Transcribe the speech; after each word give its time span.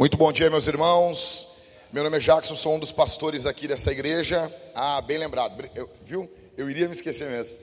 Muito 0.00 0.16
bom 0.16 0.32
dia, 0.32 0.48
meus 0.48 0.66
irmãos. 0.66 1.46
Meu 1.92 2.02
nome 2.02 2.16
é 2.16 2.20
Jackson, 2.20 2.54
sou 2.54 2.74
um 2.74 2.78
dos 2.78 2.90
pastores 2.90 3.44
aqui 3.44 3.68
dessa 3.68 3.92
igreja. 3.92 4.50
Ah, 4.74 4.98
bem 5.02 5.18
lembrado, 5.18 5.62
eu, 5.74 5.90
viu? 6.00 6.26
Eu 6.56 6.70
iria 6.70 6.86
me 6.86 6.94
esquecer 6.94 7.28
mesmo. 7.28 7.62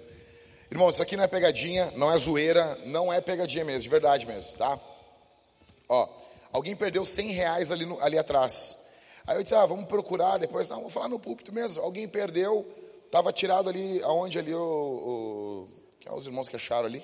Irmãos, 0.69 0.94
isso 0.94 1.01
aqui 1.01 1.17
não 1.17 1.23
é 1.23 1.28
pegadinha, 1.28 1.92
não 1.96 2.12
é 2.12 2.17
zoeira, 2.19 2.79
não 2.85 3.12
é 3.12 3.19
pegadinha 3.19 3.65
mesmo, 3.65 3.81
de 3.81 3.89
verdade 3.89 4.28
mesmo, 4.28 4.55
tá? 4.55 4.79
Ó, 5.89 6.08
alguém 6.53 6.76
perdeu 6.76 7.03
100 7.03 7.31
reais 7.31 7.71
ali, 7.71 7.87
no, 7.87 7.99
ali 8.03 8.19
atrás. 8.19 8.78
Aí 9.26 9.35
eu 9.35 9.42
disse, 9.42 9.56
ah, 9.56 9.65
vamos 9.65 9.85
procurar 9.85 10.38
depois. 10.38 10.69
Não, 10.69 10.81
vou 10.81 10.92
falar 10.92 11.10
no 11.10 11.17
púlpito 11.17 11.51
mesmo. 11.51 11.81
Alguém 11.81 12.08
perdeu, 12.08 12.67
estava 13.04 13.33
tirado 13.33 13.67
ali, 13.67 13.99
aonde 14.04 14.38
ali 14.38 14.54
o, 14.54 14.60
o... 14.62 15.69
Quem 15.99 16.12
é 16.12 16.16
os 16.16 16.27
irmãos 16.27 16.48
que 16.48 16.55
acharam 16.55 16.85
ali? 16.85 17.04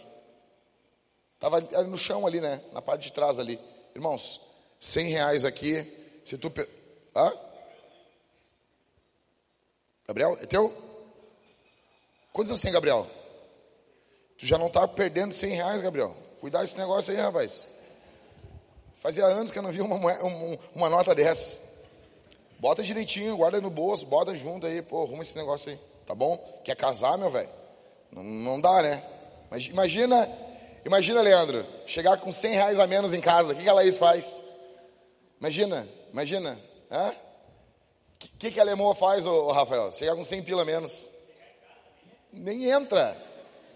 Estava 1.34 1.58
ali 1.58 1.90
no 1.90 1.98
chão 1.98 2.28
ali, 2.28 2.40
né? 2.40 2.62
Na 2.72 2.84
parte 2.84 3.06
de 3.06 3.14
trás 3.14 3.40
ali. 3.40 3.60
Irmãos, 3.96 4.53
100 4.84 5.08
reais 5.08 5.46
aqui, 5.46 5.82
se 6.26 6.38
tu... 6.38 6.52
Hã? 7.16 7.34
Gabriel, 10.06 10.38
é 10.42 10.46
teu? 10.46 10.76
Quantos 12.34 12.52
anos 12.52 12.62
tem, 12.62 12.74
Gabriel? 12.74 13.08
Tu 14.38 14.46
já 14.46 14.58
não 14.58 14.68
está 14.68 14.86
perdendo 14.86 15.34
100 15.34 15.56
reais, 15.56 15.82
Gabriel. 15.82 16.14
Cuidar 16.42 16.64
desse 16.64 16.78
negócio 16.78 17.14
aí, 17.14 17.20
rapaz. 17.20 17.66
Fazia 18.96 19.24
anos 19.24 19.52
que 19.54 19.58
eu 19.58 19.64
não 19.64 19.72
vi 19.72 19.80
uma, 19.80 19.96
uma, 19.96 20.60
uma 20.76 20.90
nota 20.90 21.16
dessa. 21.16 21.62
Bota 22.60 22.84
direitinho, 22.84 23.38
guarda 23.38 23.62
no 23.62 23.70
bolso, 23.70 24.06
bota 24.06 24.36
junto 24.36 24.68
aí, 24.68 24.82
pô, 24.82 25.04
arruma 25.04 25.22
esse 25.22 25.38
negócio 25.38 25.72
aí, 25.72 25.80
tá 26.06 26.14
bom? 26.14 26.38
Quer 26.62 26.76
casar, 26.76 27.18
meu 27.18 27.30
velho? 27.30 27.50
Não, 28.12 28.22
não 28.22 28.60
dá, 28.60 28.82
né? 28.82 29.02
Mas 29.50 29.66
imagina, 29.66 30.30
imagina, 30.86 31.22
Leandro, 31.22 31.66
chegar 31.88 32.20
com 32.20 32.34
100 32.34 32.54
reais 32.54 32.80
a 32.80 32.86
menos 32.86 33.14
em 33.14 33.22
casa, 33.22 33.54
o 33.54 33.56
que, 33.56 33.64
que 33.64 33.70
a 33.70 33.74
Laís 33.74 33.98
faz? 33.98 34.44
Imagina, 35.44 35.86
imagina? 36.14 36.58
O 36.90 38.38
que, 38.40 38.50
que, 38.50 38.62
a 38.62 38.64
Lemoa 38.64 38.96
faz, 38.96 39.26
ô, 39.26 39.48
ô, 39.48 39.52
Rafael? 39.52 39.92
Chegar 39.92 40.16
com 40.16 40.24
100 40.24 40.42
pila 40.44 40.64
menos. 40.64 41.12
Nem 42.32 42.72
entra, 42.72 43.22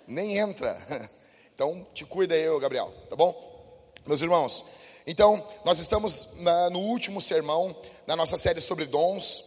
nem 0.07 0.37
entra. 0.37 0.79
Então, 1.53 1.87
te 1.91 2.05
cuida 2.05 2.35
aí, 2.35 2.45
Gabriel, 2.59 2.93
tá 3.09 3.15
bom? 3.15 3.35
Meus 4.05 4.21
irmãos, 4.21 4.63
então, 5.07 5.43
nós 5.65 5.79
estamos 5.79 6.29
na, 6.35 6.69
no 6.69 6.77
último 6.77 7.19
sermão 7.19 7.75
na 8.05 8.15
nossa 8.15 8.37
série 8.37 8.61
sobre 8.61 8.85
dons, 8.85 9.39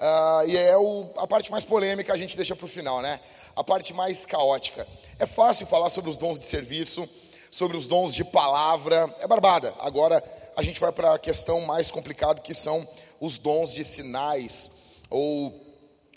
uh, 0.00 0.48
e 0.48 0.56
é 0.56 0.78
o, 0.78 1.10
a 1.16 1.26
parte 1.26 1.50
mais 1.50 1.64
polêmica 1.64 2.14
a 2.14 2.16
gente 2.16 2.36
deixa 2.36 2.54
para 2.54 2.66
o 2.66 2.68
final, 2.68 3.02
né? 3.02 3.18
A 3.56 3.64
parte 3.64 3.92
mais 3.92 4.24
caótica. 4.24 4.86
É 5.18 5.26
fácil 5.26 5.66
falar 5.66 5.90
sobre 5.90 6.08
os 6.08 6.16
dons 6.16 6.38
de 6.38 6.44
serviço, 6.44 7.06
sobre 7.50 7.76
os 7.76 7.88
dons 7.88 8.14
de 8.14 8.22
palavra, 8.22 9.12
é 9.18 9.26
barbada. 9.26 9.74
Agora 9.80 10.22
a 10.56 10.62
gente 10.62 10.80
vai 10.80 10.90
para 10.90 11.14
a 11.14 11.18
questão 11.18 11.60
mais 11.60 11.90
complicada 11.90 12.40
que 12.40 12.54
são 12.54 12.88
os 13.20 13.36
dons 13.36 13.74
de 13.74 13.84
sinais 13.84 14.70
ou 15.10 15.54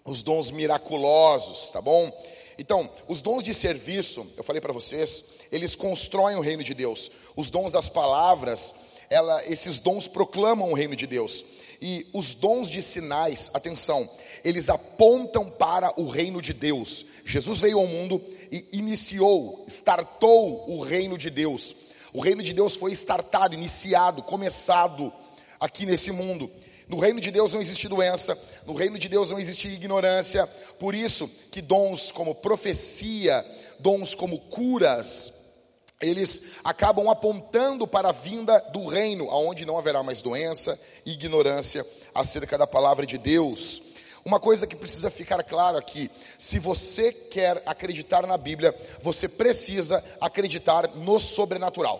os 0.06 0.23
dons 0.23 0.50
miraculosos, 0.50 1.70
tá 1.72 1.81
bom? 1.81 2.12
Então, 2.58 2.90
os 3.08 3.22
dons 3.22 3.44
de 3.44 3.54
serviço, 3.54 4.26
eu 4.38 4.44
falei 4.44 4.62
para 4.62 4.73
vocês, 4.73 5.26
eles 5.52 5.76
constroem 5.76 6.38
o 6.38 6.42
reino 6.42 6.64
de 6.64 6.73
Deus. 6.73 7.12
Os 7.36 7.50
dons 7.50 7.73
das 7.73 7.90
palavras, 7.90 8.73
ela, 9.09 9.46
esses 9.46 9.81
dons 9.81 10.08
proclamam 10.08 10.72
o 10.72 10.76
reino 10.76 10.96
de 10.96 11.06
Deus. 11.06 11.44
E 11.81 12.08
os 12.14 12.34
dons 12.34 12.70
de 12.70 12.81
sinais, 12.81 13.50
atenção, 13.53 14.09
eles 14.44 14.70
apontam 14.70 15.50
para 15.50 15.94
o 16.00 16.08
reino 16.08 16.42
de 16.42 16.53
Deus. 16.53 17.06
Jesus 17.26 17.59
veio 17.59 17.80
ao 17.80 17.88
mundo 17.88 18.22
e 18.52 18.66
iniciou, 18.74 19.66
startou 19.68 20.70
o 20.70 20.81
reino 20.81 21.18
de 21.18 21.30
Deus. 21.30 21.76
O 22.14 22.22
reino 22.22 22.42
de 22.42 22.54
Deus 22.54 22.76
foi 22.76 22.92
startado, 22.94 23.54
iniciado, 23.54 24.24
começado 24.24 25.14
aqui 25.60 25.86
nesse 25.86 26.12
mundo. 26.12 26.50
No 26.88 26.98
reino 26.98 27.22
de 27.22 27.30
Deus 27.30 27.54
não 27.54 27.62
existe 27.62 27.88
doença, 27.88 28.38
no 28.66 28.74
reino 28.74 28.97
de 28.97 29.08
Deus 29.08 29.30
não 29.30 29.40
existe 29.40 29.68
ignorância. 29.68 30.48
Por 30.80 30.96
isso 30.96 31.30
que 31.52 31.62
dons 31.62 32.12
como 32.12 32.34
profecia, 32.34 33.46
dons 33.78 34.16
como 34.16 34.40
curas, 34.40 35.34
eles 36.02 36.42
acabam 36.64 37.09
apontando 37.09 37.86
para 37.86 38.09
a 38.09 38.14
vinda 38.14 38.58
do 38.72 38.88
reino, 38.88 39.30
aonde 39.30 39.66
não 39.66 39.78
haverá 39.78 40.02
mais 40.02 40.22
doença 40.22 40.80
e 41.06 41.12
ignorância 41.12 41.86
acerca 42.16 42.58
da 42.58 42.66
palavra 42.66 43.06
de 43.06 43.18
Deus. 43.18 43.81
Uma 44.29 44.40
coisa 44.40 44.67
que 44.67 44.75
precisa 44.75 45.09
ficar 45.09 45.41
claro 45.41 45.75
aqui: 45.75 46.12
se 46.38 46.59
você 46.59 47.12
quer 47.12 47.63
acreditar 47.66 48.28
na 48.28 48.38
Bíblia, 48.38 48.75
você 49.01 49.28
precisa 49.28 50.03
acreditar 50.22 50.88
no 50.90 51.19
sobrenatural, 51.19 52.00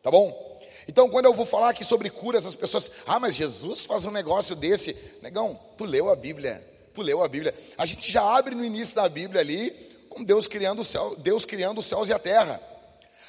tá 0.00 0.08
bom? 0.08 0.60
Então, 0.86 1.10
quando 1.10 1.24
eu 1.24 1.34
vou 1.34 1.44
falar 1.44 1.70
aqui 1.70 1.82
sobre 1.82 2.08
curas, 2.08 2.46
as 2.46 2.54
pessoas, 2.54 2.88
ah, 3.04 3.18
mas 3.18 3.34
Jesus 3.34 3.84
faz 3.84 4.04
um 4.04 4.12
negócio 4.12 4.54
desse. 4.54 4.96
Negão, 5.20 5.58
tu 5.76 5.84
leu 5.84 6.08
a 6.08 6.14
Bíblia, 6.14 6.64
tu 6.94 7.02
leu 7.02 7.20
a 7.24 7.26
Bíblia. 7.26 7.52
A 7.76 7.84
gente 7.84 8.12
já 8.12 8.22
abre 8.22 8.54
no 8.54 8.64
início 8.64 8.94
da 8.94 9.08
Bíblia 9.08 9.40
ali, 9.40 9.70
com 10.08 10.22
Deus 10.22 10.46
criando 10.46 10.82
o 10.82 10.84
céu, 10.84 11.16
Deus 11.18 11.44
criando 11.44 11.78
os 11.78 11.86
céus 11.86 12.08
e 12.08 12.12
a 12.12 12.18
terra. 12.20 12.62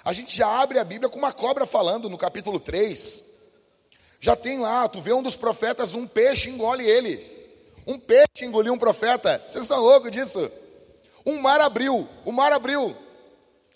A 0.06 0.14
gente 0.14 0.38
já 0.38 0.62
abre 0.62 0.78
a 0.78 0.84
Bíblia 0.84 1.10
com 1.10 1.18
uma 1.18 1.34
cobra 1.34 1.66
falando 1.66 2.08
no 2.08 2.20
capítulo 2.20 2.60
3. 2.60 3.24
Já 4.20 4.36
tem 4.36 4.60
lá, 4.60 4.88
tu 4.88 5.02
vê 5.02 5.12
um 5.12 5.24
dos 5.24 5.36
profetas, 5.36 5.96
um 5.96 6.06
peixe 6.06 6.52
engole 6.52 6.88
ele. 6.88 7.37
Um 7.88 7.98
peixe 7.98 8.44
engoliu 8.44 8.74
um 8.74 8.78
profeta. 8.78 9.42
Vocês 9.48 9.66
são 9.66 9.82
loucos 9.82 10.12
disso? 10.12 10.52
Um 11.26 11.42
mar 11.42 11.62
abriu, 11.62 12.08
o 12.26 12.32
mar 12.32 12.52
abriu. 12.52 12.96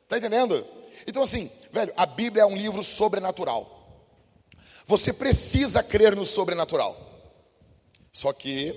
Está 0.04 0.18
entendendo? 0.18 0.68
Então 1.08 1.24
assim, 1.24 1.50
velho, 1.72 1.94
a 1.96 2.06
Bíblia 2.06 2.44
é 2.44 2.46
um 2.46 2.56
livro 2.56 2.84
sobrenatural. 2.84 3.78
Você 4.86 5.14
precisa 5.14 5.82
crer 5.82 6.16
no 6.16 6.26
sobrenatural. 6.26 7.10
Só 8.12 8.34
que 8.34 8.76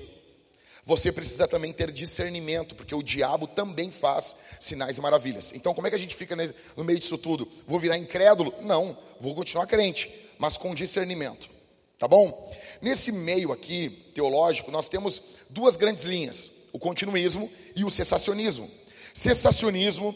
você 0.85 1.11
precisa 1.11 1.49
também 1.49 1.73
ter 1.73 1.91
discernimento, 1.91 2.75
porque 2.75 2.95
o 2.95 3.03
diabo 3.03 3.47
também 3.47 3.91
faz 3.91 4.37
sinais 4.61 4.99
e 4.99 5.01
maravilhas. 5.01 5.53
Então, 5.55 5.75
como 5.75 5.87
é 5.87 5.91
que 5.91 5.97
a 5.97 5.99
gente 5.99 6.15
fica 6.15 6.37
no 6.77 6.85
meio 6.85 6.99
disso 6.99 7.17
tudo? 7.17 7.51
Vou 7.67 7.81
virar 7.81 7.97
incrédulo? 7.97 8.55
Não, 8.61 8.97
vou 9.19 9.35
continuar 9.35 9.67
crente, 9.67 10.15
mas 10.39 10.57
com 10.57 10.75
discernimento. 10.75 11.54
Tá 11.99 12.09
bom? 12.09 12.51
Nesse 12.81 13.13
meio 13.13 13.53
aqui, 13.53 14.11
teológico, 14.15 14.71
nós 14.71 14.89
temos 14.89 15.23
duas 15.49 15.77
grandes 15.77 16.05
linhas: 16.05 16.51
o 16.73 16.79
continuismo 16.79 17.51
e 17.77 17.85
o 17.85 17.91
cessacionismo. 17.91 18.71
Cessacionismo 19.13 20.15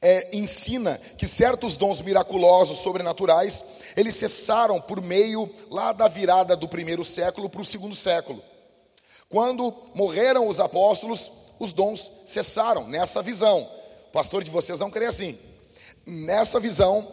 é, 0.00 0.28
ensina 0.32 1.00
que 1.16 1.26
certos 1.26 1.76
dons 1.76 2.00
miraculosos, 2.00 2.78
sobrenaturais, 2.78 3.64
eles 3.96 4.14
cessaram 4.14 4.80
por 4.80 5.02
meio 5.02 5.52
lá 5.70 5.92
da 5.92 6.06
virada 6.06 6.56
do 6.56 6.68
primeiro 6.68 7.02
século 7.02 7.50
para 7.50 7.60
o 7.60 7.64
segundo 7.64 7.94
século. 7.94 8.42
Quando 9.28 9.74
morreram 9.94 10.48
os 10.48 10.60
apóstolos, 10.60 11.30
os 11.58 11.72
dons 11.72 12.10
cessaram 12.24 12.86
nessa 12.86 13.20
visão. 13.20 13.68
O 14.08 14.12
pastor 14.12 14.42
de 14.42 14.50
vocês 14.50 14.78
vão 14.78 14.90
crer 14.90 15.08
assim. 15.08 15.38
Nessa 16.06 16.58
visão, 16.58 17.06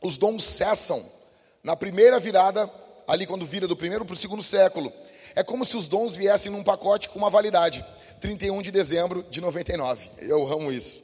os 0.00 0.16
dons 0.16 0.44
cessam. 0.44 1.04
Na 1.62 1.74
primeira 1.74 2.20
virada, 2.20 2.70
ali 3.10 3.26
quando 3.26 3.44
vira 3.44 3.66
do 3.66 3.76
primeiro 3.76 4.04
para 4.04 4.14
o 4.14 4.16
segundo 4.16 4.40
século, 4.40 4.92
é 5.34 5.42
como 5.42 5.64
se 5.64 5.76
os 5.76 5.88
dons 5.88 6.14
viessem 6.14 6.52
num 6.52 6.62
pacote 6.62 7.08
com 7.08 7.18
uma 7.18 7.28
validade. 7.28 7.84
31 8.20 8.62
de 8.62 8.70
dezembro 8.70 9.24
de 9.24 9.40
99. 9.40 10.08
Eu 10.18 10.46
amo 10.46 10.70
isso. 10.70 11.02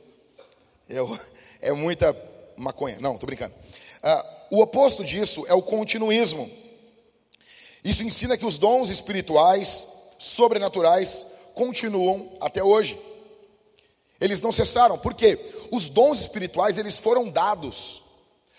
Eu, 0.88 1.18
é 1.60 1.72
muita 1.72 2.16
maconha. 2.56 2.98
Não, 3.00 3.14
estou 3.14 3.26
brincando. 3.26 3.54
Uh, 3.54 4.56
o 4.56 4.60
oposto 4.60 5.04
disso 5.04 5.44
é 5.48 5.54
o 5.54 5.62
continuismo. 5.62 6.48
Isso 7.82 8.04
ensina 8.04 8.36
que 8.36 8.46
os 8.46 8.56
dons 8.56 8.88
espirituais 8.88 9.88
sobrenaturais 10.16 11.26
continuam 11.54 12.36
até 12.40 12.62
hoje. 12.62 12.96
Eles 14.20 14.40
não 14.40 14.52
cessaram, 14.52 14.96
porque 14.96 15.40
os 15.72 15.88
dons 15.88 16.20
espirituais 16.20 16.78
eles 16.78 16.98
foram 16.98 17.28
dados 17.28 18.02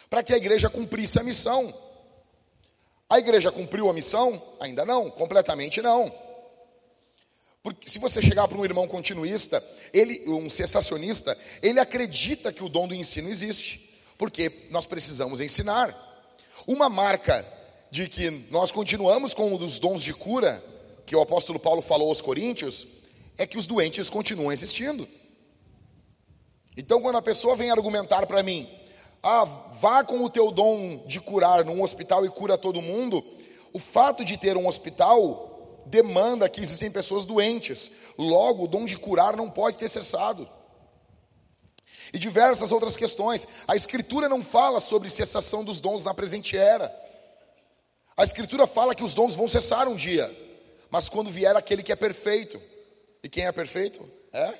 para 0.09 0.21
que 0.21 0.33
a 0.33 0.37
igreja 0.37 0.69
cumprisse 0.69 1.17
a 1.17 1.23
missão. 1.23 1.73
A 3.09 3.19
igreja 3.19 3.51
cumpriu 3.51 3.89
a 3.89 3.93
missão? 3.93 4.41
Ainda 4.59 4.85
não, 4.85 5.09
completamente 5.09 5.81
não. 5.81 6.13
Porque 7.63 7.89
se 7.89 7.99
você 7.99 8.21
chegar 8.21 8.47
para 8.47 8.57
um 8.57 8.65
irmão 8.65 8.87
continuista, 8.87 9.63
ele, 9.93 10.23
um 10.27 10.49
cessacionista, 10.49 11.37
ele 11.61 11.79
acredita 11.79 12.51
que 12.51 12.63
o 12.63 12.69
dom 12.69 12.87
do 12.87 12.95
ensino 12.95 13.29
existe, 13.29 13.93
porque 14.17 14.67
nós 14.69 14.85
precisamos 14.85 15.41
ensinar. 15.41 15.95
Uma 16.65 16.89
marca 16.89 17.45
de 17.89 18.09
que 18.09 18.29
nós 18.51 18.71
continuamos 18.71 19.33
com 19.33 19.53
os 19.53 19.79
dons 19.79 20.01
de 20.01 20.13
cura 20.13 20.63
que 21.05 21.15
o 21.15 21.21
apóstolo 21.21 21.59
Paulo 21.59 21.81
falou 21.81 22.09
aos 22.09 22.21
coríntios 22.21 22.85
é 23.37 23.47
que 23.47 23.57
os 23.57 23.67
doentes 23.67 24.09
continuam 24.09 24.51
existindo. 24.51 25.07
Então, 26.75 27.01
quando 27.01 27.17
a 27.17 27.21
pessoa 27.21 27.55
vem 27.55 27.71
argumentar 27.71 28.25
para 28.27 28.43
mim, 28.43 28.69
ah, 29.21 29.45
vá 29.73 30.03
com 30.03 30.23
o 30.23 30.29
teu 30.29 30.51
dom 30.51 31.05
de 31.05 31.19
curar 31.19 31.65
num 31.65 31.81
hospital 31.81 32.25
e 32.25 32.29
cura 32.29 32.57
todo 32.57 32.81
mundo, 32.81 33.23
o 33.73 33.79
fato 33.79 34.23
de 34.23 34.37
ter 34.37 34.55
um 34.57 34.67
hospital 34.67 35.83
demanda 35.85 36.49
que 36.49 36.61
existem 36.61 36.91
pessoas 36.91 37.25
doentes. 37.25 37.91
Logo, 38.17 38.63
o 38.63 38.67
dom 38.67 38.85
de 38.85 38.97
curar 38.97 39.35
não 39.35 39.49
pode 39.49 39.77
ter 39.77 39.89
cessado. 39.89 40.47
E 42.13 42.19
diversas 42.19 42.71
outras 42.71 42.95
questões. 42.95 43.47
A 43.67 43.75
Escritura 43.75 44.29
não 44.29 44.43
fala 44.43 44.79
sobre 44.79 45.09
cessação 45.09 45.63
dos 45.63 45.81
dons 45.81 46.05
na 46.05 46.13
presente 46.13 46.57
era. 46.57 46.93
A 48.15 48.23
Escritura 48.23 48.65
fala 48.65 48.95
que 48.95 49.03
os 49.03 49.13
dons 49.13 49.35
vão 49.35 49.47
cessar 49.47 49.87
um 49.87 49.95
dia, 49.95 50.35
mas 50.89 51.09
quando 51.09 51.29
vier 51.29 51.55
aquele 51.55 51.83
que 51.83 51.91
é 51.91 51.95
perfeito. 51.95 52.61
E 53.23 53.29
quem 53.29 53.45
é 53.45 53.51
perfeito? 53.51 54.09
É 54.31 54.53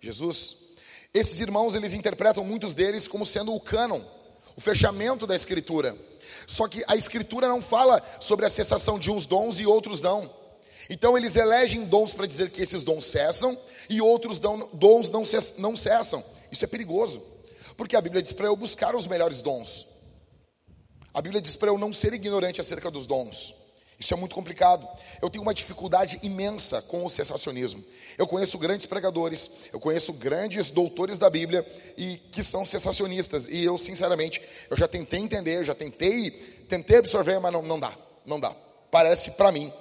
Jesus. 0.00 0.63
Esses 1.14 1.40
irmãos, 1.40 1.76
eles 1.76 1.92
interpretam 1.92 2.44
muitos 2.44 2.74
deles 2.74 3.06
como 3.06 3.24
sendo 3.24 3.54
o 3.54 3.60
cânon, 3.60 4.00
o 4.56 4.60
fechamento 4.60 5.28
da 5.28 5.36
Escritura. 5.36 5.96
Só 6.44 6.66
que 6.66 6.82
a 6.88 6.96
Escritura 6.96 7.46
não 7.46 7.62
fala 7.62 8.02
sobre 8.18 8.44
a 8.44 8.50
cessação 8.50 8.98
de 8.98 9.12
uns 9.12 9.24
dons 9.24 9.60
e 9.60 9.64
outros 9.64 10.02
não. 10.02 10.28
Então 10.90 11.16
eles 11.16 11.36
elegem 11.36 11.84
dons 11.84 12.12
para 12.12 12.26
dizer 12.26 12.50
que 12.50 12.60
esses 12.60 12.82
dons 12.82 13.04
cessam 13.04 13.56
e 13.88 14.00
outros 14.02 14.40
dons 14.40 15.08
não 15.56 15.76
cessam. 15.76 16.24
Isso 16.50 16.64
é 16.64 16.68
perigoso, 16.68 17.22
porque 17.76 17.94
a 17.94 18.00
Bíblia 18.00 18.20
diz 18.20 18.32
para 18.32 18.46
eu 18.46 18.56
buscar 18.56 18.96
os 18.96 19.06
melhores 19.06 19.40
dons. 19.40 19.86
A 21.14 21.22
Bíblia 21.22 21.40
diz 21.40 21.54
para 21.54 21.68
eu 21.68 21.78
não 21.78 21.92
ser 21.92 22.12
ignorante 22.12 22.60
acerca 22.60 22.90
dos 22.90 23.06
dons. 23.06 23.54
Isso 23.98 24.12
é 24.12 24.16
muito 24.16 24.34
complicado. 24.34 24.88
Eu 25.22 25.30
tenho 25.30 25.42
uma 25.42 25.54
dificuldade 25.54 26.18
imensa 26.22 26.82
com 26.82 27.04
o 27.04 27.10
cessacionismo. 27.10 27.84
Eu 28.18 28.26
conheço 28.26 28.58
grandes 28.58 28.86
pregadores, 28.86 29.50
eu 29.72 29.80
conheço 29.80 30.12
grandes 30.12 30.70
doutores 30.70 31.18
da 31.18 31.30
Bíblia 31.30 31.66
e 31.96 32.16
que 32.32 32.42
são 32.42 32.66
cessacionistas. 32.66 33.46
E 33.48 33.64
eu, 33.64 33.78
sinceramente, 33.78 34.42
eu 34.68 34.76
já 34.76 34.88
tentei 34.88 35.20
entender, 35.20 35.64
já 35.64 35.74
tentei, 35.74 36.30
tentei 36.68 36.98
absorver, 36.98 37.38
mas 37.38 37.52
não, 37.52 37.62
não 37.62 37.78
dá, 37.78 37.96
não 38.26 38.40
dá. 38.40 38.54
Parece 38.90 39.32
para 39.32 39.52
mim 39.52 39.72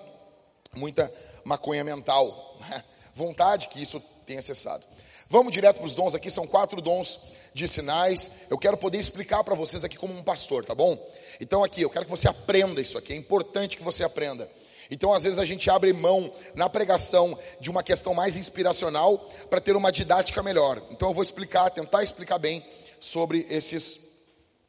muita 0.75 1.11
maconha 1.43 1.83
mental, 1.83 2.57
vontade 3.13 3.67
que 3.67 3.81
isso 3.81 4.01
tenha 4.25 4.41
cessado. 4.41 4.83
Vamos 5.27 5.51
direto 5.51 5.77
para 5.77 5.85
os 5.85 5.95
dons 5.95 6.13
aqui, 6.13 6.29
são 6.29 6.45
quatro 6.45 6.81
dons 6.81 7.19
de 7.53 7.67
sinais. 7.67 8.31
Eu 8.49 8.57
quero 8.57 8.77
poder 8.77 8.97
explicar 8.97 9.43
para 9.43 9.55
vocês 9.55 9.83
aqui 9.83 9.97
como 9.97 10.13
um 10.13 10.23
pastor, 10.23 10.65
tá 10.65 10.73
bom? 10.73 10.97
Então 11.39 11.63
aqui, 11.63 11.81
eu 11.81 11.89
quero 11.89 12.05
que 12.05 12.11
você 12.11 12.27
aprenda 12.27 12.81
isso 12.81 12.97
aqui, 12.97 13.13
é 13.13 13.15
importante 13.15 13.77
que 13.77 13.83
você 13.83 14.03
aprenda. 14.03 14.49
Então, 14.91 15.13
às 15.13 15.23
vezes, 15.23 15.39
a 15.39 15.45
gente 15.45 15.69
abre 15.69 15.91
mão 15.93 16.31
na 16.53 16.69
pregação 16.69 17.37
de 17.59 17.71
uma 17.71 17.81
questão 17.81 18.13
mais 18.13 18.37
inspiracional 18.37 19.17
para 19.49 19.61
ter 19.61 19.75
uma 19.75 19.91
didática 19.91 20.43
melhor. 20.43 20.83
Então, 20.91 21.09
eu 21.09 21.13
vou 21.13 21.23
explicar, 21.23 21.69
tentar 21.69 22.03
explicar 22.03 22.37
bem 22.37 22.63
sobre 22.99 23.47
esses 23.49 23.99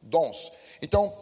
dons. 0.01 0.51
Então, 0.81 1.13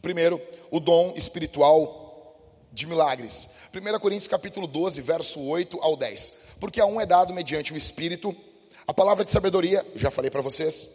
primeiro, 0.00 0.40
o 0.70 0.78
dom 0.78 1.14
espiritual 1.16 2.36
de 2.72 2.86
milagres. 2.86 3.48
1 3.74 3.98
Coríntios 3.98 4.28
capítulo 4.28 4.66
12, 4.66 5.00
verso 5.00 5.40
8 5.40 5.78
ao 5.80 5.96
10. 5.96 6.32
Porque 6.60 6.80
a 6.80 6.86
um 6.86 7.00
é 7.00 7.06
dado 7.06 7.32
mediante 7.32 7.72
o 7.72 7.76
Espírito 7.76 8.36
a 8.86 8.94
palavra 8.94 9.24
de 9.24 9.30
sabedoria, 9.30 9.86
já 9.94 10.10
falei 10.10 10.30
para 10.30 10.40
vocês. 10.40 10.88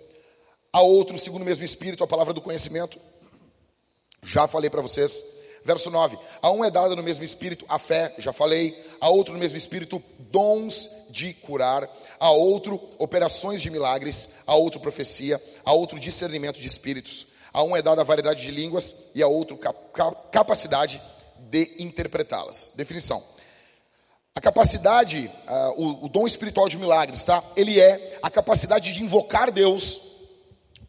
A 0.72 0.82
outro, 0.82 1.18
segundo 1.18 1.44
o 1.44 1.46
mesmo 1.46 1.64
Espírito, 1.64 2.04
a 2.04 2.08
palavra 2.08 2.34
do 2.34 2.42
conhecimento, 2.42 3.00
já 4.24 4.48
falei 4.48 4.70
para 4.70 4.82
vocês. 4.82 5.24
Verso 5.64 5.90
9: 5.90 6.18
A 6.42 6.52
um 6.52 6.64
é 6.64 6.70
dada 6.70 6.96
no 6.96 7.02
mesmo 7.02 7.24
Espírito 7.24 7.66
a 7.68 7.80
fé, 7.80 8.14
já 8.18 8.32
falei. 8.32 8.78
A 9.00 9.10
outro, 9.10 9.34
no 9.34 9.40
mesmo 9.40 9.58
Espírito, 9.58 10.02
dons 10.20 10.90
de 11.10 11.34
curar. 11.34 11.90
A 12.20 12.30
outro, 12.30 12.80
operações 13.00 13.62
de 13.62 13.70
milagres. 13.70 14.30
A 14.46 14.54
outro, 14.54 14.80
profecia. 14.80 15.42
A 15.64 15.74
outro, 15.74 16.00
discernimento 16.00 16.60
de 16.60 16.68
espíritos. 16.68 17.28
A 17.52 17.64
um 17.64 17.76
é 17.76 17.82
dada 17.82 18.02
a 18.02 18.06
variedade 18.06 18.42
de 18.44 18.52
línguas 18.52 18.94
e 19.16 19.24
a 19.24 19.28
outro, 19.28 19.58
capacidade 20.32 21.02
de 21.40 21.76
interpretá-las. 21.80 22.72
Definição. 22.76 23.24
A 24.36 24.42
capacidade, 24.42 25.32
uh, 25.48 25.82
o, 25.82 26.06
o, 26.06 26.10
dom 26.10 26.28
espiritual 26.28 26.68
de 26.68 26.78
milagres, 26.78 27.24
tá? 27.24 27.42
Ele 27.56 27.80
é 27.80 28.20
a 28.22 28.30
capacidade 28.30 28.94
de 28.94 29.02
invocar 29.02 29.50
Deus 29.50 30.02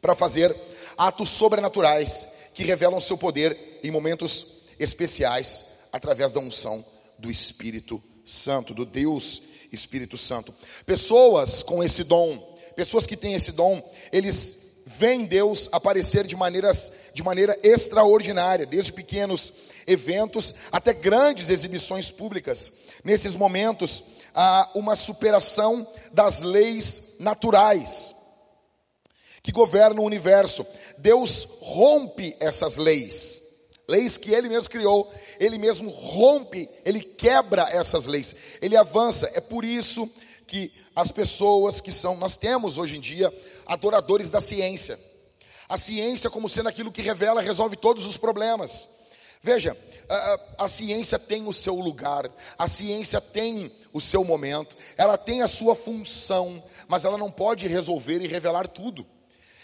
para 0.01 0.17
fazer 0.17 0.55
atos 0.99 1.29
sobrenaturais 1.29 2.27
que 2.53 2.65
revelam 2.65 3.01
seu 3.01 3.17
poder 3.17 3.79
em 3.85 3.91
momentos 3.91 4.63
especiais 4.81 5.65
através 5.93 6.33
da 6.33 6.41
unção 6.41 6.85
do 7.19 7.31
Espírito 7.31 8.03
Santo, 8.25 8.75
do 8.75 8.85
Deus 8.85 9.43
Espírito 9.71 10.19
Santo. 10.19 10.53
Pessoas 10.85 11.63
com 11.63 11.85
esse 11.85 12.03
dom, 12.03 12.39
pessoas 12.75 13.07
que 13.07 13.17
têm 13.17 13.35
esse 13.35 13.53
dom, 13.53 13.81
eles 14.11 14.59
veem 14.85 15.25
Deus 15.25 15.69
aparecer 15.71 16.27
de 16.27 16.37
maneiras 16.37 16.93
de 17.13 17.23
maneira 17.23 17.59
extraordinária, 17.63 18.67
desde 18.67 18.93
pequenos 18.93 19.53
eventos 19.87 20.55
até 20.73 20.93
grandes 20.93 21.51
exibições 21.51 22.11
públicas. 22.11 22.73
Nesses 23.05 23.35
momentos, 23.35 24.03
há 24.35 24.71
uma 24.75 24.97
superação 24.97 25.87
das 26.13 26.41
leis 26.41 27.03
naturais 27.19 28.15
que 29.43 29.53
governam 29.53 30.03
o 30.03 30.07
universo. 30.07 30.67
Deus 30.99 31.47
rompe 31.61 32.37
essas 32.41 32.77
leis. 32.77 33.43
Leis 33.89 34.17
que 34.17 34.35
ele 34.35 34.49
mesmo 34.49 34.69
criou, 34.69 35.09
ele 35.39 35.57
mesmo 35.57 35.91
rompe, 35.91 36.69
ele 36.85 37.01
quebra 37.01 37.69
essas 37.71 38.07
leis, 38.07 38.35
ele 38.61 38.77
avança. 38.77 39.31
É 39.33 39.41
por 39.41 39.65
isso 39.65 40.11
que 40.49 40.73
as 40.95 41.13
pessoas 41.13 41.81
que 41.81 41.93
são, 41.93 42.17
nós 42.17 42.37
temos 42.37 42.79
hoje 42.79 42.97
em 42.97 43.01
dia, 43.01 43.33
adoradores 43.65 44.31
da 44.31 44.41
ciência. 44.41 44.99
A 45.69 45.79
ciência, 45.79 46.29
como 46.29 46.49
sendo 46.49 46.69
aquilo 46.69 46.91
que 46.91 47.03
revela, 47.03 47.41
resolve 47.41 47.77
todos 47.77 48.05
os 48.05 48.17
problemas. 48.17 48.89
Veja, 49.43 49.77
a, 50.09 50.41
a, 50.65 50.69
ciência 50.69 51.19
tem 51.19 51.47
o 51.47 51.53
seu 51.53 51.75
lugar, 51.77 52.31
a 52.59 52.67
ciência 52.67 53.21
tem 53.21 53.73
o 53.93 54.01
seu 54.01 54.25
momento, 54.25 54.77
ela 54.97 55.17
tem 55.17 55.43
a 55.43 55.49
sua 55.49 55.75
função, 55.75 56.63
mas 56.89 57.05
ela 57.05 57.19
não 57.19 57.31
pode 57.31 57.67
resolver 57.67 58.21
e 58.21 58.27
revelar 58.27 58.69
tudo. 58.69 59.07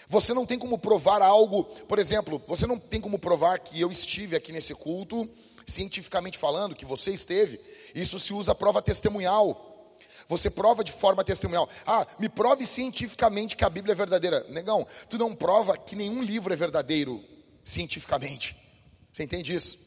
Você 0.08 0.34
não 0.34 0.44
tem 0.44 0.58
como 0.58 0.78
provar 0.78 1.22
algo, 1.22 1.64
por 1.64 1.98
exemplo, 1.98 2.42
você 2.46 2.66
não 2.66 2.78
tem 2.78 3.00
como 3.00 3.18
provar 3.18 3.58
que 3.60 3.80
eu 3.80 3.90
estive 3.90 4.36
aqui 4.36 4.52
nesse 4.52 4.74
culto, 4.74 5.28
cientificamente 5.66 6.36
falando, 6.36 6.74
que 6.74 6.84
você 6.84 7.12
esteve. 7.12 7.60
Isso 7.94 8.18
se 8.18 8.32
usa 8.32 8.54
prova 8.54 8.82
testemunhal. 8.82 9.70
Você 10.28 10.50
prova 10.50 10.84
de 10.84 10.92
forma 10.92 11.24
testemunhal. 11.24 11.68
Ah, 11.86 12.06
me 12.18 12.28
prove 12.28 12.66
cientificamente 12.66 13.56
que 13.56 13.64
a 13.64 13.70
Bíblia 13.70 13.92
é 13.92 13.96
verdadeira. 13.96 14.46
Negão, 14.50 14.86
tu 15.08 15.18
não 15.18 15.34
prova 15.34 15.76
que 15.76 15.96
nenhum 15.96 16.22
livro 16.22 16.52
é 16.52 16.56
verdadeiro 16.56 17.24
cientificamente. 17.64 18.61
Você 19.12 19.24
entende 19.24 19.54
isso? 19.54 19.78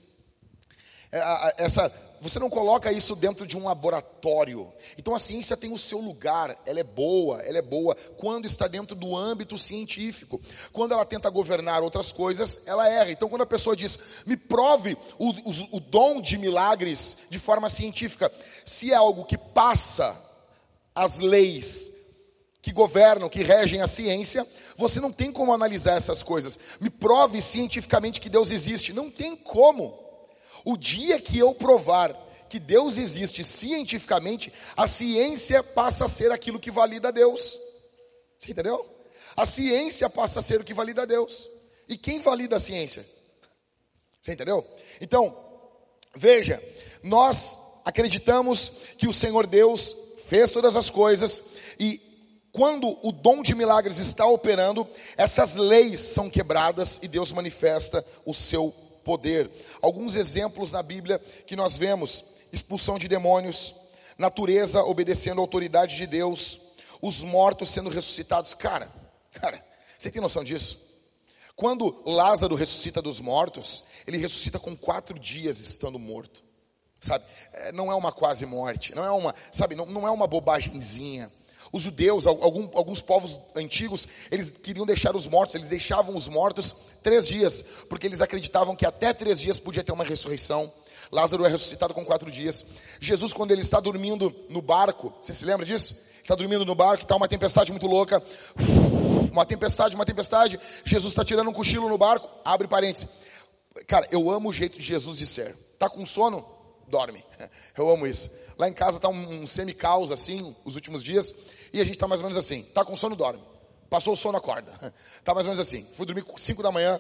É, 1.12 1.56
essa, 1.58 1.92
você 2.22 2.40
não 2.40 2.50
coloca 2.50 2.92
isso 2.92 3.16
dentro 3.16 3.48
de 3.48 3.58
um 3.58 3.64
laboratório. 3.64 4.72
Então 4.98 5.16
a 5.16 5.20
ciência 5.20 5.58
tem 5.58 5.72
o 5.72 5.78
seu 5.78 6.00
lugar, 6.00 6.62
ela 6.66 6.80
é 6.80 6.84
boa, 6.84 7.42
ela 7.42 7.58
é 7.58 7.62
boa 7.62 7.96
quando 8.18 8.46
está 8.46 8.68
dentro 8.68 8.96
do 8.96 9.16
âmbito 9.16 9.58
científico. 9.58 10.42
Quando 10.72 10.92
ela 10.92 11.06
tenta 11.06 11.30
governar 11.30 11.82
outras 11.82 12.12
coisas, 12.12 12.62
ela 12.66 12.88
erra. 12.88 13.12
Então 13.12 13.30
quando 13.30 13.44
a 13.44 13.48
pessoa 13.48 13.76
diz, 13.76 13.98
me 14.26 14.38
prove 14.38 14.98
o, 15.18 15.30
o, 15.30 15.78
o 15.78 15.80
dom 15.80 16.22
de 16.22 16.38
milagres 16.38 17.18
de 17.30 17.40
forma 17.40 17.70
científica, 17.70 18.32
se 18.64 18.92
é 18.92 18.96
algo 18.96 19.26
que 19.26 19.38
passa 19.38 20.16
as 20.94 21.20
leis 21.20 21.95
que 22.66 22.72
governam, 22.72 23.30
que 23.30 23.44
regem 23.44 23.80
a 23.80 23.86
ciência, 23.86 24.44
você 24.76 25.00
não 25.00 25.12
tem 25.12 25.32
como 25.32 25.54
analisar 25.54 25.98
essas 25.98 26.24
coisas. 26.24 26.58
Me 26.82 26.90
prove 26.90 27.40
cientificamente 27.40 28.20
que 28.20 28.28
Deus 28.28 28.50
existe. 28.50 28.92
Não 28.92 29.12
tem 29.12 29.36
como. 29.36 29.96
O 30.66 30.76
dia 30.76 31.22
que 31.22 31.38
eu 31.38 31.54
provar 31.54 32.20
que 32.50 32.58
Deus 32.58 32.98
existe 32.98 33.44
cientificamente, 33.44 34.52
a 34.76 34.88
ciência 34.88 35.62
passa 35.62 36.06
a 36.06 36.08
ser 36.08 36.32
aquilo 36.32 36.60
que 36.60 36.72
valida 36.72 37.12
Deus. 37.12 37.60
Você 38.40 38.52
entendeu? 38.52 38.84
A 39.38 39.46
ciência 39.46 40.10
passa 40.10 40.40
a 40.40 40.42
ser 40.42 40.60
o 40.60 40.64
que 40.64 40.74
valida 40.74 41.06
Deus. 41.06 41.48
E 41.88 41.96
quem 41.96 42.18
valida 42.18 42.56
a 42.56 42.60
ciência? 42.60 43.06
Você 44.20 44.34
entendeu? 44.34 44.66
Então, 45.00 45.38
veja, 46.16 46.60
nós 47.04 47.60
acreditamos 47.86 48.72
que 48.98 49.08
o 49.08 49.14
Senhor 49.14 49.46
Deus 49.46 49.96
fez 50.26 50.52
todas 50.52 50.76
as 50.76 50.90
coisas 50.90 51.44
e 51.80 52.02
quando 52.56 52.98
o 53.06 53.12
dom 53.12 53.44
de 53.44 53.54
milagres 53.54 53.98
está 53.98 54.26
operando, 54.26 54.88
essas 55.18 55.56
leis 55.58 56.00
são 56.00 56.30
quebradas 56.30 57.02
e 57.04 57.08
Deus 57.08 57.34
manifesta 57.34 58.06
o 58.26 58.34
seu 58.34 58.74
poder. 59.04 59.52
Alguns 59.82 60.16
exemplos 60.16 60.72
na 60.72 60.82
Bíblia 60.82 61.20
que 61.46 61.54
nós 61.54 61.78
vemos: 61.78 62.24
expulsão 62.54 62.98
de 62.98 63.10
demônios, 63.10 63.76
natureza 64.18 64.82
obedecendo 64.84 65.40
a 65.40 65.44
autoridade 65.44 65.98
de 65.98 66.08
Deus, 66.08 66.58
os 67.02 67.26
mortos 67.26 67.70
sendo 67.70 67.90
ressuscitados. 67.90 68.54
Cara, 68.54 68.90
cara, 69.34 69.62
você 69.98 70.10
tem 70.10 70.22
noção 70.22 70.42
disso? 70.42 70.80
Quando 71.58 72.02
Lázaro 72.06 72.56
ressuscita 72.56 73.02
dos 73.02 73.20
mortos, 73.20 73.84
ele 74.08 74.18
ressuscita 74.18 74.60
com 74.60 74.78
quatro 74.78 75.20
dias 75.20 75.60
estando 75.60 76.00
morto. 76.00 76.42
Sabe? 77.02 77.26
É, 77.52 77.74
não 77.74 77.92
é 77.92 77.96
uma 77.96 78.14
quase 78.14 78.46
morte, 78.46 78.96
não 78.96 79.04
é 79.04 79.12
uma, 79.12 79.36
sabe, 79.52 79.76
não, 79.76 79.86
não 79.86 80.08
é 80.08 80.12
uma 80.12 80.26
bobagemzinha. 80.26 81.30
Os 81.76 81.82
judeus, 81.82 82.26
algum, 82.26 82.70
alguns 82.74 83.02
povos 83.02 83.38
antigos, 83.54 84.08
eles 84.32 84.50
queriam 84.50 84.86
deixar 84.86 85.14
os 85.14 85.28
mortos, 85.28 85.56
eles 85.56 85.68
deixavam 85.68 86.16
os 86.16 86.30
mortos 86.30 86.74
três 87.04 87.28
dias, 87.28 87.66
porque 87.90 88.08
eles 88.08 88.22
acreditavam 88.22 88.78
que 88.78 88.86
até 88.86 89.12
três 89.12 89.38
dias 89.38 89.60
podia 89.60 89.84
ter 89.84 89.92
uma 89.92 90.06
ressurreição. 90.06 90.72
Lázaro 91.12 91.46
é 91.46 91.50
ressuscitado 91.50 91.94
com 91.94 92.06
quatro 92.06 92.32
dias. 92.32 92.64
Jesus, 93.02 93.34
quando 93.34 93.52
ele 93.52 93.60
está 93.60 93.82
dormindo 93.82 94.34
no 94.48 94.62
barco, 94.62 95.14
você 95.20 95.34
se 95.34 95.44
lembra 95.44 95.66
disso? 95.66 95.98
Está 96.24 96.34
dormindo 96.34 96.64
no 96.66 96.76
barco, 96.76 97.04
está 97.04 97.18
uma 97.18 97.28
tempestade 97.28 97.72
muito 97.72 97.88
louca. 97.88 98.24
Uma 99.30 99.46
tempestade, 99.46 99.96
uma 99.96 100.06
tempestade. 100.06 100.58
Jesus 100.86 101.12
está 101.12 101.26
tirando 101.26 101.50
um 101.50 101.54
cochilo 101.54 101.90
no 101.90 101.98
barco. 101.98 102.30
Abre 102.46 102.70
parênteses. 102.70 103.06
Cara, 103.86 104.08
eu 104.10 104.32
amo 104.32 104.48
o 104.48 104.54
jeito 104.54 104.80
de 104.80 104.86
Jesus 104.86 105.18
de 105.18 105.26
ser. 105.26 105.58
Tá 105.78 105.90
com 105.90 106.06
sono? 106.06 106.55
Dorme. 106.88 107.24
Eu 107.78 107.90
amo 107.90 108.08
isso. 108.08 108.30
Lá 108.58 108.70
em 108.70 108.74
casa 108.74 109.00
tá 109.00 109.10
um, 109.10 109.46
semi-caos 109.46 110.12
assim, 110.12 110.56
os 110.64 110.76
últimos 110.76 111.04
dias, 111.04 111.34
e 111.74 111.82
a 111.82 111.84
gente 111.84 111.98
tá 111.98 112.08
mais 112.08 112.22
ou 112.22 112.28
menos 112.28 112.38
assim. 112.38 112.64
Tá 112.64 112.86
com 112.86 112.96
sono? 112.96 113.16
Dorme. 113.16 113.44
Passou 113.90 114.14
o 114.14 114.18
sono, 114.18 114.38
acorda. 114.38 114.72
Tá 115.24 115.34
mais 115.34 115.46
ou 115.48 115.52
menos 115.52 115.68
assim. 115.68 115.86
Fui 115.94 116.06
dormir 116.06 116.24
5 116.38 116.62
da 116.62 116.72
manhã 116.72 117.00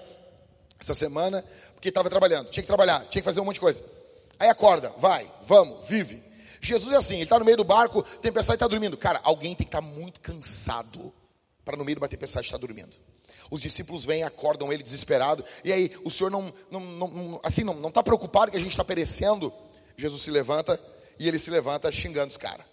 essa 0.79 0.93
semana, 0.93 1.43
porque 1.73 1.89
estava 1.89 2.09
trabalhando. 2.09 2.49
Tinha 2.49 2.63
que 2.63 2.67
trabalhar, 2.67 3.05
tinha 3.05 3.21
que 3.21 3.25
fazer 3.25 3.39
um 3.39 3.45
monte 3.45 3.55
de 3.55 3.61
coisa. 3.61 3.83
Aí 4.39 4.49
acorda, 4.49 4.93
vai, 4.97 5.31
vamos, 5.43 5.87
vive. 5.87 6.23
Jesus 6.61 6.93
é 6.93 6.97
assim, 6.97 7.15
ele 7.15 7.23
está 7.23 7.37
no 7.39 7.45
meio 7.45 7.57
do 7.57 7.63
barco, 7.63 8.01
tempestade 8.19 8.55
está 8.55 8.67
dormindo. 8.67 8.97
Cara, 8.97 9.21
alguém 9.23 9.55
tem 9.55 9.65
que 9.65 9.75
estar 9.75 9.81
tá 9.81 9.87
muito 9.87 10.19
cansado 10.19 11.13
para 11.63 11.77
no 11.77 11.85
meio 11.85 11.95
de 11.95 12.01
uma 12.01 12.07
tempestade 12.07 12.47
estar 12.47 12.57
dormindo. 12.57 12.97
Os 13.49 13.61
discípulos 13.61 14.05
vêm, 14.05 14.23
acordam 14.23 14.73
ele 14.73 14.81
desesperado. 14.81 15.43
E 15.63 15.71
aí, 15.71 15.91
o 16.03 16.09
Senhor 16.09 16.29
não, 16.29 16.51
não, 16.71 16.79
não 16.79 17.39
assim, 17.43 17.63
não 17.63 17.89
está 17.89 18.01
preocupado 18.01 18.51
que 18.51 18.57
a 18.57 18.59
gente 18.59 18.71
está 18.71 18.83
perecendo. 18.83 19.53
Jesus 19.97 20.21
se 20.21 20.31
levanta 20.31 20.79
e 21.17 21.27
ele 21.27 21.39
se 21.39 21.49
levanta 21.49 21.91
xingando 21.91 22.27
os 22.27 22.37
caras. 22.37 22.65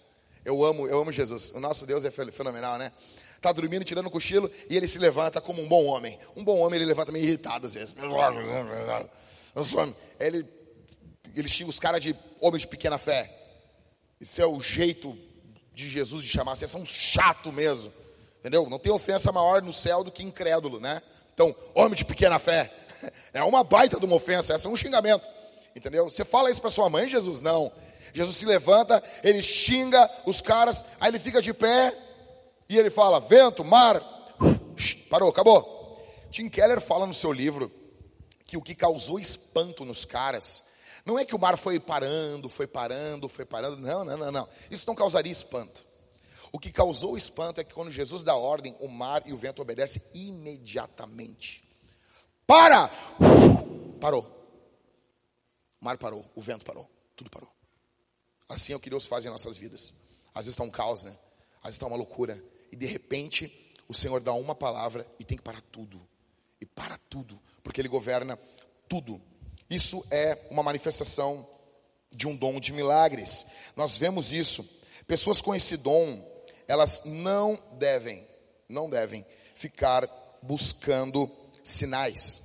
Eu 0.43 0.63
amo, 0.63 0.87
eu 0.87 0.99
amo 0.99 1.11
Jesus. 1.11 1.51
O 1.51 1.59
nosso 1.59 1.85
Deus 1.85 2.03
é 2.03 2.11
fenomenal, 2.11 2.77
né? 2.77 2.91
Está 3.37 3.51
dormindo, 3.51 3.83
tirando 3.83 4.07
o 4.07 4.11
cochilo, 4.11 4.49
e 4.69 4.77
ele 4.77 4.87
se 4.87 4.97
levanta 4.97 5.41
como 5.41 5.61
um 5.61 5.67
bom 5.67 5.85
homem. 5.85 6.17
Um 6.35 6.43
bom 6.43 6.59
homem, 6.59 6.77
ele 6.77 6.85
levanta 6.85 7.11
meio 7.11 7.25
irritado 7.25 7.67
às 7.67 7.73
vezes. 7.73 7.93
Ele, 10.19 10.45
ele 11.35 11.49
xinga 11.49 11.69
os 11.69 11.79
caras 11.79 12.01
de 12.01 12.15
homens 12.39 12.61
de 12.61 12.67
pequena 12.67 12.97
fé. 12.97 13.29
Isso 14.19 14.41
é 14.41 14.45
o 14.45 14.59
jeito 14.59 15.17
de 15.73 15.89
Jesus 15.89 16.23
de 16.23 16.29
chamar. 16.29 16.55
Vocês 16.55 16.71
são 16.71 16.85
chato 16.85 17.51
mesmo. 17.51 17.91
Entendeu? 18.39 18.69
Não 18.69 18.79
tem 18.79 18.91
ofensa 18.91 19.31
maior 19.31 19.61
no 19.61 19.73
céu 19.73 20.03
do 20.03 20.11
que 20.11 20.23
incrédulo, 20.23 20.79
né? 20.79 21.01
Então, 21.33 21.55
homem 21.73 21.95
de 21.95 22.05
pequena 22.05 22.39
fé. 22.39 22.71
É 23.33 23.43
uma 23.43 23.65
baita 23.65 23.99
de 23.99 24.05
uma 24.05 24.15
ofensa, 24.15 24.53
essa 24.53 24.69
é 24.69 24.71
um 24.71 24.77
xingamento. 24.77 25.27
Entendeu? 25.75 26.09
Você 26.09 26.23
fala 26.23 26.51
isso 26.51 26.61
para 26.61 26.69
sua 26.69 26.89
mãe, 26.89 27.07
Jesus? 27.07 27.41
Não. 27.41 27.71
Jesus 28.13 28.37
se 28.37 28.45
levanta, 28.45 29.03
ele 29.23 29.41
xinga 29.41 30.09
os 30.25 30.39
caras, 30.41 30.85
aí 30.99 31.09
ele 31.09 31.19
fica 31.19 31.41
de 31.41 31.53
pé 31.53 31.97
e 32.69 32.77
ele 32.77 32.89
fala: 32.89 33.19
vento, 33.19 33.63
mar, 33.63 34.01
parou, 35.09 35.29
acabou. 35.29 36.05
Tim 36.31 36.49
Keller 36.49 36.81
fala 36.81 37.05
no 37.05 37.13
seu 37.13 37.31
livro 37.31 37.71
que 38.45 38.57
o 38.57 38.61
que 38.61 38.75
causou 38.75 39.19
espanto 39.19 39.85
nos 39.85 40.05
caras 40.05 40.63
não 41.05 41.19
é 41.19 41.25
que 41.25 41.35
o 41.35 41.39
mar 41.39 41.57
foi 41.57 41.79
parando, 41.79 42.47
foi 42.49 42.65
parando, 42.65 43.27
foi 43.27 43.45
parando. 43.45 43.77
Não, 43.77 44.05
não, 44.05 44.17
não, 44.17 44.31
não. 44.31 44.49
Isso 44.71 44.87
não 44.87 44.95
causaria 44.95 45.31
espanto. 45.31 45.85
O 46.51 46.59
que 46.59 46.71
causou 46.71 47.17
espanto 47.17 47.59
é 47.59 47.63
que 47.63 47.73
quando 47.73 47.91
Jesus 47.91 48.23
dá 48.23 48.35
ordem, 48.35 48.75
o 48.79 48.87
mar 48.87 49.23
e 49.25 49.33
o 49.33 49.37
vento 49.37 49.61
obedecem 49.61 50.01
imediatamente. 50.13 51.67
Para! 52.45 52.89
Parou. 53.99 54.42
O 55.83 55.85
mar 55.85 55.97
parou, 55.97 56.23
o 56.33 56.39
vento 56.39 56.63
parou, 56.63 56.89
tudo 57.13 57.29
parou. 57.29 57.49
Assim 58.47 58.71
é 58.71 58.75
o 58.77 58.79
que 58.79 58.89
Deus 58.89 59.05
faz 59.05 59.25
em 59.25 59.29
nossas 59.29 59.57
vidas. 59.57 59.93
Às 60.33 60.45
vezes 60.45 60.53
está 60.53 60.63
um 60.63 60.69
caos, 60.69 61.03
né? 61.03 61.11
Às 61.57 61.63
vezes 61.63 61.75
está 61.75 61.87
uma 61.87 61.97
loucura. 61.97 62.41
E 62.71 62.75
de 62.77 62.85
repente, 62.85 63.75
o 63.85 63.93
Senhor 63.93 64.21
dá 64.21 64.31
uma 64.31 64.55
palavra 64.55 65.05
e 65.19 65.25
tem 65.25 65.37
que 65.37 65.43
parar 65.43 65.59
tudo. 65.73 65.99
E 66.61 66.65
para 66.65 66.97
tudo, 67.09 67.37
porque 67.61 67.81
Ele 67.81 67.89
governa 67.89 68.39
tudo. 68.87 69.21
Isso 69.69 70.05
é 70.09 70.47
uma 70.49 70.63
manifestação 70.63 71.45
de 72.09 72.29
um 72.29 72.35
dom 72.35 72.61
de 72.61 72.71
milagres. 72.71 73.45
Nós 73.75 73.97
vemos 73.97 74.31
isso. 74.31 74.65
Pessoas 75.05 75.41
com 75.41 75.53
esse 75.53 75.75
dom, 75.75 76.25
elas 76.65 77.03
não 77.03 77.61
devem, 77.73 78.25
não 78.69 78.89
devem 78.89 79.25
ficar 79.53 80.07
buscando 80.41 81.29
sinais. 81.61 82.41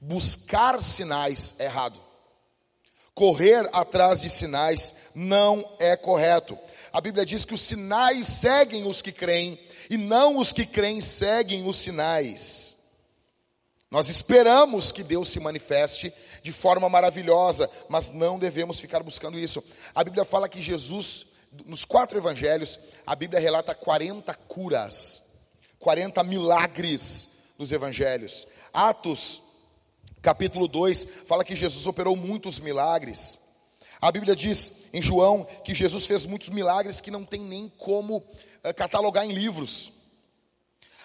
Buscar 0.00 0.82
sinais 0.82 1.54
é 1.56 1.66
errado. 1.66 2.09
Correr 3.14 3.68
atrás 3.72 4.20
de 4.20 4.30
sinais 4.30 4.94
não 5.14 5.64
é 5.78 5.96
correto. 5.96 6.58
A 6.92 7.00
Bíblia 7.00 7.26
diz 7.26 7.44
que 7.44 7.54
os 7.54 7.60
sinais 7.60 8.26
seguem 8.26 8.86
os 8.86 9.02
que 9.02 9.12
creem 9.12 9.58
e 9.88 9.96
não 9.96 10.38
os 10.38 10.52
que 10.52 10.64
creem 10.64 11.00
seguem 11.00 11.68
os 11.68 11.76
sinais. 11.76 12.78
Nós 13.90 14.08
esperamos 14.08 14.92
que 14.92 15.02
Deus 15.02 15.28
se 15.28 15.40
manifeste 15.40 16.12
de 16.42 16.52
forma 16.52 16.88
maravilhosa, 16.88 17.68
mas 17.88 18.12
não 18.12 18.38
devemos 18.38 18.78
ficar 18.78 19.02
buscando 19.02 19.38
isso. 19.38 19.62
A 19.92 20.04
Bíblia 20.04 20.24
fala 20.24 20.48
que 20.48 20.62
Jesus, 20.62 21.26
nos 21.66 21.84
quatro 21.84 22.16
evangelhos, 22.16 22.78
a 23.04 23.16
Bíblia 23.16 23.40
relata 23.40 23.74
40 23.74 24.32
curas, 24.46 25.24
40 25.80 26.22
milagres 26.22 27.30
nos 27.58 27.72
evangelhos. 27.72 28.46
Atos, 28.72 29.42
capítulo 30.22 30.68
2, 30.68 31.06
fala 31.26 31.44
que 31.44 31.56
Jesus 31.56 31.86
operou 31.86 32.16
muitos 32.16 32.60
milagres. 32.60 33.38
A 34.00 34.10
Bíblia 34.10 34.34
diz 34.34 34.72
em 34.92 35.02
João 35.02 35.46
que 35.64 35.74
Jesus 35.74 36.06
fez 36.06 36.24
muitos 36.24 36.48
milagres 36.48 37.00
que 37.00 37.10
não 37.10 37.24
tem 37.24 37.40
nem 37.40 37.68
como 37.76 38.18
uh, 38.18 38.74
catalogar 38.74 39.26
em 39.26 39.32
livros. 39.32 39.92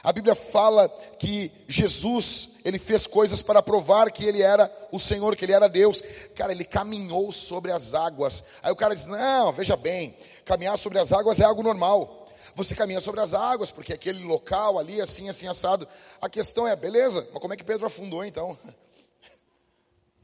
A 0.01 0.13
Bíblia 0.13 0.35
fala 0.35 0.87
que 1.17 1.51
Jesus, 1.67 2.49
ele 2.63 2.77
fez 2.77 3.07
coisas 3.07 3.41
para 3.41 3.61
provar 3.61 4.11
que 4.11 4.23
ele 4.23 4.41
era 4.41 4.71
o 4.91 4.99
Senhor, 4.99 5.35
que 5.35 5.43
ele 5.43 5.51
era 5.51 5.67
Deus. 5.67 6.01
Cara, 6.35 6.51
ele 6.51 6.63
caminhou 6.63 7.31
sobre 7.31 7.71
as 7.71 7.95
águas. 7.95 8.43
Aí 8.61 8.71
o 8.71 8.75
cara 8.75 8.93
diz: 8.93 9.07
Não, 9.07 9.51
veja 9.51 9.75
bem, 9.75 10.15
caminhar 10.45 10.77
sobre 10.77 10.99
as 10.99 11.11
águas 11.11 11.39
é 11.39 11.43
algo 11.43 11.63
normal. 11.63 12.27
Você 12.53 12.75
caminha 12.75 13.01
sobre 13.01 13.19
as 13.19 13.33
águas, 13.33 13.71
porque 13.71 13.91
aquele 13.91 14.23
local 14.23 14.77
ali, 14.77 15.01
assim, 15.01 15.27
assim, 15.27 15.47
assado. 15.47 15.87
A 16.21 16.29
questão 16.29 16.67
é, 16.67 16.75
beleza, 16.75 17.27
mas 17.33 17.41
como 17.41 17.53
é 17.53 17.57
que 17.57 17.63
Pedro 17.63 17.87
afundou 17.87 18.23
então? 18.23 18.57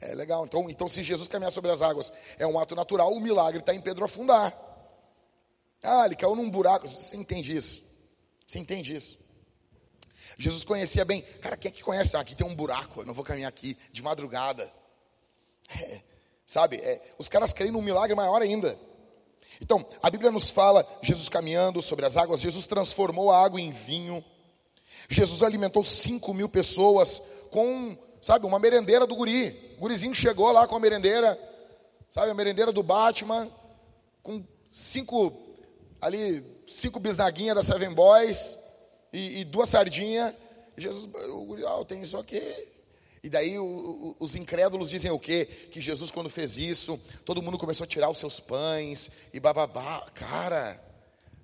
É 0.02 0.16
legal. 0.16 0.46
Então, 0.46 0.70
então 0.70 0.90
se 0.90 1.04
Jesus 1.04 1.28
caminhar 1.28 1.52
sobre 1.52 1.72
as 1.72 1.82
águas 1.82 2.12
é 2.38 2.46
um 2.48 2.60
ato 2.60 2.76
natural, 2.76 3.14
o 3.14 3.20
milagre 3.20 3.60
está 3.60 3.74
em 3.74 3.80
Pedro 3.80 4.04
afundar. 4.04 4.58
Ah, 5.84 6.06
ele 6.06 6.16
caiu 6.16 6.36
num 6.36 6.50
buraco. 6.50 6.88
Você 6.88 7.16
entende 7.16 7.56
isso? 7.56 7.82
Você 8.48 8.60
entende 8.60 8.96
isso? 8.96 9.18
Jesus 10.38 10.64
conhecia 10.64 11.06
bem. 11.06 11.22
Cara, 11.42 11.56
quem 11.56 11.70
é 11.70 11.72
que 11.72 11.84
conhece? 11.84 12.18
Ah, 12.18 12.22
aqui 12.22 12.36
tem 12.36 12.46
um 12.46 12.56
buraco, 12.56 13.02
eu 13.02 13.06
não 13.06 13.14
vou 13.14 13.24
caminhar 13.24 13.50
aqui 13.50 13.78
de 13.92 14.02
madrugada. 14.02 14.72
É, 15.74 16.02
sabe, 16.46 16.76
é, 16.76 17.02
os 17.18 17.30
caras 17.30 17.54
creem 17.54 17.72
num 17.72 17.82
milagre 17.82 18.14
maior 18.14 18.42
ainda. 18.42 18.78
Então, 19.62 19.86
a 20.04 20.10
Bíblia 20.10 20.30
nos 20.30 20.50
fala 20.50 20.86
Jesus 21.02 21.30
caminhando 21.30 21.82
sobre 21.82 22.06
as 22.06 22.18
águas, 22.18 22.42
Jesus 22.42 22.68
transformou 22.68 23.32
a 23.32 23.42
água 23.42 23.62
em 23.62 23.72
vinho, 23.72 24.22
Jesus 25.10 25.44
alimentou 25.44 25.82
5 25.82 26.34
mil 26.34 26.50
pessoas 26.50 27.22
com, 27.50 27.98
sabe, 28.22 28.46
uma 28.46 28.60
merendeira 28.60 29.08
do 29.08 29.16
guri. 29.16 29.76
O 29.78 29.82
gurizinho 29.82 30.14
chegou 30.14 30.52
lá 30.52 30.68
com 30.68 30.76
a 30.76 30.80
merendeira, 30.80 31.40
sabe, 32.10 32.30
a 32.30 32.34
merendeira 32.34 32.72
do 32.72 32.84
Batman, 32.84 33.50
com 34.22 34.44
cinco, 34.70 35.34
ali, 36.00 36.46
cinco 36.68 37.00
bisnaguinhas 37.00 37.56
da 37.56 37.64
Seven 37.64 37.94
Boys, 37.94 38.58
e, 39.12 39.42
e 39.42 39.46
duas 39.46 39.70
sardinhas. 39.70 40.34
Jesus, 40.78 41.10
oh, 41.68 41.86
tem 41.86 42.02
isso 42.02 42.18
aqui. 42.18 42.42
E 43.24 43.30
daí 43.30 43.60
o, 43.60 43.64
o, 43.64 44.16
os 44.20 44.36
incrédulos 44.36 44.90
dizem 44.90 45.12
o 45.12 45.20
quê? 45.20 45.46
Que 45.46 45.80
Jesus, 45.80 46.10
quando 46.10 46.30
fez 46.30 46.58
isso, 46.58 47.00
todo 47.24 47.42
mundo 47.42 47.58
começou 47.58 47.84
a 47.84 47.88
tirar 47.88 48.10
os 48.10 48.18
seus 48.18 48.40
pães 48.40 49.12
e 49.34 49.40
bababá. 49.40 50.08
Cara, 50.16 50.82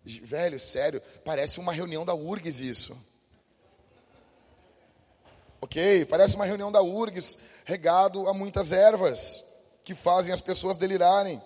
velho, 0.04 0.60
sério, 0.60 1.02
parece 1.24 1.60
uma 1.60 1.74
reunião 1.74 2.06
da 2.06 2.16
URGS 2.16 2.60
isso. 2.60 2.98
Ok? 5.68 6.06
Parece 6.06 6.38
uma 6.38 6.46
reunião 6.46 6.72
da 6.72 6.82
URGS 6.82 7.38
regado 7.66 8.30
a 8.30 8.34
muitas 8.34 8.72
ervas 8.72 9.44
que 9.84 9.94
fazem 9.94 10.34
as 10.34 10.40
pessoas 10.40 10.78
delirarem. 10.78 11.42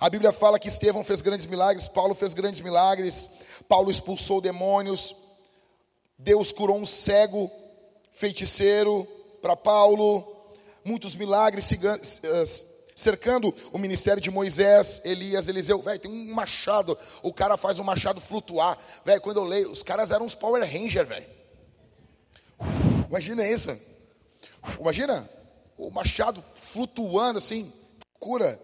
A 0.00 0.08
Bíblia 0.08 0.32
fala 0.32 0.58
que 0.58 0.68
Estevão 0.68 1.04
fez 1.04 1.20
grandes 1.20 1.44
milagres, 1.44 1.86
Paulo 1.86 2.14
fez 2.14 2.32
grandes 2.32 2.60
milagres, 2.60 3.28
Paulo 3.68 3.90
expulsou 3.90 4.40
demônios, 4.40 5.14
Deus 6.18 6.50
curou 6.50 6.78
um 6.78 6.86
cego, 6.86 7.50
feiticeiro 8.10 9.06
para 9.42 9.54
Paulo, 9.54 10.26
muitos 10.82 11.14
milagres 11.14 11.70
eh, 11.70 12.44
cercando 12.94 13.54
o 13.70 13.76
ministério 13.76 14.22
de 14.22 14.30
Moisés, 14.30 15.02
Elias, 15.04 15.46
Eliseu. 15.46 15.82
Velho, 15.82 16.00
tem 16.00 16.10
um 16.10 16.34
machado, 16.34 16.96
o 17.22 17.34
cara 17.34 17.58
faz 17.58 17.78
um 17.78 17.84
machado 17.84 18.18
flutuar. 18.18 18.78
Velho, 19.04 19.20
quando 19.20 19.36
eu 19.36 19.44
leio, 19.44 19.70
os 19.70 19.82
caras 19.82 20.10
eram 20.10 20.24
uns 20.24 20.34
Power 20.34 20.62
Ranger, 20.62 21.04
velho. 21.04 21.40
Imagina 23.10 23.44
isso. 23.44 23.76
Imagina 24.78 25.28
o 25.76 25.90
machado 25.90 26.44
flutuando 26.54 27.38
assim, 27.38 27.72
cura. 28.20 28.62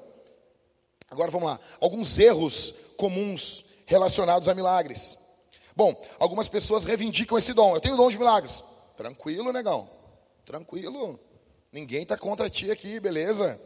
Agora 1.10 1.32
vamos 1.32 1.48
lá. 1.48 1.58
Alguns 1.80 2.16
erros 2.16 2.72
comuns 2.96 3.64
relacionados 3.86 4.48
a 4.48 4.54
milagres. 4.54 5.18
Bom, 5.74 6.00
algumas 6.20 6.46
pessoas 6.46 6.84
reivindicam 6.84 7.36
esse 7.36 7.52
dom. 7.52 7.74
Eu 7.74 7.80
tenho 7.80 7.96
dom 7.96 8.08
de 8.08 8.16
milagres. 8.16 8.62
Tranquilo, 8.96 9.52
negão. 9.52 9.90
Tranquilo. 10.44 11.18
Ninguém 11.72 12.04
está 12.04 12.16
contra 12.16 12.48
ti 12.48 12.70
aqui, 12.70 13.00
beleza? 13.00 13.60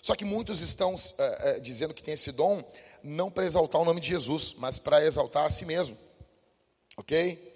Só 0.00 0.14
que 0.14 0.24
muitos 0.24 0.62
estão 0.62 0.96
é, 1.18 1.50
é, 1.50 1.60
dizendo 1.60 1.92
que 1.92 2.02
tem 2.02 2.14
esse 2.14 2.32
dom 2.32 2.64
não 3.02 3.30
para 3.30 3.44
exaltar 3.44 3.78
o 3.78 3.84
nome 3.84 4.00
de 4.00 4.08
Jesus, 4.08 4.54
mas 4.56 4.78
para 4.78 5.04
exaltar 5.04 5.44
a 5.44 5.50
si 5.50 5.66
mesmo. 5.66 5.98
Ok? 6.96 7.46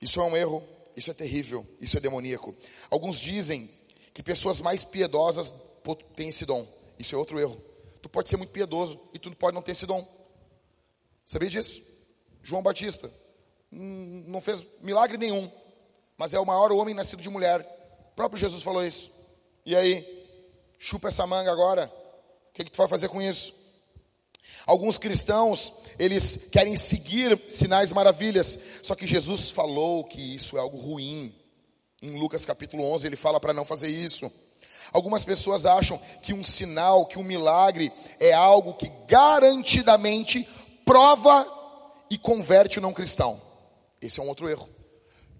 Isso 0.00 0.18
é 0.22 0.24
um 0.24 0.34
erro, 0.34 0.62
isso 0.96 1.10
é 1.10 1.14
terrível, 1.14 1.66
isso 1.80 1.96
é 1.96 2.00
demoníaco. 2.00 2.54
Alguns 2.90 3.20
dizem 3.20 3.70
que 4.14 4.22
pessoas 4.22 4.60
mais 4.60 4.82
piedosas 4.82 5.54
têm 6.16 6.30
esse 6.30 6.46
dom. 6.46 6.66
Isso 6.98 7.14
é 7.14 7.18
outro 7.18 7.38
erro. 7.38 7.60
Tu 8.00 8.08
pode 8.08 8.28
ser 8.28 8.36
muito 8.36 8.50
piedoso 8.50 8.98
e 9.12 9.18
tu 9.18 9.34
pode 9.36 9.54
não 9.54 9.62
ter 9.62 9.72
esse 9.72 9.84
dom. 9.84 10.06
Sabia 11.26 11.50
disso? 11.50 11.82
João 12.42 12.62
Batista 12.62 13.12
não 13.70 14.40
fez 14.40 14.64
milagre 14.80 15.18
nenhum, 15.18 15.50
mas 16.16 16.32
é 16.32 16.40
o 16.40 16.46
maior 16.46 16.72
homem 16.72 16.94
nascido 16.94 17.20
de 17.20 17.28
mulher. 17.28 17.60
O 18.12 18.14
próprio 18.16 18.40
Jesus 18.40 18.62
falou 18.62 18.84
isso. 18.84 19.10
E 19.66 19.76
aí, 19.76 20.06
chupa 20.78 21.08
essa 21.08 21.26
manga 21.26 21.52
agora. 21.52 21.92
O 22.50 22.54
que, 22.54 22.64
que 22.64 22.70
tu 22.70 22.78
vai 22.78 22.88
fazer 22.88 23.08
com 23.08 23.20
isso? 23.20 23.52
Alguns 24.66 24.98
cristãos, 24.98 25.72
eles 25.96 26.48
querem 26.50 26.74
seguir 26.74 27.40
sinais 27.48 27.92
maravilhas, 27.92 28.58
só 28.82 28.96
que 28.96 29.06
Jesus 29.06 29.52
falou 29.52 30.02
que 30.02 30.34
isso 30.34 30.56
é 30.56 30.60
algo 30.60 30.76
ruim. 30.76 31.32
Em 32.02 32.18
Lucas 32.18 32.44
capítulo 32.44 32.84
11, 32.92 33.06
ele 33.06 33.16
fala 33.16 33.38
para 33.38 33.52
não 33.52 33.64
fazer 33.64 33.88
isso. 33.88 34.30
Algumas 34.92 35.24
pessoas 35.24 35.66
acham 35.66 36.00
que 36.20 36.32
um 36.32 36.42
sinal, 36.42 37.06
que 37.06 37.18
um 37.18 37.22
milagre 37.22 37.92
é 38.18 38.32
algo 38.32 38.74
que 38.74 38.90
garantidamente 39.06 40.48
prova 40.84 41.46
e 42.10 42.18
converte 42.18 42.78
o 42.78 42.82
não 42.82 42.92
cristão. 42.92 43.40
Esse 44.00 44.20
é 44.20 44.22
um 44.22 44.28
outro 44.28 44.48
erro. 44.48 44.68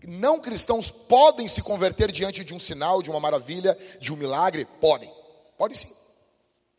Não 0.05 0.39
cristãos 0.39 0.91
podem 0.91 1.49
se 1.49 1.63
converter 1.63 2.13
diante 2.13 2.45
de 2.45 2.55
um 2.55 2.61
sinal, 2.61 3.03
de 3.03 3.11
uma 3.11 3.19
maravilha, 3.19 3.77
de 4.01 4.13
um 4.13 4.17
milagre? 4.17 4.65
Podem. 4.81 5.13
Podem 5.57 5.77
sim. 5.77 5.93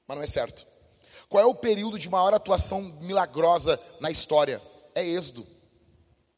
Mas 0.08 0.18
não 0.18 0.24
é 0.24 0.28
certo. 0.28 0.67
Qual 1.30 1.44
é 1.44 1.46
o 1.46 1.56
período 1.56 2.00
de 2.00 2.10
maior 2.10 2.34
atuação 2.34 2.82
milagrosa 3.02 3.80
na 4.00 4.10
história? 4.10 4.62
É 4.96 5.06
Êxodo. 5.06 5.46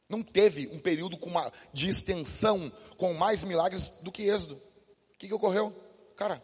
Não 0.08 0.22
teve 0.22 0.66
um 0.68 0.80
período 0.80 1.16
uma, 1.22 1.52
de 1.72 1.88
extensão 1.88 2.72
com 2.96 3.14
mais 3.14 3.44
milagres 3.44 3.88
do 4.02 4.10
que 4.10 4.24
Êxodo. 4.24 4.56
O 5.14 5.18
que, 5.18 5.28
que 5.28 5.34
ocorreu? 5.34 5.72
Cara, 6.16 6.42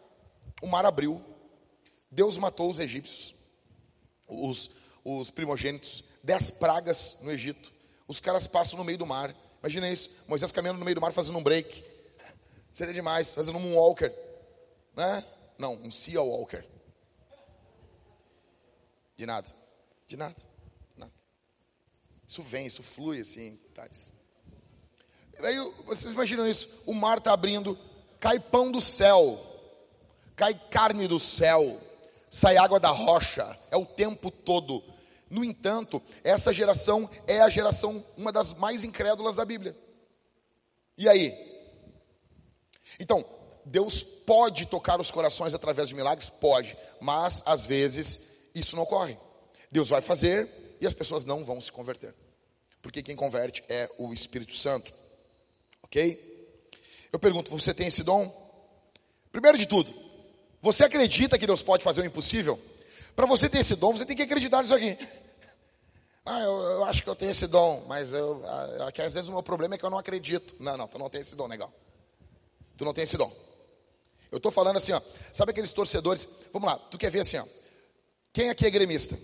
o 0.61 0.67
mar 0.67 0.85
abriu. 0.85 1.21
Deus 2.09 2.37
matou 2.37 2.69
os 2.69 2.79
egípcios, 2.79 3.35
os, 4.25 4.71
os 5.03 5.29
primogênitos, 5.29 6.03
dez 6.23 6.49
pragas 6.49 7.17
no 7.21 7.31
Egito. 7.31 7.73
Os 8.07 8.21
caras 8.21 8.47
passam 8.47 8.77
no 8.79 8.85
meio 8.85 8.97
do 8.97 9.05
mar. 9.05 9.35
Imagina 9.59 9.91
isso, 9.91 10.09
Moisés 10.25 10.51
caminhando 10.53 10.79
no 10.79 10.85
meio 10.85 10.95
do 10.95 11.01
mar 11.01 11.11
fazendo 11.11 11.37
um 11.37 11.43
break. 11.43 11.83
Seria 12.73 12.93
demais, 12.93 13.33
fazendo 13.33 13.57
um 13.57 13.75
walker. 13.75 14.13
Né? 14.95 15.23
Não, 15.57 15.73
um 15.73 15.91
sea 15.91 16.21
walker. 16.21 16.63
De 19.17 19.25
nada. 19.25 19.49
De 20.07 20.15
nada. 20.15 20.35
nada. 20.95 21.11
Isso 22.25 22.43
vem, 22.43 22.67
isso 22.67 22.83
flui 22.83 23.19
assim. 23.19 23.59
Tais. 23.73 24.13
Tá? 25.35 25.47
Aí 25.47 25.57
vocês 25.85 26.13
imaginam 26.13 26.47
isso? 26.47 26.69
O 26.85 26.93
mar 26.93 27.17
está 27.17 27.33
abrindo, 27.33 27.77
cai 28.19 28.39
pão 28.39 28.71
do 28.71 28.79
céu, 28.79 29.39
cai 30.35 30.53
carne 30.53 31.07
do 31.07 31.19
céu, 31.19 31.81
sai 32.29 32.57
água 32.57 32.79
da 32.79 32.89
rocha, 32.89 33.57
é 33.71 33.77
o 33.77 33.85
tempo 33.85 34.29
todo. 34.29 34.83
No 35.29 35.43
entanto, 35.43 36.01
essa 36.23 36.53
geração 36.53 37.09
é 37.25 37.41
a 37.41 37.49
geração, 37.49 38.03
uma 38.15 38.31
das 38.31 38.53
mais 38.53 38.83
incrédulas 38.83 39.35
da 39.35 39.43
Bíblia. 39.43 39.75
E 40.97 41.09
aí? 41.09 41.35
Então, 42.99 43.25
Deus 43.65 44.01
pode 44.01 44.65
tocar 44.67 45.01
os 45.01 45.11
corações 45.11 45.53
através 45.53 45.89
de 45.89 45.95
milagres? 45.95 46.29
Pode, 46.29 46.77
mas 47.01 47.43
às 47.45 47.65
vezes 47.65 48.26
isso 48.59 48.75
não 48.75 48.83
ocorre. 48.83 49.17
Deus 49.71 49.89
vai 49.89 50.01
fazer 50.01 50.49
e 50.79 50.87
as 50.87 50.93
pessoas 50.93 51.25
não 51.25 51.43
vão 51.43 51.59
se 51.59 51.71
converter. 51.71 52.13
Porque 52.81 53.03
quem 53.03 53.15
converte 53.15 53.63
é 53.67 53.89
o 53.97 54.13
Espírito 54.13 54.53
Santo. 54.53 54.93
Ok? 55.83 56.37
Eu 57.11 57.19
pergunto, 57.19 57.51
você 57.51 57.73
tem 57.73 57.87
esse 57.87 58.03
dom? 58.03 58.31
Primeiro 59.31 59.57
de 59.57 59.67
tudo, 59.67 59.93
você 60.61 60.83
acredita 60.83 61.37
que 61.37 61.47
Deus 61.47 61.61
pode 61.61 61.83
fazer 61.83 62.01
o 62.01 62.05
impossível? 62.05 62.59
Para 63.15 63.25
você 63.25 63.49
ter 63.49 63.59
esse 63.59 63.75
dom, 63.75 63.95
você 63.95 64.05
tem 64.05 64.15
que 64.15 64.23
acreditar 64.23 64.61
nisso 64.61 64.75
aqui. 64.75 64.97
Ah, 66.25 66.41
eu, 66.41 66.59
eu 66.59 66.83
acho 66.85 67.01
que 67.01 67.09
eu 67.09 67.15
tenho 67.15 67.31
esse 67.31 67.47
dom, 67.47 67.85
mas 67.87 68.13
eu, 68.13 68.43
ah, 68.45 68.91
às 69.05 69.13
vezes 69.13 69.29
o 69.29 69.31
meu 69.31 69.41
problema 69.41 69.75
é 69.75 69.77
que 69.77 69.85
eu 69.85 69.89
não 69.89 69.97
acredito. 69.97 70.55
Não, 70.59 70.75
não, 70.75 70.87
tu 70.87 70.99
não 70.99 71.09
tem 71.09 71.21
esse 71.21 71.35
dom, 71.35 71.47
legal. 71.47 71.71
Tu 72.75 72.83
não 72.83 72.93
tem 72.93 73.05
esse 73.05 73.17
dom. 73.17 73.31
Eu 74.29 74.37
estou 74.37 74.51
falando 74.51 74.77
assim, 74.77 74.91
ó. 74.91 75.01
Sabe 75.31 75.51
aqueles 75.51 75.71
torcedores? 75.71 76.27
Vamos 76.51 76.69
lá, 76.69 76.77
tu 76.77 76.97
quer 76.97 77.09
ver 77.09 77.21
assim, 77.21 77.37
ó. 77.37 77.45
Quem 78.37 78.51
aqui 78.51 78.67
é 78.67 78.69
gremista? 78.69 79.17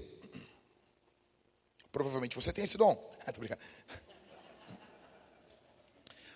Provavelmente 1.91 2.35
você 2.35 2.51
tem 2.51 2.63
esse 2.63 2.79
dom. 2.79 2.95
Tô 3.31 3.39
brincando. 3.39 3.61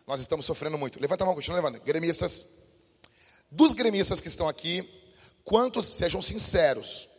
Nós 0.06 0.22
estamos 0.22 0.46
sofrendo 0.46 0.78
muito. 0.78 1.02
Levanta 1.02 1.24
a 1.24 1.26
mão, 1.26 1.34
continua 1.34 1.56
levando. 1.56 1.82
Gremistas. 1.82 2.46
Dos 3.50 3.74
gremistas 3.74 4.22
que 4.22 4.28
estão 4.28 4.48
aqui, 4.48 4.88
quantos, 5.44 5.88
sejam 5.88 6.22
sinceros, 6.22 7.10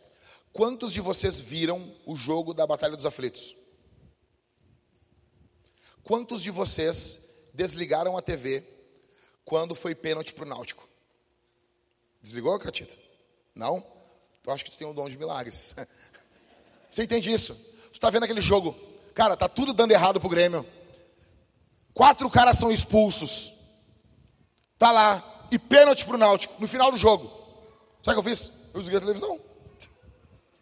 Quantos 0.53 0.93
de 0.93 1.01
vocês 1.01 1.41
viram 1.41 1.93
o 2.05 2.15
jogo 2.15 2.53
da 2.53 2.65
Batalha 2.65 2.95
dos 2.95 3.05
Aflitos? 3.05 3.53
Quantos 6.05 6.41
de 6.41 6.51
vocês 6.51 7.19
desligaram 7.53 8.17
a 8.17 8.21
TV 8.21 8.63
quando 9.43 9.75
foi 9.75 9.93
pênalti 9.93 10.33
para 10.33 10.45
o 10.45 10.47
Náutico? 10.47 10.87
Desligou, 12.21 12.57
Catita? 12.57 12.97
Não? 13.53 13.98
Eu 14.45 14.53
acho 14.53 14.65
que 14.65 14.71
tu 14.71 14.77
tem 14.77 14.87
um 14.87 14.93
dom 14.93 15.07
de 15.07 15.17
milagres. 15.17 15.75
Você 16.89 17.03
entende 17.03 17.31
isso? 17.31 17.53
Tu 17.91 17.93
está 17.93 18.09
vendo 18.09 18.23
aquele 18.23 18.41
jogo? 18.41 18.75
Cara, 19.13 19.37
tá 19.37 19.47
tudo 19.47 19.73
dando 19.73 19.91
errado 19.91 20.19
pro 20.19 20.29
Grêmio. 20.29 20.65
Quatro 21.93 22.29
caras 22.29 22.57
são 22.57 22.71
expulsos. 22.71 23.53
Tá 24.77 24.91
lá. 24.91 25.47
E 25.51 25.59
pênalti 25.59 26.05
pro 26.05 26.17
Náutico 26.17 26.55
no 26.59 26.67
final 26.67 26.91
do 26.91 26.97
jogo. 26.97 27.25
Sabe 28.01 28.17
o 28.17 28.21
que 28.21 28.29
eu 28.29 28.35
fiz? 28.35 28.51
Eu 28.73 28.79
desliguei 28.79 28.97
a 28.97 29.01
televisão 29.01 29.49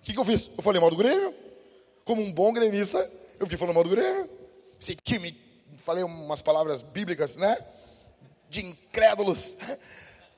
que, 0.08 0.14
que 0.14 0.20
eu 0.20 0.24
fiz? 0.24 0.50
Eu 0.56 0.64
falei 0.64 0.80
mal 0.80 0.90
do 0.90 0.96
Grêmio. 0.96 1.36
Como 2.06 2.22
um 2.22 2.32
bom 2.32 2.54
gremista, 2.54 3.00
eu 3.38 3.46
fiquei 3.46 3.58
falando 3.58 3.76
mal 3.76 3.84
do 3.84 3.90
Grêmio. 3.90 4.30
Esse 4.80 4.96
time, 4.96 5.38
falei 5.78 6.02
umas 6.02 6.42
palavras 6.42 6.82
bíblicas, 6.82 7.36
né? 7.36 7.58
De 8.50 8.66
incrédulos. 8.66 9.58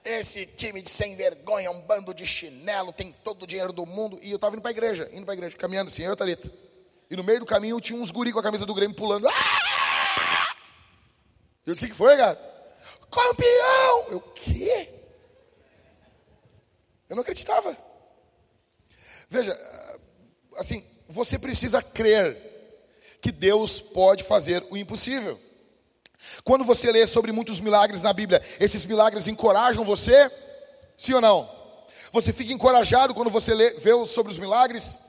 Esse 0.04 0.46
time 0.46 0.82
de 0.82 0.90
sem 0.90 1.16
vergonha, 1.16 1.70
um 1.72 1.82
bando 1.82 2.14
de 2.14 2.26
chinelo, 2.26 2.94
tem 2.94 3.14
todo 3.24 3.44
o 3.44 3.48
dinheiro 3.48 3.74
do 3.74 3.86
mundo. 3.86 4.18
E 4.22 4.32
eu 4.32 4.38
estava 4.38 4.56
indo 4.56 4.62
para 4.62 4.70
a 4.70 4.72
igreja, 4.72 5.10
indo 5.12 5.26
para 5.26 5.34
a 5.34 5.38
igreja, 5.38 5.58
caminhando 5.58 5.90
assim, 5.90 6.04
eu 6.04 6.14
e 6.14 6.16
Thalita. 6.16 6.52
E 7.10 7.16
no 7.16 7.24
meio 7.24 7.40
do 7.40 7.46
caminho 7.46 7.82
tinha 7.82 8.00
uns 8.00 8.12
guri 8.12 8.32
com 8.32 8.40
a 8.40 8.44
camisa 8.44 8.66
do 8.66 8.74
Grêmio 8.74 8.96
pulando. 8.96 9.28
Ah! 9.28 10.56
Eu 11.66 11.74
disse, 11.74 11.86
o 11.86 11.90
que, 11.90 11.94
foi, 11.94 12.16
cara? 12.16 12.36
Campeão! 13.12 14.06
Eu, 14.10 14.22
quê? 14.22 14.90
Eu 17.10 17.16
não 17.16 17.22
acreditava. 17.22 17.76
Veja, 19.30 19.58
assim, 20.56 20.86
você 21.08 21.38
precisa 21.38 21.82
crer 21.82 22.38
que 23.22 23.32
Deus 23.32 23.82
pode 23.82 24.24
fazer 24.24 24.66
o 24.70 24.78
impossível. 24.78 25.40
Quando 26.44 26.64
você 26.64 26.92
lê 26.92 27.06
sobre 27.06 27.32
muitos 27.32 27.60
milagres 27.60 28.04
na 28.04 28.14
Bíblia, 28.14 28.42
esses 28.60 28.86
milagres 28.86 29.28
encorajam 29.28 29.84
você? 29.84 30.32
Sim 30.98 31.14
ou 31.14 31.22
não? 31.22 31.50
Você 32.12 32.34
fica 32.34 32.54
encorajado 32.54 33.14
quando 33.14 33.30
você 33.30 33.54
lê, 33.54 33.72
vê 33.76 33.92
sobre 34.06 34.32
os 34.32 34.40
milagres? 34.40 35.00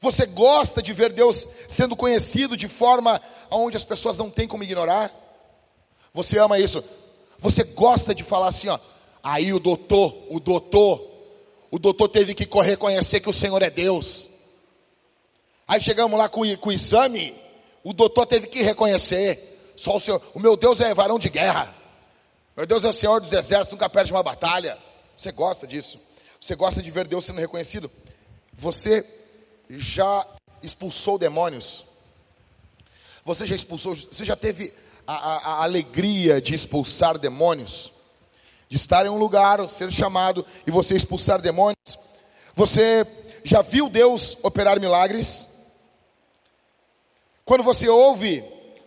Você 0.00 0.26
gosta 0.26 0.82
de 0.82 0.92
ver 0.92 1.12
Deus 1.12 1.46
sendo 1.68 1.94
conhecido 1.94 2.56
de 2.56 2.66
forma 2.66 3.20
onde 3.50 3.76
as 3.76 3.84
pessoas 3.84 4.18
não 4.18 4.28
têm 4.28 4.48
como 4.48 4.64
ignorar? 4.64 5.10
Você 6.12 6.38
ama 6.38 6.58
isso? 6.58 6.82
Você 7.38 7.62
gosta 7.62 8.14
de 8.14 8.24
falar 8.24 8.48
assim, 8.48 8.68
ó, 8.68 8.78
aí 9.22 9.52
o 9.52 9.60
doutor, 9.60 10.14
o 10.28 10.40
doutor 10.40 11.12
o 11.72 11.78
doutor 11.78 12.06
teve 12.10 12.34
que 12.34 12.46
reconhecer 12.60 13.18
que 13.20 13.30
o 13.30 13.32
Senhor 13.32 13.62
é 13.62 13.70
Deus. 13.70 14.28
Aí 15.66 15.80
chegamos 15.80 16.18
lá 16.18 16.28
com, 16.28 16.42
com 16.58 16.68
o 16.68 16.72
exame, 16.72 17.34
o 17.82 17.94
doutor 17.94 18.26
teve 18.26 18.46
que 18.46 18.62
reconhecer. 18.62 19.51
Só 19.76 19.96
o 19.96 20.00
Senhor, 20.00 20.22
o 20.34 20.40
meu 20.40 20.56
Deus 20.56 20.80
é 20.80 20.92
varão 20.94 21.18
de 21.18 21.28
guerra. 21.28 21.74
Meu 22.56 22.66
Deus 22.66 22.84
é 22.84 22.88
o 22.88 22.92
Senhor 22.92 23.20
dos 23.20 23.32
exércitos, 23.32 23.72
nunca 23.72 23.88
perde 23.88 24.12
uma 24.12 24.22
batalha. 24.22 24.78
Você 25.16 25.32
gosta 25.32 25.66
disso? 25.66 26.00
Você 26.40 26.54
gosta 26.54 26.82
de 26.82 26.90
ver 26.90 27.06
Deus 27.06 27.24
sendo 27.24 27.40
reconhecido? 27.40 27.90
Você 28.52 29.04
já 29.70 30.26
expulsou 30.62 31.18
demônios? 31.18 31.84
Você 33.24 33.46
já 33.46 33.54
expulsou? 33.54 33.94
Você 33.94 34.24
já 34.24 34.36
teve 34.36 34.72
a, 35.06 35.14
a, 35.14 35.36
a 35.36 35.62
alegria 35.62 36.40
de 36.40 36.54
expulsar 36.54 37.18
demônios? 37.18 37.92
de 38.72 38.76
estar 38.76 39.04
em 39.04 39.10
um 39.10 39.18
lugar, 39.18 39.68
ser 39.68 39.92
chamado 39.92 40.46
e 40.66 40.70
você 40.70 40.96
expulsar 40.96 41.42
demônios. 41.42 41.98
Você 42.54 43.06
já 43.44 43.60
viu 43.60 43.86
Deus 43.86 44.38
operar 44.42 44.80
milagres? 44.80 45.46
Quando 47.44 47.62
você 47.62 47.86
ouve 47.86 48.42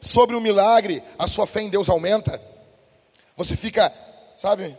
sobre 0.08 0.36
um 0.36 0.42
milagre, 0.42 1.04
a 1.18 1.28
sua 1.28 1.46
fé 1.46 1.62
em 1.62 1.70
Deus 1.70 1.90
aumenta. 1.90 2.42
Você 3.36 3.56
fica, 3.56 3.94
sabe? 4.38 4.76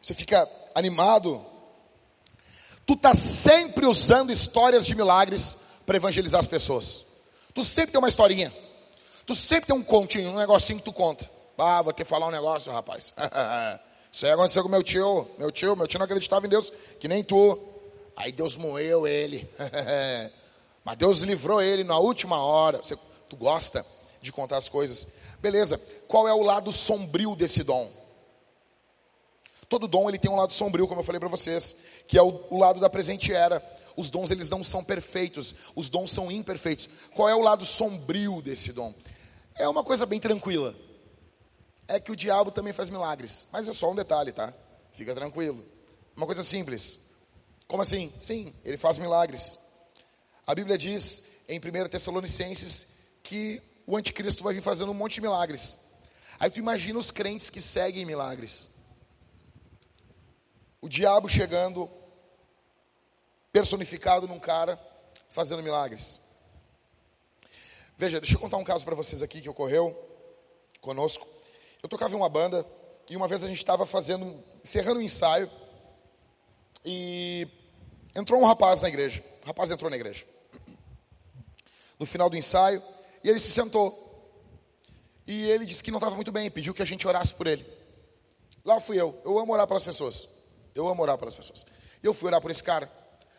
Você 0.00 0.14
fica 0.14 0.48
animado. 0.74 1.44
Tu 2.86 2.96
tá 2.96 3.14
sempre 3.14 3.84
usando 3.84 4.32
histórias 4.32 4.86
de 4.86 4.94
milagres 4.94 5.58
para 5.84 5.96
evangelizar 5.96 6.40
as 6.40 6.46
pessoas. 6.46 7.04
Tu 7.54 7.62
sempre 7.64 7.92
tem 7.92 7.98
uma 7.98 8.08
historinha. 8.08 8.54
Tu 9.26 9.34
sempre 9.34 9.66
tem 9.66 9.76
um 9.76 9.82
continho, 9.82 10.30
um 10.30 10.36
negocinho 10.36 10.78
que 10.78 10.84
tu 10.84 10.92
conta. 10.92 11.28
Ah, 11.58 11.82
vou 11.82 11.92
te 11.92 12.04
falar 12.04 12.28
um 12.28 12.30
negócio, 12.30 12.72
rapaz. 12.72 13.12
Isso 14.10 14.24
aí 14.24 14.32
aconteceu 14.32 14.62
com 14.62 14.68
meu 14.68 14.82
tio. 14.82 15.28
Meu 15.36 15.50
tio, 15.50 15.76
meu 15.76 15.86
tio 15.86 15.98
não 15.98 16.04
acreditava 16.04 16.46
em 16.46 16.48
Deus, 16.48 16.72
que 16.98 17.08
nem 17.08 17.22
tu. 17.22 17.58
Aí 18.16 18.32
Deus 18.32 18.56
moeu 18.56 19.06
ele. 19.06 19.48
Mas 20.84 20.96
Deus 20.96 21.18
livrou 21.18 21.60
ele 21.60 21.84
na 21.84 21.98
última 21.98 22.42
hora. 22.42 22.78
Você, 22.78 22.96
tu 23.28 23.36
gosta 23.36 23.84
de 24.20 24.32
contar 24.32 24.56
as 24.56 24.68
coisas. 24.68 25.06
Beleza. 25.40 25.80
Qual 26.06 26.28
é 26.28 26.32
o 26.32 26.42
lado 26.42 26.72
sombrio 26.72 27.34
desse 27.36 27.62
dom? 27.62 27.90
Todo 29.68 29.86
dom 29.86 30.08
ele 30.08 30.18
tem 30.18 30.30
um 30.30 30.36
lado 30.36 30.52
sombrio, 30.52 30.88
como 30.88 31.00
eu 31.00 31.04
falei 31.04 31.20
para 31.20 31.28
vocês, 31.28 31.76
que 32.06 32.16
é 32.16 32.22
o, 32.22 32.42
o 32.50 32.58
lado 32.58 32.80
da 32.80 32.88
presente 32.88 33.32
era. 33.32 33.62
Os 33.96 34.10
dons 34.10 34.30
eles 34.30 34.48
não 34.48 34.62
são 34.62 34.82
perfeitos, 34.82 35.54
os 35.74 35.90
dons 35.90 36.12
são 36.12 36.30
imperfeitos. 36.30 36.88
Qual 37.14 37.28
é 37.28 37.34
o 37.34 37.42
lado 37.42 37.64
sombrio 37.64 38.40
desse 38.40 38.72
dom? 38.72 38.94
É 39.54 39.68
uma 39.68 39.84
coisa 39.84 40.06
bem 40.06 40.20
tranquila. 40.20 40.74
É 41.86 41.98
que 41.98 42.12
o 42.12 42.16
diabo 42.16 42.50
também 42.50 42.72
faz 42.72 42.88
milagres, 42.90 43.48
mas 43.50 43.66
é 43.66 43.72
só 43.72 43.90
um 43.90 43.94
detalhe, 43.94 44.30
tá? 44.32 44.54
Fica 44.92 45.14
tranquilo. 45.14 45.64
Uma 46.16 46.26
coisa 46.26 46.42
simples. 46.42 47.00
Como 47.66 47.82
assim? 47.82 48.12
Sim, 48.18 48.54
ele 48.64 48.76
faz 48.76 48.98
milagres. 48.98 49.58
A 50.46 50.54
Bíblia 50.54 50.78
diz 50.78 51.22
em 51.48 51.58
1 51.58 51.88
Tessalonicenses 51.88 52.86
que 53.22 53.60
o 53.88 53.96
anticristo 53.96 54.44
vai 54.44 54.52
vir 54.52 54.60
fazendo 54.60 54.90
um 54.90 54.94
monte 54.94 55.14
de 55.14 55.22
milagres. 55.22 55.78
Aí 56.38 56.50
tu 56.50 56.58
imagina 56.58 56.98
os 56.98 57.10
crentes 57.10 57.48
que 57.48 57.58
seguem 57.58 58.04
milagres. 58.04 58.68
O 60.78 60.90
diabo 60.90 61.26
chegando, 61.26 61.90
personificado 63.50 64.28
num 64.28 64.38
cara, 64.38 64.78
fazendo 65.30 65.62
milagres. 65.62 66.20
Veja, 67.96 68.20
deixa 68.20 68.36
eu 68.36 68.38
contar 68.38 68.58
um 68.58 68.64
caso 68.64 68.84
para 68.84 68.94
vocês 68.94 69.22
aqui 69.22 69.40
que 69.40 69.48
ocorreu 69.48 69.96
conosco. 70.82 71.26
Eu 71.82 71.88
tocava 71.88 72.12
em 72.12 72.16
uma 72.18 72.28
banda 72.28 72.66
e 73.08 73.16
uma 73.16 73.26
vez 73.26 73.42
a 73.42 73.48
gente 73.48 73.56
estava 73.56 73.86
fazendo, 73.86 74.44
encerrando 74.62 75.00
um 75.00 75.02
ensaio 75.02 75.50
e 76.84 77.48
entrou 78.14 78.38
um 78.38 78.44
rapaz 78.44 78.82
na 78.82 78.88
igreja. 78.90 79.24
O 79.44 79.46
rapaz 79.46 79.70
entrou 79.70 79.88
na 79.88 79.96
igreja 79.96 80.26
no 81.98 82.06
final 82.06 82.30
do 82.30 82.36
ensaio, 82.36 82.82
ele 83.28 83.38
se 83.38 83.50
sentou. 83.50 84.06
E 85.26 85.44
ele 85.44 85.66
disse 85.66 85.84
que 85.84 85.90
não 85.90 85.98
estava 85.98 86.16
muito 86.16 86.32
bem, 86.32 86.50
pediu 86.50 86.72
que 86.72 86.82
a 86.82 86.86
gente 86.86 87.06
orasse 87.06 87.34
por 87.34 87.46
ele. 87.46 87.66
Lá 88.64 88.80
fui 88.80 89.00
eu. 89.00 89.20
Eu 89.24 89.38
amo 89.38 89.52
orar 89.52 89.66
pelas 89.66 89.84
pessoas. 89.84 90.28
Eu 90.74 90.88
amo 90.88 91.02
orar 91.02 91.18
pelas 91.18 91.34
pessoas. 91.34 91.66
Eu 92.02 92.14
fui 92.14 92.28
orar 92.28 92.40
por 92.40 92.50
esse 92.50 92.62
cara. 92.62 92.90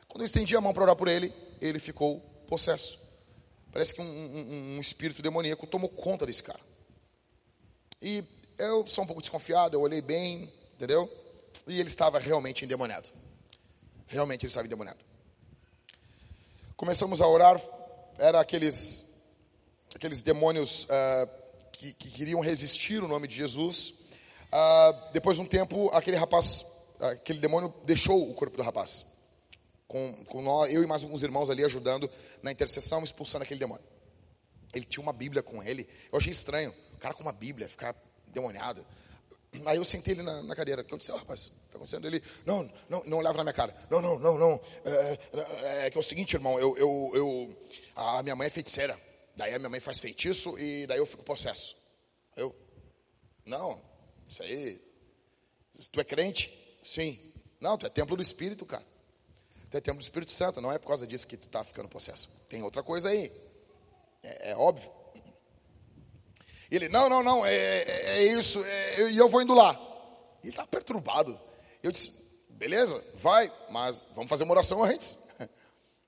Quando 0.08 0.22
eu 0.22 0.26
estendi 0.26 0.56
a 0.56 0.62
mão 0.62 0.74
para 0.74 0.84
orar 0.84 0.96
por 0.96 1.08
ele, 1.08 1.34
ele 1.62 1.80
ficou 1.80 2.20
possesso. 2.48 3.00
Parece 3.72 3.94
que 3.94 4.02
um, 4.02 4.06
um, 4.06 4.76
um, 4.76 4.80
espírito 4.80 5.22
demoníaco 5.22 5.68
tomou 5.68 5.90
conta 5.90 6.26
desse 6.26 6.42
cara. 6.42 6.60
E 8.02 8.24
eu 8.58 8.86
sou 8.88 9.04
um 9.04 9.08
pouco 9.08 9.22
desconfiado, 9.22 9.76
eu 9.76 9.82
olhei 9.82 10.02
bem, 10.02 10.52
entendeu? 10.74 11.12
E 11.68 11.80
ele 11.80 11.90
estava 11.90 12.18
realmente 12.20 12.66
endemoniado. 12.66 13.10
Realmente 14.08 14.46
ele 14.46 14.50
estava 14.50 14.66
endemoniado. 14.66 15.00
Começamos 16.76 17.22
a 17.22 17.28
orar, 17.28 17.62
era 18.18 18.40
aqueles, 18.40 19.06
aqueles 19.96 20.24
demônios 20.24 20.86
uh, 20.86 21.30
que, 21.72 21.94
que, 21.94 22.10
queriam 22.10 22.40
resistir 22.40 23.02
o 23.04 23.08
nome 23.08 23.28
de 23.28 23.36
Jesus. 23.36 23.94
Uh, 24.52 25.12
depois 25.14 25.38
de 25.38 25.44
um 25.44 25.46
tempo, 25.46 25.90
aquele 25.90 26.18
rapaz, 26.18 26.66
aquele 27.00 27.40
demônio 27.40 27.74
deixou 27.86 28.30
o 28.30 28.34
corpo 28.34 28.58
do 28.58 28.64
rapaz. 28.64 29.06
Com, 29.88 30.24
com 30.26 30.42
nós, 30.42 30.72
eu 30.72 30.84
e 30.84 30.88
mais 30.88 31.04
alguns 31.04 31.24
irmãos 31.24 31.50
ali 31.50 31.64
ajudando 31.64 32.10
na 32.44 32.52
intercessão, 32.52 33.04
expulsando 33.04 33.44
aquele 33.44 33.60
demônio. 33.60 33.84
Ele 34.74 34.86
tinha 34.86 35.02
uma 35.02 35.14
Bíblia 35.14 35.42
com 35.42 35.64
ele. 35.64 35.90
Eu 36.12 36.20
achei 36.20 36.32
estranho. 36.32 36.74
O 36.94 36.98
cara 36.98 37.14
com 37.14 37.24
uma 37.24 37.32
Bíblia, 37.32 37.68
ficar 37.68 37.96
demoniado. 38.28 38.86
Aí 39.66 39.78
eu 39.78 39.86
sentei 39.86 40.14
ele 40.14 40.22
na, 40.22 40.44
na 40.44 40.56
cadeira. 40.56 40.82
O 40.82 40.86
que 40.86 40.92
aconteceu, 40.92 41.18
rapaz? 41.18 41.52
Está 41.66 41.78
acontecendo? 41.78 42.06
Ele, 42.06 42.22
não, 42.46 42.70
não, 42.88 43.04
não 43.06 43.18
olhava 43.18 43.38
na 43.38 43.44
minha 43.44 43.54
cara. 43.54 43.76
Não, 43.90 44.00
não, 44.00 44.20
não, 44.20 44.38
não. 44.38 44.62
É, 44.86 45.18
é, 45.64 45.88
é 45.88 45.90
que 45.90 45.98
é 45.98 46.00
o 46.00 46.04
seguinte, 46.04 46.34
irmão, 46.34 46.60
eu, 46.60 46.78
eu, 46.78 47.12
eu, 47.16 47.58
a 47.96 48.22
minha 48.22 48.36
mãe 48.36 48.46
é 48.46 48.50
feiticeira. 48.50 49.00
Daí 49.40 49.54
a 49.54 49.58
minha 49.58 49.70
mãe 49.70 49.80
faz 49.80 50.02
feitiço 50.02 50.60
e 50.60 50.86
daí 50.86 50.98
eu 50.98 51.06
fico 51.06 51.24
possesso. 51.24 51.78
Eu, 52.36 52.54
não, 53.46 53.82
isso 54.28 54.44
aí. 54.44 54.82
Tu 55.94 56.02
é 56.02 56.04
crente? 56.04 56.78
Sim. 56.84 57.18
Não, 57.58 57.78
tu 57.78 57.86
é 57.86 57.90
templo 57.90 58.18
do 58.18 58.22
Espírito, 58.22 58.66
cara. 58.66 58.86
Tu 59.70 59.78
é 59.78 59.80
templo 59.80 60.00
do 60.00 60.04
Espírito 60.04 60.30
Santo. 60.30 60.60
Não 60.60 60.74
é 60.74 60.78
por 60.78 60.88
causa 60.88 61.08
disso 61.08 61.26
que 61.26 61.38
tu 61.38 61.44
está 61.44 61.64
ficando 61.64 61.88
possesso. 61.88 62.30
Tem 62.50 62.62
outra 62.62 62.84
coisa 62.84 63.08
aí. 63.08 63.32
É, 64.22 64.52
é 64.52 64.56
óbvio. 64.58 64.92
Ele, 66.70 66.90
não, 66.90 67.08
não, 67.08 67.24
não, 67.24 67.46
é, 67.46 67.56
é, 67.56 68.18
é 68.18 68.24
isso, 68.26 68.62
é, 68.66 69.10
e 69.10 69.18
eu 69.18 69.30
vou 69.30 69.42
indo 69.42 69.54
lá. 69.54 69.72
Ele 70.44 70.52
está 70.52 70.68
perturbado. 70.68 71.40
Eu 71.82 71.94
disse, 71.94 72.12
beleza, 72.50 73.02
vai, 73.16 73.50
mas 73.70 74.04
vamos 74.14 74.30
fazer 74.30 74.44
uma 74.44 74.52
oração 74.54 74.84
antes. 74.84 75.18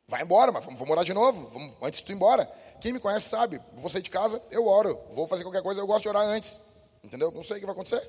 Vai 0.06 0.22
embora, 0.22 0.52
mas 0.52 0.66
vamos, 0.66 0.78
vamos 0.78 0.92
orar 0.92 1.06
de 1.06 1.14
novo, 1.14 1.48
vamos, 1.48 1.74
antes 1.82 2.02
de 2.02 2.06
tu 2.06 2.12
ir 2.12 2.16
embora. 2.16 2.46
Quem 2.82 2.92
me 2.92 3.00
conhece 3.00 3.30
sabe, 3.30 3.62
vou 3.76 3.90
sair 3.90 4.02
de 4.02 4.10
casa, 4.10 4.42
eu 4.50 4.66
oro. 4.66 5.00
Vou 5.12 5.28
fazer 5.28 5.44
qualquer 5.44 5.62
coisa, 5.62 5.80
eu 5.80 5.88
gosto 5.88 6.02
de 6.02 6.10
orar 6.10 6.24
antes. 6.24 6.60
Entendeu? 7.04 7.32
Não 7.32 7.44
sei 7.44 7.58
o 7.58 7.60
que 7.60 7.66
vai 7.66 7.74
acontecer. 7.74 8.02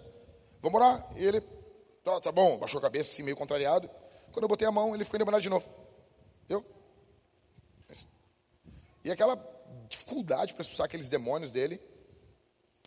Vamos 0.63 0.81
orar. 0.81 1.07
E 1.15 1.25
ele, 1.25 1.43
tá, 2.03 2.19
tá 2.21 2.33
bom, 2.33 2.59
baixou 2.59 2.79
a 2.79 2.83
cabeça, 2.83 3.13
assim, 3.13 3.23
meio 3.23 3.37
contrariado. 3.37 3.89
Quando 4.33 4.45
eu 4.45 4.49
botei 4.49 4.67
a 4.67 4.73
mão, 4.73 4.95
ele 4.95 5.05
ficou 5.05 5.19
endemoniado 5.19 5.43
de 5.43 5.51
novo. 5.51 5.69
Eu. 6.49 6.65
E 9.05 9.11
aquela 9.11 9.37
dificuldade 9.89 10.55
para 10.55 10.63
expulsar 10.63 10.87
aqueles 10.87 11.11
demônios 11.11 11.53
dele. 11.53 11.79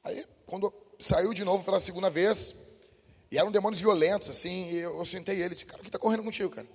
Aí, 0.04 0.26
quando 0.48 0.74
saiu 0.98 1.34
de 1.34 1.44
novo 1.44 1.64
pela 1.64 1.80
segunda 1.80 2.10
vez, 2.10 2.56
e 3.30 3.38
eram 3.38 3.52
demônios 3.52 3.80
violentos, 3.80 4.30
assim, 4.30 4.72
eu, 4.72 4.98
eu 4.98 5.06
sentei 5.06 5.40
ele 5.40 5.54
disse, 5.54 5.66
cara, 5.66 5.80
o 5.80 5.84
que 5.84 5.90
está 5.90 6.00
correndo 6.00 6.24
contigo, 6.24 6.50
cara? 6.50 6.68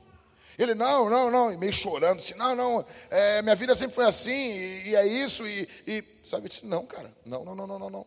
Ele, 0.58 0.74
não, 0.74 1.08
não, 1.08 1.30
não, 1.30 1.52
e 1.52 1.56
meio 1.56 1.72
chorando, 1.72 2.18
assim, 2.18 2.34
não, 2.34 2.54
não, 2.54 2.84
é, 3.10 3.40
minha 3.42 3.54
vida 3.54 3.74
sempre 3.74 3.94
foi 3.94 4.04
assim, 4.04 4.30
e, 4.30 4.88
e 4.88 4.96
é 4.96 5.06
isso, 5.06 5.46
e, 5.46 5.68
e, 5.86 6.04
sabe, 6.24 6.44
eu 6.44 6.48
disse, 6.48 6.66
não, 6.66 6.84
cara, 6.86 7.12
não, 7.24 7.44
não, 7.44 7.54
não, 7.54 7.66
não, 7.66 7.78
não, 7.78 7.90
não. 7.90 8.04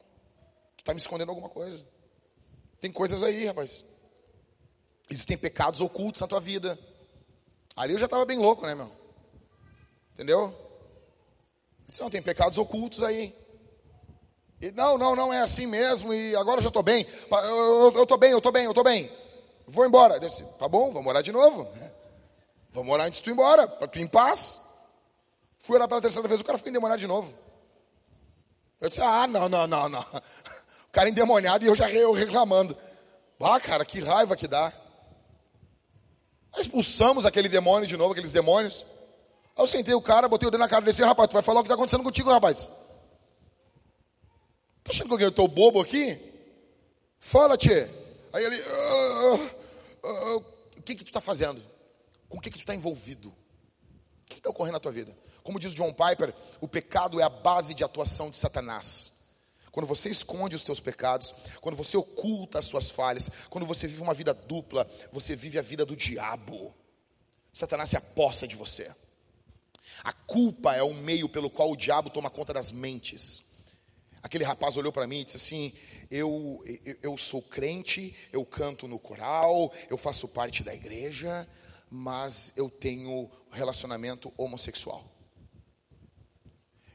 Tu 0.77 0.81
está 0.81 0.93
me 0.93 0.99
escondendo 0.99 1.29
alguma 1.29 1.49
coisa. 1.49 1.85
Tem 2.81 2.91
coisas 2.91 3.23
aí, 3.23 3.45
rapaz. 3.45 3.85
Existem 5.09 5.37
pecados 5.37 5.79
ocultos 5.79 6.21
na 6.21 6.27
tua 6.27 6.39
vida. 6.39 6.77
Ali 7.75 7.93
eu 7.93 7.99
já 7.99 8.05
estava 8.05 8.25
bem 8.25 8.37
louco, 8.37 8.65
né, 8.65 8.75
meu? 8.75 8.91
Entendeu? 10.13 10.39
Eu 10.41 11.85
disse, 11.87 12.01
não, 12.01 12.09
tem 12.09 12.21
pecados 12.21 12.57
ocultos 12.57 13.01
aí. 13.01 13.35
E, 14.61 14.71
não, 14.71 14.97
não, 14.97 15.15
não 15.15 15.33
é 15.33 15.41
assim 15.41 15.65
mesmo, 15.65 16.13
e 16.13 16.35
agora 16.35 16.59
eu 16.59 16.63
já 16.63 16.67
estou 16.69 16.83
bem. 16.83 17.05
Eu 17.31 18.03
estou 18.03 18.17
bem, 18.17 18.31
eu 18.31 18.37
estou 18.37 18.51
bem, 18.51 18.65
eu 18.65 18.71
estou 18.71 18.83
bem. 18.83 19.11
Vou 19.67 19.85
embora. 19.85 20.15
Eu 20.15 20.19
disse, 20.19 20.43
tá 20.59 20.67
bom, 20.67 20.91
vamos 20.91 21.07
orar 21.07 21.23
de 21.23 21.31
novo. 21.31 21.69
Vamos 22.73 22.91
orar 22.91 23.07
antes 23.07 23.19
de 23.19 23.23
tu 23.23 23.29
ir 23.29 23.33
embora, 23.33 23.67
para 23.67 23.87
tu 23.87 23.99
ir 23.99 24.01
em 24.01 24.07
paz. 24.07 24.61
Fui 25.59 25.75
orar 25.75 25.87
pela 25.87 26.01
terceira 26.01 26.27
vez, 26.27 26.41
o 26.41 26.43
cara 26.43 26.57
ficou 26.57 26.71
endemoniado 26.71 26.99
de 26.99 27.07
novo. 27.07 27.33
Eu 28.81 28.89
disse, 28.89 29.01
ah, 29.01 29.27
não, 29.27 29.47
não, 29.47 29.65
não, 29.67 29.89
não. 29.89 30.05
O 30.87 30.93
cara 30.93 31.09
endemoniado 31.09 31.65
e 31.65 31.67
eu 31.67 31.75
já 31.75 31.89
eu 31.89 32.11
reclamando. 32.11 32.77
Ah, 33.39 33.59
cara, 33.59 33.83
que 33.83 33.99
raiva 33.99 34.35
que 34.35 34.47
dá. 34.47 34.71
Nós 36.51 36.61
expulsamos 36.61 37.25
aquele 37.25 37.49
demônio 37.49 37.87
de 37.87 37.97
novo, 37.97 38.11
aqueles 38.11 38.31
demônios. 38.31 38.85
Aí 39.55 39.63
eu 39.63 39.67
sentei 39.67 39.95
o 39.95 40.01
cara, 40.01 40.29
botei 40.29 40.47
o 40.47 40.51
dedo 40.51 40.59
na 40.59 40.69
cara 40.69 40.83
e 40.83 40.89
disse, 40.89 41.03
rapaz, 41.03 41.27
tu 41.29 41.33
vai 41.33 41.41
falar 41.41 41.61
o 41.61 41.63
que 41.63 41.67
está 41.67 41.73
acontecendo 41.73 42.03
contigo, 42.03 42.29
rapaz. 42.29 42.71
Tá 44.83 44.91
achando 44.91 45.17
que 45.17 45.23
eu 45.23 45.29
estou 45.29 45.47
bobo 45.47 45.81
aqui? 45.81 46.19
Fala, 47.19 47.57
tchê. 47.57 47.89
Aí 48.31 48.43
ele, 48.43 48.61
uh, 48.61 49.35
uh, 49.35 50.35
uh, 50.35 50.45
o 50.77 50.81
que 50.83 50.93
que 50.93 51.03
tu 51.03 51.07
está 51.07 51.19
fazendo? 51.21 51.72
Com 52.33 52.39
o 52.39 52.41
que 52.41 52.49
que 52.49 52.57
tu 52.57 52.61
está 52.61 52.73
envolvido? 52.73 53.29
O 53.29 53.35
que 54.25 54.39
está 54.39 54.49
ocorrendo 54.49 54.73
na 54.73 54.79
tua 54.79 54.91
vida? 54.91 55.15
Como 55.43 55.59
diz 55.59 55.71
John 55.75 55.93
Piper, 55.93 56.33
o 56.59 56.67
pecado 56.67 57.19
é 57.19 57.23
a 57.23 57.29
base 57.29 57.75
de 57.75 57.83
atuação 57.83 58.31
de 58.31 58.35
Satanás. 58.37 59.11
Quando 59.71 59.85
você 59.85 60.09
esconde 60.09 60.55
os 60.55 60.63
teus 60.63 60.79
pecados, 60.79 61.31
quando 61.61 61.75
você 61.75 61.95
oculta 61.95 62.57
as 62.57 62.65
suas 62.65 62.89
falhas, 62.89 63.29
quando 63.51 63.67
você 63.67 63.85
vive 63.85 64.01
uma 64.01 64.15
vida 64.15 64.33
dupla, 64.33 64.89
você 65.11 65.35
vive 65.35 65.59
a 65.59 65.61
vida 65.61 65.85
do 65.85 65.95
diabo. 65.95 66.73
Satanás 67.53 67.91
se 67.91 67.97
aposta 67.97 68.47
de 68.47 68.55
você. 68.55 68.91
A 70.03 70.11
culpa 70.11 70.75
é 70.75 70.81
o 70.81 70.91
meio 70.91 71.29
pelo 71.29 71.51
qual 71.51 71.69
o 71.69 71.77
diabo 71.77 72.09
toma 72.09 72.31
conta 72.31 72.51
das 72.51 72.71
mentes. 72.71 73.43
Aquele 74.23 74.43
rapaz 74.43 74.75
olhou 74.75 74.91
para 74.91 75.05
mim 75.05 75.19
e 75.19 75.25
disse 75.25 75.37
assim: 75.37 75.71
eu, 76.09 76.63
eu, 76.83 76.97
eu 77.03 77.15
sou 77.15 77.43
crente, 77.43 78.15
eu 78.31 78.43
canto 78.43 78.87
no 78.87 78.97
coral, 78.97 79.71
eu 79.87 79.97
faço 79.99 80.27
parte 80.27 80.63
da 80.63 80.73
igreja, 80.73 81.47
mas 81.95 82.51
eu 82.55 82.69
tenho 82.69 83.29
relacionamento 83.51 84.33
homossexual. 84.35 85.07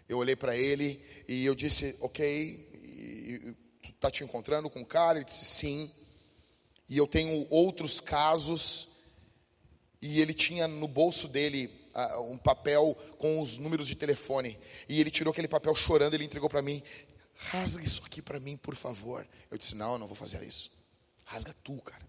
Eu 0.09 0.19
olhei 0.19 0.35
para 0.35 0.57
ele 0.57 1.01
e 1.29 1.45
eu 1.45 1.55
disse: 1.55 1.97
Ok, 2.01 3.55
tu 3.83 3.91
está 3.91 4.11
te 4.11 4.25
encontrando 4.25 4.69
com 4.69 4.81
um 4.81 4.85
cara? 4.85 5.19
Ele 5.19 5.25
disse: 5.25 5.45
Sim. 5.45 5.91
E 6.89 6.97
eu 6.97 7.07
tenho 7.07 7.47
outros 7.49 8.01
casos. 8.01 8.89
E 10.01 10.21
ele 10.21 10.35
tinha 10.35 10.67
no 10.67 10.89
bolso 10.89 11.29
dele 11.29 11.71
uh, 11.95 12.23
um 12.23 12.39
papel 12.39 12.97
com 13.19 13.41
os 13.41 13.57
números 13.57 13.87
de 13.87 13.95
telefone. 13.95 14.59
E 14.89 15.01
ele 15.01 15.11
tirou 15.11 15.31
aquele 15.31 15.49
papel 15.49 15.75
chorando, 15.75 16.15
ele 16.15 16.25
entregou 16.25 16.49
para 16.49 16.63
mim 16.63 16.83
rasgue 17.39 17.85
isso 17.85 18.03
aqui 18.05 18.21
para 18.21 18.41
mim, 18.41 18.57
por 18.57 18.75
favor. 18.75 19.27
Eu 19.51 19.57
disse, 19.57 19.75
não, 19.75 19.93
eu 19.93 19.99
não 19.99 20.07
vou 20.09 20.17
fazer 20.17 20.43
isso. 20.43 20.71
Rasga 21.25 21.55
tu, 21.63 21.81
cara. 21.83 22.05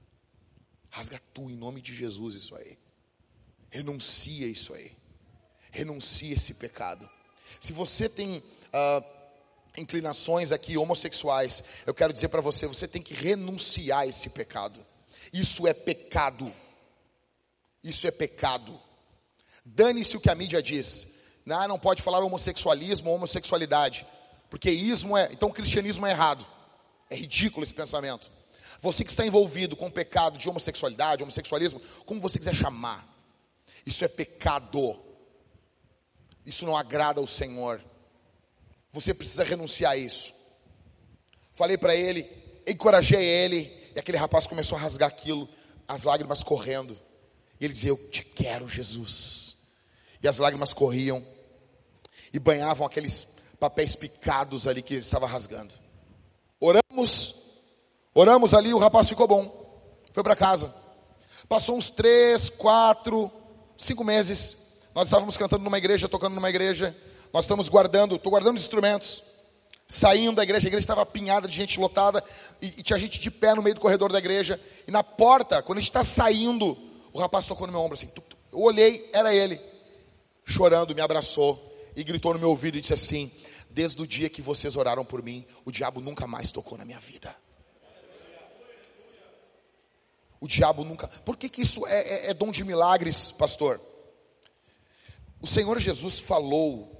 Rasga 0.89 1.21
tu 1.33 1.49
em 1.49 1.55
nome 1.55 1.81
de 1.81 1.93
Jesus 1.93 2.35
isso 2.35 2.55
aí. 2.55 2.77
Renuncia 3.69 4.47
isso 4.47 4.73
aí. 4.73 4.91
Renuncia 5.71 6.33
esse 6.33 6.55
pecado. 6.55 7.09
Se 7.59 7.71
você 7.71 8.09
tem 8.09 8.43
ah, 8.73 9.03
inclinações 9.77 10.51
aqui 10.51 10.77
homossexuais, 10.77 11.63
eu 11.85 11.93
quero 11.93 12.13
dizer 12.13 12.29
para 12.29 12.41
você, 12.41 12.67
você 12.67 12.87
tem 12.87 13.01
que 13.01 13.13
renunciar 13.13 13.99
a 13.99 14.07
esse 14.07 14.29
pecado. 14.29 14.83
Isso 15.31 15.67
é 15.67 15.73
pecado. 15.73 16.51
Isso 17.83 18.07
é 18.07 18.11
pecado. 18.11 18.79
Dane-se 19.63 20.17
o 20.17 20.19
que 20.19 20.29
a 20.29 20.35
mídia 20.35 20.61
diz. 20.61 21.07
Não, 21.45 21.67
não 21.67 21.79
pode 21.79 22.01
falar 22.01 22.19
homossexualismo 22.23 23.09
ou 23.09 23.15
homossexualidade. 23.15 24.05
Porque 24.49 24.71
ismo 24.71 25.15
é. 25.15 25.29
Então 25.31 25.49
o 25.49 25.53
cristianismo 25.53 26.05
é 26.05 26.11
errado. 26.11 26.45
É 27.09 27.15
ridículo 27.15 27.63
esse 27.63 27.73
pensamento. 27.73 28.31
Você 28.81 29.03
que 29.03 29.11
está 29.11 29.25
envolvido 29.25 29.75
com 29.75 29.87
o 29.87 29.91
pecado 29.91 30.37
de 30.37 30.47
homossexualidade, 30.47 31.23
homossexualismo, 31.23 31.81
como 32.05 32.21
você 32.21 32.39
quiser 32.39 32.55
chamar. 32.55 33.07
Isso 33.85 34.05
é 34.05 34.07
pecado. 34.07 34.97
Isso 36.45 36.65
não 36.65 36.77
agrada 36.77 37.19
ao 37.19 37.27
Senhor. 37.27 37.81
Você 38.91 39.13
precisa 39.13 39.43
renunciar 39.43 39.93
a 39.93 39.97
isso. 39.97 40.33
Falei 41.53 41.77
para 41.77 41.95
ele, 41.95 42.29
encorajei 42.65 43.23
ele, 43.23 43.91
e 43.93 43.99
aquele 43.99 44.17
rapaz 44.17 44.47
começou 44.47 44.77
a 44.77 44.81
rasgar 44.81 45.09
aquilo, 45.09 45.47
as 45.87 46.03
lágrimas 46.03 46.41
correndo. 46.41 46.97
E 47.59 47.65
ele 47.65 47.73
dizia: 47.73 47.91
Eu 47.91 47.97
te 48.09 48.23
quero, 48.23 48.67
Jesus. 48.67 49.57
E 50.23 50.27
as 50.27 50.37
lágrimas 50.37 50.73
corriam 50.73 51.25
e 52.31 52.39
banhavam 52.39 52.85
aqueles 52.85 53.27
papéis 53.59 53.95
picados 53.95 54.67
ali 54.67 54.81
que 54.81 54.95
ele 54.95 55.01
estava 55.01 55.27
rasgando. 55.27 55.73
Oramos, 56.59 57.35
oramos 58.19 58.53
ali, 58.53 58.73
o 58.73 58.77
rapaz 58.77 59.07
ficou 59.07 59.27
bom, 59.27 60.03
foi 60.11 60.23
para 60.23 60.35
casa. 60.35 60.73
Passou 61.47 61.77
uns 61.77 61.89
três, 61.89 62.49
quatro, 62.49 63.31
cinco 63.77 64.03
meses. 64.03 64.57
Nós 64.93 65.07
estávamos 65.07 65.37
cantando 65.37 65.63
numa 65.63 65.77
igreja, 65.77 66.09
tocando 66.09 66.35
numa 66.35 66.49
igreja. 66.49 66.95
Nós 67.33 67.45
estamos 67.45 67.69
guardando, 67.69 68.15
estou 68.15 68.29
guardando 68.29 68.57
os 68.57 68.63
instrumentos. 68.63 69.23
Saindo 69.87 70.35
da 70.35 70.43
igreja, 70.43 70.67
a 70.67 70.69
igreja 70.69 70.83
estava 70.83 71.01
apinhada 71.01 71.47
de 71.47 71.55
gente 71.55 71.79
lotada 71.79 72.23
e, 72.61 72.67
e, 72.67 72.83
tinha 72.83 72.99
gente 72.99 73.19
de 73.19 73.31
pé 73.31 73.55
no 73.55 73.63
meio 73.63 73.73
do 73.73 73.81
corredor 73.81 74.11
da 74.11 74.19
igreja. 74.19 74.59
E 74.87 74.91
na 74.91 75.03
porta, 75.03 75.63
quando 75.63 75.79
a 75.79 75.81
gente 75.81 75.89
está 75.89 76.03
saindo, 76.03 76.77
o 77.11 77.19
rapaz 77.19 77.47
tocou 77.47 77.65
no 77.65 77.73
meu 77.73 77.81
ombro 77.81 77.95
assim. 77.95 78.07
Eu 78.51 78.59
olhei, 78.59 79.09
era 79.11 79.33
ele, 79.33 79.59
chorando, 80.45 80.93
me 80.93 81.01
abraçou 81.01 81.59
e 81.95 82.03
gritou 82.03 82.33
no 82.33 82.39
meu 82.39 82.49
ouvido 82.49 82.77
e 82.77 82.81
disse 82.81 82.93
assim: 82.93 83.31
Desde 83.69 83.99
o 83.99 84.05
dia 84.05 84.29
que 84.29 84.41
vocês 84.41 84.75
oraram 84.75 85.03
por 85.03 85.23
mim, 85.23 85.43
o 85.65 85.71
diabo 85.71 85.99
nunca 85.99 86.27
mais 86.27 86.51
tocou 86.51 86.77
na 86.77 86.85
minha 86.85 86.99
vida. 86.99 87.35
O 90.41 90.47
diabo 90.47 90.83
nunca. 90.83 91.07
Por 91.07 91.35
que, 91.35 91.49
que 91.49 91.61
isso 91.61 91.85
é, 91.85 92.27
é, 92.27 92.29
é 92.29 92.33
dom 92.33 92.51
de 92.51 92.63
milagres, 92.63 93.31
pastor? 93.31 93.81
O 95.41 95.47
Senhor 95.47 95.79
Jesus 95.79 96.19
falou 96.19 96.95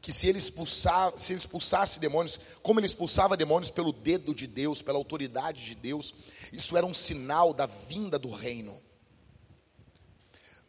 que 0.00 0.12
se 0.12 0.26
ele, 0.26 0.38
expulsar, 0.38 1.12
se 1.16 1.32
ele 1.32 1.38
expulsasse 1.38 1.98
demônios, 1.98 2.38
como 2.62 2.80
ele 2.80 2.86
expulsava 2.86 3.36
demônios 3.36 3.70
pelo 3.70 3.92
dedo 3.92 4.34
de 4.34 4.46
Deus, 4.46 4.80
pela 4.80 4.98
autoridade 4.98 5.64
de 5.64 5.74
Deus, 5.74 6.14
isso 6.52 6.76
era 6.76 6.86
um 6.86 6.94
sinal 6.94 7.52
da 7.52 7.66
vinda 7.66 8.18
do 8.18 8.30
reino. 8.30 8.80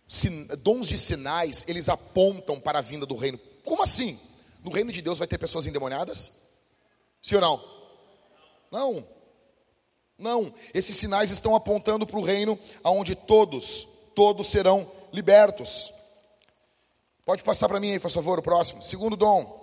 Sin, 0.07 0.45
dons 0.61 0.87
de 0.87 0.97
sinais, 0.97 1.63
eles 1.67 1.87
apontam 1.87 2.59
para 2.59 2.79
a 2.79 2.81
vinda 2.81 3.05
do 3.05 3.15
reino. 3.15 3.37
Como 3.63 3.83
assim? 3.83 4.19
No 4.63 4.71
reino 4.71 4.91
de 4.91 5.01
Deus 5.01 5.19
vai 5.19 5.27
ter 5.27 5.37
pessoas 5.37 5.67
endemoniadas? 5.67 6.31
Sim 7.21 7.35
ou 7.35 7.41
não? 7.41 7.79
Não. 8.71 9.18
Não. 10.19 10.53
Esses 10.73 10.97
sinais 10.97 11.31
estão 11.31 11.55
apontando 11.55 12.05
para 12.05 12.19
o 12.19 12.23
reino 12.23 12.59
aonde 12.83 13.15
todos, 13.15 13.87
todos 14.13 14.47
serão 14.47 14.91
libertos. 15.13 15.93
Pode 17.25 17.41
passar 17.41 17.69
para 17.69 17.79
mim 17.79 17.93
aí, 17.93 17.99
por 17.99 18.11
favor, 18.11 18.37
o 18.37 18.43
próximo. 18.43 18.81
Segundo 18.81 19.15
dom. 19.15 19.57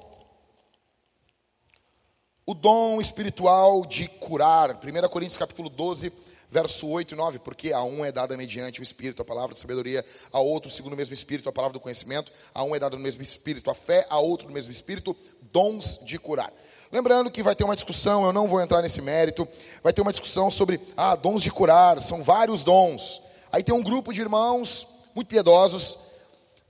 O 2.47 2.55
dom 2.55 3.01
espiritual 3.01 3.85
de 3.85 4.09
curar. 4.09 4.77
1 4.77 5.09
Coríntios 5.09 5.37
capítulo 5.37 5.69
12, 5.69 6.13
verso 6.49 6.89
8 6.89 7.13
e 7.13 7.17
9. 7.17 7.39
Porque 7.41 7.73
a 7.73 7.83
um 7.83 8.05
é 8.05 8.11
dada 8.11 8.37
mediante 8.37 8.81
o 8.81 8.83
Espírito 8.85 9.21
a 9.21 9.25
palavra 9.25 9.53
de 9.53 9.61
sabedoria, 9.61 10.05
a 10.33 10.41
outro, 10.41 10.71
segundo 10.71 10.95
o 10.95 10.97
mesmo 10.97 11.13
Espírito, 11.13 11.49
a 11.49 11.53
palavra 11.53 11.75
do 11.75 11.81
conhecimento, 11.81 12.33
a 12.55 12.63
um 12.63 12.75
é 12.75 12.79
dada 12.79 12.97
no 12.97 13.03
mesmo 13.03 13.23
Espírito 13.23 13.69
a 13.69 13.75
fé, 13.75 14.07
a 14.09 14.19
outro 14.21 14.47
no 14.47 14.55
mesmo 14.55 14.71
Espírito, 14.71 15.15
dons 15.53 15.99
de 16.05 16.19
curar. 16.19 16.53
Lembrando 16.97 17.31
que 17.31 17.43
vai 17.43 17.55
ter 17.55 17.63
uma 17.63 17.75
discussão, 17.75 18.25
eu 18.25 18.33
não 18.33 18.49
vou 18.49 18.59
entrar 18.59 18.81
nesse 18.81 19.03
mérito, 19.03 19.47
vai 19.83 19.93
ter 19.93 20.01
uma 20.01 20.13
discussão 20.13 20.51
sobre, 20.51 20.81
ah, 20.97 21.15
dons 21.15 21.43
de 21.43 21.51
curar, 21.51 22.01
são 22.01 22.23
vários 22.23 22.65
dons. 22.65 23.21
Aí 23.53 23.63
tem 23.63 23.75
um 23.75 23.83
grupo 23.83 24.15
de 24.15 24.23
irmãos 24.23 24.87
muito 25.15 25.29
piedosos 25.29 25.99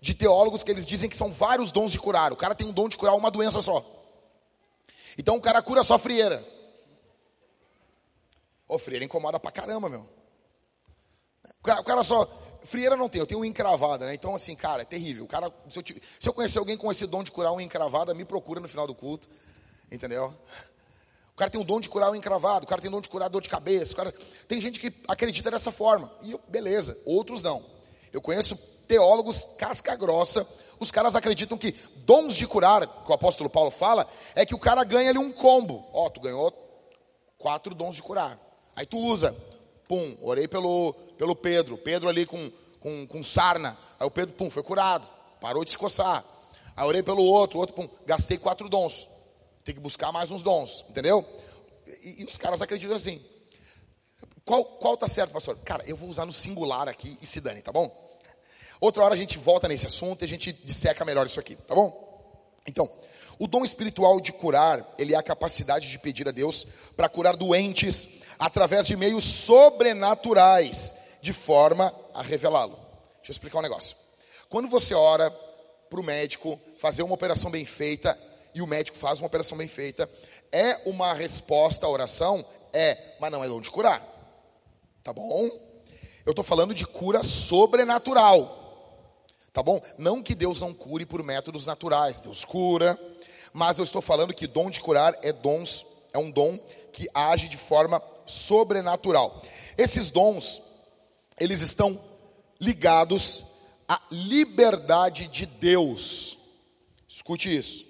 de 0.00 0.14
teólogos 0.14 0.64
que 0.64 0.70
eles 0.72 0.84
dizem 0.84 1.08
que 1.08 1.16
são 1.16 1.30
vários 1.30 1.70
dons 1.70 1.92
de 1.92 2.00
curar. 2.00 2.32
O 2.32 2.36
cara 2.36 2.56
tem 2.56 2.66
um 2.66 2.72
dom 2.72 2.88
de 2.88 2.96
curar 2.96 3.14
uma 3.14 3.30
doença 3.30 3.60
só. 3.60 3.86
Então 5.16 5.36
o 5.36 5.40
cara 5.40 5.62
cura 5.62 5.84
só 5.84 5.96
frieira. 5.96 6.44
Ô, 8.66 8.80
frieira 8.80 9.04
incomoda 9.04 9.38
pra 9.38 9.52
caramba, 9.52 9.88
meu. 9.88 10.08
O 11.60 11.62
cara, 11.62 11.80
o 11.80 11.84
cara, 11.84 12.02
só. 12.02 12.28
Frieira 12.64 12.96
não 12.96 13.08
tem, 13.08 13.20
eu 13.20 13.28
tenho 13.28 13.44
encravada, 13.44 14.06
né? 14.06 14.14
Então, 14.14 14.34
assim, 14.34 14.56
cara, 14.56 14.82
é 14.82 14.84
terrível. 14.84 15.24
O 15.24 15.28
cara, 15.28 15.52
se 15.68 15.78
eu, 15.78 15.84
se 16.18 16.28
eu 16.28 16.32
conhecer 16.32 16.58
alguém 16.58 16.76
com 16.76 16.90
esse 16.90 17.06
dom 17.06 17.22
de 17.22 17.30
curar 17.30 17.52
unha 17.52 17.64
encravada, 17.64 18.12
me 18.12 18.24
procura 18.24 18.58
no 18.58 18.66
final 18.66 18.88
do 18.88 18.94
culto. 18.94 19.28
Entendeu? 19.90 20.34
O 21.32 21.36
cara 21.36 21.50
tem 21.50 21.60
um 21.60 21.64
dom 21.64 21.80
de 21.80 21.88
curar 21.88 22.10
o 22.10 22.16
encravado, 22.16 22.64
o 22.64 22.68
cara 22.68 22.80
tem 22.80 22.88
um 22.88 22.94
dom 22.94 23.00
de 23.00 23.08
curar 23.08 23.28
dor 23.28 23.42
de 23.42 23.48
cabeça. 23.48 23.92
O 23.92 23.96
cara... 23.96 24.14
Tem 24.48 24.60
gente 24.60 24.80
que 24.80 24.92
acredita 25.06 25.50
dessa 25.50 25.70
forma. 25.70 26.10
E 26.22 26.32
eu, 26.32 26.40
beleza, 26.48 26.98
outros 27.04 27.42
não. 27.42 27.62
Eu 28.12 28.22
conheço 28.22 28.56
teólogos 28.88 29.44
casca 29.58 29.94
grossa, 29.96 30.46
os 30.78 30.90
caras 30.90 31.14
acreditam 31.14 31.58
que 31.58 31.72
dons 31.96 32.36
de 32.36 32.46
curar, 32.46 32.86
que 32.86 33.10
o 33.10 33.14
apóstolo 33.14 33.50
Paulo 33.50 33.70
fala, 33.70 34.06
é 34.34 34.46
que 34.46 34.54
o 34.54 34.58
cara 34.58 34.84
ganha 34.84 35.10
ali 35.10 35.18
um 35.18 35.32
combo. 35.32 35.84
Ó, 35.92 36.06
oh, 36.06 36.10
tu 36.10 36.20
ganhou 36.20 36.52
quatro 37.38 37.74
dons 37.74 37.94
de 37.94 38.02
curar. 38.02 38.38
Aí 38.74 38.86
tu 38.86 38.98
usa, 38.98 39.36
pum, 39.88 40.16
orei 40.22 40.46
pelo, 40.48 40.94
pelo 41.18 41.34
Pedro, 41.34 41.78
Pedro 41.78 42.08
ali 42.08 42.26
com, 42.26 42.50
com, 42.80 43.06
com 43.06 43.22
sarna. 43.22 43.76
Aí 43.98 44.06
o 44.06 44.10
Pedro, 44.10 44.34
pum, 44.34 44.50
foi 44.50 44.62
curado, 44.62 45.08
parou 45.40 45.64
de 45.64 45.70
se 45.70 45.78
coçar. 45.78 46.24
Aí 46.76 46.86
orei 46.86 47.02
pelo 47.02 47.22
outro, 47.22 47.58
outro, 47.58 47.74
pum, 47.74 47.88
gastei 48.04 48.38
quatro 48.38 48.68
dons. 48.68 49.08
Tem 49.66 49.74
que 49.74 49.80
buscar 49.80 50.12
mais 50.12 50.30
uns 50.30 50.44
dons, 50.44 50.84
entendeu? 50.88 51.26
E, 52.00 52.22
e 52.22 52.24
os 52.24 52.38
caras 52.38 52.62
acreditam 52.62 52.94
assim. 52.94 53.20
Qual, 54.44 54.64
qual 54.64 54.96
tá 54.96 55.08
certo, 55.08 55.32
pastor? 55.32 55.58
Cara, 55.58 55.82
eu 55.88 55.96
vou 55.96 56.08
usar 56.08 56.24
no 56.24 56.32
singular 56.32 56.88
aqui 56.88 57.18
e 57.20 57.26
se 57.26 57.40
dane, 57.40 57.60
tá 57.60 57.72
bom? 57.72 57.90
Outra 58.80 59.02
hora 59.02 59.14
a 59.14 59.16
gente 59.16 59.38
volta 59.38 59.66
nesse 59.66 59.84
assunto 59.84 60.22
e 60.22 60.24
a 60.24 60.28
gente 60.28 60.52
disseca 60.52 61.04
melhor 61.04 61.26
isso 61.26 61.40
aqui, 61.40 61.56
tá 61.56 61.74
bom? 61.74 62.54
Então, 62.64 62.88
o 63.40 63.48
dom 63.48 63.64
espiritual 63.64 64.20
de 64.20 64.32
curar, 64.32 64.94
ele 64.96 65.14
é 65.14 65.16
a 65.16 65.22
capacidade 65.22 65.90
de 65.90 65.98
pedir 65.98 66.28
a 66.28 66.30
Deus 66.30 66.64
para 66.96 67.08
curar 67.08 67.36
doentes 67.36 68.06
através 68.38 68.86
de 68.86 68.94
meios 68.94 69.24
sobrenaturais, 69.24 70.94
de 71.20 71.32
forma 71.32 71.92
a 72.14 72.22
revelá-lo. 72.22 72.76
Deixa 73.16 73.30
eu 73.30 73.32
explicar 73.32 73.58
um 73.58 73.62
negócio. 73.62 73.96
Quando 74.48 74.68
você 74.68 74.94
ora 74.94 75.28
para 75.90 76.00
o 76.00 76.04
médico 76.04 76.56
fazer 76.78 77.02
uma 77.02 77.14
operação 77.14 77.50
bem 77.50 77.64
feita, 77.64 78.16
e 78.56 78.62
o 78.62 78.66
médico 78.66 78.96
faz 78.96 79.20
uma 79.20 79.26
operação 79.26 79.58
bem 79.58 79.68
feita, 79.68 80.10
é 80.50 80.80
uma 80.86 81.12
resposta 81.12 81.84
à 81.84 81.90
oração? 81.90 82.42
É, 82.72 83.14
mas 83.20 83.30
não 83.30 83.44
é 83.44 83.48
dom 83.48 83.60
de 83.60 83.70
curar. 83.70 84.02
Tá 85.04 85.12
bom? 85.12 85.50
Eu 86.24 86.30
estou 86.30 86.42
falando 86.42 86.74
de 86.74 86.86
cura 86.86 87.22
sobrenatural. 87.22 89.12
Tá 89.52 89.62
bom? 89.62 89.78
Não 89.98 90.22
que 90.22 90.34
Deus 90.34 90.62
não 90.62 90.72
cure 90.72 91.04
por 91.04 91.22
métodos 91.22 91.66
naturais, 91.66 92.18
Deus 92.18 92.46
cura, 92.46 92.98
mas 93.52 93.76
eu 93.76 93.84
estou 93.84 94.00
falando 94.00 94.32
que 94.32 94.46
dom 94.46 94.70
de 94.70 94.80
curar 94.80 95.14
é 95.20 95.32
dons, 95.32 95.84
é 96.14 96.18
um 96.18 96.30
dom 96.30 96.58
que 96.94 97.10
age 97.12 97.50
de 97.50 97.58
forma 97.58 98.02
sobrenatural. 98.24 99.42
Esses 99.76 100.10
dons, 100.10 100.62
eles 101.38 101.60
estão 101.60 102.00
ligados 102.58 103.44
à 103.86 104.00
liberdade 104.10 105.26
de 105.26 105.44
Deus. 105.44 106.38
Escute 107.06 107.54
isso. 107.54 107.85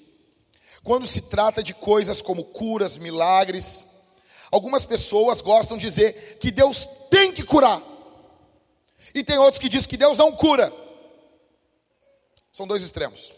Quando 0.86 1.04
se 1.04 1.20
trata 1.20 1.64
de 1.64 1.74
coisas 1.74 2.22
como 2.22 2.44
curas, 2.44 2.96
milagres, 2.96 3.88
algumas 4.52 4.84
pessoas 4.84 5.40
gostam 5.40 5.76
de 5.76 5.84
dizer 5.84 6.38
que 6.38 6.48
Deus 6.52 6.88
tem 7.10 7.32
que 7.32 7.42
curar. 7.42 7.82
E 9.12 9.24
tem 9.24 9.36
outros 9.36 9.58
que 9.58 9.68
dizem 9.68 9.90
que 9.90 9.96
Deus 9.96 10.16
não 10.16 10.30
cura. 10.30 10.72
São 12.52 12.68
dois 12.68 12.84
extremos. 12.84 13.34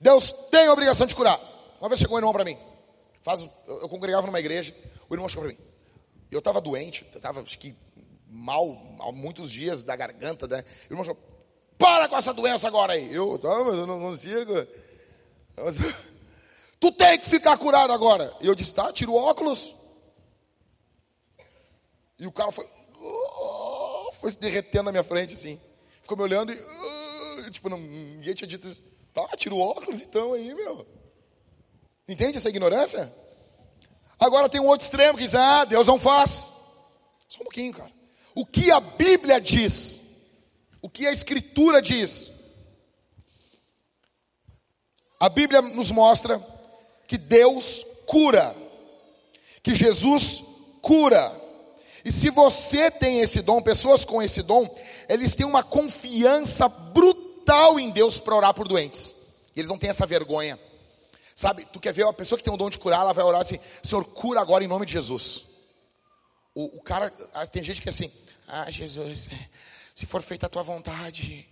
Deus 0.00 0.32
tem 0.50 0.66
a 0.66 0.72
obrigação 0.72 1.06
de 1.06 1.14
curar. 1.14 1.40
Uma 1.78 1.88
vez 1.88 2.00
chegou 2.00 2.16
um 2.16 2.18
irmão 2.18 2.32
para 2.32 2.44
mim. 2.44 2.58
Faz, 3.22 3.48
eu, 3.68 3.82
eu 3.82 3.88
congregava 3.88 4.26
numa 4.26 4.40
igreja, 4.40 4.74
o 5.08 5.14
irmão 5.14 5.28
chegou 5.28 5.44
para 5.44 5.52
mim. 5.52 5.60
Eu 6.32 6.40
estava 6.40 6.60
doente, 6.60 7.06
estava 7.14 7.44
que 7.44 7.76
mal, 8.26 8.76
há 8.98 9.12
muitos 9.12 9.52
dias 9.52 9.84
da 9.84 9.94
garganta, 9.94 10.48
né? 10.48 10.64
O 10.90 10.92
irmão 10.92 11.04
chegou, 11.04 11.22
para 11.78 12.08
com 12.08 12.16
essa 12.16 12.34
doença 12.34 12.66
agora 12.66 12.94
aí. 12.94 13.14
Eu, 13.14 13.38
tá, 13.38 13.62
mas 13.62 13.78
eu 13.78 13.86
não 13.86 14.00
consigo. 14.00 14.66
tu 16.80 16.92
tem 16.92 17.18
que 17.18 17.28
ficar 17.28 17.56
curado 17.56 17.92
agora. 17.92 18.34
E 18.40 18.46
eu 18.46 18.54
disse, 18.54 18.74
tá, 18.74 18.92
tira 18.92 19.10
o 19.10 19.16
óculos. 19.16 19.74
E 22.18 22.26
o 22.26 22.32
cara 22.32 22.50
foi, 22.50 22.68
oh, 23.00 24.12
foi 24.20 24.32
se 24.32 24.38
derretendo 24.38 24.84
na 24.84 24.92
minha 24.92 25.04
frente, 25.04 25.34
assim. 25.34 25.60
Ficou 26.02 26.16
me 26.16 26.24
olhando 26.24 26.52
e, 26.52 26.58
oh, 27.46 27.50
tipo, 27.50 27.68
não, 27.68 27.78
ninguém 27.78 28.34
tinha 28.34 28.48
dito 28.48 28.68
isso. 28.68 28.82
Tá, 29.12 29.26
tira 29.36 29.54
o 29.54 29.60
óculos 29.60 30.00
então 30.02 30.32
aí, 30.32 30.54
meu. 30.54 30.86
Entende 32.08 32.38
essa 32.38 32.48
ignorância? 32.48 33.12
Agora 34.18 34.48
tem 34.48 34.60
um 34.60 34.66
outro 34.66 34.84
extremo 34.84 35.16
que 35.16 35.24
diz, 35.24 35.34
ah, 35.34 35.64
Deus 35.64 35.86
não 35.86 35.98
faz. 35.98 36.50
Só 37.28 37.40
um 37.40 37.44
pouquinho, 37.44 37.72
cara. 37.72 37.92
O 38.34 38.44
que 38.46 38.70
a 38.70 38.80
Bíblia 38.80 39.40
diz, 39.40 40.00
o 40.80 40.88
que 40.88 41.06
a 41.06 41.12
Escritura 41.12 41.82
diz. 41.82 42.32
A 45.20 45.28
Bíblia 45.28 45.60
nos 45.60 45.90
mostra 45.90 46.40
que 47.06 47.18
Deus 47.18 47.84
cura, 48.06 48.54
que 49.62 49.74
Jesus 49.74 50.44
cura. 50.80 51.34
E 52.04 52.12
se 52.12 52.30
você 52.30 52.90
tem 52.90 53.20
esse 53.20 53.42
dom, 53.42 53.60
pessoas 53.60 54.04
com 54.04 54.22
esse 54.22 54.42
dom, 54.42 54.72
eles 55.08 55.34
têm 55.34 55.46
uma 55.46 55.62
confiança 55.62 56.68
brutal 56.68 57.80
em 57.80 57.90
Deus 57.90 58.18
para 58.18 58.36
orar 58.36 58.54
por 58.54 58.68
doentes. 58.68 59.14
Eles 59.56 59.68
não 59.68 59.78
têm 59.78 59.90
essa 59.90 60.06
vergonha. 60.06 60.58
Sabe, 61.34 61.66
tu 61.72 61.80
quer 61.80 61.92
ver 61.92 62.04
uma 62.04 62.12
pessoa 62.12 62.38
que 62.38 62.44
tem 62.44 62.52
o 62.52 62.56
dom 62.56 62.70
de 62.70 62.78
curar, 62.78 63.00
ela 63.00 63.12
vai 63.12 63.24
orar 63.24 63.40
assim: 63.40 63.58
Senhor, 63.82 64.04
cura 64.04 64.40
agora 64.40 64.62
em 64.62 64.68
nome 64.68 64.86
de 64.86 64.92
Jesus. 64.92 65.44
O, 66.54 66.78
o 66.78 66.82
cara, 66.82 67.12
ah, 67.34 67.46
tem 67.46 67.62
gente 67.62 67.80
que 67.80 67.88
é 67.88 67.90
assim: 67.90 68.10
Ah, 68.46 68.70
Jesus, 68.70 69.28
se 69.94 70.06
for 70.06 70.22
feita 70.22 70.46
a 70.46 70.48
tua 70.48 70.62
vontade. 70.62 71.48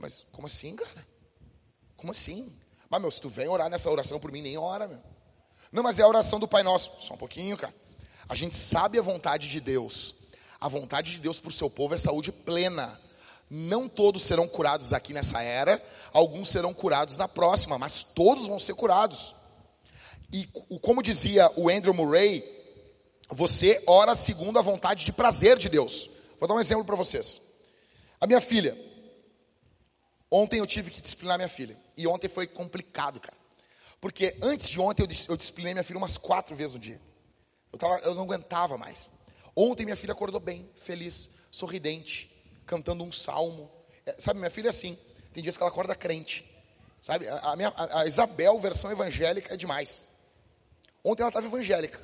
Mas 0.00 0.24
como 0.32 0.46
assim, 0.46 0.76
cara? 0.76 1.06
Como 1.96 2.12
assim? 2.12 2.50
Mas, 2.92 3.00
meu, 3.00 3.10
se 3.10 3.22
tu 3.22 3.30
vem 3.30 3.48
orar 3.48 3.70
nessa 3.70 3.90
oração 3.90 4.20
por 4.20 4.30
mim, 4.30 4.42
nem 4.42 4.58
ora, 4.58 4.86
meu. 4.86 4.98
Não, 5.72 5.82
mas 5.82 5.98
é 5.98 6.02
a 6.02 6.06
oração 6.06 6.38
do 6.38 6.46
Pai 6.46 6.62
Nosso. 6.62 6.92
Só 7.00 7.14
um 7.14 7.16
pouquinho, 7.16 7.56
cara. 7.56 7.72
A 8.28 8.34
gente 8.34 8.54
sabe 8.54 8.98
a 8.98 9.02
vontade 9.02 9.48
de 9.48 9.62
Deus. 9.62 10.14
A 10.60 10.68
vontade 10.68 11.12
de 11.12 11.18
Deus 11.18 11.40
para 11.40 11.48
o 11.48 11.52
seu 11.52 11.70
povo 11.70 11.94
é 11.94 11.96
saúde 11.96 12.30
plena. 12.30 13.00
Não 13.48 13.88
todos 13.88 14.24
serão 14.24 14.46
curados 14.46 14.92
aqui 14.92 15.14
nessa 15.14 15.42
era, 15.42 15.82
alguns 16.12 16.50
serão 16.50 16.74
curados 16.74 17.16
na 17.16 17.26
próxima, 17.26 17.78
mas 17.78 18.02
todos 18.02 18.46
vão 18.46 18.58
ser 18.58 18.74
curados. 18.74 19.34
E 20.30 20.46
como 20.82 21.02
dizia 21.02 21.50
o 21.56 21.70
Andrew 21.70 21.94
Murray, 21.94 22.44
você 23.30 23.82
ora 23.86 24.14
segundo 24.14 24.58
a 24.58 24.62
vontade 24.62 25.02
de 25.02 25.12
prazer 25.12 25.56
de 25.56 25.70
Deus. 25.70 26.10
Vou 26.38 26.46
dar 26.46 26.54
um 26.54 26.60
exemplo 26.60 26.84
para 26.84 26.96
vocês. 26.96 27.40
A 28.20 28.26
minha 28.26 28.40
filha. 28.40 28.91
Ontem 30.34 30.60
eu 30.60 30.66
tive 30.66 30.90
que 30.90 30.98
disciplinar 30.98 31.36
minha 31.36 31.48
filha. 31.48 31.76
E 31.94 32.06
ontem 32.06 32.26
foi 32.26 32.46
complicado, 32.46 33.20
cara. 33.20 33.36
Porque 34.00 34.34
antes 34.40 34.66
de 34.70 34.80
ontem 34.80 35.02
eu, 35.28 35.36
disciplinei 35.36 35.74
minha 35.74 35.84
filha 35.84 35.98
umas 35.98 36.16
quatro 36.16 36.56
vezes 36.56 36.72
no 36.72 36.80
dia. 36.80 36.98
Eu, 37.70 37.78
tava, 37.78 37.98
eu 37.98 38.14
não 38.14 38.22
aguentava 38.22 38.78
mais. 38.78 39.10
Ontem 39.54 39.84
minha 39.84 39.96
filha 39.96 40.14
acordou 40.14 40.40
bem, 40.40 40.66
feliz, 40.74 41.28
sorridente, 41.50 42.34
cantando 42.64 43.04
um 43.04 43.12
salmo. 43.12 43.70
É, 44.06 44.16
sabe, 44.18 44.38
minha 44.38 44.50
filha 44.50 44.68
é 44.68 44.70
assim. 44.70 44.98
Tem 45.34 45.42
dias 45.42 45.58
que 45.58 45.62
ela 45.62 45.70
acorda 45.70 45.94
crente. 45.94 46.50
Sabe, 47.02 47.28
a, 47.28 47.54
minha, 47.54 47.70
a 47.76 48.06
Isabel, 48.06 48.58
versão 48.58 48.90
evangélica, 48.90 49.52
é 49.52 49.56
demais. 49.58 50.06
Ontem 51.04 51.22
ela 51.22 51.28
estava 51.28 51.46
evangélica. 51.46 52.00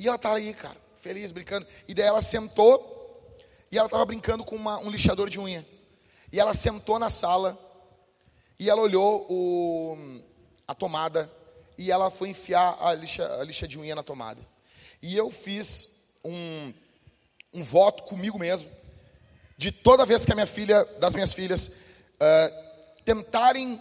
E 0.00 0.08
ela 0.08 0.18
tá 0.18 0.34
aí, 0.34 0.52
cara, 0.52 0.76
feliz, 1.00 1.30
brincando. 1.30 1.64
E 1.86 1.94
daí 1.94 2.06
ela 2.06 2.20
sentou 2.20 3.38
e 3.70 3.78
ela 3.78 3.86
estava 3.86 4.04
brincando 4.04 4.44
com 4.44 4.56
uma, 4.56 4.80
um 4.80 4.90
lixador 4.90 5.30
de 5.30 5.38
unha. 5.38 5.64
E 6.32 6.38
ela 6.38 6.54
sentou 6.54 6.98
na 6.98 7.08
sala 7.08 7.58
e 8.58 8.68
ela 8.68 8.82
olhou 8.82 9.26
o, 9.30 10.20
a 10.66 10.74
tomada 10.74 11.30
e 11.76 11.90
ela 11.90 12.10
foi 12.10 12.30
enfiar 12.30 12.76
a 12.80 12.92
lixa, 12.92 13.24
a 13.40 13.44
lixa 13.44 13.68
de 13.68 13.78
unha 13.78 13.94
na 13.94 14.02
tomada. 14.02 14.40
E 15.00 15.16
eu 15.16 15.30
fiz 15.30 15.90
um, 16.24 16.74
um 17.54 17.62
voto 17.62 18.02
comigo 18.02 18.38
mesmo, 18.38 18.70
de 19.56 19.70
toda 19.70 20.04
vez 20.04 20.26
que 20.26 20.32
a 20.32 20.34
minha 20.34 20.46
filha, 20.46 20.84
das 20.98 21.14
minhas 21.14 21.32
filhas, 21.32 21.68
uh, 21.68 23.02
tentarem 23.04 23.80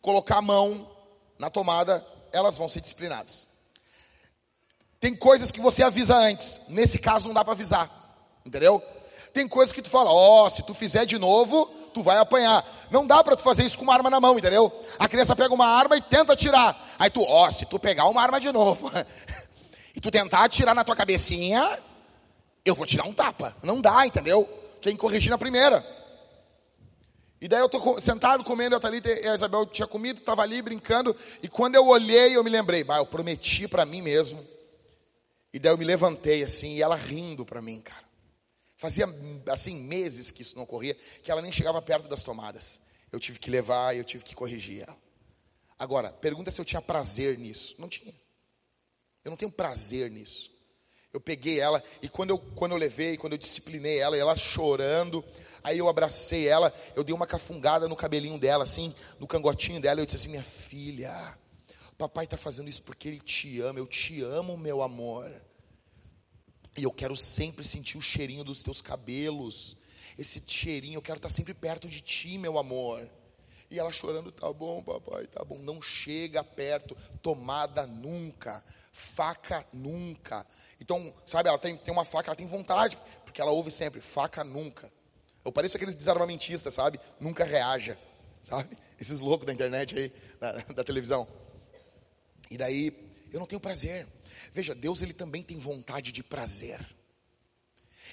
colocar 0.00 0.38
a 0.38 0.42
mão 0.42 0.90
na 1.38 1.50
tomada, 1.50 2.04
elas 2.32 2.56
vão 2.56 2.68
ser 2.68 2.80
disciplinadas. 2.80 3.46
Tem 4.98 5.14
coisas 5.14 5.50
que 5.50 5.60
você 5.60 5.82
avisa 5.82 6.16
antes, 6.16 6.62
nesse 6.68 6.98
caso 6.98 7.26
não 7.26 7.34
dá 7.34 7.44
para 7.44 7.52
avisar, 7.52 7.90
entendeu? 8.44 8.82
Tem 9.34 9.46
coisas 9.46 9.72
que 9.72 9.82
tu 9.82 9.90
fala, 9.90 10.10
ó, 10.10 10.46
oh, 10.46 10.50
se 10.50 10.62
tu 10.62 10.72
fizer 10.72 11.04
de 11.04 11.18
novo, 11.18 11.70
tu 11.94 12.02
vai 12.02 12.18
apanhar. 12.18 12.64
Não 12.90 13.06
dá 13.06 13.22
para 13.24 13.36
tu 13.36 13.42
fazer 13.42 13.64
isso 13.64 13.78
com 13.78 13.84
uma 13.84 13.94
arma 13.94 14.10
na 14.10 14.20
mão, 14.20 14.38
entendeu? 14.38 14.72
A 14.98 15.08
criança 15.08 15.34
pega 15.34 15.54
uma 15.54 15.66
arma 15.66 15.96
e 15.96 16.02
tenta 16.02 16.32
atirar. 16.32 16.76
Aí 16.98 17.08
tu, 17.08 17.22
ó, 17.22 17.48
oh, 17.48 17.52
se 17.52 17.64
tu 17.64 17.78
pegar 17.78 18.06
uma 18.06 18.20
arma 18.20 18.38
de 18.38 18.52
novo 18.52 18.90
e 19.94 20.00
tu 20.00 20.10
tentar 20.10 20.44
atirar 20.44 20.74
na 20.74 20.84
tua 20.84 20.96
cabecinha, 20.96 21.78
eu 22.64 22.74
vou 22.74 22.84
tirar 22.84 23.04
um 23.04 23.12
tapa. 23.12 23.56
Não 23.62 23.80
dá, 23.80 24.06
entendeu? 24.06 24.46
Tem 24.82 24.94
que 24.94 25.00
corrigir 25.00 25.30
na 25.30 25.38
primeira. 25.38 25.84
E 27.40 27.48
daí 27.48 27.60
eu 27.60 27.68
tô 27.68 28.00
sentado 28.00 28.42
comendo, 28.42 28.74
a 28.74 28.80
Thalita 28.80 29.10
e 29.10 29.28
a 29.28 29.34
Isabel 29.34 29.66
tinha 29.66 29.86
comido, 29.86 30.18
estava 30.18 30.42
ali 30.42 30.62
brincando, 30.62 31.14
e 31.42 31.48
quando 31.48 31.74
eu 31.74 31.86
olhei, 31.86 32.34
eu 32.34 32.42
me 32.42 32.48
lembrei, 32.48 32.82
bah, 32.82 32.96
eu 32.96 33.06
prometi 33.06 33.68
para 33.68 33.84
mim 33.84 34.00
mesmo. 34.00 34.42
E 35.52 35.58
daí 35.58 35.72
eu 35.72 35.76
me 35.76 35.84
levantei 35.84 36.42
assim, 36.42 36.74
e 36.74 36.82
ela 36.82 36.96
rindo 36.96 37.44
para 37.44 37.60
mim, 37.60 37.80
cara. 37.80 38.03
Fazia, 38.84 39.06
assim, 39.50 39.80
meses 39.80 40.30
que 40.30 40.42
isso 40.42 40.56
não 40.56 40.64
ocorria, 40.64 40.94
que 41.22 41.30
ela 41.30 41.40
nem 41.40 41.50
chegava 41.50 41.80
perto 41.80 42.06
das 42.06 42.22
tomadas. 42.22 42.78
Eu 43.10 43.18
tive 43.18 43.38
que 43.38 43.48
levar, 43.48 43.96
eu 43.96 44.04
tive 44.04 44.22
que 44.22 44.34
corrigir 44.34 44.82
ela. 44.86 44.94
Agora, 45.78 46.12
pergunta 46.12 46.50
se 46.50 46.60
eu 46.60 46.66
tinha 46.66 46.82
prazer 46.82 47.38
nisso. 47.38 47.74
Não 47.78 47.88
tinha. 47.88 48.12
Eu 49.24 49.30
não 49.30 49.38
tenho 49.38 49.50
prazer 49.50 50.10
nisso. 50.10 50.52
Eu 51.14 51.18
peguei 51.18 51.60
ela 51.60 51.82
e 52.02 52.10
quando 52.10 52.28
eu, 52.28 52.38
quando 52.38 52.72
eu 52.72 52.76
levei, 52.76 53.16
quando 53.16 53.32
eu 53.32 53.38
disciplinei 53.38 54.00
ela, 54.00 54.18
ela 54.18 54.36
chorando, 54.36 55.24
aí 55.62 55.78
eu 55.78 55.88
abracei 55.88 56.46
ela, 56.46 56.70
eu 56.94 57.02
dei 57.02 57.14
uma 57.14 57.26
cafungada 57.26 57.88
no 57.88 57.96
cabelinho 57.96 58.38
dela, 58.38 58.64
assim, 58.64 58.94
no 59.18 59.26
cangotinho 59.26 59.80
dela, 59.80 60.02
eu 60.02 60.04
disse 60.04 60.18
assim, 60.18 60.28
minha 60.28 60.42
filha, 60.42 61.38
papai 61.96 62.24
está 62.26 62.36
fazendo 62.36 62.68
isso 62.68 62.82
porque 62.82 63.08
ele 63.08 63.20
te 63.20 63.62
ama, 63.62 63.78
eu 63.78 63.86
te 63.86 64.20
amo, 64.20 64.58
meu 64.58 64.82
amor. 64.82 65.32
E 66.76 66.82
eu 66.82 66.92
quero 66.92 67.16
sempre 67.16 67.64
sentir 67.64 67.96
o 67.96 68.02
cheirinho 68.02 68.44
dos 68.44 68.62
teus 68.62 68.82
cabelos. 68.82 69.76
Esse 70.18 70.42
cheirinho, 70.46 70.98
eu 70.98 71.02
quero 71.02 71.18
estar 71.18 71.28
sempre 71.28 71.54
perto 71.54 71.88
de 71.88 72.00
ti, 72.00 72.36
meu 72.38 72.58
amor. 72.58 73.08
E 73.70 73.78
ela 73.78 73.92
chorando, 73.92 74.30
tá 74.30 74.52
bom, 74.52 74.82
papai, 74.82 75.26
tá 75.26 75.44
bom. 75.44 75.58
Não 75.58 75.80
chega 75.80 76.42
perto, 76.44 76.96
tomada 77.22 77.86
nunca, 77.86 78.64
faca 78.92 79.66
nunca. 79.72 80.46
Então, 80.80 81.12
sabe, 81.26 81.48
ela 81.48 81.58
tem, 81.58 81.76
tem 81.76 81.92
uma 81.92 82.04
faca, 82.04 82.28
ela 82.28 82.36
tem 82.36 82.46
vontade, 82.46 82.98
porque 83.24 83.40
ela 83.40 83.50
ouve 83.50 83.70
sempre, 83.70 84.00
faca 84.00 84.44
nunca. 84.44 84.92
Eu 85.44 85.52
pareço 85.52 85.76
aqueles 85.76 85.94
desarmamentistas, 85.94 86.74
sabe? 86.74 86.98
Nunca 87.20 87.44
reaja, 87.44 87.98
sabe? 88.42 88.76
Esses 88.98 89.20
loucos 89.20 89.46
da 89.46 89.52
internet 89.52 89.96
aí, 89.98 90.12
da, 90.40 90.52
da 90.52 90.84
televisão. 90.84 91.26
E 92.50 92.56
daí, 92.56 93.12
eu 93.32 93.40
não 93.40 93.46
tenho 93.46 93.60
prazer. 93.60 94.06
Veja, 94.52 94.74
Deus 94.74 95.00
ele 95.00 95.12
também 95.12 95.42
tem 95.42 95.58
vontade 95.58 96.12
de 96.12 96.22
prazer. 96.22 96.84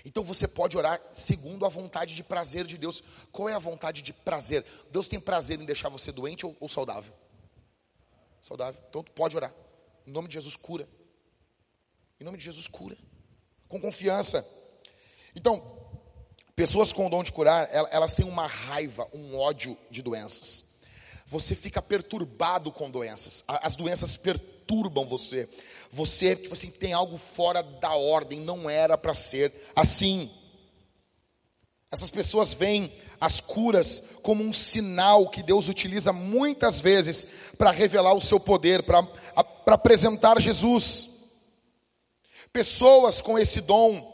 Então 0.05 0.23
você 0.23 0.47
pode 0.47 0.77
orar 0.77 1.01
segundo 1.13 1.65
a 1.65 1.69
vontade 1.69 2.15
de 2.15 2.23
prazer 2.23 2.65
de 2.65 2.77
Deus. 2.77 3.03
Qual 3.31 3.49
é 3.49 3.53
a 3.53 3.59
vontade 3.59 4.01
de 4.01 4.13
prazer? 4.13 4.65
Deus 4.89 5.07
tem 5.07 5.19
prazer 5.19 5.59
em 5.59 5.65
deixar 5.65 5.89
você 5.89 6.11
doente 6.11 6.45
ou, 6.45 6.55
ou 6.59 6.67
saudável? 6.67 7.13
Saudável. 8.41 8.81
Então 8.89 9.03
tu 9.03 9.11
pode 9.11 9.35
orar. 9.35 9.53
Em 10.05 10.11
nome 10.11 10.27
de 10.27 10.33
Jesus 10.35 10.55
cura. 10.55 10.87
Em 12.19 12.23
nome 12.23 12.37
de 12.37 12.43
Jesus 12.43 12.67
cura. 12.67 12.97
Com 13.67 13.79
confiança. 13.79 14.47
Então, 15.35 15.79
pessoas 16.55 16.91
com 16.91 17.05
o 17.05 17.09
dom 17.09 17.23
de 17.23 17.31
curar, 17.31 17.69
elas 17.71 18.15
têm 18.15 18.25
uma 18.25 18.47
raiva, 18.47 19.07
um 19.13 19.37
ódio 19.37 19.77
de 19.89 20.01
doenças. 20.01 20.65
Você 21.25 21.55
fica 21.55 21.81
perturbado 21.81 22.71
com 22.71 22.89
doenças. 22.89 23.43
As 23.47 23.75
doenças 23.75 24.17
perturbam 24.17 24.50
perturbam 24.71 25.05
você. 25.05 25.49
Você, 25.91 26.35
tipo 26.35 26.53
assim, 26.53 26.69
tem 26.69 26.93
algo 26.93 27.17
fora 27.17 27.61
da 27.61 27.93
ordem, 27.93 28.39
não 28.39 28.69
era 28.69 28.97
para 28.97 29.13
ser 29.13 29.53
assim. 29.75 30.31
Essas 31.91 32.09
pessoas 32.09 32.53
veem 32.53 32.91
as 33.19 33.41
curas 33.41 34.01
como 34.23 34.41
um 34.41 34.53
sinal 34.53 35.29
que 35.29 35.43
Deus 35.43 35.67
utiliza 35.67 36.13
muitas 36.13 36.79
vezes 36.79 37.27
para 37.57 37.69
revelar 37.69 38.13
o 38.13 38.21
seu 38.21 38.39
poder, 38.39 38.83
para 38.83 39.05
apresentar 39.67 40.39
Jesus. 40.39 41.09
Pessoas 42.53 43.19
com 43.21 43.37
esse 43.37 43.59
dom, 43.59 44.09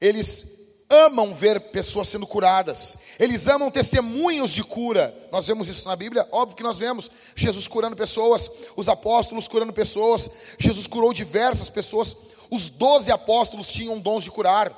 eles 0.00 0.61
amam 0.92 1.32
ver 1.32 1.58
pessoas 1.58 2.08
sendo 2.08 2.26
curadas. 2.26 2.98
Eles 3.18 3.48
amam 3.48 3.70
testemunhos 3.70 4.50
de 4.50 4.62
cura. 4.62 5.16
Nós 5.32 5.46
vemos 5.46 5.66
isso 5.66 5.88
na 5.88 5.96
Bíblia, 5.96 6.28
óbvio 6.30 6.54
que 6.56 6.62
nós 6.62 6.76
vemos 6.76 7.10
Jesus 7.34 7.66
curando 7.66 7.96
pessoas, 7.96 8.50
os 8.76 8.90
apóstolos 8.90 9.48
curando 9.48 9.72
pessoas. 9.72 10.28
Jesus 10.58 10.86
curou 10.86 11.12
diversas 11.14 11.70
pessoas. 11.70 12.14
Os 12.50 12.68
doze 12.68 13.10
apóstolos 13.10 13.72
tinham 13.72 13.98
dons 13.98 14.22
de 14.22 14.30
curar. 14.30 14.70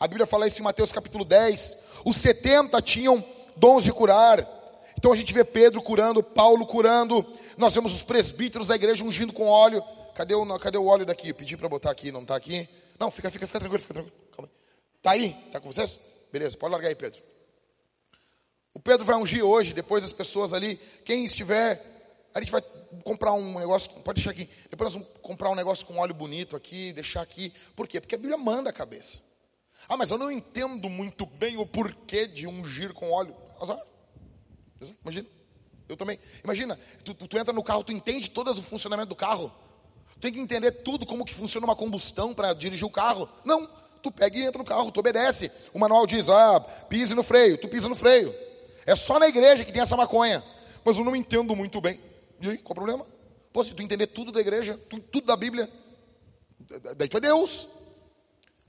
A 0.00 0.08
Bíblia 0.08 0.26
fala 0.26 0.48
isso 0.48 0.60
em 0.60 0.64
Mateus 0.64 0.90
capítulo 0.90 1.24
10. 1.24 1.78
Os 2.04 2.16
70 2.16 2.82
tinham 2.82 3.24
dons 3.56 3.84
de 3.84 3.92
curar. 3.92 4.44
Então 4.98 5.12
a 5.12 5.16
gente 5.16 5.32
vê 5.32 5.44
Pedro 5.44 5.80
curando, 5.80 6.20
Paulo 6.20 6.66
curando. 6.66 7.24
Nós 7.56 7.72
vemos 7.72 7.94
os 7.94 8.02
presbíteros 8.02 8.68
da 8.68 8.74
igreja 8.74 9.04
ungindo 9.04 9.32
com 9.32 9.46
óleo. 9.46 9.82
Cadê 10.16 10.34
o, 10.34 10.58
cadê 10.58 10.78
o 10.78 10.86
óleo 10.86 11.06
daqui? 11.06 11.28
Eu 11.28 11.34
pedi 11.34 11.56
para 11.56 11.68
botar 11.68 11.92
aqui, 11.92 12.10
não 12.10 12.22
está 12.22 12.34
aqui? 12.34 12.68
Não, 12.98 13.10
fica, 13.10 13.30
fica, 13.30 13.46
fica 13.46 13.60
tranquilo, 13.60 13.82
fica 13.82 13.94
tranquilo. 13.94 14.23
Calma 15.04 15.18
aí. 15.18 15.30
Tá 15.32 15.38
aí? 15.38 15.50
Tá 15.52 15.60
com 15.60 15.70
vocês? 15.70 16.00
Beleza, 16.32 16.56
pode 16.56 16.72
largar 16.72 16.88
aí, 16.88 16.94
Pedro. 16.94 17.22
O 18.72 18.80
Pedro 18.80 19.04
vai 19.04 19.16
ungir 19.16 19.44
hoje, 19.44 19.72
depois 19.72 20.02
as 20.02 20.10
pessoas 20.10 20.52
ali, 20.52 20.76
quem 21.04 21.24
estiver, 21.24 22.28
a 22.34 22.40
gente 22.40 22.50
vai 22.50 22.62
comprar 23.04 23.32
um 23.34 23.58
negócio, 23.58 23.90
pode 24.00 24.16
deixar 24.16 24.30
aqui. 24.30 24.48
Depois 24.68 24.92
nós 24.92 25.02
vamos 25.02 25.20
comprar 25.22 25.50
um 25.50 25.54
negócio 25.54 25.86
com 25.86 25.98
óleo 25.98 26.14
bonito 26.14 26.56
aqui, 26.56 26.92
deixar 26.92 27.20
aqui. 27.20 27.52
Por 27.76 27.86
quê? 27.86 28.00
Porque 28.00 28.16
a 28.16 28.18
Bíblia 28.18 28.36
manda 28.36 28.70
a 28.70 28.72
cabeça. 28.72 29.20
Ah, 29.88 29.96
mas 29.96 30.10
eu 30.10 30.18
não 30.18 30.30
entendo 30.30 30.88
muito 30.88 31.26
bem 31.26 31.56
o 31.56 31.66
porquê 31.66 32.26
de 32.26 32.46
ungir 32.46 32.92
com 32.94 33.10
óleo. 33.10 33.36
Azar. 33.60 33.80
Imagina. 35.02 35.28
Eu 35.88 35.96
também. 35.96 36.18
Imagina, 36.42 36.78
tu, 37.04 37.14
tu, 37.14 37.28
tu 37.28 37.38
entra 37.38 37.52
no 37.52 37.62
carro, 37.62 37.84
tu 37.84 37.92
entende 37.92 38.30
todo 38.30 38.50
o 38.50 38.62
funcionamento 38.62 39.10
do 39.10 39.16
carro. 39.16 39.52
Tu 40.14 40.20
tem 40.20 40.32
que 40.32 40.40
entender 40.40 40.72
tudo, 40.72 41.06
como 41.06 41.24
que 41.24 41.34
funciona 41.34 41.66
uma 41.66 41.76
combustão 41.76 42.32
para 42.32 42.54
dirigir 42.54 42.86
o 42.86 42.90
carro. 42.90 43.28
Não, 43.44 43.68
tu 44.04 44.12
pega 44.12 44.38
e 44.38 44.42
entra 44.42 44.58
no 44.58 44.64
carro, 44.64 44.92
tu 44.92 45.00
obedece. 45.00 45.50
O 45.72 45.78
manual 45.78 46.06
diz, 46.06 46.28
ah, 46.28 46.60
pise 46.60 47.14
no 47.14 47.22
freio, 47.22 47.56
tu 47.56 47.66
pisa 47.66 47.88
no 47.88 47.96
freio. 47.96 48.34
É 48.86 48.94
só 48.94 49.18
na 49.18 49.26
igreja 49.26 49.64
que 49.64 49.72
tem 49.72 49.80
essa 49.80 49.96
maconha. 49.96 50.44
Mas 50.84 50.98
eu 50.98 51.04
não 51.04 51.16
entendo 51.16 51.56
muito 51.56 51.80
bem. 51.80 51.98
E 52.40 52.50
aí, 52.50 52.58
qual 52.58 52.72
o 52.72 52.74
problema? 52.74 53.06
Pô, 53.50 53.64
se 53.64 53.72
tu 53.72 53.82
entender 53.82 54.08
tudo 54.08 54.30
da 54.30 54.40
igreja, 54.40 54.78
tu, 54.90 55.00
tudo 55.00 55.26
da 55.26 55.36
Bíblia, 55.36 55.70
daí 56.96 57.08
tu 57.08 57.16
é 57.16 57.20
Deus. 57.20 57.66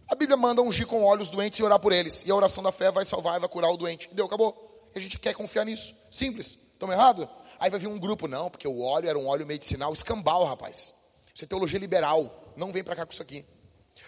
A 0.07 0.15
Bíblia 0.15 0.37
manda 0.37 0.61
ungir 0.61 0.87
com 0.87 1.03
olhos 1.03 1.29
doentes 1.29 1.59
e 1.59 1.63
orar 1.63 1.79
por 1.79 1.91
eles. 1.91 2.23
E 2.25 2.31
a 2.31 2.35
oração 2.35 2.63
da 2.63 2.71
fé 2.71 2.89
vai 2.89 3.03
salvar 3.03 3.35
e 3.35 3.39
vai 3.39 3.49
curar 3.49 3.69
o 3.69 3.77
doente. 3.77 4.07
Deu, 4.13 4.25
acabou. 4.25 4.89
E 4.95 4.99
a 4.99 5.01
gente 5.01 5.19
quer 5.19 5.33
confiar 5.33 5.65
nisso. 5.65 5.93
Simples. 6.09 6.57
Estamos 6.71 6.95
errado? 6.95 7.27
Aí 7.59 7.69
vai 7.69 7.79
vir 7.79 7.87
um 7.87 7.99
grupo, 7.99 8.27
não, 8.27 8.49
porque 8.49 8.67
o 8.67 8.81
óleo 8.81 9.09
era 9.09 9.17
um 9.17 9.27
óleo 9.27 9.45
medicinal 9.45 9.91
escambau, 9.91 10.45
rapaz. 10.45 10.93
Isso 11.33 11.43
é 11.43 11.47
teologia 11.47 11.79
liberal. 11.79 12.53
Não 12.55 12.71
vem 12.71 12.83
para 12.83 12.95
cá 12.95 13.05
com 13.05 13.11
isso 13.11 13.21
aqui. 13.21 13.45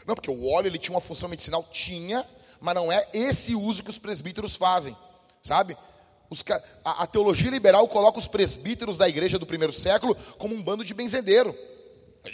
Não, 0.05 0.15
porque 0.15 0.31
o 0.31 0.47
óleo 0.47 0.67
ele 0.67 0.77
tinha 0.77 0.95
uma 0.95 1.01
função 1.01 1.29
medicinal, 1.29 1.63
tinha, 1.71 2.25
mas 2.59 2.75
não 2.75 2.91
é 2.91 3.07
esse 3.13 3.55
uso 3.55 3.83
que 3.83 3.89
os 3.89 3.97
presbíteros 3.97 4.55
fazem, 4.55 4.95
sabe? 5.41 5.77
Os, 6.29 6.43
a, 6.83 7.03
a, 7.03 7.07
teologia 7.07 7.49
liberal 7.49 7.87
coloca 7.87 8.19
os 8.19 8.27
presbíteros 8.27 8.97
da 8.97 9.07
igreja 9.07 9.39
do 9.39 9.45
primeiro 9.45 9.71
século 9.71 10.13
como 10.37 10.53
um 10.53 10.61
bando 10.61 10.83
de 10.83 10.93
benzedeiro. 10.93 11.57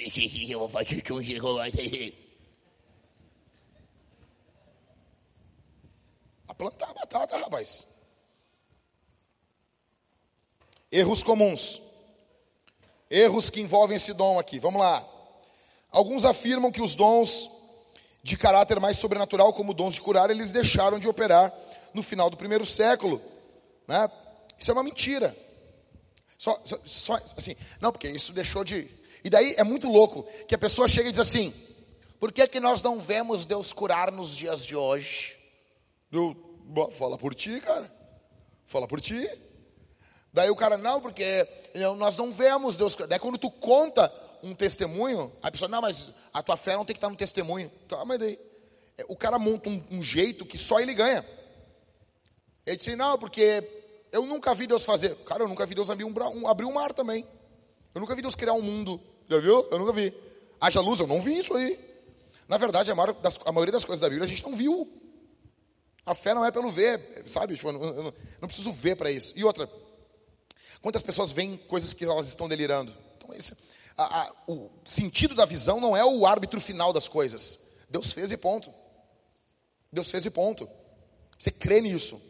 A 6.48 6.56
plantar 6.56 6.90
a 6.90 6.94
batata, 6.94 7.38
rapaz. 7.38 7.88
Erros 10.92 11.24
comuns. 11.24 11.82
Erros 13.10 13.50
que 13.50 13.62
envolvem 13.62 13.98
esse 13.98 14.14
dom 14.14 14.38
aqui. 14.38 14.60
Vamos 14.60 14.82
lá. 14.82 15.08
Alguns 15.94 16.26
afirmam 16.26 16.72
que 16.72 16.82
os 16.82 16.96
dons 16.96 17.50
de 18.24 18.36
caráter 18.36 18.80
mais 18.80 18.98
sobrenatural, 18.98 19.54
como 19.54 19.76
dons 19.76 19.94
de 19.94 20.02
curar, 20.02 20.32
eles 20.32 20.52
deixaram 20.52 20.98
de 20.98 21.08
operar 21.08 21.54
no 21.94 22.02
final 22.02 22.32
do 22.32 22.36
primeiro 22.36 22.66
século. 22.66 23.22
Né? 23.88 24.10
Isso 24.58 24.72
é 24.72 24.74
uma 24.74 24.84
mentira. 24.84 25.38
Só, 26.36 26.60
só, 26.66 26.80
só, 26.84 27.14
assim, 27.38 27.56
não, 27.80 27.92
porque 27.92 28.10
isso 28.10 28.34
deixou 28.34 28.64
de. 28.64 28.90
E 29.24 29.30
daí 29.30 29.54
é 29.56 29.64
muito 29.64 29.88
louco 29.88 30.24
que 30.48 30.56
a 30.56 30.58
pessoa 30.58 30.88
chega 30.88 31.10
e 31.10 31.12
diz 31.12 31.20
assim: 31.20 31.54
por 32.20 32.32
que, 32.32 32.48
que 32.48 32.60
nós 32.60 32.82
não 32.82 33.00
vemos 33.00 33.46
Deus 33.46 33.72
curar 33.72 34.12
nos 34.12 34.36
dias 34.36 34.66
de 34.66 34.76
hoje? 34.76 35.38
Eu, 36.12 36.36
fala 36.98 37.20
por 37.20 37.36
ti, 37.36 37.62
cara. 37.62 37.94
Fala 38.66 38.88
por 38.88 39.00
ti. 39.00 39.30
Daí 40.34 40.50
o 40.50 40.56
cara, 40.56 40.78
não, 40.78 41.00
porque 41.00 41.48
nós 41.98 42.18
não 42.18 42.32
vemos 42.32 42.78
Deus. 42.78 42.96
Daí 42.96 43.20
quando 43.20 43.38
tu 43.38 43.52
conta 43.52 44.12
um 44.44 44.54
testemunho, 44.54 45.32
a 45.42 45.50
pessoa, 45.50 45.68
não, 45.68 45.82
mas 45.82 46.12
a 46.34 46.44
tua 46.44 46.58
fé 46.58 46.76
não 46.76 46.86
tem 46.86 46.94
que 46.94 46.98
estar 46.98 47.10
no 47.10 47.16
testemunho. 47.16 47.72
Tá, 47.88 48.04
mas 48.06 48.20
daí. 48.20 48.40
É, 48.98 49.06
o 49.08 49.16
cara 49.16 49.40
monta 49.40 49.70
um, 49.70 49.84
um 49.90 50.04
jeito 50.04 50.46
que 50.46 50.58
só 50.58 50.80
ele 50.80 50.94
ganha. 50.94 51.26
Ele 52.66 52.76
disse, 52.76 52.96
não, 52.96 53.18
porque 53.18 53.64
eu 54.12 54.26
nunca 54.26 54.54
vi 54.54 54.68
Deus 54.68 54.86
fazer. 54.86 55.16
Cara, 55.26 55.44
eu 55.44 55.48
nunca 55.48 55.66
vi 55.66 55.74
Deus 55.74 55.90
abrir 55.90 56.04
um, 56.04 56.14
um, 56.36 56.48
abrir 56.48 56.66
um 56.66 56.74
mar 56.74 56.94
também. 56.94 57.26
Eu 57.96 58.02
nunca 58.02 58.16
vi 58.16 58.22
Deus 58.22 58.36
criar 58.36 58.54
um 58.54 58.62
mundo. 58.62 59.02
Já 59.28 59.40
viu? 59.40 59.68
Eu 59.72 59.80
nunca 59.80 59.92
vi. 59.92 60.14
Haja 60.62 60.80
luz, 60.80 61.00
eu 61.00 61.08
não 61.08 61.20
vi 61.20 61.40
isso 61.40 61.56
aí. 61.56 61.80
Na 62.48 62.58
verdade, 62.58 62.92
a, 62.92 62.96
maior 62.96 63.14
das, 63.14 63.40
a 63.46 63.52
maioria 63.52 63.72
das 63.72 63.86
coisas 63.86 64.02
da 64.02 64.10
Bíblia 64.10 64.26
a 64.26 64.30
gente 64.30 64.44
não 64.44 64.56
viu. 64.56 64.88
A 66.06 66.14
fé 66.14 66.34
não 66.34 66.46
é 66.46 66.52
pelo 66.52 66.70
ver, 66.70 67.24
sabe? 67.26 67.56
Tipo, 67.56 67.70
eu 67.70 67.74
não, 67.74 67.84
eu 67.84 68.14
não 68.42 68.48
preciso 68.48 68.72
ver 68.72 68.96
para 68.96 69.10
isso. 69.10 69.34
E 69.36 69.44
outra, 69.44 69.70
Quantas 70.84 71.02
pessoas 71.02 71.32
veem 71.32 71.56
coisas 71.56 71.94
que 71.94 72.04
elas 72.04 72.28
estão 72.28 72.50
delirando? 72.50 72.94
Então, 73.16 73.34
esse, 73.34 73.56
a, 73.98 74.22
a, 74.22 74.32
o 74.48 74.70
sentido 74.86 75.36
da 75.36 75.46
visão 75.46 75.80
não 75.80 75.96
é 75.96 76.04
o 76.04 76.26
árbitro 76.26 76.60
final 76.60 76.92
das 76.92 77.08
coisas. 77.08 77.60
Deus 77.90 78.12
fez 78.12 78.32
e 78.32 78.38
ponto. 78.38 78.74
Deus 79.92 80.10
fez 80.10 80.26
e 80.26 80.30
ponto. 80.30 80.68
Você 81.38 81.52
crê 81.52 81.82
nisso. 81.82 82.22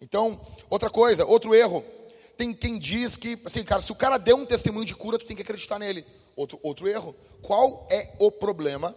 Então, 0.00 0.40
outra 0.68 0.90
coisa, 0.90 1.24
outro 1.24 1.54
erro. 1.54 1.84
Tem 2.36 2.54
quem 2.54 2.78
diz 2.78 3.16
que, 3.16 3.38
assim, 3.44 3.62
cara, 3.64 3.82
se 3.82 3.92
o 3.92 3.96
cara 3.96 4.18
deu 4.18 4.36
um 4.36 4.46
testemunho 4.46 4.86
de 4.86 4.94
cura, 4.94 5.18
tu 5.18 5.26
tem 5.26 5.36
que 5.36 5.42
acreditar 5.42 5.78
nele. 5.78 6.06
Outro, 6.36 6.58
outro 6.62 6.88
erro. 6.88 7.14
Qual 7.42 7.86
é 7.90 8.14
o 8.18 8.30
problema 8.30 8.96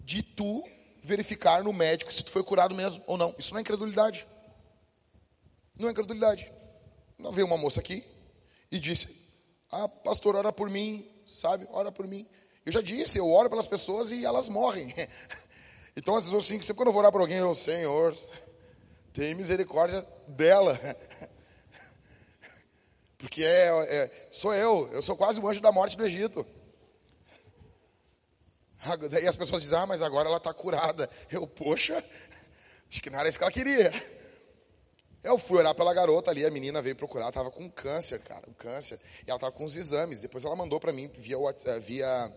de 0.00 0.22
tu 0.22 0.62
verificar 1.02 1.64
no 1.64 1.72
médico 1.72 2.12
se 2.12 2.22
tu 2.22 2.30
foi 2.30 2.42
curado 2.42 2.74
mesmo 2.74 3.02
ou 3.06 3.16
não? 3.16 3.34
Isso 3.38 3.52
não 3.52 3.58
é 3.58 3.62
incredulidade. 3.62 4.26
Não 5.76 5.88
é 5.88 5.90
incredulidade. 5.90 6.52
Não 7.18 7.32
veio 7.32 7.46
uma 7.46 7.56
moça 7.56 7.80
aqui, 7.80 8.04
e 8.70 8.78
disse: 8.78 9.08
Ah, 9.70 9.88
pastor, 9.88 10.36
ora 10.36 10.52
por 10.52 10.68
mim, 10.70 11.08
sabe? 11.26 11.66
Ora 11.70 11.90
por 11.90 12.06
mim. 12.06 12.26
Eu 12.64 12.72
já 12.72 12.80
disse, 12.80 13.18
eu 13.18 13.30
oro 13.30 13.50
pelas 13.50 13.68
pessoas 13.68 14.10
e 14.10 14.24
elas 14.24 14.48
morrem. 14.48 14.94
Então, 15.98 16.14
às 16.14 16.24
vezes, 16.24 16.34
eu 16.34 16.42
sinto 16.42 16.60
que 16.60 16.66
sempre 16.66 16.76
quando 16.76 16.88
eu 16.88 16.92
vou 16.92 17.00
orar 17.00 17.10
por 17.10 17.22
alguém, 17.22 17.38
eu, 17.38 17.54
Senhor, 17.54 18.14
tem 19.14 19.34
misericórdia 19.34 20.06
dela. 20.28 20.78
Porque 23.16 23.42
é, 23.42 23.68
é, 23.68 24.28
sou 24.30 24.52
eu, 24.52 24.90
eu 24.92 25.00
sou 25.00 25.16
quase 25.16 25.40
o 25.40 25.48
anjo 25.48 25.58
da 25.58 25.72
morte 25.72 25.96
do 25.96 26.04
Egito. 26.04 26.46
E 29.22 29.26
as 29.26 29.36
pessoas 29.36 29.62
dizem, 29.62 29.78
ah, 29.78 29.86
mas 29.86 30.02
agora 30.02 30.28
ela 30.28 30.36
está 30.36 30.52
curada. 30.52 31.08
Eu, 31.30 31.46
poxa, 31.46 32.04
acho 32.90 33.02
que 33.02 33.08
não 33.08 33.18
era 33.18 33.28
isso 33.28 33.38
que 33.38 33.44
ela 33.44 33.50
queria. 33.50 33.90
Eu 35.22 35.38
fui 35.38 35.58
orar 35.58 35.74
pela 35.74 35.92
garota 35.92 36.30
ali, 36.30 36.44
a 36.44 36.50
menina 36.50 36.80
veio 36.80 36.94
procurar, 36.94 37.28
estava 37.28 37.50
com 37.50 37.68
câncer, 37.70 38.20
cara, 38.20 38.48
um 38.48 38.52
câncer. 38.52 39.00
E 39.26 39.30
ela 39.30 39.36
estava 39.36 39.52
com 39.52 39.64
os 39.64 39.76
exames. 39.76 40.20
Depois 40.20 40.44
ela 40.44 40.54
mandou 40.54 40.78
para 40.78 40.92
mim 40.92 41.08
via, 41.08 41.36
eh, 41.64 41.80
via 41.80 42.32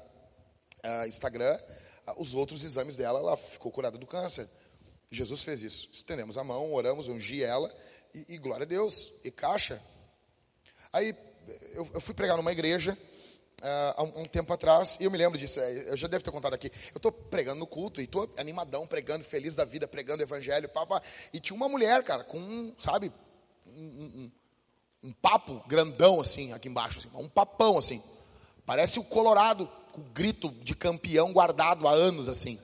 uh, 0.83 1.07
Instagram 1.07 1.59
uh, 2.07 2.21
os 2.21 2.33
outros 2.33 2.63
exames 2.63 2.97
dela. 2.97 3.19
Ela 3.19 3.37
ficou 3.37 3.71
curada 3.71 3.97
do 3.97 4.07
câncer. 4.07 4.49
Jesus 5.11 5.43
fez 5.43 5.61
isso. 5.61 5.89
Estendemos 5.91 6.37
a 6.37 6.43
mão, 6.43 6.73
oramos, 6.73 7.07
ungi 7.07 7.43
ela 7.43 7.71
e, 8.13 8.33
e 8.33 8.37
glória 8.37 8.63
a 8.63 8.67
Deus. 8.67 9.11
E 9.23 9.29
caixa. 9.29 9.81
Aí 10.91 11.15
eu, 11.73 11.87
eu 11.93 12.01
fui 12.01 12.13
pregar 12.15 12.37
numa 12.37 12.51
igreja 12.51 12.97
uh, 13.59 13.93
há 13.97 14.03
um, 14.03 14.21
um, 14.21 14.25
tempo 14.25 14.53
atrás, 14.53 14.97
e 14.99 15.03
eu 15.03 15.11
me 15.11 15.17
lembro 15.17 15.37
disso, 15.37 15.59
é, 15.59 15.91
eu 15.91 15.97
já 15.97 16.07
devo 16.07 16.23
ter 16.23 16.31
contado 16.31 16.53
aqui. 16.53 16.71
Eu 16.93 16.97
estou 16.97 17.11
pregando 17.11 17.59
no 17.59 17.67
culto, 17.67 18.01
e 18.01 18.05
estou 18.05 18.31
animadão, 18.37 18.87
pregando, 18.87 19.23
feliz 19.23 19.55
da 19.55 19.65
vida, 19.65 19.87
pregando 19.87 20.21
o 20.21 20.25
evangelho, 20.25 20.69
pá, 20.69 21.01
e 21.33 21.39
tinha 21.39 21.55
uma 21.55 21.69
mulher, 21.69 22.03
cara, 22.03 22.23
com, 22.23 22.73
sabe, 22.77 23.11
um, 23.65 23.71
um, 23.71 24.31
um, 25.03 25.13
papo 25.13 25.63
grandão 25.67 26.19
assim, 26.19 26.53
aqui 26.53 26.67
embaixo, 26.67 26.99
assim, 26.99 27.09
um 27.13 27.29
papão 27.29 27.77
assim. 27.77 28.01
Parece 28.65 28.99
o 28.99 29.03
Colorado, 29.03 29.67
com 29.91 30.01
o 30.01 30.03
grito 30.03 30.49
de 30.49 30.75
campeão 30.75 31.33
guardado 31.33 31.87
há 31.87 31.91
anos, 31.91 32.29
assim. 32.29 32.59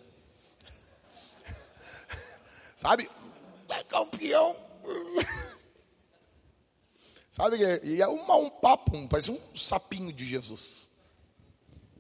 sabe? 2.76 3.10
É 3.70 3.84
campeão. 3.84 4.56
Sabe? 7.36 7.58
E 7.84 8.02
é 8.02 8.08
uma, 8.08 8.38
um 8.38 8.50
papo, 8.50 8.96
um, 8.96 9.10
parece 9.10 9.30
um 9.30 9.38
sapinho 9.54 10.14
de 10.14 10.26
Jesus. 10.26 10.90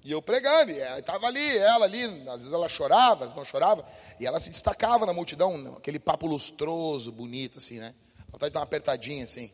E 0.01 0.09
eu 0.09 0.21
pregando, 0.21 0.71
e 0.71 0.79
estava 0.97 1.27
ali, 1.27 1.57
ela 1.57 1.83
ali, 1.83 2.05
às 2.29 2.37
vezes 2.37 2.53
ela 2.53 2.69
chorava, 2.69 3.15
às 3.15 3.31
vezes 3.31 3.35
não 3.35 3.43
chorava, 3.43 3.85
e 4.17 4.25
ela 4.25 4.39
se 4.39 4.49
destacava 4.49 5.05
na 5.05 5.11
multidão, 5.11 5.75
aquele 5.75 5.99
papo 5.99 6.25
lustroso, 6.25 7.11
bonito, 7.11 7.57
assim, 7.57 7.79
né? 7.79 7.93
Vontade 8.29 8.51
de 8.51 8.53
dar 8.53 8.61
uma 8.61 8.63
apertadinha, 8.63 9.25
assim. 9.25 9.51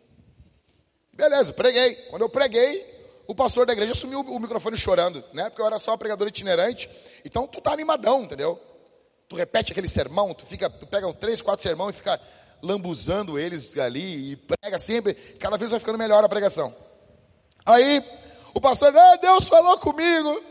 Beleza, 1.13 1.51
preguei. 1.51 1.95
Quando 2.11 2.21
eu 2.21 2.29
preguei, 2.29 2.85
o 3.25 3.33
pastor 3.33 3.65
da 3.65 3.73
igreja 3.73 3.93
assumiu 3.93 4.19
o 4.19 4.39
microfone 4.39 4.77
chorando, 4.77 5.23
né? 5.33 5.49
Porque 5.49 5.63
eu 5.63 5.65
era 5.65 5.79
só 5.79 5.97
pregador 5.97 6.27
itinerante. 6.27 6.87
Então 7.25 7.47
tu 7.47 7.59
tá 7.59 7.73
animadão, 7.73 8.21
entendeu? 8.21 8.61
Tu 9.27 9.35
repete 9.35 9.71
aquele 9.71 9.87
sermão, 9.87 10.31
tu 10.35 10.45
fica, 10.45 10.69
tu 10.69 10.85
pega 10.85 11.07
um 11.07 11.13
três, 11.13 11.41
quatro 11.41 11.63
sermão 11.63 11.89
e 11.89 11.93
fica 11.93 12.21
lambuzando 12.61 13.39
eles 13.39 13.77
ali 13.77 14.31
e 14.31 14.35
prega 14.35 14.77
sempre, 14.77 15.13
cada 15.13 15.57
vez 15.57 15.71
vai 15.71 15.79
ficando 15.79 15.97
melhor 15.97 16.23
a 16.23 16.29
pregação. 16.29 16.73
Aí 17.65 18.03
o 18.53 18.59
pastor, 18.61 18.95
ah, 18.95 19.15
Deus 19.15 19.47
falou 19.47 19.77
comigo 19.79 20.43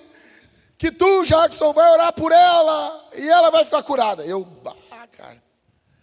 que 0.79 0.91
tu, 0.91 1.25
Jackson, 1.25 1.73
vai 1.73 1.91
orar 1.91 2.13
por 2.13 2.33
ela 2.33 3.11
e 3.15 3.29
ela 3.29 3.51
vai 3.51 3.65
ficar 3.65 3.83
curada. 3.83 4.25
Eu, 4.25 4.49
ah, 4.91 5.07
cara, 5.07 5.43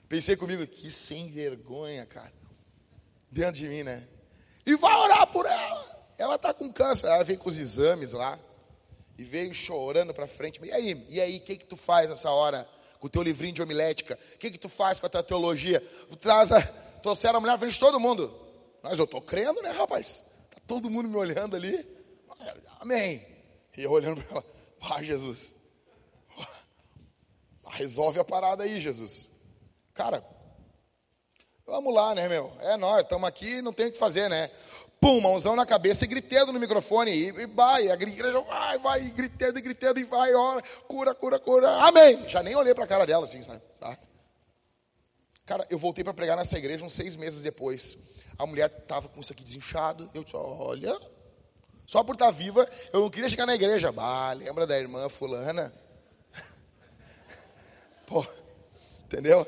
pensei 0.08 0.36
comigo, 0.36 0.66
que 0.68 0.92
sem 0.92 1.30
vergonha, 1.30 2.06
cara, 2.06 2.32
dentro 3.32 3.54
de 3.54 3.68
mim, 3.68 3.84
né? 3.84 4.08
E 4.66 4.76
vai 4.76 4.96
orar 4.96 5.28
por 5.28 5.46
ela. 5.46 5.98
Ela 6.18 6.36
está 6.36 6.54
com 6.54 6.72
câncer, 6.72 7.08
ela 7.08 7.24
vem 7.24 7.38
com 7.38 7.50
os 7.50 7.58
exames 7.58 8.14
lá. 8.14 8.38
e 9.18 9.24
veio 9.24 9.54
chorando 9.54 10.14
para 10.14 10.28
frente. 10.28 10.60
E 10.64 10.72
aí, 10.72 11.06
e 11.10 11.20
aí, 11.20 11.38
o 11.38 11.42
que 11.42 11.58
que 11.58 11.66
tu 11.66 11.76
faz 11.76 12.10
nessa 12.10 12.30
hora 12.30 12.68
com 13.00 13.08
o 13.08 13.10
teu 13.10 13.22
livrinho 13.22 13.54
de 13.54 13.62
homilética? 13.62 14.18
O 14.36 14.38
que 14.38 14.52
que 14.52 14.58
tu 14.58 14.70
faz 14.70 15.00
com 15.00 15.06
a 15.06 15.10
tua 15.10 15.24
teologia? 15.24 15.82
Traz 16.20 16.52
a, 16.52 16.62
trouxeram 17.02 17.38
a 17.38 17.40
mulher 17.40 17.58
frente 17.58 17.74
de 17.74 17.80
todo 17.80 18.00
mundo. 18.00 18.34
Mas 18.82 18.98
eu 19.00 19.06
estou 19.06 19.22
crendo, 19.22 19.62
né, 19.62 19.72
rapaz? 19.72 20.24
Tá 20.50 20.62
todo 20.66 20.90
mundo 20.90 21.10
me 21.10 21.18
olhando 21.18 21.56
ali. 21.56 21.86
Amém. 22.80 23.26
E 23.76 23.84
eu 23.84 23.92
olhando 23.92 24.22
para 24.24 24.38
ela, 24.38 24.46
ah, 24.82 25.04
Jesus. 25.04 25.56
Resolve 27.70 28.20
a 28.20 28.24
parada 28.24 28.64
aí, 28.64 28.80
Jesus. 28.80 29.30
Cara, 29.94 30.24
vamos 31.66 31.94
lá, 31.94 32.16
né, 32.16 32.28
meu? 32.28 32.52
É 32.62 32.78
nós, 32.78 33.02
estamos 33.02 33.28
aqui, 33.28 33.62
não 33.62 33.74
tem 33.74 33.88
o 33.88 33.92
que 33.92 33.98
fazer, 33.98 34.30
né? 34.30 34.50
Pum, 35.00 35.22
mãozão 35.22 35.56
na 35.56 35.66
cabeça 35.66 36.06
e 36.06 36.08
gritando 36.08 36.52
no 36.52 36.60
microfone. 36.60 37.12
E, 37.12 37.28
e 37.28 37.46
vai, 37.48 37.90
a 37.90 37.94
igreja 37.94 38.42
vai, 38.42 38.78
vai, 38.78 39.02
e 39.02 39.10
gritando, 39.10 39.60
e 39.60 39.62
gritando, 39.62 40.00
e 40.00 40.04
vai, 40.04 40.34
ora, 40.34 40.62
cura, 40.88 41.16
cura, 41.16 41.40
cura, 41.40 41.70
amém. 41.84 42.28
Já 42.28 42.44
nem 42.44 42.56
olhei 42.56 42.74
para 42.74 42.84
a 42.84 42.88
cara 42.88 43.06
dela 43.06 43.24
assim, 43.24 43.42
sabe? 43.42 43.62
Tá? 43.80 43.98
Cara, 45.46 45.66
eu 45.70 45.78
voltei 45.78 46.04
para 46.04 46.14
pregar 46.14 46.36
nessa 46.36 46.58
igreja 46.58 46.84
uns 46.84 46.94
seis 46.94 47.16
meses 47.16 47.42
depois. 47.42 47.98
A 48.38 48.46
mulher 48.46 48.72
estava 48.82 49.08
com 49.08 49.20
isso 49.22 49.32
aqui 49.32 49.44
desinchado. 49.44 50.10
Eu 50.14 50.24
disse, 50.24 50.36
olha, 50.36 51.00
só 51.86 52.04
por 52.04 52.14
estar 52.14 52.26
tá 52.26 52.32
viva, 52.32 52.68
eu 52.92 53.00
não 53.00 53.10
queria 53.10 53.30
chegar 53.30 53.46
na 53.46 53.56
igreja. 53.56 53.92
Bah, 53.92 54.34
lembra 54.34 54.68
da 54.68 54.78
irmã 54.78 55.08
fulana? 55.08 55.74
Pô, 58.06 58.26
entendeu? 59.06 59.48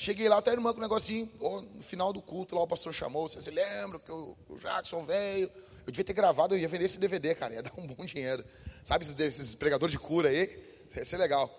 Cheguei 0.00 0.28
lá, 0.28 0.40
tá 0.40 0.52
irmã 0.52 0.72
com 0.72 0.78
um 0.78 0.82
negocinho, 0.82 1.28
no 1.40 1.82
final 1.82 2.12
do 2.12 2.22
culto, 2.22 2.54
lá 2.54 2.62
o 2.62 2.68
pastor 2.68 2.94
chamou, 2.94 3.28
você 3.28 3.40
se 3.40 3.50
lembra 3.50 3.98
que 3.98 4.12
o, 4.12 4.36
o 4.48 4.56
Jackson 4.56 5.04
veio? 5.04 5.50
Eu 5.84 5.90
devia 5.90 6.04
ter 6.04 6.12
gravado, 6.12 6.54
eu 6.54 6.58
ia 6.60 6.68
vender 6.68 6.84
esse 6.84 7.00
DVD, 7.00 7.34
cara, 7.34 7.54
ia 7.54 7.62
dar 7.66 7.72
um 7.76 7.84
bom 7.84 8.06
dinheiro. 8.06 8.44
Sabe 8.84 9.04
esses, 9.04 9.18
esses 9.18 9.56
pregadores 9.56 9.90
de 9.90 9.98
cura 9.98 10.28
aí? 10.28 10.56
Ia 10.94 11.04
ser 11.04 11.16
legal. 11.16 11.52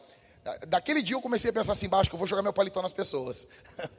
Daquele 0.70 1.02
dia 1.02 1.18
eu 1.18 1.22
comecei 1.22 1.50
a 1.50 1.54
pensar 1.54 1.74
assim 1.74 1.88
embaixo, 1.88 2.10
que 2.10 2.16
eu 2.16 2.18
vou 2.18 2.26
jogar 2.26 2.42
meu 2.42 2.54
paletó 2.54 2.82
nas 2.82 2.94
pessoas. 2.94 3.46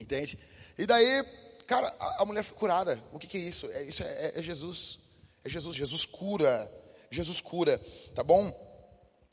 Entende? 0.00 0.36
E 0.76 0.84
daí, 0.84 1.22
cara, 1.64 1.94
a, 2.00 2.22
a, 2.22 2.24
mulher 2.24 2.42
foi 2.42 2.56
curada. 2.56 3.00
O 3.12 3.20
que, 3.20 3.28
que 3.28 3.36
é 3.36 3.40
isso? 3.40 3.70
É, 3.70 3.84
isso 3.84 4.02
é, 4.02 4.32
é 4.34 4.42
Jesus. 4.42 4.98
É 5.44 5.48
Jesus. 5.48 5.76
Jesus 5.76 6.04
cura. 6.04 6.68
Jesus 7.08 7.40
cura. 7.40 7.80
Tá 8.16 8.24
bom? 8.24 8.71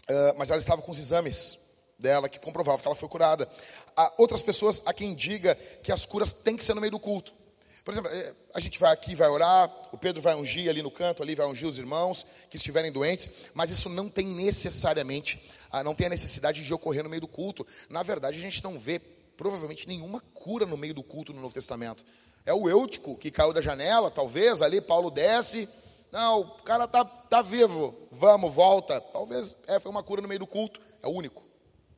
Uh, 0.09 0.33
mas 0.37 0.49
ela 0.49 0.59
estava 0.59 0.81
com 0.81 0.91
os 0.91 0.97
exames 0.97 1.57
dela 1.99 2.27
que 2.27 2.39
comprovavam 2.39 2.81
que 2.81 2.87
ela 2.87 2.95
foi 2.95 3.09
curada. 3.09 3.47
Há 3.95 4.13
outras 4.17 4.41
pessoas 4.41 4.81
a 4.85 4.93
quem 4.93 5.13
diga 5.13 5.55
que 5.83 5.91
as 5.91 6.05
curas 6.05 6.33
têm 6.33 6.55
que 6.57 6.63
ser 6.63 6.73
no 6.73 6.81
meio 6.81 6.91
do 6.91 6.99
culto. 6.99 7.33
Por 7.83 7.93
exemplo, 7.93 8.11
eh, 8.11 8.33
a 8.53 8.59
gente 8.59 8.79
vai 8.79 8.93
aqui, 8.93 9.15
vai 9.15 9.27
orar, 9.27 9.71
o 9.91 9.97
Pedro 9.97 10.21
vai 10.21 10.35
ungir 10.35 10.69
ali 10.69 10.81
no 10.81 10.91
canto, 10.91 11.23
ali 11.23 11.33
vai 11.35 11.45
ungir 11.47 11.67
os 11.67 11.77
irmãos 11.77 12.25
que 12.49 12.57
estiverem 12.57 12.91
doentes, 12.91 13.29
mas 13.53 13.71
isso 13.71 13.89
não 13.89 14.07
tem 14.09 14.25
necessariamente, 14.27 15.41
ah, 15.71 15.83
não 15.83 15.95
tem 15.95 16.07
a 16.07 16.09
necessidade 16.09 16.63
de 16.63 16.73
ocorrer 16.73 17.03
no 17.03 17.09
meio 17.09 17.21
do 17.21 17.27
culto. 17.27 17.65
Na 17.89 18.03
verdade, 18.03 18.37
a 18.37 18.41
gente 18.41 18.63
não 18.63 18.79
vê 18.79 18.99
provavelmente 18.99 19.87
nenhuma 19.87 20.19
cura 20.33 20.65
no 20.65 20.77
meio 20.77 20.93
do 20.93 21.03
culto 21.03 21.33
no 21.33 21.41
Novo 21.41 21.53
Testamento. 21.53 22.05
É 22.45 22.53
o 22.53 22.69
Eutico 22.69 23.17
que 23.17 23.31
caiu 23.31 23.53
da 23.53 23.61
janela, 23.61 24.11
talvez, 24.11 24.61
ali 24.61 24.81
Paulo 24.81 25.09
desce, 25.09 25.67
não, 26.11 26.41
o 26.41 26.63
cara 26.63 26.87
tá, 26.87 27.05
tá 27.05 27.41
vivo. 27.41 27.95
Vamos, 28.11 28.53
volta. 28.53 28.99
Talvez 28.99 29.55
é, 29.67 29.79
foi 29.79 29.91
uma 29.91 30.03
cura 30.03 30.21
no 30.21 30.27
meio 30.27 30.39
do 30.39 30.47
culto. 30.47 30.81
É 31.01 31.07
o 31.07 31.11
único. 31.11 31.43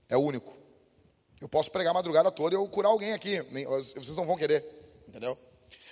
É 0.10 0.18
o 0.18 0.22
único. 0.22 0.54
Eu 1.40 1.48
posso 1.48 1.72
pregar 1.72 1.92
a 1.92 1.94
madrugada 1.96 2.30
toda 2.30 2.54
e 2.54 2.58
eu 2.58 2.68
curar 2.68 2.90
alguém 2.90 3.14
aqui. 3.14 3.42
Vocês 3.96 4.18
não 4.18 4.26
vão 4.26 4.38
querer. 4.38 4.66
Entendeu? 5.08 5.38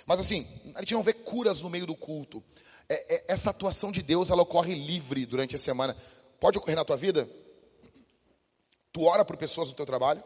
Mas 0.06 0.20
assim, 0.20 0.46
a 0.74 0.80
gente 0.80 0.94
não 0.94 1.02
vê 1.02 1.12
curas 1.12 1.60
no 1.62 1.70
meio 1.70 1.86
do 1.86 1.96
culto. 1.96 2.42
É, 2.88 3.14
é, 3.14 3.24
essa 3.28 3.50
atuação 3.50 3.90
de 3.90 4.02
Deus, 4.02 4.30
ela 4.30 4.42
ocorre 4.42 4.74
livre 4.74 5.24
durante 5.24 5.56
a 5.56 5.58
semana. 5.58 5.96
Pode 6.38 6.58
ocorrer 6.58 6.76
na 6.76 6.84
tua 6.84 6.96
vida? 6.96 7.28
Tu 8.92 9.02
ora 9.02 9.24
por 9.24 9.36
pessoas 9.36 9.68
no 9.68 9.74
teu 9.74 9.86
trabalho? 9.86 10.22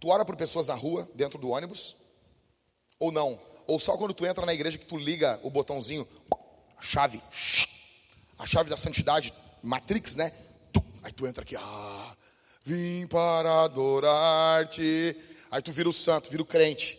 Tu 0.00 0.08
ora 0.08 0.24
por 0.24 0.36
pessoas 0.36 0.66
na 0.66 0.74
rua, 0.74 1.08
dentro 1.14 1.38
do 1.38 1.50
ônibus? 1.50 1.96
Ou 2.98 3.12
não? 3.12 3.40
Ou 3.66 3.78
só 3.78 3.96
quando 3.96 4.14
tu 4.14 4.24
entra 4.24 4.46
na 4.46 4.54
igreja 4.54 4.78
que 4.78 4.86
tu 4.86 4.96
liga 4.96 5.38
o 5.42 5.50
botãozinho, 5.50 6.08
a 6.78 6.82
chave, 6.82 7.20
a 8.38 8.46
chave 8.46 8.70
da 8.70 8.76
santidade, 8.76 9.34
Matrix, 9.62 10.14
né? 10.14 10.32
Aí 11.02 11.12
tu 11.12 11.26
entra 11.26 11.42
aqui, 11.42 11.56
ah, 11.56 12.16
vim 12.64 13.06
para 13.06 13.64
adorar-te. 13.64 15.16
Aí 15.50 15.60
tu 15.60 15.72
vira 15.72 15.88
o 15.88 15.92
santo, 15.92 16.30
vira 16.30 16.42
o 16.42 16.46
crente. 16.46 16.98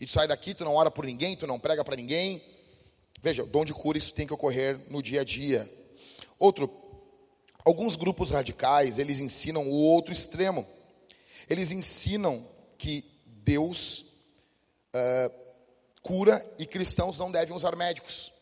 E 0.00 0.06
tu 0.06 0.10
sai 0.10 0.26
daqui, 0.26 0.54
tu 0.54 0.64
não 0.64 0.74
ora 0.74 0.90
por 0.90 1.04
ninguém, 1.04 1.36
tu 1.36 1.46
não 1.46 1.60
prega 1.60 1.84
para 1.84 1.96
ninguém. 1.96 2.42
Veja, 3.20 3.44
o 3.44 3.46
dom 3.46 3.64
de 3.64 3.72
cura, 3.72 3.96
isso 3.96 4.12
tem 4.12 4.26
que 4.26 4.34
ocorrer 4.34 4.80
no 4.90 5.02
dia 5.02 5.20
a 5.20 5.24
dia. 5.24 5.70
Outro, 6.38 6.70
alguns 7.64 7.94
grupos 7.94 8.30
radicais, 8.30 8.98
eles 8.98 9.20
ensinam 9.20 9.68
o 9.68 9.74
outro 9.74 10.12
extremo. 10.12 10.66
Eles 11.48 11.70
ensinam 11.70 12.48
que 12.76 13.04
Deus 13.26 14.04
uh, 14.94 15.32
cura 16.02 16.44
e 16.58 16.66
cristãos 16.66 17.18
não 17.18 17.30
devem 17.30 17.54
usar 17.54 17.76
médicos 17.76 18.32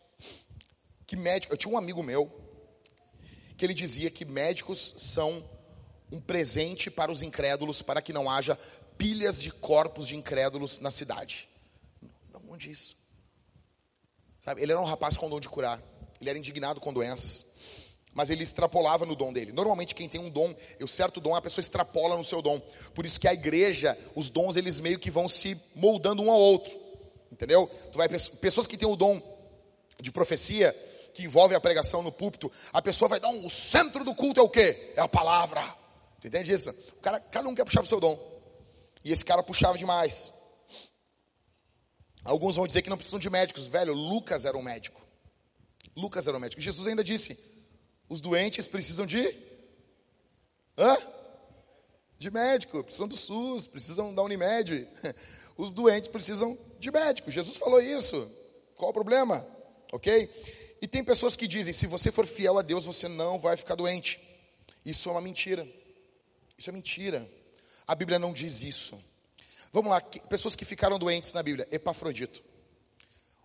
que 1.10 1.16
médico, 1.16 1.52
eu 1.52 1.56
tinha 1.56 1.74
um 1.74 1.76
amigo 1.76 2.04
meu 2.04 2.30
que 3.56 3.66
ele 3.66 3.74
dizia 3.74 4.12
que 4.12 4.24
médicos 4.24 4.94
são 4.96 5.44
um 6.08 6.20
presente 6.20 6.88
para 6.88 7.10
os 7.10 7.20
incrédulos, 7.20 7.82
para 7.82 8.00
que 8.00 8.12
não 8.12 8.30
haja 8.30 8.56
pilhas 8.96 9.42
de 9.42 9.50
corpos 9.50 10.06
de 10.06 10.14
incrédulos 10.14 10.78
na 10.78 10.88
cidade. 10.88 11.48
Não, 12.32 12.40
onde 12.48 12.70
isso? 12.70 12.96
Sabe, 14.40 14.62
ele 14.62 14.70
era 14.70 14.80
um 14.80 14.84
rapaz 14.84 15.16
com 15.16 15.28
dom 15.28 15.40
de 15.40 15.48
curar. 15.48 15.82
Ele 16.20 16.30
era 16.30 16.38
indignado 16.38 16.80
com 16.80 16.92
doenças. 16.92 17.44
Mas 18.14 18.30
ele 18.30 18.44
extrapolava 18.44 19.04
no 19.04 19.16
dom 19.16 19.32
dele. 19.32 19.50
Normalmente 19.50 19.96
quem 19.96 20.08
tem 20.08 20.20
um 20.20 20.30
dom, 20.30 20.54
o 20.80 20.86
certo 20.86 21.20
dom, 21.20 21.34
a 21.34 21.42
pessoa 21.42 21.60
extrapola 21.60 22.16
no 22.16 22.22
seu 22.22 22.40
dom. 22.40 22.60
Por 22.94 23.04
isso 23.04 23.18
que 23.18 23.26
a 23.26 23.34
igreja, 23.34 23.98
os 24.14 24.30
dons, 24.30 24.54
eles 24.54 24.78
meio 24.78 25.00
que 25.00 25.10
vão 25.10 25.28
se 25.28 25.60
moldando 25.74 26.22
um 26.22 26.30
ao 26.30 26.38
outro. 26.38 26.78
Entendeu? 27.32 27.68
Tu 27.90 27.98
vai, 27.98 28.08
pessoas 28.08 28.68
que 28.68 28.78
têm 28.78 28.88
o 28.88 28.94
dom 28.94 29.20
de 30.00 30.12
profecia, 30.12 30.74
que 31.20 31.26
envolve 31.26 31.54
a 31.54 31.60
pregação 31.60 32.02
no 32.02 32.10
púlpito, 32.10 32.50
a 32.72 32.80
pessoa 32.80 33.08
vai 33.08 33.20
dar 33.20 33.28
um, 33.28 33.46
o 33.46 33.50
centro 33.50 34.02
do 34.04 34.14
culto 34.14 34.40
é 34.40 34.42
o 34.42 34.48
quê? 34.48 34.94
É 34.96 35.00
a 35.00 35.08
palavra. 35.08 35.62
Você 36.18 36.28
entende 36.28 36.52
isso? 36.52 36.70
O 36.70 37.00
cara, 37.00 37.20
cada 37.20 37.48
um 37.48 37.54
quer 37.54 37.64
puxar 37.64 37.82
o 37.82 37.86
seu 37.86 38.00
dom. 38.00 38.18
E 39.04 39.12
esse 39.12 39.24
cara 39.24 39.42
puxava 39.42 39.76
demais. 39.76 40.32
Alguns 42.24 42.56
vão 42.56 42.66
dizer 42.66 42.82
que 42.82 42.90
não 42.90 42.96
precisam 42.96 43.18
de 43.18 43.28
médicos. 43.30 43.66
Velho, 43.66 43.92
Lucas 43.94 44.44
era 44.44 44.56
um 44.56 44.62
médico. 44.62 45.00
Lucas 45.96 46.26
era 46.26 46.36
um 46.36 46.40
médico. 46.40 46.60
Jesus 46.60 46.86
ainda 46.86 47.04
disse: 47.04 47.38
os 48.08 48.20
doentes 48.20 48.66
precisam 48.66 49.06
de. 49.06 49.34
Hã? 50.76 50.96
De 52.18 52.30
médico, 52.30 52.82
precisam 52.84 53.08
do 53.08 53.16
SUS, 53.16 53.66
precisam 53.66 54.14
da 54.14 54.22
Unimed. 54.22 54.86
Os 55.56 55.72
doentes 55.72 56.08
precisam 56.08 56.58
de 56.78 56.90
médico. 56.90 57.30
Jesus 57.30 57.56
falou 57.56 57.80
isso. 57.80 58.30
Qual 58.76 58.90
o 58.90 58.94
problema? 58.94 59.46
Ok? 59.92 60.30
E 60.80 60.88
tem 60.88 61.04
pessoas 61.04 61.36
que 61.36 61.46
dizem: 61.46 61.72
se 61.72 61.86
você 61.86 62.10
for 62.10 62.26
fiel 62.26 62.58
a 62.58 62.62
Deus, 62.62 62.84
você 62.84 63.08
não 63.08 63.38
vai 63.38 63.56
ficar 63.56 63.74
doente. 63.74 64.20
Isso 64.84 65.08
é 65.08 65.12
uma 65.12 65.20
mentira. 65.20 65.66
Isso 66.56 66.70
é 66.70 66.72
mentira. 66.72 67.30
A 67.86 67.94
Bíblia 67.94 68.18
não 68.18 68.32
diz 68.32 68.62
isso. 68.62 68.98
Vamos 69.72 69.90
lá, 69.90 70.00
pessoas 70.00 70.56
que 70.56 70.64
ficaram 70.64 70.98
doentes 70.98 71.32
na 71.32 71.42
Bíblia. 71.42 71.68
Epafrodito, 71.70 72.42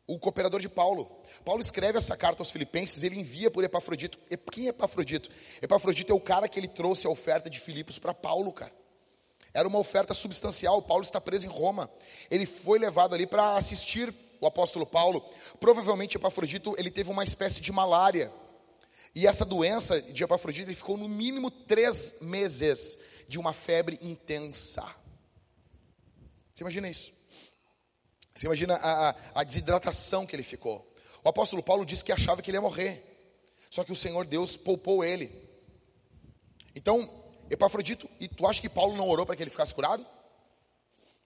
o 0.07 0.17
cooperador 0.17 0.59
de 0.59 0.69
Paulo. 0.69 1.21
Paulo 1.43 1.61
escreve 1.61 1.97
essa 1.97 2.15
carta 2.17 2.41
aos 2.41 2.51
Filipenses, 2.51 3.03
ele 3.03 3.19
envia 3.19 3.51
por 3.51 3.63
Epafrodito. 3.63 4.19
E 4.29 4.37
quem 4.37 4.65
é 4.65 4.69
Epafrodito? 4.69 5.29
Epafrodito 5.61 6.11
é 6.11 6.15
o 6.15 6.19
cara 6.19 6.47
que 6.47 6.59
ele 6.59 6.67
trouxe 6.67 7.05
a 7.05 7.09
oferta 7.09 7.49
de 7.49 7.59
Filipos 7.59 7.99
para 7.99 8.13
Paulo, 8.13 8.51
cara. 8.51 8.73
Era 9.53 9.67
uma 9.67 9.79
oferta 9.79 10.13
substancial. 10.13 10.81
Paulo 10.81 11.03
está 11.03 11.21
preso 11.21 11.45
em 11.45 11.49
Roma. 11.49 11.89
Ele 12.29 12.45
foi 12.45 12.77
levado 12.77 13.15
ali 13.15 13.25
para 13.25 13.55
assistir 13.55 14.13
o 14.45 14.47
apóstolo 14.47 14.85
Paulo, 14.85 15.27
provavelmente 15.59 16.17
Epafrodito 16.17 16.75
ele 16.77 16.91
teve 16.91 17.09
uma 17.09 17.23
espécie 17.23 17.61
de 17.61 17.71
malária. 17.71 18.31
E 19.13 19.25
essa 19.25 19.45
doença 19.45 20.01
de 20.01 20.23
Epafrodito 20.23 20.69
ele 20.69 20.75
ficou 20.75 20.97
no 20.97 21.09
mínimo 21.09 21.49
três 21.49 22.13
meses 22.21 22.97
de 23.27 23.39
uma 23.39 23.53
febre 23.53 23.97
intensa. 24.01 24.83
Você 26.53 26.63
imagina 26.63 26.89
isso? 26.89 27.13
Você 28.35 28.45
imagina 28.45 28.75
a, 28.75 29.09
a, 29.09 29.15
a 29.35 29.43
desidratação 29.43 30.25
que 30.25 30.35
ele 30.35 30.43
ficou. 30.43 30.93
O 31.23 31.29
apóstolo 31.29 31.63
Paulo 31.63 31.85
disse 31.85 32.03
que 32.03 32.11
achava 32.11 32.41
que 32.41 32.49
ele 32.49 32.57
ia 32.57 32.61
morrer. 32.61 33.03
Só 33.69 33.83
que 33.83 33.91
o 33.91 33.95
Senhor 33.95 34.25
Deus 34.27 34.55
poupou 34.55 35.03
ele. 35.03 35.31
Então, 36.75 37.09
Epafrodito, 37.49 38.09
e 38.19 38.27
tu 38.27 38.45
acha 38.45 38.61
que 38.61 38.69
Paulo 38.69 38.95
não 38.95 39.09
orou 39.09 39.25
para 39.25 39.35
que 39.35 39.43
ele 39.43 39.49
ficasse 39.49 39.73
curado? 39.73 40.05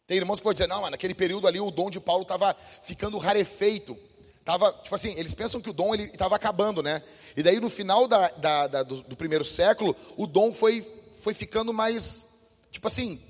Tem 0.09 0.17
irmãos 0.17 0.39
que 0.39 0.43
vão 0.43 0.53
dizer, 0.53 0.67
não, 0.67 0.81
mas 0.81 0.89
naquele 0.89 1.13
período 1.13 1.47
ali 1.47 1.59
o 1.59 1.69
dom 1.69 1.87
de 1.87 1.99
Paulo 1.99 2.23
estava 2.23 2.57
ficando 2.81 3.19
rarefeito. 3.19 3.95
Tava, 4.43 4.73
tipo 4.81 4.95
assim, 4.95 5.13
eles 5.15 5.35
pensam 5.35 5.61
que 5.61 5.69
o 5.69 5.73
dom 5.73 5.93
estava 5.93 6.35
acabando, 6.35 6.81
né? 6.81 7.03
E 7.37 7.43
daí 7.43 7.59
no 7.59 7.69
final 7.69 8.07
da, 8.07 8.27
da, 8.29 8.65
da, 8.65 8.81
do, 8.81 9.03
do, 9.03 9.15
primeiro 9.15 9.45
século, 9.45 9.95
o 10.17 10.25
dom 10.25 10.51
foi, 10.51 10.81
foi 11.21 11.35
ficando 11.35 11.71
mais, 11.71 12.25
tipo 12.71 12.87
assim, 12.87 13.21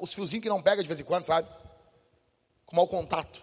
os 0.00 0.12
fiozinhos 0.12 0.42
que 0.42 0.48
não 0.48 0.60
pega 0.60 0.82
de 0.82 0.88
vez 0.88 0.98
em 0.98 1.04
quando, 1.04 1.22
sabe? 1.22 1.48
Com 2.64 2.74
mau 2.74 2.88
contato. 2.88 3.40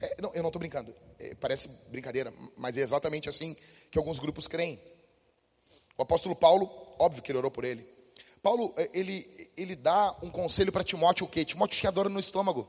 É, 0.00 0.20
não, 0.20 0.34
eu 0.34 0.42
não 0.42 0.48
estou 0.48 0.58
brincando. 0.58 0.92
é, 1.20 1.32
parece 1.36 1.68
brincadeira, 1.92 2.34
mas 2.56 2.76
é 2.76 2.80
exatamente 2.80 3.28
assim 3.28 3.56
que 3.88 3.98
alguns 3.98 4.18
grupos 4.18 4.48
creem. 4.48 4.82
O 5.96 6.02
apóstolo 6.02 6.34
Paulo, 6.34 6.68
óbvio 6.98 7.22
que 7.22 7.30
ele 7.30 7.38
orou 7.38 7.52
por 7.52 7.64
ele. 7.64 7.88
Paulo, 8.46 8.72
é, 8.76 8.88
ele, 8.94 9.50
ele 9.56 9.74
dá 9.74 10.14
um 10.22 10.30
conselho 10.30 10.70
para 10.70 10.84
Timóteo 10.84 11.26
o 11.26 11.28
quê? 11.28 11.44
Timóteo 11.44 11.80
tinha 11.80 11.90
dor 11.90 12.08
no 12.08 12.20
estômago. 12.20 12.68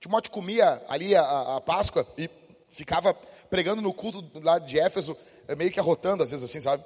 Timóteo 0.00 0.32
comia 0.32 0.84
ali 0.88 1.14
a, 1.14 1.54
a 1.54 1.60
Páscoa 1.60 2.04
e 2.18 2.28
ficava 2.68 3.14
pregando 3.48 3.80
no 3.80 3.94
culto 3.94 4.28
lá 4.42 4.58
de 4.58 4.80
Éfeso, 4.80 5.16
é, 5.46 5.54
meio 5.54 5.70
que 5.70 5.78
arrotando 5.78 6.24
às 6.24 6.32
vezes 6.32 6.50
assim, 6.50 6.60
sabe? 6.60 6.82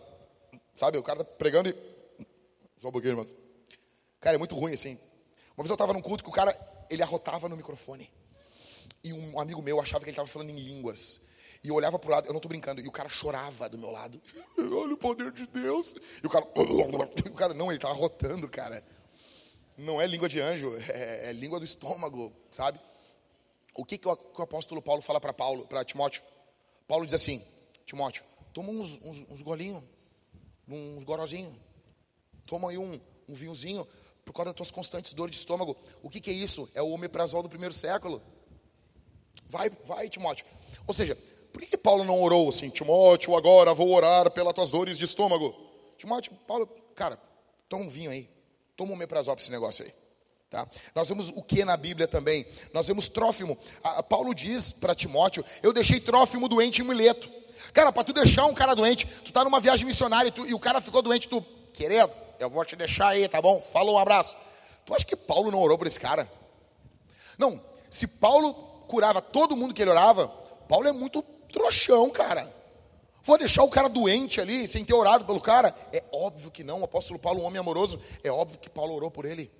Sabe, 0.75 0.99
o 0.99 1.03
cara 1.03 1.25
tá 1.25 1.33
pregando 1.39 1.71
e... 1.71 2.27
Só 2.77 2.89
um 2.89 2.93
pouquinho, 2.93 3.13
irmãos. 3.13 3.35
Cara, 4.21 4.35
é 4.35 4.39
muito 4.39 4.55
ruim 4.55 4.75
assim. 4.75 4.99
Uma 5.57 5.65
vez 5.65 5.71
eu 5.71 5.75
estava 5.75 5.95
num 5.95 6.03
culto 6.03 6.23
que 6.23 6.29
o 6.29 6.33
cara, 6.35 6.55
ele 6.91 7.03
arrotava 7.03 7.49
no 7.49 7.57
microfone. 7.57 8.13
E 9.03 9.15
um 9.15 9.41
amigo 9.41 9.63
meu 9.63 9.81
achava 9.81 10.05
que 10.05 10.11
ele 10.11 10.13
estava 10.13 10.29
falando 10.29 10.51
em 10.51 10.61
línguas. 10.61 11.23
E 11.63 11.69
eu 11.69 11.75
olhava 11.75 11.99
pro 11.99 12.11
lado, 12.11 12.27
eu 12.27 12.33
não 12.33 12.39
estou 12.39 12.49
brincando, 12.49 12.81
e 12.81 12.89
o 12.89 12.93
cara 12.93 13.09
chorava 13.09 13.69
do 13.69 13.77
meu 13.77 13.91
lado. 13.91 14.21
Olha 14.57 14.95
o 14.95 14.97
poder 14.97 15.31
de 15.31 15.47
Deus. 15.47 15.95
E 16.23 16.27
o 16.27 16.31
cara, 16.31 16.47
o 16.57 17.35
cara 17.35 17.53
não, 17.53 17.67
ele 17.67 17.77
estava 17.77 17.95
rotando, 17.95 18.49
cara. 18.49 18.83
Não 19.77 20.01
é 20.01 20.07
língua 20.07 20.29
de 20.29 20.41
anjo, 20.41 20.75
é, 20.89 21.31
é 21.31 21.33
língua 21.33 21.59
do 21.59 21.65
estômago, 21.65 22.33
sabe? 22.51 22.81
O 23.75 23.85
que, 23.85 23.99
que, 23.99 24.09
o, 24.09 24.17
que 24.17 24.41
o 24.41 24.45
apóstolo 24.45 24.83
Paulo 24.83 25.03
fala 25.03 25.21
para 25.21 25.33
Paulo, 25.33 25.67
para 25.67 25.85
Timóteo? 25.85 26.23
Paulo 26.87 27.05
diz 27.05 27.15
assim: 27.15 27.43
Timóteo, 27.87 28.25
toma 28.53 28.71
uns, 28.71 28.99
uns, 29.03 29.25
uns 29.29 29.43
golinhos, 29.43 29.83
uns 30.69 31.05
gorozinhos. 31.05 31.55
Toma 32.47 32.71
aí 32.71 32.79
um, 32.79 33.01
um 33.29 33.35
vinhozinho 33.35 33.87
por 34.25 34.33
causa 34.33 34.47
das 34.47 34.57
tuas 34.57 34.71
constantes 34.71 35.13
dores 35.15 35.35
de 35.35 35.41
estômago. 35.41 35.77
O 36.03 36.11
que, 36.11 36.21
que 36.21 36.31
é 36.31 36.35
isso? 36.35 36.69
É 36.75 36.83
o 36.83 36.91
omeprazol 36.91 37.43
do 37.43 37.49
primeiro 37.49 37.75
século. 37.75 38.23
Vai, 39.49 39.71
vai, 39.71 40.09
Timóteo. 40.09 40.47
Ou 40.87 40.95
seja, 40.95 41.17
por 41.53 41.63
que, 41.63 41.77
Paulo 41.77 42.05
não 42.05 42.23
orou 42.23 42.49
assim? 42.49 42.71
Timóteo, 42.71 43.37
agora 43.37 43.75
vou 43.75 43.93
orar 43.93 44.31
pelas 44.31 44.55
tuas 44.55 44.71
dores 44.71 44.97
de 44.99 45.05
estômago. 45.05 45.55
Timóteo, 45.99 46.33
Paulo, 46.47 46.67
cara, 46.95 47.21
toma 47.69 47.85
um 47.85 47.89
vinho 47.89 48.11
aí. 48.11 48.29
Toma 48.77 48.93
um 48.93 48.95
omeprazol 48.95 49.35
para 49.35 49.43
esse 49.43 49.51
negócio 49.51 49.85
aí. 49.85 49.93
Tá? 50.49 50.67
Nós 50.95 51.09
vemos 51.09 51.29
o 51.29 51.43
que 51.43 51.65
na 51.65 51.77
Bíblia 51.77 52.09
também? 52.09 52.47
Nós 52.73 52.89
vemos 52.89 53.09
Trófimo. 53.09 53.57
A, 53.85 54.03
Paulo 54.03 54.35
diz 54.35 54.73
para 54.73 54.95
Timóteo: 54.95 55.45
Eu 55.63 55.73
deixei 55.73 56.01
Trófimo 56.01 56.49
doente 56.49 56.83
em 56.83 56.85
Mileto. 56.85 57.31
Cara, 57.73 57.93
para 57.93 58.03
tu 58.03 58.13
deixar 58.13 58.47
um 58.47 58.55
cara 58.55 58.75
doente, 58.75 59.07
tu 59.25 59.33
tá 59.33 59.45
numa 59.45 59.61
viagem 59.61 59.87
missionária 59.87 60.29
e, 60.29 60.33
tu, 60.33 60.47
e 60.47 60.55
o 60.55 60.59
cara 60.59 60.81
ficou 60.81 61.03
doente, 61.03 61.29
tu, 61.29 61.41
querido, 61.73 62.11
eu 62.39 62.51
vou 62.51 62.65
te 62.65 62.75
deixar 62.75 63.09
aí, 63.09 63.29
tá 63.29 63.41
bom? 63.41 63.61
Falou, 63.61 63.95
um 63.95 63.99
abraço. 63.99 64.37
Tu 64.85 64.95
acha 64.95 65.05
que 65.05 65.15
Paulo 65.15 65.51
não 65.51 65.61
orou 65.61 65.79
por 65.79 65.87
esse 65.87 66.01
cara? 66.01 66.31
Não, 67.39 67.63
se 67.89 68.07
Paulo 68.07 68.55
curava 68.89 69.21
todo 69.23 69.57
mundo 69.57 69.73
que 69.73 69.83
ele 69.83 69.91
orava, 69.91 70.29
Paulo 70.69 70.89
é 70.89 70.93
muito 70.93 71.23
trouxão, 71.51 72.09
cara. 72.11 72.53
Vou 73.23 73.37
deixar 73.37 73.63
o 73.63 73.69
cara 73.69 73.89
doente 73.89 74.41
ali, 74.41 74.67
sem 74.67 74.85
ter 74.85 74.95
orado 74.95 75.27
pelo 75.27 75.41
cara? 75.41 75.75
É 75.93 76.03
óbvio 76.13 76.51
que 76.51 76.65
não. 76.65 76.81
O 76.81 76.85
apóstolo 76.85 77.19
Paulo, 77.19 77.43
um 77.43 77.45
homem 77.45 77.61
amoroso, 77.61 78.01
é 78.25 78.31
óbvio 78.31 78.59
que 78.59 78.71
Paulo 78.71 78.95
orou 78.95 79.11
por 79.11 79.25
ele. 79.25 79.51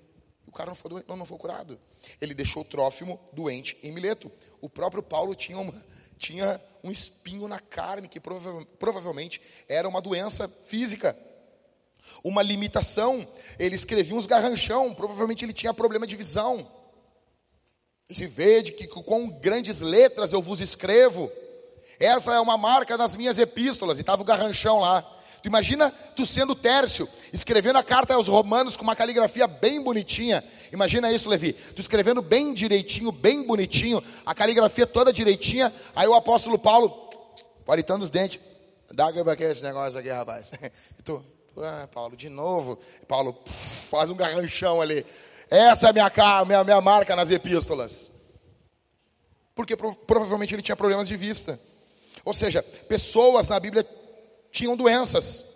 O 0.47 0.53
cara 0.53 0.71
não 0.71 0.75
foi, 0.75 0.91
doente, 0.91 1.09
não, 1.09 1.17
não 1.17 1.27
foi 1.27 1.39
curado. 1.39 1.79
Ele 2.21 2.35
deixou 2.35 2.65
Trófimo 2.65 3.21
doente 3.33 3.79
em 3.83 3.93
Mileto. 3.93 4.33
O 4.61 4.69
próprio 4.69 5.03
Paulo 5.03 5.35
tinha, 5.35 5.59
uma, 5.59 5.73
tinha 6.19 6.61
um 6.83 6.91
espinho 6.91 7.47
na 7.47 7.61
carne, 7.61 8.09
que 8.09 8.19
prova, 8.19 8.67
provavelmente 8.79 9.41
era 9.69 9.89
uma 9.89 10.01
doença 10.01 10.49
física. 10.65 11.17
Uma 12.25 12.43
limitação. 12.43 13.29
Ele 13.59 13.75
escrevia 13.75 14.17
uns 14.17 14.27
garranchão, 14.27 14.93
provavelmente 14.95 15.45
ele 15.45 15.53
tinha 15.53 15.73
problema 15.73 16.07
de 16.07 16.17
visão. 16.17 16.67
Se 18.11 18.27
vê 18.27 18.63
de 18.63 18.73
que 18.73 18.89
com 18.89 19.31
grandes 19.31 19.81
letras 19.81 20.33
eu 20.33 20.43
vos 20.43 20.61
escrevo. 20.61 21.31
Essa 22.01 22.33
é 22.33 22.41
uma 22.41 22.57
marca 22.57 22.97
das 22.97 23.15
minhas 23.15 23.39
epístolas. 23.39 23.99
E 23.99 24.01
estava 24.01 24.23
o 24.23 24.25
garranchão 24.25 24.81
lá. 24.81 25.05
Tu 25.43 25.49
imagina 25.49 25.91
tu 26.17 26.27
sendo 26.27 26.55
Tércio, 26.55 27.09
escrevendo 27.33 27.77
a 27.77 27.83
carta 27.83 28.15
aos 28.15 28.29
romanos 28.29 28.77
com 28.77 28.83
uma 28.83 28.97
caligrafia 28.97 29.47
bem 29.47 29.81
bonitinha. 29.83 30.43
Imagina 30.73 31.13
isso, 31.13 31.29
Levi. 31.29 31.53
Tu 31.53 31.81
escrevendo 31.81 32.23
bem 32.23 32.53
direitinho, 32.55 33.13
bem 33.13 33.43
bonitinho, 33.43 34.03
a 34.25 34.35
caligrafia 34.35 34.87
toda 34.87 35.13
direitinha. 35.13 35.73
Aí 35.95 36.09
o 36.09 36.15
apóstolo 36.15 36.59
Paulo, 36.59 37.11
palitando 37.65 38.05
os 38.05 38.11
dentes. 38.11 38.41
Dá 38.93 39.09
aqui 39.09 39.45
esse 39.45 39.63
negócio 39.63 39.99
aqui, 39.99 40.09
rapaz. 40.09 40.53
E 40.99 41.03
tu, 41.03 41.25
ah, 41.59 41.89
Paulo, 41.93 42.17
de 42.17 42.29
novo. 42.29 42.79
Paulo, 43.09 43.33
pff, 43.33 43.89
faz 43.89 44.11
um 44.11 44.17
garranchão 44.17 44.81
ali. 44.81 45.07
Essa 45.49 45.87
é 45.87 45.91
a 45.91 45.93
minha, 45.93 46.45
minha, 46.45 46.65
minha 46.65 46.81
marca 46.81 47.17
nas 47.17 47.31
epístolas. 47.31 48.11
Porque 49.55 49.77
provavelmente 49.77 50.55
ele 50.55 50.63
tinha 50.63 50.77
problemas 50.77 51.09
de 51.09 51.17
vista. 51.17 51.59
Ou 52.25 52.35
seja, 52.35 52.63
pessoas 52.63 53.49
na 53.49 53.59
Bíblia 53.59 53.87
tinham 54.51 54.77
doenças, 54.77 55.47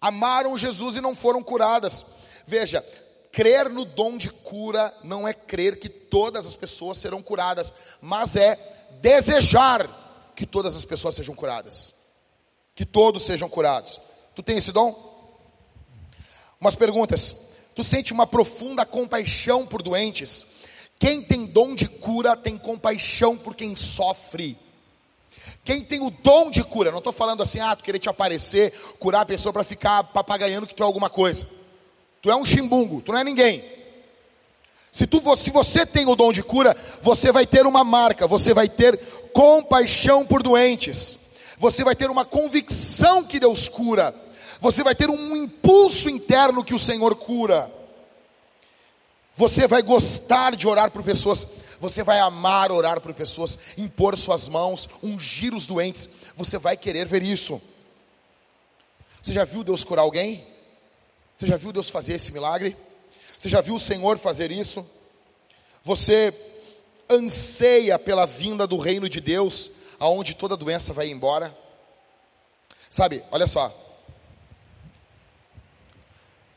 amaram 0.00 0.56
Jesus 0.56 0.96
e 0.96 1.00
não 1.00 1.14
foram 1.14 1.42
curadas. 1.42 2.04
Veja, 2.46 2.84
crer 3.32 3.68
no 3.68 3.84
dom 3.84 4.16
de 4.16 4.30
cura 4.30 4.94
não 5.04 5.26
é 5.26 5.32
crer 5.32 5.78
que 5.78 5.88
todas 5.88 6.46
as 6.46 6.56
pessoas 6.56 6.98
serão 6.98 7.22
curadas, 7.22 7.72
mas 8.00 8.36
é 8.36 8.58
desejar 9.00 10.32
que 10.34 10.46
todas 10.46 10.76
as 10.76 10.84
pessoas 10.84 11.14
sejam 11.14 11.34
curadas, 11.34 11.94
que 12.74 12.84
todos 12.84 13.24
sejam 13.24 13.48
curados. 13.48 14.00
Tu 14.34 14.42
tem 14.42 14.58
esse 14.58 14.72
dom? 14.72 15.08
Umas 16.60 16.74
perguntas. 16.74 17.34
Tu 17.74 17.84
sente 17.84 18.12
uma 18.12 18.26
profunda 18.26 18.84
compaixão 18.84 19.66
por 19.66 19.82
doentes? 19.82 20.44
Quem 20.98 21.22
tem 21.22 21.46
dom 21.46 21.74
de 21.74 21.88
cura 21.88 22.36
tem 22.36 22.58
compaixão 22.58 23.36
por 23.36 23.54
quem 23.54 23.76
sofre. 23.76 24.58
Quem 25.68 25.82
tem 25.82 26.00
o 26.00 26.08
dom 26.08 26.50
de 26.50 26.64
cura, 26.64 26.90
não 26.90 26.96
estou 26.96 27.12
falando 27.12 27.42
assim, 27.42 27.60
ah, 27.60 27.76
tu 27.76 27.84
querer 27.84 27.98
te 27.98 28.08
aparecer, 28.08 28.72
curar 28.98 29.20
a 29.20 29.26
pessoa 29.26 29.52
para 29.52 29.62
ficar 29.62 30.02
papagaiando 30.02 30.66
que 30.66 30.74
tu 30.74 30.82
é 30.82 30.86
alguma 30.86 31.10
coisa. 31.10 31.46
Tu 32.22 32.30
é 32.30 32.34
um 32.34 32.42
chimbungo, 32.42 33.02
tu 33.02 33.12
não 33.12 33.18
é 33.18 33.22
ninguém. 33.22 33.62
Se, 34.90 35.06
tu, 35.06 35.20
se 35.36 35.50
você 35.50 35.84
tem 35.84 36.06
o 36.06 36.16
dom 36.16 36.32
de 36.32 36.42
cura, 36.42 36.74
você 37.02 37.30
vai 37.30 37.46
ter 37.46 37.66
uma 37.66 37.84
marca, 37.84 38.26
você 38.26 38.54
vai 38.54 38.66
ter 38.66 38.98
compaixão 39.34 40.24
por 40.24 40.42
doentes, 40.42 41.18
você 41.58 41.84
vai 41.84 41.94
ter 41.94 42.08
uma 42.08 42.24
convicção 42.24 43.22
que 43.22 43.38
Deus 43.38 43.68
cura, 43.68 44.14
você 44.62 44.82
vai 44.82 44.94
ter 44.94 45.10
um 45.10 45.36
impulso 45.36 46.08
interno 46.08 46.64
que 46.64 46.74
o 46.74 46.78
Senhor 46.78 47.14
cura. 47.14 47.70
Você 49.36 49.66
vai 49.66 49.82
gostar 49.82 50.56
de 50.56 50.66
orar 50.66 50.90
por 50.90 51.02
pessoas, 51.02 51.46
você 51.80 52.02
vai 52.02 52.18
amar 52.18 52.72
orar 52.72 53.00
por 53.00 53.14
pessoas, 53.14 53.58
impor 53.76 54.16
suas 54.18 54.48
mãos, 54.48 54.88
ungir 55.02 55.54
os 55.54 55.66
doentes. 55.66 56.08
Você 56.36 56.58
vai 56.58 56.76
querer 56.76 57.06
ver 57.06 57.22
isso. 57.22 57.60
Você 59.22 59.32
já 59.32 59.44
viu 59.44 59.62
Deus 59.64 59.84
curar 59.84 60.02
alguém? 60.02 60.46
Você 61.36 61.46
já 61.46 61.56
viu 61.56 61.72
Deus 61.72 61.90
fazer 61.90 62.14
esse 62.14 62.32
milagre? 62.32 62.76
Você 63.38 63.48
já 63.48 63.60
viu 63.60 63.74
o 63.74 63.80
Senhor 63.80 64.18
fazer 64.18 64.50
isso? 64.50 64.86
Você 65.82 66.34
anseia 67.08 67.98
pela 67.98 68.26
vinda 68.26 68.66
do 68.66 68.76
reino 68.76 69.08
de 69.08 69.20
Deus, 69.20 69.70
aonde 69.98 70.34
toda 70.34 70.56
doença 70.56 70.92
vai 70.92 71.08
embora? 71.08 71.56
Sabe, 72.90 73.24
olha 73.30 73.46
só. 73.46 73.72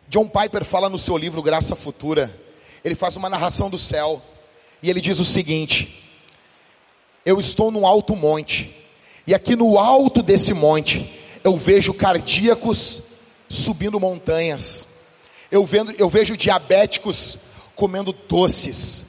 John 0.07 0.27
Piper 0.27 0.65
fala 0.65 0.89
no 0.89 0.97
seu 0.97 1.17
livro 1.17 1.41
Graça 1.41 1.75
Futura 1.75 2.39
ele 2.83 2.95
faz 2.95 3.15
uma 3.15 3.29
narração 3.29 3.69
do 3.69 3.77
céu 3.77 4.21
e 4.81 4.89
ele 4.89 5.01
diz 5.01 5.19
o 5.19 5.25
seguinte: 5.25 6.03
Eu 7.25 7.39
estou 7.39 7.71
num 7.71 7.85
alto 7.85 8.15
monte, 8.15 8.75
e 9.25 9.33
aqui 9.33 9.55
no 9.55 9.77
alto 9.77 10.21
desse 10.21 10.53
monte 10.53 11.19
eu 11.43 11.55
vejo 11.55 11.93
cardíacos 11.93 13.03
subindo 13.49 13.99
montanhas, 13.99 14.87
eu, 15.51 15.65
vendo, 15.65 15.91
eu 15.97 16.09
vejo 16.09 16.37
diabéticos 16.37 17.37
comendo 17.75 18.13
doces, 18.13 19.05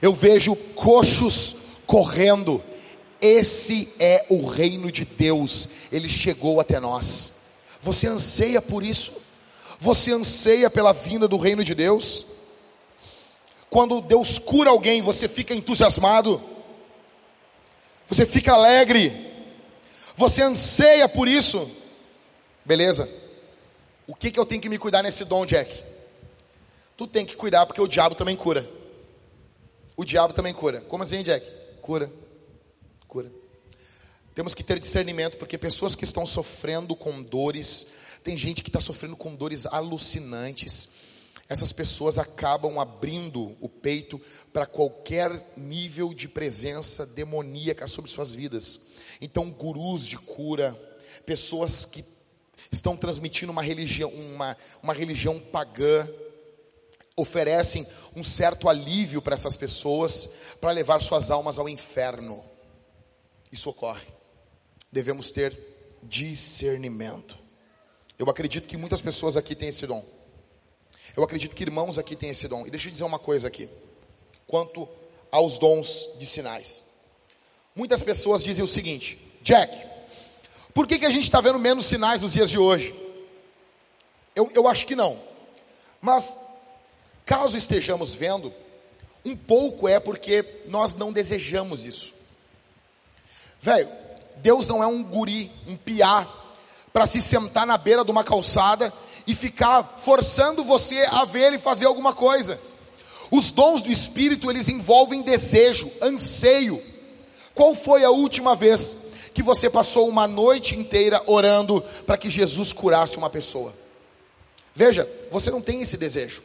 eu 0.00 0.14
vejo 0.14 0.54
coxos 0.54 1.56
correndo. 1.86 2.62
Esse 3.20 3.88
é 3.98 4.26
o 4.28 4.46
reino 4.46 4.92
de 4.92 5.04
Deus, 5.04 5.68
ele 5.90 6.10
chegou 6.10 6.60
até 6.60 6.78
nós. 6.78 7.32
Você 7.80 8.06
anseia 8.06 8.60
por 8.60 8.82
isso? 8.82 9.12
Você 9.80 10.12
anseia 10.12 10.68
pela 10.68 10.92
vinda 10.92 11.26
do 11.26 11.38
reino 11.38 11.64
de 11.64 11.74
Deus? 11.74 12.26
Quando 13.74 14.00
Deus 14.00 14.38
cura 14.38 14.70
alguém, 14.70 15.02
você 15.02 15.26
fica 15.26 15.52
entusiasmado, 15.52 16.40
você 18.06 18.24
fica 18.24 18.52
alegre, 18.52 19.32
você 20.14 20.42
anseia 20.42 21.08
por 21.08 21.26
isso. 21.26 21.68
Beleza? 22.64 23.10
O 24.06 24.14
que, 24.14 24.30
que 24.30 24.38
eu 24.38 24.46
tenho 24.46 24.62
que 24.62 24.68
me 24.68 24.78
cuidar 24.78 25.02
nesse 25.02 25.24
dom, 25.24 25.44
Jack? 25.44 25.82
Tu 26.96 27.04
tem 27.08 27.26
que 27.26 27.34
cuidar 27.34 27.66
porque 27.66 27.80
o 27.80 27.88
diabo 27.88 28.14
também 28.14 28.36
cura. 28.36 28.64
O 29.96 30.04
diabo 30.04 30.32
também 30.32 30.54
cura. 30.54 30.80
Como 30.82 31.02
assim, 31.02 31.24
Jack? 31.24 31.44
Cura. 31.82 32.12
Cura. 33.08 33.32
Temos 34.36 34.54
que 34.54 34.62
ter 34.62 34.78
discernimento 34.78 35.36
porque 35.36 35.58
pessoas 35.58 35.96
que 35.96 36.04
estão 36.04 36.24
sofrendo 36.24 36.94
com 36.94 37.20
dores, 37.20 37.88
tem 38.22 38.36
gente 38.36 38.62
que 38.62 38.68
está 38.68 38.80
sofrendo 38.80 39.16
com 39.16 39.34
dores 39.34 39.66
alucinantes 39.66 40.88
essas 41.48 41.72
pessoas 41.72 42.18
acabam 42.18 42.78
abrindo 42.78 43.56
o 43.60 43.68
peito 43.68 44.20
para 44.52 44.66
qualquer 44.66 45.52
nível 45.56 46.14
de 46.14 46.28
presença 46.28 47.04
demoníaca 47.04 47.86
sobre 47.86 48.10
suas 48.10 48.34
vidas. 48.34 48.88
Então, 49.20 49.50
gurus 49.50 50.06
de 50.06 50.16
cura, 50.16 50.74
pessoas 51.26 51.84
que 51.84 52.04
estão 52.72 52.96
transmitindo 52.96 53.52
uma 53.52 53.62
religião, 53.62 54.10
uma, 54.10 54.56
uma 54.82 54.94
religião 54.94 55.38
pagã, 55.38 56.08
oferecem 57.16 57.86
um 58.16 58.22
certo 58.22 58.68
alívio 58.68 59.22
para 59.22 59.34
essas 59.34 59.56
pessoas 59.56 60.28
para 60.60 60.72
levar 60.72 61.00
suas 61.00 61.30
almas 61.30 61.58
ao 61.58 61.68
inferno. 61.68 62.42
Isso 63.52 63.70
ocorre. 63.70 64.06
Devemos 64.90 65.30
ter 65.30 65.56
discernimento. 66.02 67.38
Eu 68.18 68.28
acredito 68.28 68.68
que 68.68 68.76
muitas 68.76 69.00
pessoas 69.00 69.36
aqui 69.36 69.54
têm 69.54 69.68
esse 69.68 69.86
dom. 69.86 70.04
Eu 71.16 71.22
acredito 71.22 71.54
que 71.54 71.62
irmãos 71.62 71.98
aqui 71.98 72.16
têm 72.16 72.30
esse 72.30 72.48
dom. 72.48 72.66
E 72.66 72.70
deixa 72.70 72.88
eu 72.88 72.92
dizer 72.92 73.04
uma 73.04 73.18
coisa 73.18 73.46
aqui, 73.46 73.68
quanto 74.46 74.88
aos 75.30 75.58
dons 75.58 76.08
de 76.18 76.26
sinais. 76.26 76.82
Muitas 77.74 78.02
pessoas 78.02 78.42
dizem 78.42 78.64
o 78.64 78.68
seguinte: 78.68 79.18
Jack, 79.42 79.76
por 80.72 80.86
que, 80.86 80.98
que 80.98 81.06
a 81.06 81.10
gente 81.10 81.24
está 81.24 81.40
vendo 81.40 81.58
menos 81.58 81.86
sinais 81.86 82.22
nos 82.22 82.32
dias 82.32 82.50
de 82.50 82.58
hoje? 82.58 82.94
Eu, 84.34 84.50
eu 84.54 84.66
acho 84.66 84.86
que 84.86 84.96
não. 84.96 85.18
Mas, 86.00 86.36
caso 87.24 87.56
estejamos 87.56 88.14
vendo, 88.14 88.52
um 89.24 89.36
pouco 89.36 89.88
é 89.88 90.00
porque 90.00 90.62
nós 90.66 90.94
não 90.94 91.12
desejamos 91.12 91.84
isso. 91.84 92.12
Velho, 93.60 93.88
Deus 94.36 94.66
não 94.66 94.82
é 94.82 94.86
um 94.86 95.02
guri, 95.02 95.50
um 95.66 95.76
piá, 95.76 96.28
para 96.92 97.06
se 97.06 97.20
sentar 97.20 97.66
na 97.66 97.78
beira 97.78 98.04
de 98.04 98.10
uma 98.10 98.22
calçada 98.22 98.92
e 99.26 99.34
ficar 99.34 99.96
forçando 99.98 100.64
você 100.64 101.06
a 101.10 101.24
ver 101.24 101.48
ele 101.48 101.58
fazer 101.58 101.86
alguma 101.86 102.12
coisa. 102.12 102.60
Os 103.30 103.50
dons 103.50 103.82
do 103.82 103.90
Espírito, 103.90 104.50
eles 104.50 104.68
envolvem 104.68 105.22
desejo, 105.22 105.90
anseio. 106.00 106.82
Qual 107.54 107.74
foi 107.74 108.04
a 108.04 108.10
última 108.10 108.54
vez 108.54 108.96
que 109.32 109.42
você 109.42 109.68
passou 109.68 110.08
uma 110.08 110.26
noite 110.26 110.76
inteira 110.76 111.22
orando 111.26 111.82
para 112.06 112.16
que 112.16 112.30
Jesus 112.30 112.72
curasse 112.72 113.16
uma 113.16 113.30
pessoa? 113.30 113.74
Veja, 114.74 115.08
você 115.30 115.50
não 115.50 115.60
tem 115.60 115.80
esse 115.80 115.96
desejo. 115.96 116.42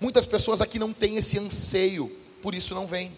Muitas 0.00 0.26
pessoas 0.26 0.60
aqui 0.60 0.78
não 0.78 0.92
têm 0.92 1.16
esse 1.16 1.38
anseio, 1.38 2.14
por 2.40 2.54
isso 2.54 2.74
não 2.74 2.86
vêm. 2.86 3.16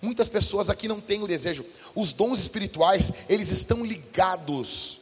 Muitas 0.00 0.28
pessoas 0.28 0.68
aqui 0.68 0.88
não 0.88 1.00
têm 1.00 1.22
o 1.22 1.28
desejo. 1.28 1.64
Os 1.94 2.12
dons 2.12 2.40
espirituais, 2.40 3.12
eles 3.28 3.50
estão 3.50 3.84
ligados 3.84 5.01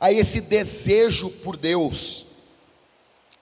a 0.00 0.12
esse 0.12 0.40
desejo 0.40 1.30
por 1.30 1.56
Deus. 1.56 2.26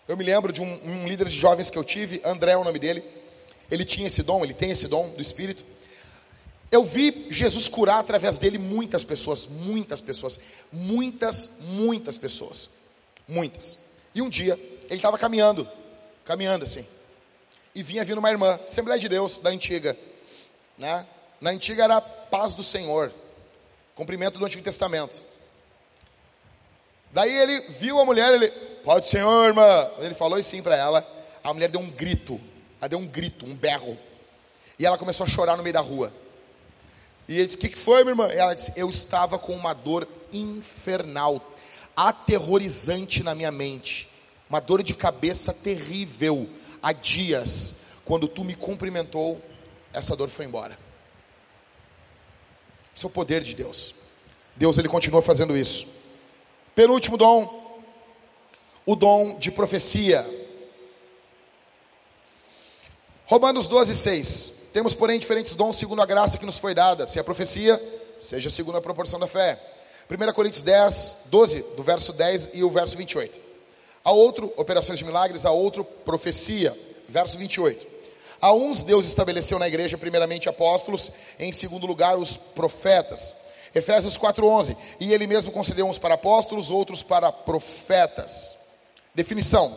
Eu 0.09 0.17
me 0.17 0.25
lembro 0.25 0.53
de 0.53 0.63
um, 0.63 0.85
um, 0.85 1.09
líder 1.09 1.29
de 1.29 1.37
jovens 1.37 1.71
que 1.71 1.77
eu 1.77 1.85
tive, 1.85 2.21
André 2.25 2.53
é 2.53 2.57
o 2.57 2.65
nome 2.65 2.79
dele. 2.79 3.03
Ele 3.71 3.85
tinha 3.85 4.07
esse 4.07 4.23
dom, 4.23 4.45
ele 4.45 4.55
tem 4.55 4.71
esse 4.71 4.87
dom 4.87 5.11
do 5.11 5.21
Espírito. 5.21 5.65
Eu 6.71 6.85
vi 6.85 7.27
Jesus 7.31 7.69
curar 7.69 7.99
através 7.99 8.37
dele 8.37 8.59
muitas 8.59 9.05
pessoas, 9.05 9.47
muitas 9.47 10.01
pessoas, 10.01 10.39
muitas, 10.73 11.51
muitas 11.61 12.17
pessoas, 12.19 12.71
muitas. 13.27 13.79
E 14.15 14.23
um 14.23 14.29
dia 14.29 14.55
ele 14.89 14.97
estava 14.97 15.19
caminhando, 15.19 15.69
caminhando 16.25 16.65
assim, 16.65 16.87
e 17.75 17.83
vinha 17.83 18.05
vindo 18.05 18.19
uma 18.19 18.31
irmã, 18.31 18.59
Assembleia 18.65 19.01
de 19.01 19.09
Deus 19.09 19.39
da 19.39 19.51
antiga, 19.51 19.97
né? 20.79 21.07
Na 21.41 21.51
antiga 21.51 21.85
era 21.85 22.01
paz 22.01 22.55
do 22.55 22.63
Senhor, 22.63 23.13
cumprimento 23.95 24.39
do 24.39 24.45
Antigo 24.45 24.65
Testamento. 24.65 25.21
Daí 27.17 27.35
ele 27.35 27.63
viu 27.71 27.99
a 27.99 28.05
mulher, 28.05 28.35
ele, 28.35 28.51
pode 28.85 29.07
Senhor, 29.07 29.47
irmã. 29.47 29.91
Ele 30.01 30.13
falou 30.13 30.39
assim 30.39 30.63
para 30.63 30.77
ela, 30.77 31.03
a 31.43 31.51
mulher 31.51 31.71
deu 31.71 31.81
um 31.81 31.89
grito, 31.89 32.39
ela 32.79 32.91
deu 32.91 32.99
um 32.99 33.07
grito, 33.07 33.47
um 33.47 33.55
berro. 33.55 33.97
E 34.79 34.85
ela 34.85 34.99
começou 34.99 35.25
a 35.25 35.27
chorar 35.27 35.57
no 35.57 35.63
meio 35.63 35.73
da 35.73 35.81
rua. 35.81 36.13
E 37.27 37.39
ele 37.39 37.47
disse: 37.47 37.57
O 37.57 37.61
que, 37.61 37.71
que 37.71 37.79
foi, 37.79 38.05
minha 38.05 38.13
irmã? 38.13 38.29
E 38.29 38.37
ela 38.37 38.53
disse: 38.53 38.71
Eu 38.77 38.91
estava 38.91 39.39
com 39.39 39.55
uma 39.55 39.73
dor 39.73 40.07
infernal, 40.31 41.41
aterrorizante 41.97 43.23
na 43.23 43.35
minha 43.35 43.51
mente, 43.51 44.11
uma 44.51 44.61
dor 44.61 44.83
de 44.83 44.93
cabeça 44.93 45.55
terrível 45.55 46.47
há 46.83 46.93
dias. 46.93 47.77
Quando 48.05 48.29
tu 48.29 48.45
me 48.45 48.55
cumprimentou, 48.55 49.41
essa 49.91 50.15
dor 50.15 50.29
foi 50.29 50.45
embora. 50.45 50.79
Esse 52.95 53.07
é 53.07 53.09
o 53.09 53.11
poder 53.11 53.43
de 53.43 53.55
Deus. 53.55 53.95
Deus 54.55 54.77
ele 54.77 54.87
continua 54.87 55.23
fazendo 55.23 55.57
isso. 55.57 55.97
Penúltimo 56.77 57.17
dom, 57.17 57.81
o 58.85 58.95
dom 58.95 59.39
de 59.39 59.51
profecia. 59.51 60.29
Romanos 63.25 63.67
12, 63.67 63.97
6. 63.97 64.53
Temos, 64.75 64.93
porém, 64.93 65.19
diferentes 65.19 65.57
dons 65.57 65.79
segundo 65.79 66.03
a 66.03 66.07
graça 66.07 66.37
que 66.37 66.45
nos 66.45 66.59
foi 66.59 66.75
dada. 66.75 67.07
Se 67.07 67.19
a 67.19 67.25
profecia, 67.25 67.83
seja 68.19 68.51
segundo 68.51 68.77
a 68.77 68.83
proporção 68.83 69.19
da 69.19 69.27
fé. 69.27 69.59
1 70.11 70.33
Coríntios 70.35 70.63
10, 70.63 71.21
12, 71.25 71.63
do 71.79 71.83
verso 71.83 72.13
10 72.13 72.51
e 72.53 72.63
o 72.63 72.69
verso 72.69 72.95
28. 72.95 73.41
A 74.05 74.13
outro, 74.13 74.53
operações 74.55 74.99
de 74.99 75.05
milagres, 75.07 75.47
a 75.47 75.51
outro, 75.51 75.83
profecia. 75.83 76.79
Verso 77.09 77.39
28. 77.39 77.87
A 78.39 78.53
uns 78.53 78.83
Deus 78.83 79.07
estabeleceu 79.07 79.59
na 79.59 79.67
igreja, 79.67 79.97
primeiramente 79.97 80.47
apóstolos, 80.47 81.11
em 81.39 81.51
segundo 81.53 81.87
lugar 81.87 82.19
os 82.19 82.37
profetas 82.37 83.35
Efésios 83.77 84.17
4:11, 84.17 84.75
e 84.99 85.13
ele 85.13 85.27
mesmo 85.27 85.53
concedeu 85.53 85.87
uns 85.87 85.99
para 85.99 86.15
apóstolos, 86.15 86.71
outros 86.71 87.03
para 87.03 87.31
profetas. 87.31 88.57
Definição: 89.15 89.77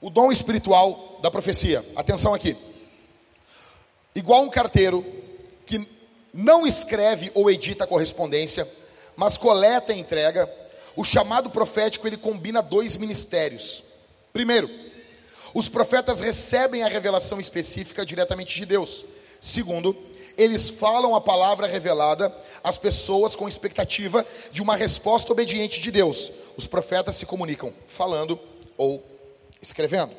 o 0.00 0.08
dom 0.08 0.32
espiritual 0.32 1.18
da 1.20 1.30
profecia. 1.30 1.84
Atenção 1.94 2.32
aqui. 2.32 2.56
Igual 4.14 4.42
um 4.44 4.48
carteiro 4.48 5.04
que 5.66 5.86
não 6.32 6.66
escreve 6.66 7.30
ou 7.34 7.50
edita 7.50 7.84
a 7.84 7.86
correspondência, 7.86 8.66
mas 9.14 9.36
coleta 9.36 9.92
e 9.92 10.00
entrega, 10.00 10.50
o 10.96 11.04
chamado 11.04 11.50
profético 11.50 12.06
ele 12.06 12.16
combina 12.16 12.62
dois 12.62 12.96
ministérios. 12.96 13.84
Primeiro, 14.32 14.70
os 15.52 15.68
profetas 15.68 16.20
recebem 16.20 16.82
a 16.82 16.88
revelação 16.88 17.38
específica 17.38 18.06
diretamente 18.06 18.54
de 18.54 18.64
Deus. 18.64 19.04
Segundo, 19.38 19.94
eles 20.36 20.70
falam 20.70 21.14
a 21.14 21.20
palavra 21.20 21.66
revelada 21.66 22.34
às 22.62 22.78
pessoas 22.78 23.36
com 23.36 23.48
expectativa 23.48 24.26
de 24.50 24.62
uma 24.62 24.76
resposta 24.76 25.32
obediente 25.32 25.80
de 25.80 25.90
Deus. 25.90 26.32
Os 26.56 26.66
profetas 26.66 27.16
se 27.16 27.26
comunicam 27.26 27.72
falando 27.86 28.38
ou 28.76 29.02
escrevendo. 29.60 30.12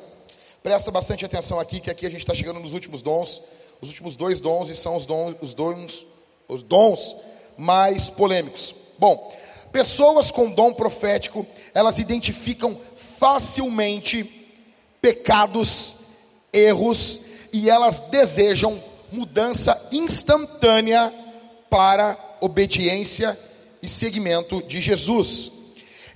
Presta 0.62 0.90
bastante 0.90 1.24
atenção 1.24 1.60
aqui, 1.60 1.80
que 1.80 1.90
aqui 1.90 2.06
a 2.06 2.10
gente 2.10 2.20
está 2.20 2.34
chegando 2.34 2.60
nos 2.60 2.72
últimos 2.72 3.02
dons. 3.02 3.42
Os 3.80 3.88
últimos 3.88 4.16
dois 4.16 4.40
dons 4.40 4.70
e 4.70 4.74
são 4.74 4.96
os 4.96 5.04
dons, 5.04 5.36
os 5.40 5.52
dons, 5.52 6.06
os 6.48 6.62
dons 6.62 7.16
mais 7.56 8.08
polêmicos. 8.08 8.74
Bom, 8.98 9.32
pessoas 9.70 10.30
com 10.30 10.50
dom 10.50 10.72
profético, 10.72 11.46
elas 11.74 11.98
identificam 11.98 12.78
facilmente 12.96 14.48
pecados, 15.02 15.96
erros 16.52 17.20
e 17.52 17.68
elas 17.68 18.00
desejam 18.00 18.82
mudança 19.14 19.80
instantânea 19.92 21.12
para 21.70 22.18
obediência 22.40 23.38
e 23.80 23.88
seguimento 23.88 24.60
de 24.62 24.80
Jesus. 24.80 25.52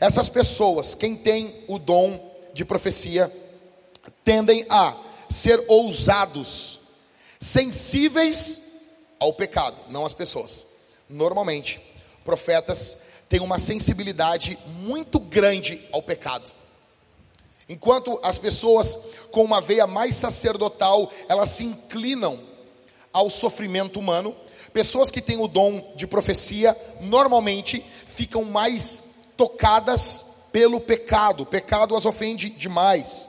Essas 0.00 0.28
pessoas, 0.28 0.96
quem 0.96 1.16
tem 1.16 1.64
o 1.68 1.78
dom 1.78 2.34
de 2.52 2.64
profecia, 2.64 3.32
tendem 4.24 4.66
a 4.68 4.96
ser 5.30 5.64
ousados, 5.68 6.80
sensíveis 7.38 8.62
ao 9.20 9.32
pecado, 9.32 9.80
não 9.88 10.04
as 10.04 10.12
pessoas. 10.12 10.66
Normalmente, 11.08 11.80
profetas 12.24 12.96
têm 13.28 13.40
uma 13.40 13.60
sensibilidade 13.60 14.58
muito 14.80 15.20
grande 15.20 15.80
ao 15.92 16.02
pecado. 16.02 16.50
Enquanto 17.68 18.18
as 18.24 18.38
pessoas 18.38 18.98
com 19.30 19.44
uma 19.44 19.60
veia 19.60 19.86
mais 19.86 20.16
sacerdotal, 20.16 21.12
elas 21.28 21.50
se 21.50 21.64
inclinam 21.64 22.47
ao 23.12 23.30
sofrimento 23.30 23.98
humano. 23.98 24.34
Pessoas 24.72 25.10
que 25.10 25.22
têm 25.22 25.38
o 25.38 25.48
dom 25.48 25.92
de 25.96 26.06
profecia 26.06 26.76
normalmente 27.00 27.84
ficam 28.06 28.44
mais 28.44 29.02
tocadas 29.36 30.26
pelo 30.52 30.80
pecado. 30.80 31.42
O 31.42 31.46
pecado 31.46 31.96
as 31.96 32.04
ofende 32.04 32.50
demais. 32.50 33.28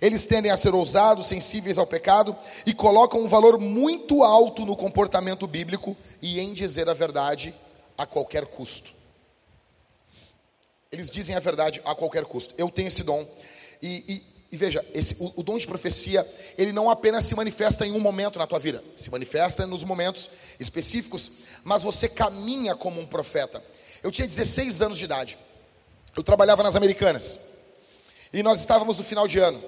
Eles 0.00 0.26
tendem 0.26 0.50
a 0.50 0.56
ser 0.56 0.74
ousados, 0.74 1.26
sensíveis 1.26 1.78
ao 1.78 1.86
pecado 1.86 2.36
e 2.66 2.74
colocam 2.74 3.22
um 3.22 3.28
valor 3.28 3.58
muito 3.58 4.22
alto 4.22 4.66
no 4.66 4.76
comportamento 4.76 5.46
bíblico 5.46 5.96
e 6.20 6.40
em 6.40 6.52
dizer 6.52 6.88
a 6.88 6.94
verdade 6.94 7.54
a 7.96 8.04
qualquer 8.04 8.46
custo. 8.46 8.92
Eles 10.90 11.10
dizem 11.10 11.34
a 11.34 11.40
verdade 11.40 11.80
a 11.84 11.94
qualquer 11.94 12.24
custo. 12.24 12.54
Eu 12.58 12.70
tenho 12.70 12.88
esse 12.88 13.02
dom. 13.02 13.26
E, 13.82 14.04
e, 14.08 14.33
e 14.54 14.56
veja, 14.56 14.86
esse, 14.94 15.16
o, 15.18 15.32
o, 15.34 15.42
dom 15.42 15.58
de 15.58 15.66
profecia, 15.66 16.24
ele 16.56 16.70
não 16.70 16.88
apenas 16.88 17.24
se 17.24 17.34
manifesta 17.34 17.84
em 17.84 17.90
um 17.90 17.98
momento 17.98 18.38
na 18.38 18.46
tua 18.46 18.60
vida, 18.60 18.84
se 18.96 19.10
manifesta 19.10 19.66
nos 19.66 19.82
momentos 19.82 20.30
específicos, 20.60 21.32
mas 21.64 21.82
você 21.82 22.08
caminha 22.08 22.76
como 22.76 23.00
um 23.00 23.04
profeta. 23.04 23.60
Eu 24.00 24.12
tinha 24.12 24.28
16 24.28 24.80
anos 24.80 24.96
de 24.96 25.06
idade, 25.06 25.36
eu 26.16 26.22
trabalhava 26.22 26.62
nas 26.62 26.76
Americanas. 26.76 27.40
E 28.32 28.44
nós 28.44 28.60
estávamos 28.60 28.96
no 28.96 29.02
final 29.02 29.26
de 29.26 29.40
ano. 29.40 29.60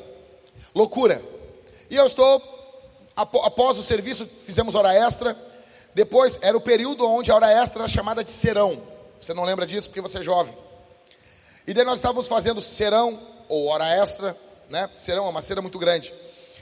Loucura. 0.72 1.20
E 1.90 1.96
eu 1.96 2.06
estou, 2.06 2.40
após 3.16 3.78
o 3.78 3.82
serviço, 3.82 4.24
fizemos 4.24 4.76
hora 4.76 4.94
extra. 4.94 5.36
Depois, 5.96 6.38
era 6.42 6.56
o 6.56 6.60
período 6.60 7.04
onde 7.08 7.32
a 7.32 7.34
hora 7.34 7.50
extra 7.50 7.82
era 7.82 7.88
chamada 7.88 8.22
de 8.22 8.30
serão. 8.30 8.80
Você 9.20 9.34
não 9.34 9.42
lembra 9.42 9.66
disso 9.66 9.88
porque 9.88 10.00
você 10.00 10.18
é 10.18 10.22
jovem. 10.22 10.56
E 11.66 11.74
daí 11.74 11.84
nós 11.84 11.98
estávamos 11.98 12.28
fazendo 12.28 12.60
serão, 12.60 13.20
ou 13.48 13.66
hora 13.66 13.88
extra, 13.88 14.36
né? 14.68 14.88
Serão 14.96 15.28
uma 15.28 15.42
cera 15.42 15.62
muito 15.62 15.78
grande. 15.78 16.12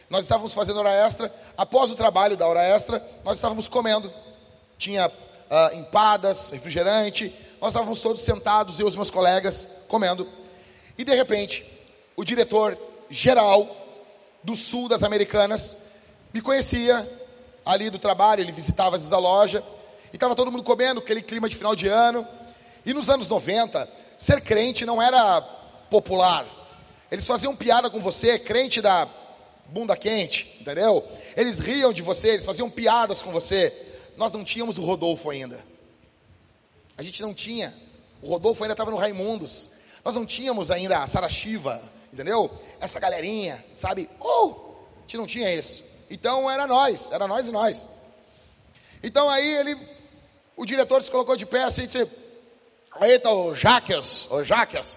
Nós 0.08 0.24
estávamos 0.24 0.52
fazendo 0.52 0.78
hora 0.78 0.92
extra. 0.92 1.32
Após 1.56 1.90
o 1.90 1.94
trabalho 1.94 2.36
da 2.36 2.46
hora 2.46 2.62
extra, 2.62 3.04
nós 3.24 3.38
estávamos 3.38 3.68
comendo. 3.68 4.12
Tinha 4.78 5.08
uh, 5.08 5.76
empadas, 5.76 6.50
refrigerante. 6.50 7.34
Nós 7.60 7.70
estávamos 7.70 8.00
todos 8.02 8.22
sentados, 8.22 8.78
eu 8.78 8.86
e 8.86 8.88
os 8.88 8.96
meus 8.96 9.10
colegas, 9.10 9.68
comendo. 9.88 10.28
E 10.98 11.04
de 11.04 11.14
repente, 11.14 11.64
o 12.16 12.24
diretor 12.24 12.78
geral 13.08 13.68
do 14.42 14.54
sul 14.54 14.88
das 14.88 15.02
Americanas 15.02 15.76
me 16.32 16.40
conhecia 16.40 17.08
ali 17.64 17.88
do 17.88 17.98
trabalho, 17.98 18.42
ele 18.42 18.52
visitava 18.52 18.96
às 18.96 19.02
vezes 19.02 19.12
a 19.12 19.18
loja. 19.18 19.64
E 20.12 20.16
estava 20.16 20.36
todo 20.36 20.52
mundo 20.52 20.62
comendo, 20.62 21.00
aquele 21.00 21.22
clima 21.22 21.48
de 21.48 21.56
final 21.56 21.74
de 21.74 21.88
ano. 21.88 22.26
E 22.84 22.92
nos 22.92 23.08
anos 23.08 23.28
90, 23.28 23.88
ser 24.18 24.40
crente 24.42 24.84
não 24.84 25.00
era 25.00 25.40
popular. 25.90 26.46
Eles 27.10 27.26
faziam 27.26 27.54
piada 27.54 27.90
com 27.90 28.00
você, 28.00 28.38
crente 28.38 28.80
da 28.80 29.08
bunda 29.66 29.96
quente, 29.96 30.56
entendeu? 30.60 31.06
Eles 31.36 31.58
riam 31.58 31.92
de 31.92 32.02
você, 32.02 32.30
eles 32.30 32.44
faziam 32.44 32.68
piadas 32.70 33.22
com 33.22 33.30
você. 33.30 33.72
Nós 34.16 34.32
não 34.32 34.44
tínhamos 34.44 34.78
o 34.78 34.82
Rodolfo 34.82 35.30
ainda. 35.30 35.64
A 36.96 37.02
gente 37.02 37.20
não 37.22 37.34
tinha. 37.34 37.74
O 38.22 38.28
Rodolfo 38.28 38.62
ainda 38.62 38.74
estava 38.74 38.90
no 38.90 38.96
Raimundos. 38.96 39.70
Nós 40.04 40.16
não 40.16 40.24
tínhamos 40.24 40.70
ainda 40.70 40.98
a 40.98 41.06
Sara 41.06 41.28
Shiva, 41.28 41.82
entendeu? 42.12 42.50
Essa 42.80 43.00
galerinha, 43.00 43.64
sabe? 43.74 44.08
Oh, 44.20 44.54
a 44.98 45.00
gente 45.02 45.16
não 45.16 45.26
tinha 45.26 45.52
isso. 45.52 45.82
Então 46.10 46.50
era 46.50 46.66
nós, 46.66 47.10
era 47.10 47.26
nós 47.26 47.48
e 47.48 47.50
nós. 47.50 47.90
Então 49.02 49.28
aí 49.28 49.54
ele, 49.54 49.76
o 50.56 50.64
diretor 50.64 51.02
se 51.02 51.10
colocou 51.10 51.36
de 51.36 51.46
pé 51.46 51.64
assim 51.64 51.82
e 51.82 51.86
disse: 51.86 52.06
tá 53.22 53.32
o 53.32 53.54
Jaques, 53.54 54.28
o 54.30 54.44
Jaques, 54.44 54.96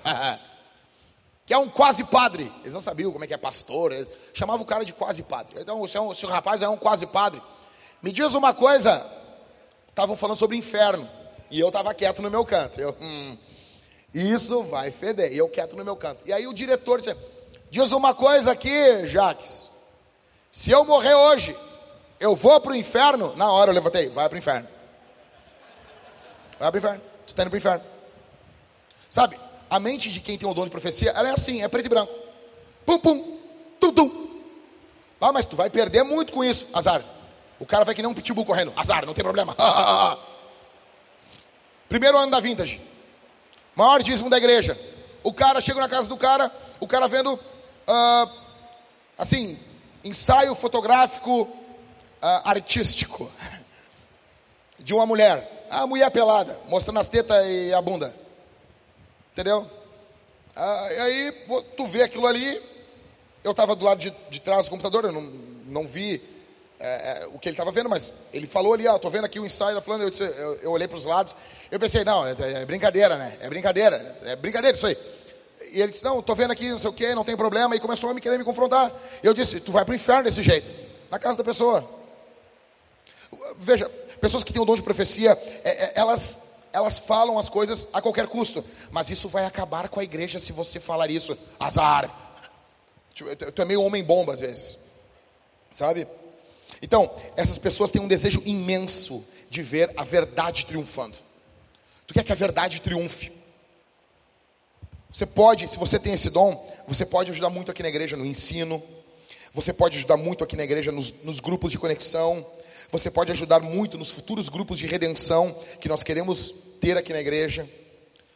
que 1.48 1.54
é 1.54 1.58
um 1.58 1.70
quase 1.70 2.04
padre. 2.04 2.52
Eles 2.60 2.74
não 2.74 2.82
sabiam 2.82 3.10
como 3.10 3.24
é 3.24 3.28
que 3.28 3.34
é 3.34 3.38
pastor, 3.38 3.93
eles 3.93 4.10
chamavam 4.34 4.64
o 4.64 4.66
cara 4.66 4.84
de 4.84 4.91
quase 4.91 5.24
padre. 5.24 5.56
Então, 5.62 5.80
o 5.82 5.88
seu, 5.88 6.04
o 6.04 6.28
rapaz 6.28 6.62
é 6.62 6.68
um 6.68 6.76
quase 6.76 7.08
padre. 7.08 7.41
Me 8.02 8.12
diz 8.12 8.34
uma 8.34 8.54
coisa, 8.54 9.04
estavam 9.88 10.18
falando 10.18 10.36
sobre 10.36 10.58
inferno, 10.58 11.10
e 11.50 11.58
eu 11.58 11.70
estava 11.70 11.93
quieto 11.93 12.22
no 12.22 12.30
meu 12.30 12.45
canto. 12.45 12.82
Eu, 12.82 12.95
hum, 13.00 13.38
isso 14.14 14.62
vai 14.64 14.91
feder, 14.91 15.32
e 15.32 15.38
eu 15.38 15.48
quieto 15.48 15.78
no 15.78 15.86
meu 15.86 15.95
canto. 15.95 16.22
E 16.28 16.34
aí 16.34 16.45
o 16.45 16.54
diretor 16.54 17.00
disse, 17.00 17.16
diz 17.72 17.93
uma 17.93 18.14
coisa 18.14 18.52
aqui, 18.52 19.08
Jaques, 19.08 19.72
se 20.52 20.70
eu 20.70 20.84
morrer 20.84 21.16
hoje, 21.16 21.58
eu 22.20 22.36
vou 22.36 22.60
para 22.60 22.74
o 22.74 22.76
inferno? 22.76 23.34
Na 23.38 23.50
hora 23.54 23.72
eu 23.72 23.76
levantei, 23.76 24.10
vai 24.10 24.28
para 24.28 24.36
o 24.36 24.39
inferno. 24.39 24.68
Vai 26.60 26.72
para 26.72 26.76
o 26.76 26.78
inferno. 26.78 27.02
Tu 27.26 27.30
está 27.30 27.43
indo 27.43 27.50
para 27.50 27.56
o 27.56 27.60
inferno. 27.60 27.86
Sabe, 29.10 29.39
a 29.70 29.80
mente 29.80 30.09
de 30.09 30.20
quem 30.20 30.38
tem 30.38 30.49
o 30.49 30.53
dom 30.53 30.63
de 30.63 30.70
profecia, 30.70 31.11
ela 31.11 31.30
é 31.30 31.32
assim, 31.32 31.61
é 31.61 31.68
preto 31.68 31.86
e 31.86 31.89
branco. 31.89 32.13
Pum, 32.86 32.99
pum, 32.99 33.39
tum, 33.80 33.93
tum. 33.93 34.28
Ah, 35.20 35.32
mas 35.32 35.45
tu 35.45 35.55
vai 35.55 35.70
perder 35.70 36.03
muito 36.03 36.32
com 36.32 36.43
isso. 36.43 36.68
Azar. 36.74 37.03
O 37.59 37.65
cara 37.65 37.84
vai 37.84 37.95
que 37.95 38.01
nem 38.01 38.09
um 38.09 38.13
pitbull 38.13 38.45
correndo. 38.45 38.72
Azar, 38.76 39.05
não 39.05 39.13
tem 39.13 39.24
problema. 39.24 39.55
Primeiro 41.89 42.18
ano 42.18 42.32
da 42.32 42.39
vintage. 42.39 42.80
Maior 43.76 44.01
dízimo 44.01 44.30
da 44.30 44.38
igreja. 44.38 44.80
O 45.24 45.34
cara 45.34 45.59
chega 45.59 45.80
na 45.80 45.89
casa 45.89 46.07
do 46.07 46.18
cara, 46.18 46.51
o 46.80 46.88
cara 46.88 47.07
vendo, 47.07 47.34
uh, 47.34 48.32
assim, 49.18 49.57
ensaio 50.03 50.55
fotográfico 50.55 51.41
uh, 51.41 51.49
artístico 52.45 53.30
de 54.80 54.93
uma 54.93 55.05
mulher 55.05 55.57
a 55.70 55.86
mulher 55.86 56.09
pelada, 56.11 56.57
mostrando 56.68 56.99
as 56.99 57.09
tetas 57.09 57.45
e 57.45 57.74
a 57.74 57.82
bunda. 57.82 58.15
Entendeu? 59.38 59.69
Ah, 60.55 60.88
aí 60.88 61.31
tu 61.77 61.85
vê 61.85 62.01
aquilo 62.01 62.25
ali. 62.25 62.59
Eu 63.43 63.51
estava 63.51 63.75
do 63.75 63.85
lado 63.85 63.99
de, 63.99 64.11
de, 64.31 64.41
trás 64.41 64.65
do 64.65 64.71
computador, 64.71 65.05
eu 65.05 65.11
não, 65.11 65.21
não 65.21 65.85
vi 65.85 66.19
é, 66.79 67.21
é, 67.21 67.27
o 67.27 67.38
que 67.38 67.47
ele 67.47 67.53
estava 67.53 67.71
vendo, 67.71 67.88
mas 67.88 68.11
ele 68.33 68.47
falou 68.47 68.73
ali, 68.73 68.88
ó, 68.88 68.95
ah, 68.95 68.99
tô 68.99 69.11
vendo 69.11 69.25
aqui 69.25 69.39
o 69.39 69.45
ensaio, 69.45 69.79
falando, 69.79 70.01
eu, 70.01 70.09
disse, 70.09 70.23
eu, 70.23 70.55
eu 70.55 70.71
olhei 70.71 70.88
para 70.88 70.97
os 70.97 71.05
lados, 71.05 71.35
eu 71.69 71.79
pensei, 71.79 72.03
não, 72.03 72.25
é, 72.25 72.31
é, 72.31 72.65
brincadeira, 72.65 73.15
né? 73.15 73.38
É 73.39 73.47
brincadeira, 73.47 74.17
é 74.23 74.35
brincadeira 74.35 74.75
isso 74.75 74.88
aí. 74.88 74.97
E 75.71 75.83
ele 75.83 75.91
disse, 75.91 76.03
não, 76.03 76.19
tô 76.19 76.33
vendo 76.33 76.49
aqui, 76.49 76.71
não 76.71 76.79
sei 76.79 76.89
o 76.89 76.93
que, 76.93 77.13
não 77.13 77.23
tem 77.23 77.38
problema, 77.38 77.75
e 77.75 77.79
começou 77.79 78.09
a 78.09 78.15
me 78.15 78.19
querer 78.19 78.39
me 78.39 78.43
confrontar. 78.43 78.91
Eu 79.21 79.35
disse, 79.35 79.59
tu 79.59 79.71
vai 79.71 79.85
para 79.85 79.91
o 79.91 79.95
inferno 79.95 80.23
desse 80.23 80.41
jeito, 80.41 80.73
na 81.11 81.19
casa 81.19 81.38
da 81.38 81.43
pessoa. 81.43 81.88
Veja, 83.59 83.88
pessoas 84.19 84.43
que 84.43 84.51
têm 84.51 84.63
o 84.63 84.65
dom 84.65 84.73
de 84.73 84.81
profecia, 84.81 85.38
é, 85.63 85.69
é, 85.69 85.91
elas, 85.93 86.41
elas 86.78 86.97
falam 86.97 87.38
as 87.38 87.49
coisas 87.49 87.88
a 87.91 88.01
qualquer 88.01 88.28
custo. 88.28 88.63
Mas 88.91 89.09
isso 89.09 89.28
vai 89.28 89.45
acabar 89.45 89.89
com 89.89 89.99
a 89.99 90.03
igreja 90.03 90.39
se 90.39 90.51
você 90.51 90.80
falar 90.80 91.09
isso. 91.09 91.38
Azar. 91.59 92.09
Tu 93.13 93.61
é 93.61 93.65
meio 93.65 93.82
homem-bomba 93.82 94.34
às 94.34 94.41
vezes. 94.41 94.78
Sabe? 95.71 96.07
Então, 96.82 97.11
essas 97.36 97.57
pessoas 97.57 97.91
têm 97.91 98.01
um 98.01 98.07
desejo 98.07 98.41
imenso 98.45 99.25
de 99.49 99.61
ver 99.63 99.91
a 99.97 100.03
verdade 100.03 100.65
triunfando. 100.65 101.17
Tu 102.05 102.13
quer 102.13 102.23
que 102.23 102.32
a 102.32 102.36
verdade 102.36 102.82
triunfe? 102.82 103.32
Você 105.11 105.25
pode, 105.25 105.67
se 105.67 105.78
você 105.78 105.97
tem 105.97 106.13
esse 106.13 106.30
dom, 106.30 106.69
você 106.88 107.05
pode 107.05 107.32
ajudar 107.32 107.49
muito 107.49 107.71
aqui 107.71 107.82
na 107.82 107.89
igreja 107.89 108.15
no 108.15 108.25
ensino. 108.25 108.84
Você 109.53 109.73
pode 109.73 109.97
ajudar 109.97 110.17
muito 110.17 110.43
aqui 110.43 110.55
na 110.55 110.63
igreja 110.63 110.91
nos, 110.91 111.11
nos 111.23 111.39
grupos 111.39 111.71
de 111.71 111.80
conexão. 111.80 112.45
Você 112.91 113.11
pode 113.11 113.31
ajudar 113.31 113.59
muito 113.59 113.97
nos 113.97 114.09
futuros 114.09 114.49
grupos 114.49 114.77
de 114.77 114.88
redenção 114.88 115.55
que 115.79 115.89
nós 115.89 116.03
queremos 116.03 116.53
ter 116.79 116.97
aqui 116.97 117.11
na 117.11 117.19
igreja. 117.19 117.67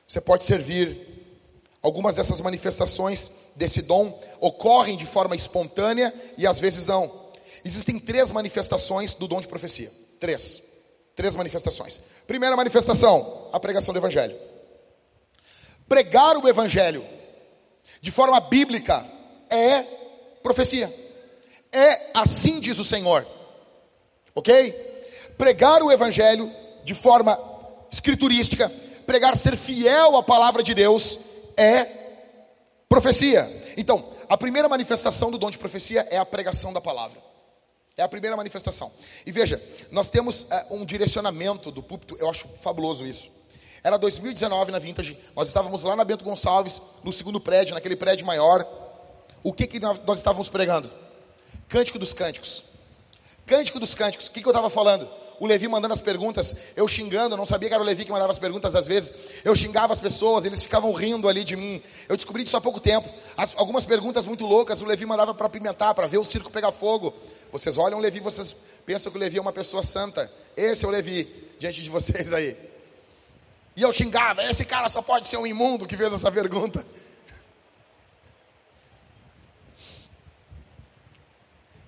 Você 0.08 0.20
pode 0.20 0.44
servir. 0.44 1.10
Algumas 1.82 2.16
dessas 2.16 2.40
manifestações 2.42 3.32
desse 3.56 3.82
dom 3.82 4.22
ocorrem 4.40 4.96
de 4.96 5.06
forma 5.06 5.36
espontânea 5.36 6.14
e 6.38 6.46
às 6.46 6.60
vezes 6.60 6.86
não. 6.86 7.12
Existem 7.66 7.98
três 7.98 8.30
manifestações 8.30 9.16
do 9.16 9.28
dom 9.28 9.42
de 9.42 9.48
profecia. 9.48 9.92
Três. 10.20 10.62
Três 11.16 11.36
manifestações. 11.36 12.00
Primeira 12.28 12.56
manifestação, 12.56 13.50
a 13.52 13.60
pregação 13.60 13.94
do 13.94 14.00
evangelho. 14.00 14.38
Pregar 15.88 16.38
o 16.38 16.48
evangelho 16.48 17.04
de 18.00 18.12
forma 18.12 18.40
bíblica 18.40 19.06
é 19.50 19.82
profecia. 20.44 20.94
É 21.72 22.12
assim 22.14 22.60
diz 22.60 22.78
o 22.80 22.86
Senhor. 22.86 23.26
Ok? 24.36 24.72
Pregar 25.38 25.84
o 25.84 25.92
Evangelho 25.92 26.52
de 26.84 26.94
forma 26.94 27.40
escriturística, 27.92 28.72
pregar 29.06 29.36
ser 29.36 29.56
fiel 29.56 30.16
à 30.16 30.24
palavra 30.24 30.64
de 30.64 30.74
Deus 30.74 31.20
é 31.58 31.86
profecia. 32.88 33.50
Então, 33.78 34.06
a 34.30 34.38
primeira 34.38 34.70
manifestação 34.70 35.30
do 35.30 35.38
dom 35.38 35.50
de 35.50 35.58
profecia 35.58 36.08
é 36.10 36.18
a 36.18 36.26
pregação 36.26 36.72
da 36.72 36.80
palavra. 36.80 37.20
É 37.98 38.04
a 38.04 38.08
primeira 38.08 38.36
manifestação. 38.38 38.92
E 39.26 39.32
veja, 39.32 39.62
nós 39.92 40.10
temos 40.10 40.48
é, 40.50 40.68
um 40.72 40.86
direcionamento 40.86 41.70
do 41.70 41.84
púlpito, 41.84 42.16
eu 42.20 42.30
acho 42.30 42.48
fabuloso 42.62 43.06
isso. 43.06 43.30
Era 43.84 43.98
2019 43.98 44.72
na 44.72 44.80
Vintage, 44.80 45.18
nós 45.36 45.48
estávamos 45.48 45.84
lá 45.84 45.96
na 45.96 46.06
Bento 46.06 46.24
Gonçalves, 46.24 46.82
no 47.04 47.12
segundo 47.12 47.40
prédio, 47.40 47.74
naquele 47.74 47.96
prédio 47.96 48.26
maior. 48.26 48.66
O 49.44 49.52
que, 49.52 49.68
que 49.68 49.80
nós 49.80 50.20
estávamos 50.20 50.50
pregando? 50.50 50.90
Cântico 51.68 52.00
dos 52.00 52.14
Cânticos. 52.14 52.71
Cântico 53.52 53.82
dos 53.82 53.94
Cânticos, 53.94 54.28
o 54.28 54.32
que, 54.32 54.40
que 54.40 54.48
eu 54.48 54.52
estava 54.52 54.70
falando? 54.70 55.06
O 55.38 55.46
Levi 55.46 55.68
mandando 55.68 55.94
as 55.94 56.00
perguntas, 56.00 56.56
eu 56.74 56.88
xingando, 56.88 57.34
eu 57.34 57.38
não 57.38 57.46
sabia 57.46 57.68
que 57.68 57.76
era 57.76 57.84
o 57.84 57.86
Levi 57.86 58.06
que 58.06 58.12
mandava 58.12 58.32
as 58.32 58.40
perguntas 58.40 58.76
às 58.76 58.88
vezes. 58.88 59.12
Eu 59.44 59.54
xingava 59.58 59.92
as 59.92 60.00
pessoas, 60.00 60.46
eles 60.46 60.64
ficavam 60.64 60.94
rindo 60.94 61.28
ali 61.28 61.44
de 61.44 61.58
mim. 61.58 61.82
Eu 62.08 62.16
descobri 62.16 62.46
disso 62.46 62.56
há 62.56 62.62
pouco 62.62 62.80
tempo. 62.80 63.10
As, 63.36 63.54
algumas 63.58 63.84
perguntas 63.84 64.26
muito 64.26 64.46
loucas, 64.46 64.82
o 64.82 64.86
Levi 64.86 65.06
mandava 65.06 65.34
para 65.34 65.48
apimentar, 65.48 65.94
para 65.94 66.08
ver 66.08 66.18
o 66.18 66.24
circo 66.24 66.50
pegar 66.50 66.72
fogo. 66.72 67.14
Vocês 67.52 67.78
olham 67.78 68.00
o 68.00 68.02
Levi, 68.02 68.22
vocês 68.22 68.56
pensam 68.86 69.12
que 69.12 69.18
o 69.18 69.20
Levi 69.20 69.38
é 69.38 69.42
uma 69.42 69.52
pessoa 69.52 69.84
santa. 69.84 70.32
Esse 70.56 70.86
é 70.86 70.88
o 70.88 70.92
Levi, 70.92 71.28
diante 71.60 71.82
de 71.82 71.90
vocês 71.90 72.32
aí. 72.32 72.56
E 73.76 73.82
eu 73.82 73.92
xingava, 73.92 74.46
esse 74.46 74.64
cara 74.64 74.88
só 74.88 75.02
pode 75.02 75.28
ser 75.28 75.36
um 75.36 75.46
imundo 75.46 75.86
que 75.86 75.98
fez 75.98 76.14
essa 76.14 76.32
pergunta. 76.32 76.86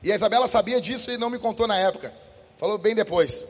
E 0.03 0.11
a 0.11 0.15
Isabela 0.15 0.47
sabia 0.47 0.81
disso 0.81 1.09
e 1.09 1.17
não 1.17 1.29
me 1.29 1.39
contou 1.39 1.65
na 1.65 1.77
época. 1.77 2.13
Falou 2.57 2.77
bem 2.77 2.93
depois. 2.93 3.47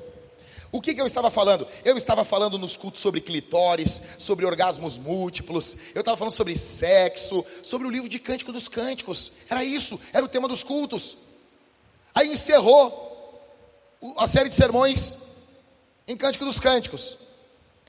O 0.72 0.82
que, 0.82 0.94
que, 0.94 1.02
eu 1.02 1.06
estava 1.06 1.30
falando? 1.30 1.68
Eu 1.86 1.98
estava 1.98 2.24
falando 2.24 2.58
nos 2.58 2.76
cultos 2.76 3.02
sobre 3.02 3.22
clitóris, 3.22 4.02
sobre 4.18 4.46
orgasmos 4.46 4.98
múltiplos, 4.98 5.78
eu 5.94 6.00
estava 6.00 6.18
falando 6.18 6.34
sobre 6.34 6.58
sexo, 6.58 7.46
sobre 7.62 7.88
o 7.88 7.92
livro 7.92 8.10
de 8.10 8.18
Cântico 8.18 8.52
dos 8.52 8.68
Cânticos. 8.68 9.32
Era 9.48 9.64
isso, 9.64 10.00
era 10.12 10.26
o 10.26 10.28
tema 10.28 10.48
dos 10.48 10.64
cultos. 10.64 11.16
Aí 12.14 12.32
encerrou 12.32 13.40
a 14.18 14.26
série 14.26 14.50
de 14.50 14.56
sermões 14.56 15.18
em 16.08 16.18
Cântico 16.18 16.44
dos 16.44 16.60
Cânticos. 16.60 17.20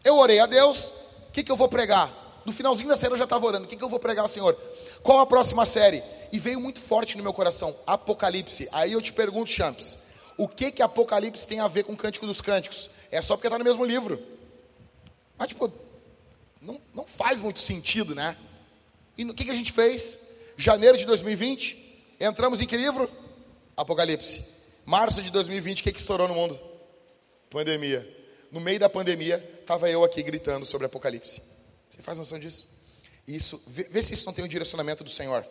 Eu 0.04 0.16
orei 0.16 0.38
a 0.38 0.46
Deus, 0.46 0.88
o 1.28 1.32
que, 1.32 1.42
que 1.42 1.50
eu 1.50 1.56
vou 1.56 1.68
pregar? 1.68 2.12
No 2.44 2.52
finalzinho 2.52 2.90
da 2.90 2.96
série 2.96 3.14
eu 3.14 3.18
já 3.18 3.24
estava 3.24 3.46
orando. 3.46 3.64
O 3.64 3.68
que, 3.68 3.76
que 3.76 3.84
eu 3.84 3.88
vou 3.88 3.98
pregar, 3.98 4.28
Senhor? 4.28 4.58
Qual 5.04 5.18
a 5.18 5.26
próxima 5.26 5.66
série? 5.66 6.02
E 6.32 6.38
veio 6.38 6.58
muito 6.58 6.80
forte 6.80 7.14
no 7.18 7.22
meu 7.22 7.34
coração, 7.34 7.76
Apocalipse. 7.86 8.66
Aí 8.72 8.92
eu 8.92 9.02
te 9.02 9.12
pergunto, 9.12 9.50
Champs, 9.50 9.98
o 10.38 10.48
que 10.48 10.72
que 10.72 10.82
Apocalipse 10.82 11.46
tem 11.46 11.60
a 11.60 11.68
ver 11.68 11.84
com 11.84 11.94
Cântico 11.94 12.26
dos 12.26 12.40
Cânticos? 12.40 12.88
É 13.10 13.20
só 13.20 13.36
porque 13.36 13.46
está 13.46 13.58
no 13.58 13.64
mesmo 13.66 13.84
livro. 13.84 14.20
Mas, 15.36 15.48
tipo, 15.48 15.70
não, 16.58 16.80
não 16.94 17.04
faz 17.04 17.38
muito 17.42 17.58
sentido, 17.58 18.14
né? 18.14 18.34
E 19.18 19.26
o 19.26 19.34
que, 19.34 19.44
que 19.44 19.50
a 19.50 19.54
gente 19.54 19.72
fez? 19.72 20.18
Janeiro 20.56 20.96
de 20.96 21.04
2020, 21.04 22.16
entramos 22.18 22.62
em 22.62 22.66
que 22.66 22.76
livro? 22.76 23.08
Apocalipse. 23.76 24.42
Março 24.86 25.20
de 25.20 25.30
2020, 25.30 25.80
o 25.80 25.84
que, 25.84 25.92
que 25.92 26.00
estourou 26.00 26.26
no 26.26 26.34
mundo? 26.34 26.58
Pandemia. 27.50 28.08
No 28.50 28.58
meio 28.58 28.80
da 28.80 28.88
pandemia, 28.88 29.46
estava 29.60 29.90
eu 29.90 30.02
aqui 30.02 30.22
gritando 30.22 30.64
sobre 30.64 30.86
Apocalipse. 30.86 31.42
Você 31.90 32.00
faz 32.00 32.16
noção 32.16 32.38
disso? 32.38 32.73
Isso, 33.26 33.62
vê, 33.66 33.84
vê, 33.84 34.02
se 34.02 34.12
isso 34.12 34.26
não 34.26 34.32
tem 34.32 34.44
um 34.44 34.48
direcionamento 34.48 35.02
do 35.02 35.10
Senhor. 35.10 35.44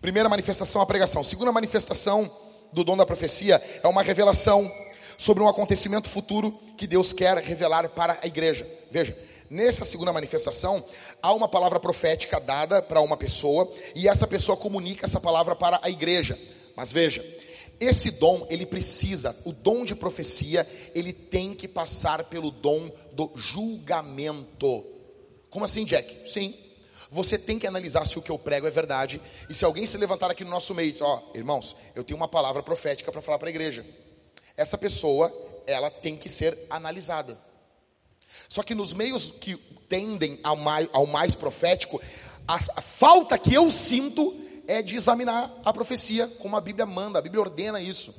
Primeira 0.00 0.28
manifestação, 0.28 0.80
a 0.80 0.86
pregação. 0.86 1.22
Segunda 1.22 1.52
manifestação 1.52 2.30
do 2.72 2.84
dom 2.84 2.96
da 2.96 3.04
profecia 3.04 3.62
é 3.82 3.86
uma 3.88 4.02
revelação 4.02 4.70
sobre 5.16 5.42
um 5.42 5.48
acontecimento 5.48 6.08
futuro 6.08 6.52
que 6.76 6.86
Deus 6.86 7.12
quer 7.12 7.36
revelar 7.38 7.88
para 7.90 8.18
a 8.22 8.26
igreja. 8.26 8.66
Veja, 8.90 9.18
nessa 9.50 9.84
segunda 9.84 10.12
manifestação, 10.12 10.84
há 11.20 11.32
uma 11.32 11.48
palavra 11.48 11.80
profética 11.80 12.40
dada 12.40 12.80
para 12.80 13.00
uma 13.00 13.16
pessoa 13.16 13.70
e 13.94 14.08
essa 14.08 14.26
pessoa 14.26 14.56
comunica 14.56 15.06
essa 15.06 15.20
palavra 15.20 15.56
para 15.56 15.80
a 15.82 15.90
igreja. 15.90 16.38
Mas 16.76 16.92
veja, 16.92 17.24
esse 17.80 18.10
dom, 18.12 18.46
ele 18.48 18.64
precisa, 18.64 19.36
o 19.44 19.52
dom 19.52 19.84
de 19.84 19.94
profecia, 19.94 20.66
ele 20.94 21.12
tem 21.12 21.54
que 21.54 21.66
passar 21.66 22.24
pelo 22.24 22.50
dom 22.50 22.90
do 23.12 23.32
julgamento. 23.34 24.97
Como 25.50 25.64
assim, 25.64 25.84
Jack? 25.84 26.30
Sim. 26.30 26.54
Você 27.10 27.38
tem 27.38 27.58
que 27.58 27.66
analisar 27.66 28.06
se 28.06 28.18
o 28.18 28.22
que 28.22 28.30
eu 28.30 28.38
prego 28.38 28.66
é 28.66 28.70
verdade. 28.70 29.20
E 29.48 29.54
se 29.54 29.64
alguém 29.64 29.86
se 29.86 29.96
levantar 29.96 30.30
aqui 30.30 30.44
no 30.44 30.50
nosso 30.50 30.74
meio 30.74 30.88
e 30.88 30.92
dizer, 30.92 31.04
ó, 31.04 31.22
oh, 31.32 31.36
irmãos, 31.36 31.74
eu 31.94 32.04
tenho 32.04 32.16
uma 32.16 32.28
palavra 32.28 32.62
profética 32.62 33.10
para 33.10 33.22
falar 33.22 33.38
para 33.38 33.48
a 33.48 33.50
igreja. 33.50 33.84
Essa 34.56 34.76
pessoa, 34.76 35.32
ela 35.66 35.90
tem 35.90 36.16
que 36.16 36.28
ser 36.28 36.58
analisada. 36.68 37.38
Só 38.48 38.62
que 38.62 38.74
nos 38.74 38.92
meios 38.92 39.30
que 39.40 39.56
tendem 39.88 40.38
ao 40.42 40.56
mais, 40.56 40.88
ao 40.92 41.06
mais 41.06 41.34
profético, 41.34 42.00
a, 42.46 42.56
a 42.76 42.80
falta 42.80 43.38
que 43.38 43.54
eu 43.54 43.70
sinto 43.70 44.36
é 44.66 44.82
de 44.82 44.96
examinar 44.96 45.50
a 45.64 45.72
profecia, 45.72 46.28
como 46.38 46.56
a 46.56 46.60
Bíblia 46.60 46.84
manda, 46.84 47.18
a 47.18 47.22
Bíblia 47.22 47.40
ordena 47.40 47.80
isso. 47.80 48.14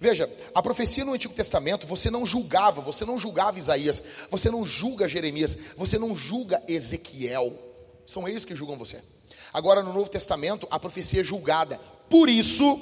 Veja, 0.00 0.30
a 0.54 0.62
profecia 0.62 1.04
no 1.04 1.12
Antigo 1.12 1.34
Testamento, 1.34 1.86
você 1.86 2.08
não 2.08 2.24
julgava, 2.24 2.80
você 2.80 3.04
não 3.04 3.18
julgava 3.18 3.58
Isaías, 3.58 4.02
você 4.30 4.48
não 4.48 4.64
julga 4.64 5.08
Jeremias, 5.08 5.58
você 5.76 5.98
não 5.98 6.14
julga 6.14 6.62
Ezequiel. 6.68 7.52
São 8.06 8.28
eles 8.28 8.44
que 8.44 8.54
julgam 8.54 8.78
você. 8.78 9.02
Agora 9.52 9.82
no 9.82 9.92
Novo 9.92 10.08
Testamento, 10.08 10.68
a 10.70 10.78
profecia 10.78 11.20
é 11.20 11.24
julgada. 11.24 11.80
Por 12.08 12.28
isso, 12.28 12.80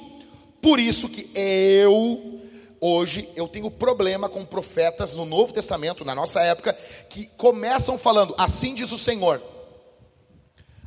por 0.61 0.79
isso 0.79 1.09
que 1.09 1.29
eu 1.33 2.41
hoje 2.79 3.27
eu 3.35 3.47
tenho 3.47 3.71
problema 3.71 4.29
com 4.29 4.45
profetas 4.45 5.15
no 5.15 5.25
Novo 5.25 5.51
Testamento, 5.51 6.05
na 6.05 6.13
nossa 6.13 6.41
época, 6.41 6.73
que 7.09 7.25
começam 7.35 7.97
falando: 7.97 8.35
"Assim 8.37 8.75
diz 8.75 8.91
o 8.91 8.97
Senhor". 8.97 9.41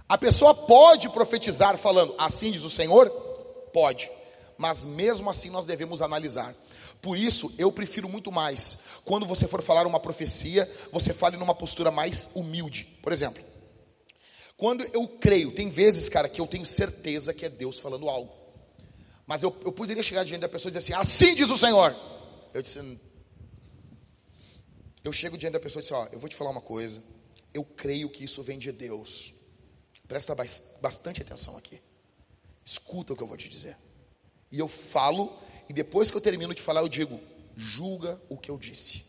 A 0.09 0.17
pessoa 0.17 0.55
pode 0.55 1.09
profetizar 1.09 1.77
falando, 1.77 2.15
assim 2.17 2.53
diz 2.53 2.63
o 2.63 2.71
Senhor? 2.71 3.11
Pode. 3.73 4.11
Mas 4.61 4.85
mesmo 4.85 5.31
assim 5.31 5.49
nós 5.49 5.65
devemos 5.65 6.03
analisar. 6.03 6.55
Por 7.01 7.17
isso, 7.17 7.51
eu 7.57 7.73
prefiro 7.73 8.11
muito 8.11 8.31
mais, 8.31 8.77
quando 9.07 9.25
você 9.25 9.49
for 9.49 9.63
falar 9.63 9.87
uma 9.87 9.99
profecia, 9.99 10.71
você 10.93 11.15
fale 11.15 11.39
numa 11.39 11.55
postura 11.55 11.91
mais 11.91 12.29
humilde. 12.35 12.87
Por 13.01 13.11
exemplo, 13.11 13.43
quando 14.59 14.85
eu 14.93 15.09
creio, 15.09 15.55
tem 15.55 15.71
vezes, 15.71 16.11
cara, 16.11 16.29
que 16.29 16.43
eu 16.43 16.47
tenho 16.47 16.67
certeza 16.67 17.33
que 17.33 17.47
é 17.47 17.49
Deus 17.49 17.79
falando 17.79 18.07
algo. 18.07 18.31
Mas 19.27 19.43
eu, 19.43 19.57
eu 19.65 19.73
poderia 19.73 20.03
chegar 20.03 20.25
diante 20.25 20.43
da 20.43 20.49
pessoa 20.49 20.69
e 20.69 20.77
dizer 20.77 20.93
assim, 20.93 21.25
assim 21.25 21.35
diz 21.35 21.49
o 21.49 21.57
Senhor. 21.57 21.97
Eu 22.53 22.61
disse, 22.61 23.01
eu 25.03 25.11
chego 25.11 25.39
diante 25.39 25.55
da 25.55 25.61
pessoa 25.61 25.81
e 25.81 25.85
disse, 25.85 25.95
ó, 25.95 26.07
eu 26.13 26.21
vou 26.21 26.29
te 26.29 26.37
falar 26.37 26.51
uma 26.51 26.61
coisa. 26.61 27.03
Eu 27.55 27.65
creio 27.65 28.11
que 28.11 28.25
isso 28.25 28.43
vem 28.43 28.59
de 28.59 28.73
Deus. 28.73 29.33
Presta 30.07 30.37
bastante 30.83 31.23
atenção 31.23 31.57
aqui. 31.57 31.81
Escuta 32.63 33.15
o 33.15 33.17
que 33.17 33.23
eu 33.23 33.27
vou 33.27 33.39
te 33.39 33.49
dizer. 33.49 33.75
E 34.51 34.59
eu 34.59 34.69
falo, 34.69 35.33
e 35.69 35.73
depois 35.73 36.11
que 36.11 36.17
eu 36.17 36.21
termino 36.21 36.55
de 36.55 36.63
falar, 36.63 36.81
eu 36.81 36.89
digo: 36.89 37.21
julga 37.57 38.21
o 38.29 38.37
que 38.37 38.51
eu 38.51 38.59
disse. 38.59 39.05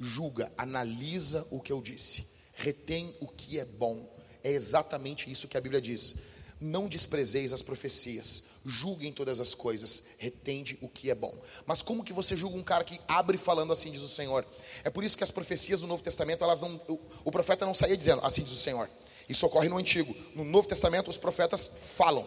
Julga, 0.00 0.52
analisa 0.56 1.46
o 1.50 1.60
que 1.60 1.72
eu 1.72 1.82
disse. 1.82 2.26
Retém 2.54 3.14
o 3.20 3.26
que 3.26 3.58
é 3.58 3.64
bom. 3.64 4.08
É 4.42 4.50
exatamente 4.50 5.30
isso 5.30 5.48
que 5.48 5.56
a 5.56 5.60
Bíblia 5.60 5.80
diz. 5.80 6.14
Não 6.60 6.88
desprezeis 6.88 7.52
as 7.52 7.62
profecias, 7.62 8.42
julguem 8.64 9.12
todas 9.12 9.38
as 9.38 9.54
coisas, 9.54 10.02
retende 10.16 10.76
o 10.80 10.88
que 10.88 11.08
é 11.08 11.14
bom. 11.14 11.32
Mas 11.64 11.82
como 11.82 12.02
que 12.02 12.12
você 12.12 12.36
julga 12.36 12.56
um 12.56 12.64
cara 12.64 12.82
que 12.82 13.00
abre 13.06 13.38
falando 13.38 13.72
assim 13.72 13.92
diz 13.92 14.02
o 14.02 14.08
Senhor? 14.08 14.44
É 14.82 14.90
por 14.90 15.04
isso 15.04 15.16
que 15.16 15.22
as 15.22 15.30
profecias 15.30 15.82
do 15.82 15.86
Novo 15.86 16.02
Testamento, 16.02 16.42
elas 16.42 16.60
não, 16.60 16.74
o, 16.88 16.98
o 17.26 17.30
profeta 17.30 17.64
não 17.64 17.74
saía 17.74 17.96
dizendo 17.96 18.22
assim 18.24 18.42
diz 18.42 18.52
o 18.52 18.56
Senhor. 18.56 18.90
Isso 19.28 19.46
ocorre 19.46 19.68
no 19.68 19.76
Antigo. 19.76 20.16
No 20.34 20.44
Novo 20.44 20.66
Testamento, 20.66 21.10
os 21.10 21.18
profetas 21.18 21.70
falam 21.96 22.26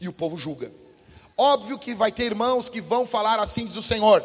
e 0.00 0.06
o 0.06 0.12
povo 0.12 0.36
julga. 0.36 0.70
Óbvio 1.38 1.78
que 1.78 1.94
vai 1.94 2.10
ter 2.10 2.24
irmãos 2.24 2.68
que 2.68 2.80
vão 2.80 3.06
falar 3.06 3.38
assim, 3.38 3.64
diz 3.64 3.76
o 3.76 3.82
Senhor. 3.82 4.24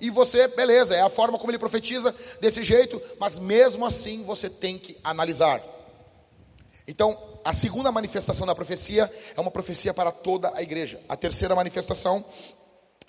E 0.00 0.08
você, 0.08 0.48
beleza, 0.48 0.96
é 0.96 1.02
a 1.02 1.10
forma 1.10 1.38
como 1.38 1.50
ele 1.50 1.58
profetiza 1.58 2.14
desse 2.40 2.62
jeito, 2.62 3.00
mas 3.20 3.38
mesmo 3.38 3.84
assim 3.84 4.24
você 4.24 4.48
tem 4.48 4.78
que 4.78 4.96
analisar. 5.04 5.62
Então, 6.86 7.38
a 7.44 7.52
segunda 7.52 7.92
manifestação 7.92 8.46
da 8.46 8.54
profecia 8.54 9.12
é 9.36 9.40
uma 9.40 9.50
profecia 9.50 9.92
para 9.92 10.10
toda 10.10 10.50
a 10.54 10.62
igreja. 10.62 11.00
A 11.06 11.16
terceira 11.16 11.54
manifestação 11.54 12.24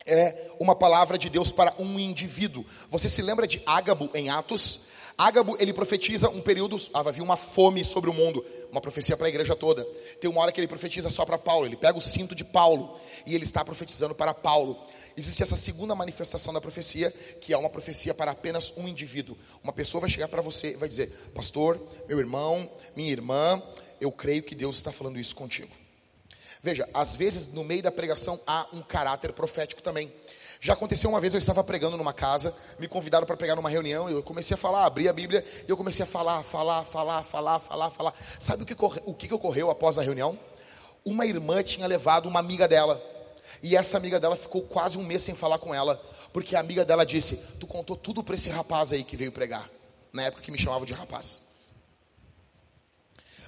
é 0.05 0.49
uma 0.59 0.75
palavra 0.75 1.17
de 1.17 1.29
Deus 1.29 1.51
para 1.51 1.73
um 1.79 1.97
indivíduo. 1.97 2.65
Você 2.89 3.07
se 3.07 3.21
lembra 3.21 3.47
de 3.47 3.61
Ágabo 3.65 4.09
em 4.13 4.29
Atos? 4.29 4.81
Ágabo, 5.19 5.57
ele 5.59 5.73
profetiza 5.73 6.29
um 6.29 6.39
período, 6.39 6.77
havia 6.93 7.21
uma 7.21 7.35
fome 7.35 7.83
sobre 7.83 8.09
o 8.09 8.13
mundo, 8.13 8.45
uma 8.71 8.79
profecia 8.79 9.17
para 9.17 9.27
a 9.27 9.29
igreja 9.29 9.53
toda. 9.53 9.83
Tem 10.21 10.29
uma 10.29 10.39
hora 10.39 10.49
que 10.49 10.61
ele 10.61 10.67
profetiza 10.67 11.09
só 11.09 11.25
para 11.25 11.37
Paulo, 11.37 11.65
ele 11.65 11.75
pega 11.75 11.97
o 11.97 12.01
cinto 12.01 12.33
de 12.33 12.45
Paulo 12.45 12.97
e 13.25 13.35
ele 13.35 13.43
está 13.43 13.65
profetizando 13.65 14.15
para 14.15 14.33
Paulo. 14.33 14.79
Existe 15.17 15.43
essa 15.43 15.57
segunda 15.57 15.93
manifestação 15.93 16.53
da 16.53 16.61
profecia, 16.61 17.11
que 17.41 17.51
é 17.51 17.57
uma 17.57 17.69
profecia 17.69 18.13
para 18.13 18.31
apenas 18.31 18.71
um 18.77 18.87
indivíduo. 18.87 19.37
Uma 19.61 19.73
pessoa 19.73 19.99
vai 19.99 20.09
chegar 20.09 20.29
para 20.29 20.41
você 20.41 20.71
e 20.71 20.77
vai 20.77 20.87
dizer: 20.87 21.09
Pastor, 21.35 21.77
meu 22.07 22.19
irmão, 22.19 22.71
minha 22.95 23.11
irmã, 23.11 23.61
eu 23.99 24.13
creio 24.13 24.41
que 24.41 24.55
Deus 24.55 24.77
está 24.77 24.93
falando 24.93 25.19
isso 25.19 25.35
contigo. 25.35 25.75
Veja, 26.63 26.87
às 26.93 27.17
vezes 27.17 27.49
no 27.49 27.65
meio 27.65 27.83
da 27.83 27.91
pregação 27.91 28.39
há 28.47 28.67
um 28.71 28.81
caráter 28.81 29.33
profético 29.33 29.81
também. 29.81 30.09
Já 30.61 30.73
aconteceu 30.73 31.09
uma 31.09 31.21
vez, 31.21 31.33
eu 31.33 31.37
estava 31.37 31.63
pregando 31.63 31.95
numa 31.95 32.11
casa, 32.11 32.53
me 32.77 32.85
convidaram 32.87 33.25
para 33.25 33.37
pregar 33.37 33.55
numa 33.55 33.69
reunião, 33.69 34.09
eu 34.09 34.21
comecei 34.21 34.55
a 34.55 34.57
falar, 34.57 34.85
abri 34.85 35.07
a 35.07 35.13
Bíblia, 35.13 35.43
e 35.65 35.71
eu 35.71 35.77
comecei 35.77 36.03
a 36.03 36.05
falar, 36.05 36.43
falar, 36.43 36.83
falar, 36.83 37.23
falar, 37.23 37.59
falar, 37.59 37.89
falar. 37.89 38.13
Sabe 38.37 38.63
o 38.63 38.65
que, 38.65 38.75
o 39.05 39.13
que 39.13 39.33
ocorreu 39.33 39.71
após 39.71 39.97
a 39.97 40.01
reunião? 40.01 40.37
Uma 41.05 41.25
irmã 41.25 41.63
tinha 41.63 41.87
levado 41.87 42.27
uma 42.27 42.41
amiga 42.41 42.67
dela, 42.67 43.01
e 43.63 43.75
essa 43.75 43.95
amiga 43.95 44.19
dela 44.19 44.35
ficou 44.35 44.61
quase 44.61 44.97
um 44.97 45.03
mês 45.03 45.23
sem 45.23 45.33
falar 45.33 45.59
com 45.59 45.73
ela, 45.73 45.95
porque 46.33 46.57
a 46.57 46.59
amiga 46.59 46.83
dela 46.83 47.05
disse: 47.05 47.37
Tu 47.57 47.65
contou 47.65 47.95
tudo 47.95 48.21
para 48.21 48.35
esse 48.35 48.49
rapaz 48.49 48.91
aí 48.91 49.03
que 49.03 49.15
veio 49.15 49.31
pregar, 49.31 49.69
na 50.11 50.23
época 50.23 50.41
que 50.41 50.51
me 50.51 50.59
chamavam 50.59 50.85
de 50.85 50.93
rapaz. 50.93 51.48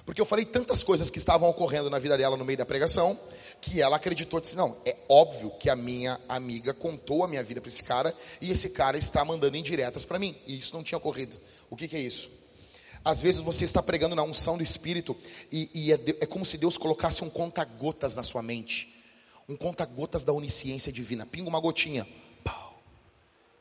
Porque 0.04 0.20
eu 0.20 0.26
falei 0.26 0.44
tantas 0.44 0.82
coisas 0.82 1.10
que 1.10 1.18
estavam 1.18 1.48
ocorrendo 1.48 1.88
na 1.88 1.98
vida 1.98 2.18
dela 2.18 2.36
no 2.36 2.44
meio 2.44 2.58
da 2.58 2.66
pregação, 2.66 3.18
que 3.60 3.80
ela 3.80 3.96
acreditou, 3.96 4.40
disse, 4.40 4.56
não, 4.56 4.76
é 4.84 4.96
óbvio 5.08 5.50
que 5.50 5.70
a 5.70 5.76
minha 5.76 6.20
amiga 6.28 6.74
contou 6.74 7.22
a 7.22 7.28
minha 7.28 7.42
vida 7.42 7.60
para 7.60 7.68
esse 7.68 7.84
cara, 7.84 8.14
e 8.40 8.50
esse 8.50 8.70
cara 8.70 8.98
está 8.98 9.24
mandando 9.24 9.56
indiretas 9.56 10.04
para 10.04 10.18
mim, 10.18 10.36
e 10.46 10.58
isso 10.58 10.74
não 10.74 10.82
tinha 10.82 10.98
ocorrido. 10.98 11.38
O 11.70 11.76
que, 11.76 11.86
que, 11.86 11.96
é 11.96 12.00
isso? 12.00 12.30
Às 13.04 13.22
vezes 13.22 13.40
você 13.40 13.64
está 13.64 13.80
pregando 13.80 14.16
na 14.16 14.24
unção 14.24 14.56
do 14.56 14.62
Espírito, 14.62 15.16
e, 15.50 15.70
e 15.72 15.92
é, 15.92 16.00
é 16.20 16.26
como 16.26 16.44
se 16.44 16.58
Deus 16.58 16.76
colocasse 16.76 17.22
um 17.22 17.30
conta-gotas 17.30 18.16
na 18.16 18.24
sua 18.24 18.42
mente, 18.42 18.92
um 19.48 19.56
conta-gotas 19.56 20.24
da 20.24 20.32
onisciência 20.32 20.92
divina, 20.92 21.24
pinga 21.24 21.48
uma 21.48 21.60
gotinha, 21.60 22.06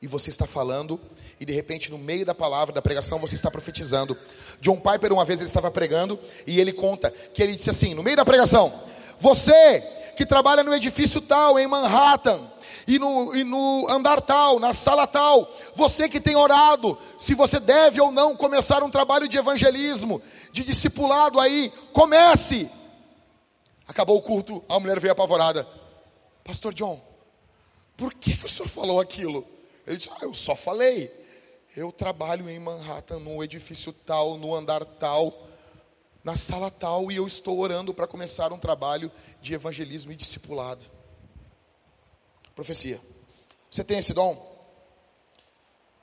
e 0.02 0.08
você 0.08 0.32
está 0.32 0.48
falando, 0.48 1.00
e 1.40 1.46
de 1.46 1.54
repente 1.54 1.92
no 1.92 1.98
meio 1.98 2.26
da 2.26 2.34
palavra, 2.34 2.74
da 2.74 2.82
pregação, 2.82 3.20
você 3.20 3.36
está 3.36 3.52
profetizando. 3.52 4.18
John 4.60 4.78
Piper, 4.78 5.14
uma 5.14 5.24
vez 5.24 5.40
ele 5.40 5.50
estava 5.50 5.70
pregando, 5.70 6.20
e 6.48 6.60
ele 6.60 6.74
conta 6.74 7.12
que 7.12 7.44
ele 7.44 7.56
disse 7.56 7.70
assim, 7.70 7.94
no 7.94 8.02
meio 8.02 8.18
da 8.18 8.26
pregação: 8.26 8.74
Você 9.20 9.82
que 10.18 10.26
trabalha 10.26 10.64
no 10.64 10.74
edifício 10.74 11.22
tal, 11.22 11.60
em 11.60 11.68
Manhattan, 11.68 12.50
e 12.88 12.98
no, 12.98 13.36
e 13.36 13.44
no 13.44 13.88
andar 13.90 14.22
tal, 14.22 14.60
na 14.60 14.74
sala 14.74 15.06
tal, 15.06 15.48
você 15.76 16.10
que 16.10 16.20
tem 16.20 16.36
orado, 16.36 16.98
se 17.18 17.36
você 17.36 17.60
deve 17.60 18.02
ou 18.02 18.12
não 18.12 18.36
começar 18.36 18.84
um 18.84 18.90
trabalho 18.90 19.28
de 19.28 19.38
evangelismo, 19.38 20.20
de 20.52 20.64
discipulado 20.64 21.40
aí, 21.40 21.72
comece. 21.94 22.70
Acabou 23.88 24.18
o 24.18 24.22
culto, 24.22 24.64
a 24.68 24.80
mulher 24.80 25.00
veio 25.00 25.12
apavorada. 25.12 25.68
Pastor 26.44 26.74
John, 26.74 27.00
por 27.96 28.14
que, 28.16 28.36
que 28.36 28.46
o 28.46 28.50
senhor 28.50 28.68
falou 28.68 29.00
aquilo? 29.00 29.46
Ele 29.92 29.98
disse: 29.98 30.10
Ah, 30.12 30.20
eu 30.22 30.34
só 30.34 30.56
falei. 30.56 31.12
Eu 31.76 31.92
trabalho 31.92 32.50
em 32.50 32.60
Manhattan, 32.60 33.20
no 33.20 33.44
edifício 33.44 33.94
tal, 33.94 34.38
no 34.38 34.54
andar 34.54 34.84
tal, 34.84 35.48
na 36.24 36.36
sala 36.36 36.70
tal, 36.70 37.12
e 37.12 37.16
eu 37.16 37.26
estou 37.26 37.60
orando 37.60 37.94
para 37.94 38.08
começar 38.08 38.52
um 38.52 38.58
trabalho 38.58 39.12
de 39.42 39.54
evangelismo 39.54 40.12
e 40.12 40.16
discipulado. 40.16 40.86
Profecia. 42.54 43.00
Você 43.70 43.84
tem 43.84 44.00
esse 44.00 44.14
dom? 44.14 44.50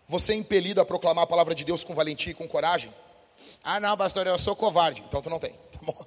Você 0.07 0.33
é 0.33 0.37
impelido 0.37 0.81
a 0.81 0.87
proclamar 0.87 1.25
a 1.25 1.27
palavra 1.27 1.55
de 1.55 1.65
Deus 1.65 1.85
com 1.85 1.95
valentia 1.95 2.33
e 2.33 2.35
com 2.35 2.49
coragem? 2.49 2.93
Ah, 3.63 3.79
não, 3.79 3.95
pastor, 3.97 4.27
eu 4.27 4.39
sou 4.39 4.57
covarde. 4.57 5.03
Então 5.07 5.21
tu 5.21 5.29
não 5.29 5.39
tem, 5.39 5.53
tá 5.53 5.79
bom? 5.83 6.07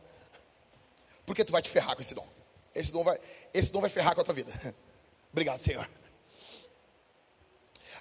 Porque 1.24 1.46
tu 1.46 1.52
vai 1.52 1.62
te 1.62 1.70
ferrar 1.70 1.96
com 1.96 2.02
esse 2.02 2.16
dom. 2.16 2.28
Esse 2.74 2.92
dom 2.92 3.04
vai, 3.04 3.20
esse 3.54 3.72
dom 3.72 3.80
vai 3.80 3.92
ferrar 3.92 4.16
com 4.16 4.22
a 4.22 4.24
tua 4.24 4.34
vida. 4.34 4.52
Obrigado, 5.32 5.60
Senhor. 5.60 5.88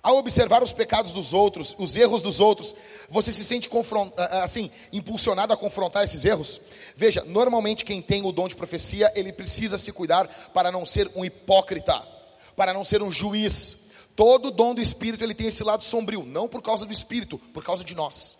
Ao 0.02 0.16
observar 0.16 0.62
os 0.62 0.72
pecados 0.72 1.12
dos 1.12 1.34
outros, 1.34 1.76
os 1.78 1.94
erros 1.94 2.22
dos 2.22 2.40
outros, 2.40 2.74
você 3.08 3.30
se 3.30 3.44
sente 3.44 3.68
assim, 4.42 4.70
impulsionado 4.92 5.52
a 5.52 5.56
confrontar 5.56 6.04
esses 6.04 6.24
erros? 6.24 6.60
Veja, 6.96 7.22
normalmente 7.24 7.84
quem 7.84 8.00
tem 8.00 8.24
o 8.24 8.32
dom 8.32 8.48
de 8.48 8.56
profecia, 8.56 9.12
ele 9.14 9.32
precisa 9.32 9.76
se 9.76 9.92
cuidar 9.92 10.26
para 10.54 10.72
não 10.72 10.86
ser 10.86 11.10
um 11.14 11.24
hipócrita, 11.24 12.02
para 12.56 12.72
não 12.72 12.82
ser 12.82 13.02
um 13.02 13.12
juiz. 13.12 13.76
Todo 14.16 14.50
dom 14.50 14.74
do 14.74 14.80
Espírito, 14.80 15.22
ele 15.22 15.34
tem 15.34 15.48
esse 15.48 15.62
lado 15.62 15.84
sombrio, 15.84 16.24
não 16.24 16.48
por 16.48 16.62
causa 16.62 16.86
do 16.86 16.92
Espírito, 16.92 17.38
por 17.38 17.62
causa 17.62 17.84
de 17.84 17.94
nós. 17.94 18.38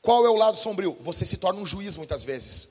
Qual 0.00 0.24
é 0.24 0.30
o 0.30 0.36
lado 0.36 0.56
sombrio? 0.56 0.96
Você 1.00 1.26
se 1.26 1.36
torna 1.36 1.60
um 1.60 1.66
juiz 1.66 1.98
muitas 1.98 2.24
vezes. 2.24 2.68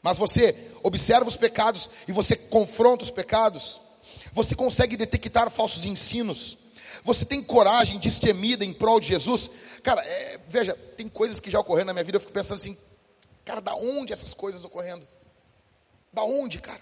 Mas 0.00 0.18
você 0.18 0.70
observa 0.84 1.26
os 1.26 1.36
pecados 1.36 1.90
e 2.06 2.12
você 2.12 2.36
confronta 2.36 3.02
os 3.02 3.10
pecados 3.10 3.80
você 4.32 4.54
consegue 4.54 4.96
detectar 4.96 5.50
falsos 5.50 5.84
ensinos? 5.84 6.58
Você 7.04 7.24
tem 7.24 7.42
coragem, 7.42 7.98
destemida 7.98 8.64
em 8.64 8.72
prol 8.72 8.98
de 8.98 9.08
Jesus? 9.08 9.50
Cara, 9.82 10.02
é, 10.04 10.40
veja, 10.48 10.74
tem 10.96 11.08
coisas 11.08 11.40
que 11.40 11.50
já 11.50 11.60
ocorreram 11.60 11.86
na 11.86 11.92
minha 11.92 12.04
vida, 12.04 12.16
eu 12.16 12.20
fico 12.20 12.32
pensando 12.32 12.58
assim, 12.60 12.76
cara, 13.44 13.60
da 13.60 13.74
onde 13.74 14.12
essas 14.12 14.34
coisas 14.34 14.64
ocorrendo? 14.64 15.06
Da 16.12 16.22
onde, 16.24 16.60
cara? 16.60 16.80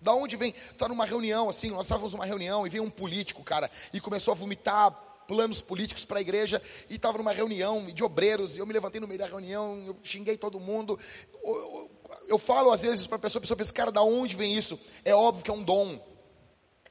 Da 0.00 0.14
onde 0.14 0.36
vem? 0.36 0.54
Está 0.72 0.88
numa 0.88 1.04
reunião, 1.04 1.48
assim, 1.48 1.70
nós 1.70 1.86
estávamos 1.86 2.14
numa 2.14 2.24
reunião 2.24 2.66
e 2.66 2.70
veio 2.70 2.82
um 2.82 2.90
político, 2.90 3.42
cara, 3.44 3.70
e 3.92 4.00
começou 4.00 4.32
a 4.32 4.34
vomitar 4.34 4.90
planos 5.30 5.62
políticos 5.62 6.04
para 6.04 6.18
a 6.18 6.20
igreja, 6.20 6.60
e 6.88 6.96
estava 6.96 7.16
numa 7.16 7.32
reunião 7.32 7.86
de 7.86 8.02
obreiros, 8.02 8.56
e 8.56 8.58
eu 8.58 8.66
me 8.66 8.72
levantei 8.72 9.00
no 9.00 9.06
meio 9.06 9.20
da 9.20 9.26
reunião, 9.26 9.80
eu 9.86 9.96
xinguei 10.02 10.36
todo 10.36 10.58
mundo. 10.58 10.98
Eu, 11.44 11.54
eu, 11.54 11.90
eu 12.30 12.38
falo 12.38 12.72
às 12.72 12.82
vezes 12.82 13.06
para 13.06 13.14
a 13.14 13.20
pessoa, 13.20 13.38
a 13.38 13.42
pessoa 13.42 13.56
pensa, 13.56 13.72
cara, 13.72 13.92
da 13.92 14.02
onde 14.02 14.34
vem 14.34 14.56
isso? 14.56 14.76
É 15.04 15.14
óbvio 15.14 15.44
que 15.44 15.50
é 15.50 15.54
um 15.54 15.62
dom. 15.62 16.00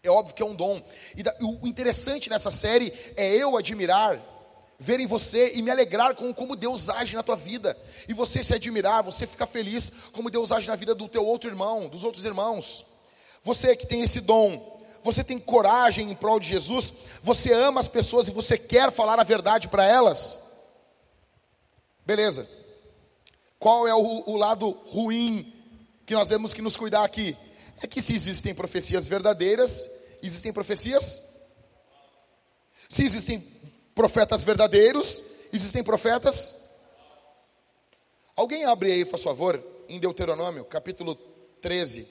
É 0.01 0.09
óbvio 0.09 0.33
que 0.33 0.41
é 0.41 0.45
um 0.45 0.55
dom. 0.55 0.81
E 1.15 1.23
da, 1.23 1.35
o 1.41 1.67
interessante 1.67 2.29
nessa 2.29 2.49
série 2.49 2.93
é 3.17 3.35
eu 3.35 3.57
admirar, 3.57 4.19
ver 4.77 4.99
em 4.99 5.05
você 5.05 5.53
e 5.55 5.61
me 5.61 5.69
alegrar 5.69 6.15
com 6.15 6.33
como 6.33 6.55
Deus 6.55 6.89
age 6.89 7.15
na 7.15 7.23
tua 7.23 7.35
vida. 7.35 7.77
E 8.07 8.13
você 8.13 8.41
se 8.41 8.53
admirar, 8.53 9.03
você 9.03 9.27
ficar 9.27 9.45
feliz 9.45 9.91
como 10.13 10.29
Deus 10.29 10.51
age 10.51 10.67
na 10.67 10.75
vida 10.75 10.95
do 10.95 11.07
teu 11.09 11.25
outro 11.25 11.49
irmão, 11.49 11.89
dos 11.89 12.03
outros 12.03 12.23
irmãos. 12.23 12.85
Você 13.43 13.75
que 13.75 13.85
tem 13.85 14.01
esse 14.01 14.21
dom, 14.21 14.79
você 15.03 15.23
tem 15.23 15.37
coragem 15.37 16.09
em 16.09 16.15
prol 16.15 16.39
de 16.39 16.47
Jesus, 16.47 16.93
você 17.21 17.51
ama 17.53 17.81
as 17.81 17.87
pessoas 17.87 18.27
e 18.27 18.31
você 18.31 18.57
quer 18.57 18.91
falar 18.91 19.19
a 19.19 19.23
verdade 19.23 19.67
para 19.67 19.85
elas. 19.85 20.41
Beleza. 22.05 22.49
Qual 23.59 23.85
é 23.85 23.93
o, 23.93 24.23
o 24.25 24.37
lado 24.37 24.69
ruim 24.87 25.53
que 26.05 26.13
nós 26.13 26.29
temos 26.29 26.53
que 26.53 26.61
nos 26.61 26.77
cuidar 26.77 27.03
aqui? 27.03 27.37
É 27.81 27.87
que 27.87 28.01
se 28.01 28.13
existem 28.13 28.53
profecias 28.53 29.07
verdadeiras, 29.07 29.89
existem 30.21 30.51
profecias. 30.51 31.23
Se 32.89 33.03
existem 33.03 33.39
profetas 33.95 34.43
verdadeiros, 34.43 35.23
existem 35.53 35.83
profetas. 35.83 36.55
Alguém 38.35 38.65
abre 38.65 38.91
aí, 38.91 39.05
por 39.05 39.19
favor, 39.19 39.63
em 39.87 39.99
Deuteronômio, 39.99 40.65
capítulo 40.65 41.15
13. 41.61 42.07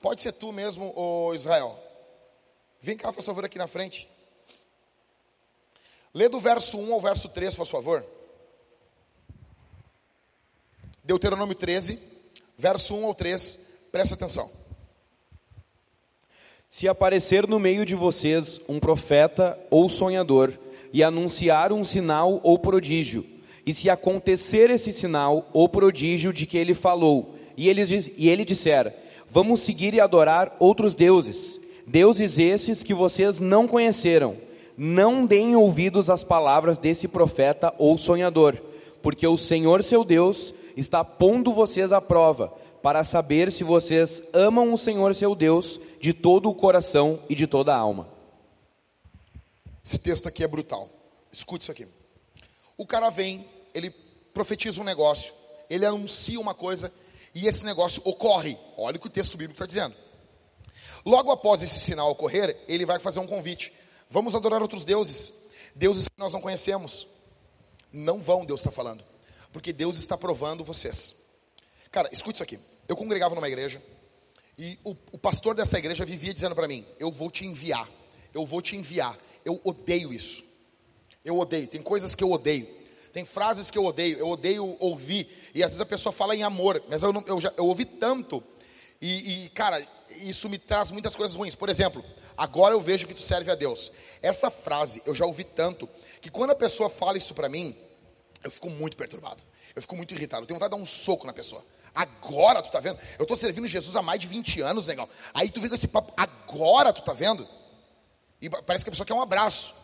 Pode 0.00 0.20
ser 0.20 0.32
tu 0.32 0.52
mesmo, 0.52 0.92
ô 0.96 1.34
Israel. 1.34 1.78
Vem 2.80 2.96
cá, 2.96 3.12
por 3.12 3.22
favor, 3.22 3.44
aqui 3.44 3.58
na 3.58 3.66
frente. 3.66 4.08
Lê 6.14 6.28
do 6.28 6.40
verso 6.40 6.78
1 6.78 6.92
ao 6.92 7.00
verso 7.00 7.28
3, 7.28 7.56
por 7.56 7.66
favor. 7.66 8.04
Deuteronômio 11.02 11.54
13, 11.54 11.98
verso 12.56 12.94
1 12.94 13.06
ao 13.06 13.14
3. 13.14 13.67
Presta 13.90 14.14
atenção. 14.14 14.50
Se 16.68 16.86
aparecer 16.86 17.46
no 17.46 17.58
meio 17.58 17.86
de 17.86 17.94
vocês 17.94 18.60
um 18.68 18.78
profeta 18.78 19.58
ou 19.70 19.88
sonhador 19.88 20.52
e 20.92 21.02
anunciar 21.02 21.72
um 21.72 21.82
sinal 21.84 22.40
ou 22.42 22.58
prodígio, 22.58 23.24
e 23.64 23.72
se 23.72 23.88
acontecer 23.88 24.68
esse 24.70 24.92
sinal 24.92 25.48
ou 25.54 25.68
prodígio 25.68 26.32
de 26.32 26.44
que 26.44 26.58
ele 26.58 26.74
falou, 26.74 27.36
e 27.56 27.68
ele, 27.68 27.82
e 28.16 28.28
ele 28.28 28.44
disser: 28.44 28.94
Vamos 29.26 29.60
seguir 29.60 29.94
e 29.94 30.00
adorar 30.00 30.54
outros 30.58 30.94
deuses, 30.94 31.58
deuses 31.86 32.38
esses 32.38 32.82
que 32.82 32.92
vocês 32.92 33.40
não 33.40 33.66
conheceram, 33.66 34.36
não 34.76 35.24
deem 35.24 35.56
ouvidos 35.56 36.10
às 36.10 36.22
palavras 36.22 36.76
desse 36.76 37.08
profeta 37.08 37.74
ou 37.78 37.96
sonhador, 37.96 38.56
porque 39.02 39.26
o 39.26 39.38
Senhor 39.38 39.82
seu 39.82 40.04
Deus 40.04 40.52
está 40.76 41.02
pondo 41.02 41.52
vocês 41.52 41.92
à 41.92 42.00
prova 42.00 42.52
para 42.88 43.04
saber 43.04 43.52
se 43.52 43.62
vocês 43.62 44.22
amam 44.32 44.72
o 44.72 44.78
Senhor 44.78 45.14
seu 45.14 45.34
Deus 45.34 45.78
de 46.00 46.14
todo 46.14 46.48
o 46.48 46.54
coração 46.54 47.22
e 47.28 47.34
de 47.34 47.46
toda 47.46 47.74
a 47.74 47.76
alma. 47.76 48.08
Esse 49.84 49.98
texto 49.98 50.26
aqui 50.26 50.42
é 50.42 50.48
brutal. 50.48 50.88
Escute 51.30 51.64
isso 51.64 51.70
aqui. 51.70 51.86
O 52.78 52.86
cara 52.86 53.10
vem, 53.10 53.46
ele 53.74 53.90
profetiza 54.32 54.80
um 54.80 54.84
negócio, 54.84 55.34
ele 55.68 55.84
anuncia 55.84 56.40
uma 56.40 56.54
coisa 56.54 56.90
e 57.34 57.46
esse 57.46 57.62
negócio 57.62 58.00
ocorre. 58.06 58.56
Olha 58.74 58.96
o 58.96 59.00
que 59.00 59.08
o 59.08 59.10
texto 59.10 59.36
bíblico 59.36 59.62
está 59.62 59.66
dizendo. 59.66 59.94
Logo 61.04 61.30
após 61.30 61.62
esse 61.62 61.80
sinal 61.80 62.10
ocorrer, 62.10 62.58
ele 62.66 62.86
vai 62.86 62.98
fazer 62.98 63.20
um 63.20 63.26
convite. 63.26 63.70
Vamos 64.08 64.34
adorar 64.34 64.62
outros 64.62 64.86
deuses, 64.86 65.30
deuses 65.74 66.08
que 66.08 66.18
nós 66.18 66.32
não 66.32 66.40
conhecemos. 66.40 67.06
Não 67.92 68.18
vão, 68.18 68.46
Deus 68.46 68.60
está 68.60 68.70
falando, 68.70 69.04
porque 69.52 69.74
Deus 69.74 69.98
está 69.98 70.16
provando 70.16 70.64
vocês. 70.64 71.14
Cara, 71.90 72.08
escute 72.10 72.36
isso 72.36 72.42
aqui. 72.42 72.58
Eu 72.88 72.96
congregava 72.96 73.34
numa 73.34 73.46
igreja 73.46 73.82
e 74.58 74.78
o, 74.82 74.96
o 75.12 75.18
pastor 75.18 75.54
dessa 75.54 75.78
igreja 75.78 76.04
vivia 76.04 76.34
dizendo 76.34 76.54
para 76.54 76.66
mim: 76.66 76.84
Eu 76.98 77.12
vou 77.12 77.30
te 77.30 77.44
enviar, 77.44 77.88
eu 78.34 78.44
vou 78.44 78.60
te 78.60 78.74
enviar. 78.76 79.16
Eu 79.44 79.60
odeio 79.62 80.12
isso. 80.12 80.44
Eu 81.24 81.38
odeio. 81.38 81.68
Tem 81.68 81.80
coisas 81.80 82.14
que 82.14 82.24
eu 82.24 82.30
odeio. 82.30 82.66
Tem 83.12 83.24
frases 83.24 83.70
que 83.70 83.78
eu 83.78 83.84
odeio. 83.84 84.18
Eu 84.18 84.28
odeio 84.28 84.76
ouvir. 84.80 85.28
E 85.54 85.62
às 85.62 85.70
vezes 85.70 85.80
a 85.80 85.86
pessoa 85.86 86.12
fala 86.12 86.34
em 86.34 86.42
amor, 86.42 86.82
mas 86.88 87.02
eu, 87.02 87.12
não, 87.12 87.22
eu, 87.26 87.40
já, 87.40 87.52
eu 87.56 87.66
ouvi 87.66 87.84
tanto. 87.84 88.42
E, 89.00 89.44
e, 89.44 89.48
cara, 89.50 89.86
isso 90.22 90.48
me 90.48 90.58
traz 90.58 90.90
muitas 90.90 91.14
coisas 91.14 91.36
ruins. 91.36 91.54
Por 91.54 91.68
exemplo, 91.68 92.04
agora 92.36 92.74
eu 92.74 92.80
vejo 92.80 93.06
que 93.06 93.14
tu 93.14 93.20
serve 93.20 93.50
a 93.50 93.54
Deus. 93.54 93.92
Essa 94.20 94.50
frase 94.50 95.02
eu 95.06 95.14
já 95.14 95.24
ouvi 95.24 95.44
tanto 95.44 95.88
que 96.20 96.30
quando 96.30 96.50
a 96.50 96.54
pessoa 96.54 96.90
fala 96.90 97.16
isso 97.16 97.34
para 97.34 97.48
mim, 97.48 97.76
eu 98.42 98.50
fico 98.50 98.68
muito 98.68 98.96
perturbado. 98.96 99.42
Eu 99.74 99.82
fico 99.82 99.96
muito 99.96 100.14
irritado. 100.14 100.42
Eu 100.42 100.46
tenho 100.46 100.58
vontade 100.58 100.72
de 100.72 100.76
dar 100.76 100.82
um 100.82 100.86
soco 100.86 101.26
na 101.26 101.32
pessoa. 101.32 101.64
Agora 101.98 102.62
tu 102.62 102.70
tá 102.70 102.78
vendo? 102.78 102.96
Eu 103.18 103.24
estou 103.24 103.36
servindo 103.36 103.66
Jesus 103.66 103.96
há 103.96 104.00
mais 104.00 104.20
de 104.20 104.28
20 104.28 104.60
anos, 104.60 104.86
legal. 104.86 105.08
Aí 105.34 105.50
tu 105.50 105.60
vem 105.60 105.68
com 105.68 105.74
esse 105.74 105.88
papo, 105.88 106.12
agora 106.16 106.92
tu 106.92 107.02
tá 107.02 107.12
vendo? 107.12 107.44
E 108.40 108.48
parece 108.48 108.84
que 108.84 108.88
a 108.88 108.92
pessoa 108.92 109.04
quer 109.04 109.14
um 109.14 109.20
abraço. 109.20 109.74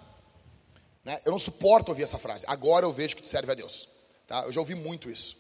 Né? 1.04 1.20
Eu 1.24 1.32
não 1.32 1.40
suporto 1.40 1.88
ouvir 1.88 2.04
essa 2.04 2.16
frase. 2.16 2.44
Agora 2.46 2.86
eu 2.86 2.92
vejo 2.92 3.16
que 3.16 3.22
tu 3.22 3.26
serve 3.26 3.50
a 3.50 3.54
Deus. 3.56 3.88
Tá? 4.28 4.44
Eu 4.44 4.52
já 4.52 4.60
ouvi 4.60 4.76
muito 4.76 5.10
isso. 5.10 5.36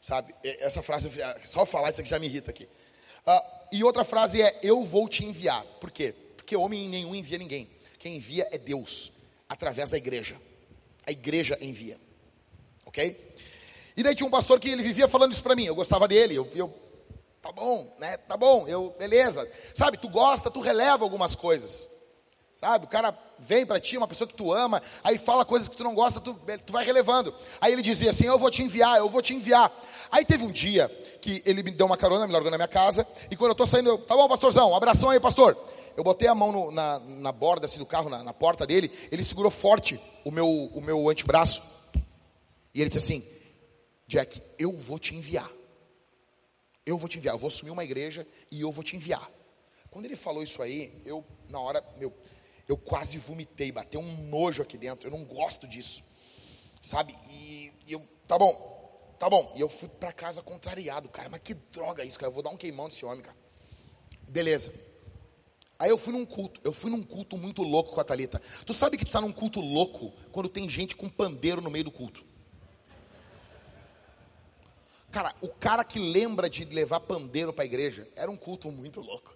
Sabe? 0.00 0.34
Essa 0.42 0.82
frase, 0.82 1.10
só 1.42 1.66
falar 1.66 1.90
isso 1.90 2.00
aqui 2.00 2.08
já 2.08 2.18
me 2.18 2.26
irrita 2.26 2.50
aqui. 2.50 2.64
Uh, 3.26 3.66
e 3.70 3.84
outra 3.84 4.02
frase 4.02 4.40
é: 4.40 4.60
Eu 4.62 4.82
vou 4.82 5.06
te 5.10 5.26
enviar. 5.26 5.62
Por 5.78 5.90
quê? 5.90 6.14
Porque 6.38 6.56
homem 6.56 6.88
nenhum 6.88 7.14
envia 7.14 7.36
ninguém. 7.36 7.68
Quem 7.98 8.16
envia 8.16 8.48
é 8.50 8.56
Deus, 8.56 9.12
através 9.46 9.90
da 9.90 9.98
igreja. 9.98 10.40
A 11.06 11.12
igreja 11.12 11.58
envia. 11.60 12.00
Ok? 12.86 13.34
E 13.96 14.02
daí 14.02 14.14
tinha 14.14 14.26
um 14.26 14.30
pastor 14.30 14.58
que 14.58 14.70
ele 14.70 14.82
vivia 14.82 15.06
falando 15.06 15.32
isso 15.32 15.42
para 15.42 15.54
mim. 15.54 15.64
Eu 15.64 15.74
gostava 15.74 16.08
dele. 16.08 16.34
Eu, 16.34 16.48
eu, 16.54 16.74
tá 17.40 17.52
bom, 17.52 17.94
né? 17.98 18.16
Tá 18.16 18.36
bom. 18.36 18.66
Eu, 18.66 18.94
beleza. 18.98 19.48
Sabe? 19.74 19.96
Tu 19.96 20.08
gosta, 20.08 20.50
tu 20.50 20.60
releva 20.60 21.04
algumas 21.04 21.34
coisas. 21.34 21.88
Sabe? 22.56 22.86
O 22.86 22.88
cara 22.88 23.16
vem 23.38 23.66
para 23.66 23.80
ti, 23.80 23.96
uma 23.96 24.08
pessoa 24.08 24.26
que 24.26 24.34
tu 24.34 24.52
ama, 24.52 24.80
aí 25.02 25.18
fala 25.18 25.44
coisas 25.44 25.68
que 25.68 25.76
tu 25.76 25.84
não 25.84 25.94
gosta, 25.94 26.20
tu, 26.20 26.34
tu 26.64 26.72
vai 26.72 26.84
relevando. 26.84 27.34
Aí 27.60 27.72
ele 27.72 27.82
dizia 27.82 28.10
assim: 28.10 28.24
Eu 28.24 28.38
vou 28.38 28.50
te 28.50 28.62
enviar, 28.62 28.98
eu 28.98 29.08
vou 29.08 29.20
te 29.20 29.34
enviar. 29.34 29.70
Aí 30.10 30.24
teve 30.24 30.44
um 30.44 30.50
dia 30.50 30.88
que 31.20 31.42
ele 31.44 31.62
me 31.62 31.70
deu 31.70 31.86
uma 31.86 31.96
carona, 31.96 32.26
me 32.26 32.32
largou 32.32 32.50
na 32.50 32.56
minha 32.56 32.68
casa, 32.68 33.06
e 33.30 33.36
quando 33.36 33.50
eu 33.50 33.54
tô 33.54 33.66
saindo, 33.66 33.90
eu, 33.90 33.98
tá 33.98 34.14
bom, 34.14 34.28
pastorzão, 34.28 34.70
um 34.70 34.76
abração 34.76 35.10
aí, 35.10 35.20
pastor. 35.20 35.56
Eu 35.96 36.02
botei 36.02 36.26
a 36.26 36.34
mão 36.34 36.50
no, 36.50 36.70
na, 36.70 36.98
na 36.98 37.32
borda 37.32 37.66
assim, 37.66 37.78
do 37.78 37.86
carro, 37.86 38.08
na, 38.08 38.22
na 38.22 38.32
porta 38.32 38.66
dele, 38.66 38.90
ele 39.12 39.22
segurou 39.22 39.50
forte 39.50 40.00
o 40.24 40.30
meu, 40.30 40.48
o 40.48 40.80
meu 40.80 41.08
antebraço. 41.08 41.62
E 42.74 42.80
ele 42.80 42.88
disse 42.88 42.98
assim: 42.98 43.33
Jack, 44.06 44.42
eu 44.58 44.72
vou 44.72 44.98
te 44.98 45.14
enviar. 45.14 45.50
Eu 46.84 46.98
vou 46.98 47.08
te 47.08 47.18
enviar. 47.18 47.34
Eu 47.34 47.38
vou 47.38 47.48
assumir 47.48 47.70
uma 47.70 47.84
igreja 47.84 48.26
e 48.50 48.60
eu 48.60 48.70
vou 48.70 48.84
te 48.84 48.96
enviar. 48.96 49.30
Quando 49.90 50.04
ele 50.06 50.16
falou 50.16 50.42
isso 50.42 50.60
aí, 50.60 51.02
eu, 51.04 51.24
na 51.48 51.60
hora, 51.60 51.82
meu, 51.96 52.12
eu 52.68 52.76
quase 52.76 53.16
vomitei, 53.18 53.70
bateu 53.70 54.00
um 54.00 54.28
nojo 54.28 54.62
aqui 54.62 54.76
dentro. 54.76 55.08
Eu 55.08 55.16
não 55.16 55.24
gosto 55.24 55.66
disso, 55.66 56.02
sabe? 56.82 57.16
E, 57.30 57.72
e 57.86 57.92
eu, 57.92 58.06
tá 58.26 58.38
bom, 58.38 59.14
tá 59.18 59.30
bom. 59.30 59.52
E 59.56 59.60
eu 59.60 59.68
fui 59.68 59.88
para 59.88 60.12
casa 60.12 60.42
contrariado, 60.42 61.08
cara. 61.08 61.28
Mas 61.28 61.40
que 61.42 61.54
droga 61.54 62.04
isso, 62.04 62.18
cara. 62.18 62.28
Eu 62.28 62.34
vou 62.34 62.42
dar 62.42 62.50
um 62.50 62.56
queimão 62.56 62.88
desse 62.88 63.04
homem, 63.04 63.22
cara. 63.22 63.36
Beleza. 64.28 64.74
Aí 65.78 65.90
eu 65.90 65.98
fui 65.98 66.12
num 66.12 66.24
culto, 66.24 66.60
eu 66.64 66.72
fui 66.72 66.90
num 66.90 67.02
culto 67.02 67.36
muito 67.36 67.62
louco 67.62 67.92
com 67.92 68.00
a 68.00 68.04
Thalita. 68.04 68.40
Tu 68.64 68.72
sabe 68.72 68.96
que 68.96 69.04
tu 69.04 69.10
tá 69.10 69.20
num 69.20 69.32
culto 69.32 69.60
louco 69.60 70.12
quando 70.30 70.48
tem 70.48 70.68
gente 70.68 70.94
com 70.96 71.08
pandeiro 71.08 71.60
no 71.60 71.70
meio 71.70 71.84
do 71.84 71.90
culto. 71.90 72.24
Cara, 75.14 75.32
o 75.40 75.46
cara 75.46 75.84
que 75.84 76.00
lembra 76.00 76.50
de 76.50 76.64
levar 76.64 76.98
pandeiro 76.98 77.52
para 77.52 77.62
a 77.62 77.64
igreja 77.64 78.08
era 78.16 78.28
um 78.28 78.36
culto 78.36 78.68
muito 78.72 79.00
louco. 79.00 79.32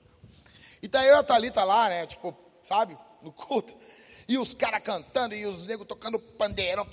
E 0.83 0.89
tá 0.89 1.07
eu 1.07 1.15
e 1.15 1.19
a 1.19 1.23
Thalita 1.23 1.63
lá, 1.63 1.89
né, 1.89 2.05
tipo, 2.05 2.37
sabe, 2.65 2.99
no 3.23 3.31
culto. 3.31 3.77
E 4.27 4.37
os 4.37 4.53
caras 4.53 4.83
cantando, 4.83 5.37
e 5.37 5.47
os 5.47 5.65
negros 5.65 5.87
tocando 5.87 6.19
pandeiro, 6.19 6.85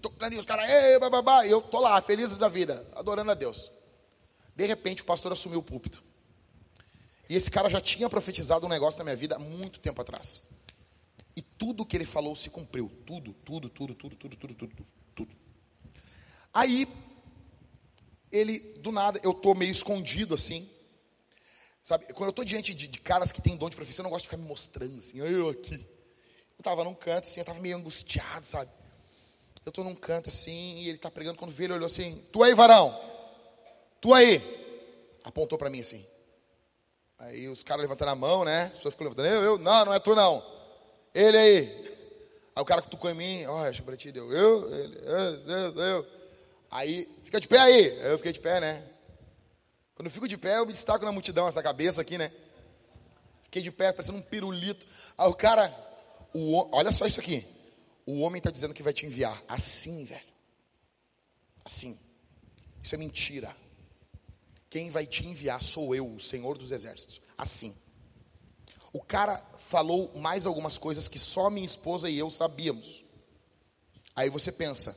tocando, 0.00 0.32
e 0.32 0.38
os 0.38 0.46
caras. 0.46 0.70
E 0.70 1.50
eu 1.50 1.60
tô 1.60 1.80
lá, 1.80 2.00
feliz 2.00 2.36
da 2.36 2.46
vida, 2.46 2.86
adorando 2.94 3.32
a 3.32 3.34
Deus. 3.34 3.72
De 4.54 4.64
repente 4.64 5.02
o 5.02 5.04
pastor 5.04 5.32
assumiu 5.32 5.58
o 5.58 5.62
púlpito. 5.64 6.04
E 7.28 7.34
esse 7.34 7.50
cara 7.50 7.68
já 7.68 7.80
tinha 7.80 8.08
profetizado 8.08 8.64
um 8.64 8.68
negócio 8.68 8.98
na 8.98 9.06
minha 9.06 9.16
vida 9.16 9.34
há 9.34 9.40
muito 9.40 9.80
tempo 9.80 10.00
atrás. 10.00 10.44
E 11.34 11.42
tudo 11.42 11.84
que 11.84 11.96
ele 11.96 12.04
falou 12.04 12.36
se 12.36 12.48
cumpriu. 12.48 12.92
Tudo, 13.04 13.32
tudo, 13.44 13.68
tudo, 13.68 13.92
tudo, 13.96 14.14
tudo, 14.14 14.36
tudo, 14.36 14.54
tudo, 14.54 14.86
tudo. 15.16 15.36
Aí, 16.54 16.86
ele, 18.32 18.58
do 18.78 18.90
nada, 18.90 19.20
eu 19.22 19.34
tô 19.34 19.54
meio 19.54 19.70
escondido 19.70 20.34
assim. 20.34 20.68
Sabe, 21.82 22.06
quando 22.12 22.28
eu 22.28 22.32
tô 22.32 22.44
diante 22.44 22.72
de, 22.72 22.86
de 22.86 23.00
caras 23.00 23.32
que 23.32 23.42
têm 23.42 23.56
dom 23.56 23.68
de 23.68 23.76
profecia, 23.76 24.02
eu 24.02 24.04
não 24.04 24.10
gosto 24.10 24.24
de 24.24 24.30
ficar 24.30 24.40
me 24.40 24.48
mostrando 24.48 24.98
assim, 24.98 25.18
eu 25.18 25.48
aqui. 25.48 25.84
Eu 26.56 26.62
tava 26.62 26.84
num 26.84 26.94
canto 26.94 27.26
assim, 27.26 27.40
eu 27.40 27.44
tava 27.44 27.60
meio 27.60 27.76
angustiado, 27.76 28.46
sabe? 28.46 28.70
Eu 29.64 29.72
tô 29.72 29.84
num 29.84 29.94
canto 29.94 30.28
assim, 30.28 30.78
e 30.78 30.88
ele 30.88 30.98
tá 30.98 31.10
pregando, 31.10 31.38
quando 31.38 31.50
veio 31.50 31.66
ele 31.66 31.74
olhou 31.74 31.86
assim, 31.86 32.24
tu 32.32 32.42
aí, 32.42 32.54
varão, 32.54 32.98
tu 34.00 34.14
aí. 34.14 34.40
Apontou 35.24 35.58
para 35.58 35.70
mim 35.70 35.80
assim. 35.80 36.04
Aí 37.18 37.48
os 37.48 37.62
caras 37.62 37.82
levantando 37.82 38.10
a 38.10 38.16
mão, 38.16 38.44
né? 38.44 38.64
As 38.64 38.76
pessoas 38.76 38.94
ficam 38.94 39.06
levantando. 39.08 39.28
Eu, 39.28 39.42
eu, 39.42 39.58
não, 39.58 39.84
não 39.84 39.94
é 39.94 40.00
tu 40.00 40.14
não. 40.14 40.44
Ele 41.14 41.36
aí. 41.36 41.82
Aí 42.54 42.62
o 42.62 42.64
cara 42.64 42.82
que 42.82 42.90
tocou 42.90 43.08
em 43.10 43.14
mim, 43.14 43.46
ó, 43.46 43.68
oh, 43.68 43.82
pra 43.84 43.96
ti, 43.96 44.10
deu. 44.10 44.32
Eu, 44.32 44.74
ele, 44.74 44.98
eu, 45.04 45.56
eu, 45.56 45.80
eu. 45.80 46.21
Aí, 46.72 47.06
fica 47.22 47.38
de 47.38 47.46
pé 47.46 47.58
aí. 47.58 47.98
Eu 48.00 48.16
fiquei 48.16 48.32
de 48.32 48.40
pé, 48.40 48.58
né? 48.58 48.82
Quando 49.94 50.06
eu 50.06 50.10
fico 50.10 50.26
de 50.26 50.38
pé, 50.38 50.56
eu 50.56 50.64
me 50.64 50.72
destaco 50.72 51.04
na 51.04 51.12
multidão, 51.12 51.46
essa 51.46 51.62
cabeça 51.62 52.00
aqui, 52.00 52.16
né? 52.16 52.32
Fiquei 53.42 53.60
de 53.60 53.70
pé, 53.70 53.92
parecendo 53.92 54.16
um 54.16 54.22
pirulito. 54.22 54.86
Aí 55.18 55.28
o 55.28 55.34
cara, 55.34 55.68
o, 56.32 56.74
olha 56.74 56.90
só 56.90 57.04
isso 57.04 57.20
aqui. 57.20 57.46
O 58.06 58.20
homem 58.20 58.38
está 58.38 58.50
dizendo 58.50 58.72
que 58.72 58.82
vai 58.82 58.94
te 58.94 59.04
enviar. 59.04 59.44
Assim, 59.46 60.02
velho. 60.06 60.24
Assim. 61.62 61.98
Isso 62.82 62.94
é 62.94 62.98
mentira. 62.98 63.54
Quem 64.70 64.88
vai 64.88 65.04
te 65.04 65.26
enviar 65.26 65.60
sou 65.60 65.94
eu, 65.94 66.10
o 66.10 66.18
Senhor 66.18 66.56
dos 66.56 66.72
Exércitos. 66.72 67.20
Assim. 67.36 67.76
O 68.94 69.02
cara 69.02 69.44
falou 69.58 70.10
mais 70.16 70.46
algumas 70.46 70.78
coisas 70.78 71.06
que 71.06 71.18
só 71.18 71.50
minha 71.50 71.66
esposa 71.66 72.08
e 72.08 72.16
eu 72.16 72.30
sabíamos. 72.30 73.04
Aí 74.16 74.30
você 74.30 74.50
pensa, 74.50 74.96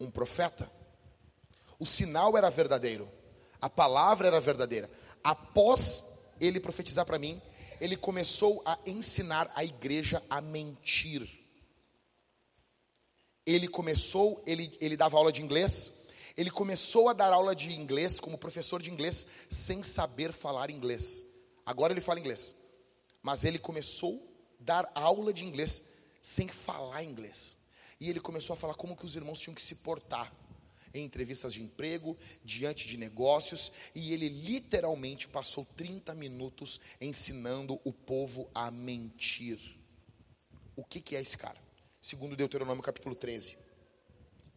um 0.00 0.10
profeta? 0.10 0.68
O 1.84 1.86
sinal 1.86 2.34
era 2.34 2.48
verdadeiro, 2.48 3.12
a 3.60 3.68
palavra 3.68 4.26
era 4.26 4.40
verdadeira. 4.40 4.90
Após 5.22 6.02
ele 6.40 6.58
profetizar 6.58 7.04
para 7.04 7.18
mim, 7.18 7.42
ele 7.78 7.94
começou 7.94 8.62
a 8.64 8.78
ensinar 8.86 9.52
a 9.54 9.62
igreja 9.62 10.22
a 10.30 10.40
mentir. 10.40 11.28
Ele 13.44 13.68
começou, 13.68 14.42
ele, 14.46 14.74
ele 14.80 14.96
dava 14.96 15.18
aula 15.18 15.30
de 15.30 15.42
inglês, 15.42 15.92
ele 16.38 16.50
começou 16.50 17.10
a 17.10 17.12
dar 17.12 17.30
aula 17.34 17.54
de 17.54 17.70
inglês 17.74 18.18
como 18.18 18.38
professor 18.38 18.80
de 18.80 18.90
inglês 18.90 19.26
sem 19.50 19.82
saber 19.82 20.32
falar 20.32 20.70
inglês. 20.70 21.22
Agora 21.66 21.92
ele 21.92 22.00
fala 22.00 22.18
inglês. 22.18 22.56
Mas 23.22 23.44
ele 23.44 23.58
começou 23.58 24.26
a 24.58 24.64
dar 24.64 24.90
aula 24.94 25.34
de 25.34 25.44
inglês 25.44 25.82
sem 26.22 26.48
falar 26.48 27.04
inglês. 27.04 27.58
E 28.00 28.08
ele 28.08 28.20
começou 28.20 28.54
a 28.54 28.56
falar 28.56 28.72
como 28.72 28.96
que 28.96 29.04
os 29.04 29.14
irmãos 29.14 29.38
tinham 29.38 29.54
que 29.54 29.60
se 29.60 29.74
portar 29.74 30.32
em 30.94 31.04
entrevistas 31.04 31.52
de 31.52 31.62
emprego, 31.62 32.16
diante 32.44 32.86
de 32.86 32.96
negócios, 32.96 33.72
e 33.94 34.14
ele 34.14 34.28
literalmente 34.28 35.28
passou 35.28 35.66
30 35.76 36.14
minutos 36.14 36.80
ensinando 37.00 37.80
o 37.84 37.92
povo 37.92 38.48
a 38.54 38.70
mentir. 38.70 39.58
O 40.76 40.84
que, 40.84 41.00
que 41.00 41.16
é 41.16 41.20
esse 41.20 41.36
cara? 41.36 41.58
Segundo 42.00 42.36
Deuteronômio 42.36 42.82
capítulo 42.82 43.14
13, 43.14 43.58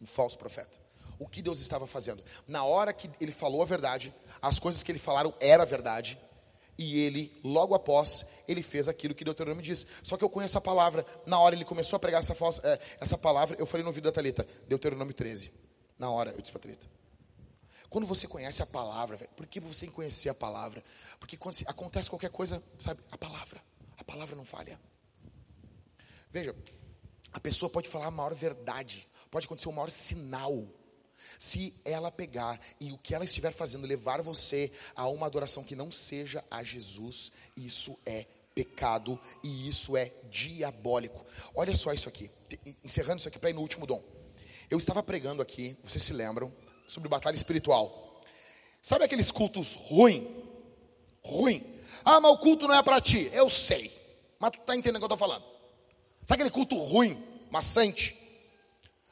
um 0.00 0.06
falso 0.06 0.38
profeta 0.38 0.88
o 1.18 1.26
que 1.26 1.42
Deus 1.42 1.58
estava 1.58 1.84
fazendo. 1.84 2.22
Na 2.46 2.64
hora 2.64 2.92
que 2.92 3.10
ele 3.20 3.32
falou 3.32 3.60
a 3.60 3.64
verdade, 3.64 4.14
as 4.40 4.60
coisas 4.60 4.84
que 4.84 4.92
ele 4.92 5.00
falaram 5.00 5.34
era 5.40 5.64
verdade, 5.64 6.16
e 6.78 7.00
ele, 7.00 7.32
logo 7.42 7.74
após, 7.74 8.24
ele 8.46 8.62
fez 8.62 8.86
aquilo 8.86 9.12
que 9.12 9.24
Deuteronômio 9.24 9.64
diz. 9.64 9.84
Só 10.00 10.16
que 10.16 10.24
eu 10.24 10.30
conheço 10.30 10.56
a 10.58 10.60
palavra. 10.60 11.04
Na 11.26 11.40
hora 11.40 11.56
ele 11.56 11.64
começou 11.64 11.96
a 11.96 12.00
pregar 12.00 12.20
essa, 12.20 12.36
falsa, 12.36 12.62
é, 12.64 12.78
essa 13.00 13.18
palavra, 13.18 13.56
eu 13.58 13.66
falei 13.66 13.84
no 13.84 13.90
vídeo 13.90 14.04
da 14.04 14.12
Talita, 14.12 14.46
Deuteronômio 14.68 15.12
13. 15.12 15.50
Na 15.98 16.10
hora, 16.10 16.30
eu 16.30 16.40
disse 16.40 16.52
para 16.52 16.60
a 16.60 16.62
Talita. 16.62 16.86
Quando 17.90 18.06
você 18.06 18.26
conhece 18.26 18.62
a 18.62 18.66
palavra, 18.66 19.16
por 19.34 19.46
que 19.46 19.58
você 19.58 19.86
conhecer 19.86 20.28
a 20.28 20.34
palavra? 20.34 20.84
Porque 21.18 21.36
quando 21.36 21.56
acontece 21.66 22.10
qualquer 22.10 22.30
coisa, 22.30 22.62
sabe, 22.78 23.00
a 23.10 23.16
palavra, 23.16 23.62
a 23.96 24.04
palavra 24.04 24.36
não 24.36 24.44
falha. 24.44 24.78
Veja, 26.30 26.54
a 27.32 27.40
pessoa 27.40 27.70
pode 27.70 27.88
falar 27.88 28.06
a 28.06 28.10
maior 28.10 28.34
verdade, 28.34 29.08
pode 29.30 29.46
acontecer 29.46 29.68
o 29.68 29.72
maior 29.72 29.90
sinal, 29.90 30.66
se 31.38 31.74
ela 31.84 32.10
pegar 32.10 32.60
e 32.80 32.92
o 32.92 32.98
que 32.98 33.14
ela 33.14 33.24
estiver 33.24 33.52
fazendo 33.52 33.86
levar 33.86 34.22
você 34.22 34.70
a 34.94 35.08
uma 35.08 35.26
adoração 35.26 35.64
que 35.64 35.74
não 35.74 35.90
seja 35.90 36.44
a 36.50 36.62
Jesus, 36.62 37.32
isso 37.56 37.98
é 38.04 38.26
pecado 38.54 39.18
e 39.42 39.68
isso 39.68 39.96
é 39.96 40.12
diabólico. 40.30 41.24
Olha 41.54 41.74
só 41.74 41.92
isso 41.92 42.08
aqui, 42.08 42.30
encerrando 42.82 43.18
isso 43.18 43.28
aqui 43.28 43.38
para 43.38 43.50
ir 43.50 43.54
no 43.54 43.60
último 43.60 43.86
dom. 43.86 44.02
Eu 44.70 44.76
estava 44.76 45.02
pregando 45.02 45.40
aqui, 45.40 45.76
vocês 45.82 46.02
se 46.02 46.12
lembram, 46.12 46.52
sobre 46.86 47.08
batalha 47.08 47.34
espiritual. 47.34 48.22
Sabe 48.82 49.04
aqueles 49.04 49.30
cultos 49.30 49.74
ruim? 49.74 50.44
Ruim. 51.22 51.64
Ah, 52.04 52.20
mas 52.20 52.32
o 52.32 52.38
culto 52.38 52.68
não 52.68 52.74
é 52.74 52.82
para 52.82 53.00
ti. 53.00 53.30
Eu 53.32 53.48
sei. 53.48 53.90
Mas 54.38 54.52
tu 54.52 54.60
está 54.60 54.76
entendendo 54.76 54.96
o 54.96 54.98
que 54.98 55.04
eu 55.04 55.14
estou 55.14 55.18
falando. 55.18 55.44
Sabe 56.26 56.42
aquele 56.42 56.50
culto 56.50 56.76
ruim, 56.76 57.22
maçante? 57.50 58.16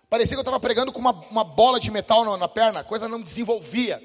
Parecia 0.09 0.37
que 0.37 0.39
eu 0.39 0.43
estava 0.43 0.61
pregando 0.61 0.93
com 0.93 1.01
uma, 1.01 1.13
uma 1.13 1.45
bola 1.45 1.81
de 1.81 1.91
metal 1.91 2.25
na, 2.25 2.37
na, 2.37 2.49
perna, 2.49 2.81
a 2.81 2.85
coisa 2.85 3.09
não 3.09 3.21
desenvolvia. 3.21 4.01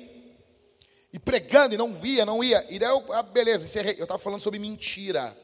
E 1.14 1.19
pregando 1.19 1.76
e 1.76 1.78
não 1.78 1.94
via, 1.94 2.26
não 2.26 2.44
ia. 2.44 2.65
E 2.69 2.80
daí 2.80 2.90
eu, 2.90 3.14
ah, 3.14 3.22
beleza, 3.22 3.65
encerrei. 3.65 3.95
Eu 3.98 4.03
estava 4.03 4.18
falando 4.18 4.40
sobre 4.40 4.57
mentira. 4.57 5.38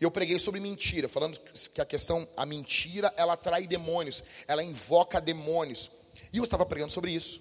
E 0.00 0.04
eu 0.04 0.10
preguei 0.10 0.38
sobre 0.38 0.60
mentira, 0.60 1.08
falando 1.08 1.38
que 1.74 1.80
a 1.80 1.84
questão, 1.84 2.26
a 2.36 2.46
mentira, 2.46 3.12
ela 3.16 3.34
atrai 3.34 3.66
demônios, 3.66 4.24
ela 4.48 4.64
invoca 4.64 5.20
demônios. 5.20 5.90
E 6.32 6.38
eu 6.38 6.44
estava 6.44 6.64
pregando 6.64 6.92
sobre 6.92 7.12
isso. 7.12 7.40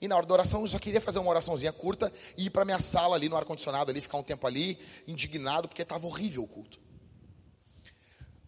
E 0.00 0.08
na 0.08 0.16
hora 0.16 0.26
da 0.26 0.34
oração 0.34 0.62
eu 0.62 0.66
só 0.66 0.80
queria 0.80 1.00
fazer 1.00 1.20
uma 1.20 1.30
oraçãozinha 1.30 1.72
curta 1.72 2.12
e 2.36 2.46
ir 2.46 2.50
para 2.50 2.64
minha 2.64 2.80
sala 2.80 3.14
ali 3.14 3.28
no 3.28 3.36
ar 3.36 3.44
condicionado 3.44 3.90
ali, 3.90 4.00
ficar 4.00 4.18
um 4.18 4.22
tempo 4.22 4.46
ali, 4.46 4.76
indignado 5.06 5.68
porque 5.68 5.82
estava 5.82 6.06
horrível 6.06 6.42
o 6.42 6.48
culto. 6.48 6.80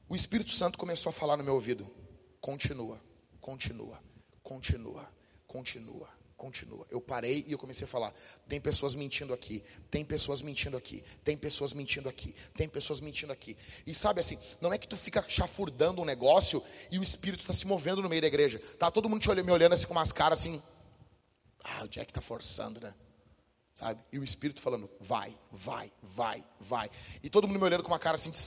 O 0.09 0.16
Espírito 0.16 0.51
Santo 0.51 0.76
começou 0.76 1.10
a 1.10 1.12
falar 1.12 1.36
no 1.36 1.44
meu 1.44 1.55
ouvido: 1.55 1.89
"Continua 2.40 3.01
continua, 3.44 4.02
continua, 4.43 5.06
continua, 5.47 6.09
continua. 6.44 6.86
Eu 6.90 7.00
parei 7.00 7.44
e 7.46 7.52
eu 7.52 7.58
comecei 7.58 7.84
a 7.86 7.88
falar: 7.88 8.12
tem 8.48 8.60
pessoas 8.60 8.94
mentindo 8.94 9.32
aqui, 9.32 9.64
tem 9.90 10.04
pessoas 10.04 10.42
mentindo 10.42 10.76
aqui, 10.76 11.02
tem 11.24 11.36
pessoas 11.36 11.72
mentindo 11.72 12.08
aqui, 12.08 12.34
tem 12.52 12.68
pessoas 12.68 13.00
mentindo 13.00 13.32
aqui. 13.32 13.56
E 13.86 13.94
sabe 13.94 14.20
assim, 14.20 14.38
não 14.60 14.72
é 14.72 14.78
que 14.78 14.86
tu 14.86 14.96
fica 14.96 15.24
chafurdando 15.28 16.02
um 16.02 16.04
negócio 16.04 16.62
e 16.90 16.98
o 16.98 17.02
espírito 17.02 17.40
está 17.40 17.52
se 17.52 17.66
movendo 17.66 18.02
no 18.02 18.08
meio 18.08 18.20
da 18.20 18.28
igreja. 18.28 18.60
Tá 18.78 18.90
todo 18.90 19.08
mundo 19.08 19.22
te 19.22 19.30
olhando, 19.30 19.46
me 19.46 19.52
olhando 19.52 19.72
assim 19.72 19.86
com 19.86 19.94
umas 19.94 20.12
caras 20.12 20.40
assim. 20.40 20.62
Ah, 21.62 21.84
o 21.84 21.88
Jack 21.88 22.10
está 22.10 22.20
forçando, 22.20 22.78
né? 22.80 22.94
Sabe? 23.74 24.00
E 24.12 24.18
o 24.18 24.24
espírito 24.24 24.60
falando: 24.60 24.90
vai, 25.00 25.34
vai, 25.50 25.90
vai, 26.02 26.44
vai. 26.60 26.90
E 27.22 27.30
todo 27.30 27.48
mundo 27.48 27.58
me 27.58 27.64
olhando 27.64 27.82
com 27.82 27.90
uma 27.90 27.98
cara 27.98 28.16
assim 28.16 28.30
de, 28.30 28.38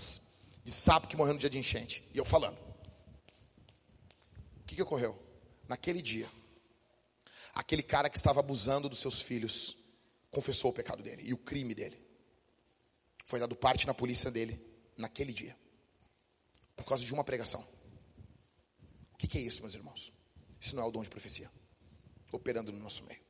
de 0.64 0.72
sapo 0.72 1.08
que 1.08 1.18
morreu 1.18 1.34
no 1.34 1.40
dia 1.40 1.50
de 1.50 1.58
enchente. 1.58 2.04
E 2.14 2.18
eu 2.18 2.26
falando 2.26 2.68
que 4.78 4.84
ocorreu? 4.84 5.18
Naquele 5.68 6.02
dia, 6.02 6.28
aquele 7.58 7.82
cara 7.82 8.08
que 8.08 8.16
estava 8.16 8.40
abusando 8.40 8.88
dos 8.88 9.00
seus 9.00 9.20
filhos 9.20 9.76
confessou 10.30 10.70
o 10.70 10.74
pecado 10.74 11.02
dele 11.02 11.24
e 11.26 11.34
o 11.34 11.38
crime 11.38 11.74
dele. 11.74 12.00
Foi 13.26 13.40
dado 13.40 13.56
parte 13.56 13.88
na 13.88 13.96
polícia 13.96 14.30
dele 14.30 14.64
naquele 14.96 15.34
dia, 15.34 15.58
por 16.76 16.86
causa 16.86 17.04
de 17.04 17.12
uma 17.12 17.24
pregação. 17.24 17.66
O 19.12 19.18
que, 19.18 19.38
é 19.40 19.42
isso, 19.42 19.62
meus 19.62 19.74
irmãos? 19.74 20.14
Isso 20.62 20.76
não 20.76 20.84
é 20.84 20.86
o 20.86 20.92
dom 20.92 21.02
de 21.02 21.10
profecia 21.10 21.52
operando 22.32 22.72
no 22.72 22.78
nosso 22.78 23.04
meio. 23.04 23.22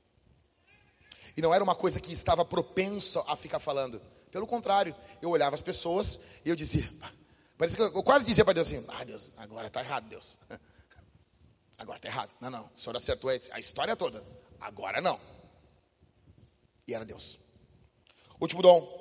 E 1.36 1.42
não 1.42 1.54
era 1.54 1.64
uma 1.64 1.76
coisa 1.76 2.02
que 2.02 2.12
estava 2.12 2.44
propensa 2.44 3.24
a 3.28 3.36
ficar 3.36 3.60
falando. 3.60 4.02
Pelo 4.30 4.46
contrário, 4.46 4.94
eu 5.22 5.30
olhava 5.30 5.56
as 5.56 5.62
pessoas 5.62 6.20
e 6.44 6.50
eu 6.50 6.56
dizia: 6.56 6.90
que 7.58 7.82
eu 7.82 8.04
quase 8.04 8.26
dizia 8.26 8.44
para 8.44 8.56
Deus 8.56 8.68
assim: 8.68 8.86
Ah, 8.90 9.06
Deus, 9.06 9.34
agora 9.38 9.68
está 9.68 9.80
errado, 9.80 10.10
Deus. 10.10 10.38
Agora 11.78 11.98
está 11.98 12.08
errado. 12.08 12.34
Não, 12.42 12.50
não, 12.50 12.70
o 12.74 12.78
senhor 12.78 12.96
acertou 12.96 13.30
a 13.30 13.60
história 13.60 13.96
toda. 13.96 14.24
Agora 14.60 15.00
não. 15.00 15.20
E 16.88 16.94
era 16.94 17.06
Deus. 17.06 17.40
Último 18.40 18.62
dom. 18.62 18.98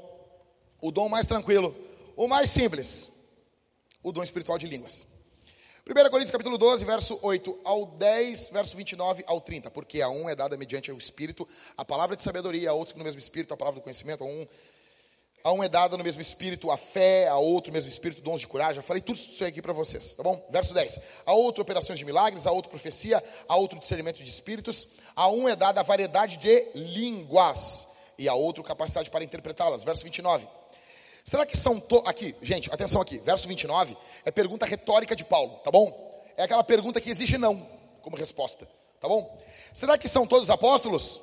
O 0.81 0.91
dom 0.91 1.09
mais 1.09 1.27
tranquilo. 1.27 1.75
O 2.17 2.29
mais 2.29 2.51
simples. 2.51 3.11
O 4.03 4.13
dom 4.13 4.23
espiritual 4.23 4.59
de 4.59 4.67
línguas. 4.67 5.07
1 5.89 6.11
Coríntios 6.11 6.33
capítulo 6.33 6.59
12, 6.59 6.85
verso 6.85 7.19
8 7.23 7.61
ao 7.65 7.87
10, 7.87 8.51
verso 8.51 8.77
29 8.77 9.23
ao 9.27 9.41
30. 9.41 9.71
Porque 9.71 10.03
a 10.03 10.09
um 10.09 10.29
é 10.29 10.35
dada 10.35 10.57
mediante 10.57 10.91
o 10.91 10.99
Espírito 10.99 11.47
a 11.77 11.85
palavra 11.85 12.17
de 12.17 12.23
sabedoria, 12.23 12.71
a 12.71 12.73
outros 12.73 12.97
no 12.97 13.05
mesmo 13.05 13.21
Espírito 13.21 13.55
a 13.55 13.57
palavra 13.57 13.81
do 13.81 13.85
conhecimento, 13.85 14.25
a 14.25 14.27
um 14.27 14.47
a 15.43 15.53
um 15.53 15.63
é 15.63 15.69
dada 15.69 15.97
no 15.97 16.03
mesmo 16.03 16.21
espírito 16.21 16.71
a 16.71 16.77
fé, 16.77 17.29
a 17.29 17.37
outro 17.37 17.73
mesmo 17.73 17.89
espírito 17.89 18.21
dons 18.21 18.41
de 18.41 18.49
curar. 18.49 18.75
Já 18.75 18.83
falei 18.83 19.01
tudo 19.01 19.17
isso 19.17 19.45
aqui 19.45 19.63
para 19.63 19.73
vocês, 19.73 20.15
tá 20.15 20.23
bom? 20.23 20.45
Verso 20.51 20.75
10. 20.75 21.01
A 21.25 21.33
outro 21.33 21.63
operações 21.63 21.99
de 21.99 22.05
milagres, 22.05 22.47
a 22.47 22.51
outro 22.51 22.71
profecia, 22.71 23.23
a 23.49 23.57
outro 23.57 23.79
discernimento 23.79 24.23
de 24.23 24.29
espíritos. 24.29 24.89
A 25.15 25.29
um 25.29 25.49
é 25.49 25.55
dada 25.55 25.81
a 25.81 25.85
variedade 25.85 26.37
de 26.37 26.69
línguas 26.75 27.87
e 28.19 28.29
a 28.29 28.35
outro 28.35 28.65
capacidade 28.65 29.09
para 29.09 29.23
interpretá-las. 29.23 29.85
Verso 29.85 30.03
29. 30.03 30.49
Será 31.25 31.45
que 31.45 31.57
são 31.57 31.81
to... 31.81 32.03
aqui, 32.07 32.35
gente, 32.43 32.73
atenção 32.73 33.01
aqui. 33.01 33.19
Verso 33.19 33.49
29 33.49 33.97
é 34.25 34.31
pergunta 34.31 34.65
retórica 34.65 35.15
de 35.15 35.25
Paulo, 35.25 35.57
tá 35.65 35.71
bom? 35.71 36.25
É 36.37 36.45
aquela 36.45 36.63
pergunta 36.63 37.01
que 37.01 37.11
exige 37.11 37.39
não 37.39 37.69
como 38.01 38.17
resposta, 38.17 38.69
tá 39.01 39.09
bom? 39.09 39.37
Será 39.73 39.99
que 39.99 40.07
são 40.07 40.27
todos 40.27 40.51
apóstolos? 40.51 41.21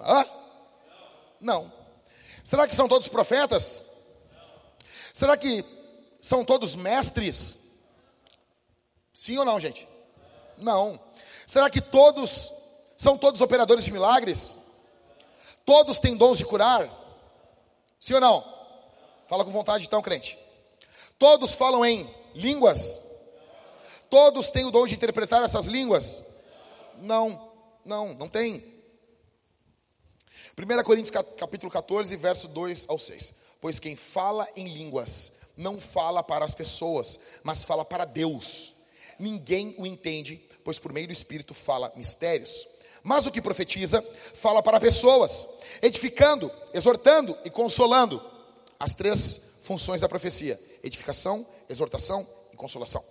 Hã? 0.00 0.24
Não. 1.40 1.83
Será 2.44 2.68
que 2.68 2.76
são 2.76 2.86
todos 2.86 3.08
profetas? 3.08 3.82
Será 5.14 5.34
que 5.34 5.64
são 6.20 6.44
todos 6.44 6.76
mestres? 6.76 7.58
Sim 9.14 9.38
ou 9.38 9.46
não, 9.46 9.58
gente? 9.58 9.88
Não. 10.58 11.00
Será 11.46 11.70
que 11.70 11.80
todos 11.80 12.52
são 12.98 13.16
todos 13.16 13.40
operadores 13.40 13.86
de 13.86 13.90
milagres? 13.90 14.58
Todos 15.64 16.00
têm 16.00 16.16
dons 16.16 16.36
de 16.36 16.44
curar? 16.44 16.86
Sim 17.98 18.14
ou 18.14 18.20
não? 18.20 18.44
Fala 19.26 19.42
com 19.42 19.50
vontade 19.50 19.86
então, 19.86 20.02
crente. 20.02 20.38
Todos 21.18 21.54
falam 21.54 21.82
em 21.84 22.14
línguas? 22.34 23.00
Todos 24.10 24.50
têm 24.50 24.66
o 24.66 24.70
dom 24.70 24.86
de 24.86 24.94
interpretar 24.94 25.42
essas 25.42 25.64
línguas? 25.64 26.22
Não, 26.98 27.50
não, 27.84 28.12
não 28.12 28.28
tem. 28.28 28.73
1 30.56 30.84
Coríntios 30.84 31.10
capítulo 31.36 31.70
14, 31.70 32.14
verso 32.16 32.46
2 32.46 32.86
ao 32.88 32.98
6. 32.98 33.34
Pois 33.60 33.80
quem 33.80 33.96
fala 33.96 34.48
em 34.54 34.68
línguas 34.68 35.32
não 35.56 35.80
fala 35.80 36.22
para 36.22 36.44
as 36.44 36.54
pessoas, 36.54 37.18
mas 37.42 37.64
fala 37.64 37.84
para 37.84 38.04
Deus. 38.04 38.72
Ninguém 39.18 39.74
o 39.78 39.84
entende, 39.84 40.40
pois 40.62 40.78
por 40.78 40.92
meio 40.92 41.08
do 41.08 41.12
Espírito 41.12 41.54
fala 41.54 41.92
mistérios. 41.96 42.68
Mas 43.02 43.26
o 43.26 43.32
que 43.32 43.42
profetiza, 43.42 44.02
fala 44.32 44.62
para 44.62 44.80
pessoas, 44.80 45.48
edificando, 45.82 46.50
exortando 46.72 47.36
e 47.44 47.50
consolando. 47.50 48.22
As 48.78 48.94
três 48.94 49.40
funções 49.62 50.02
da 50.02 50.08
profecia: 50.08 50.60
edificação, 50.82 51.46
exortação 51.68 52.26
e 52.52 52.56
consolação. 52.56 53.04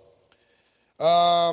Ah, 0.98 1.52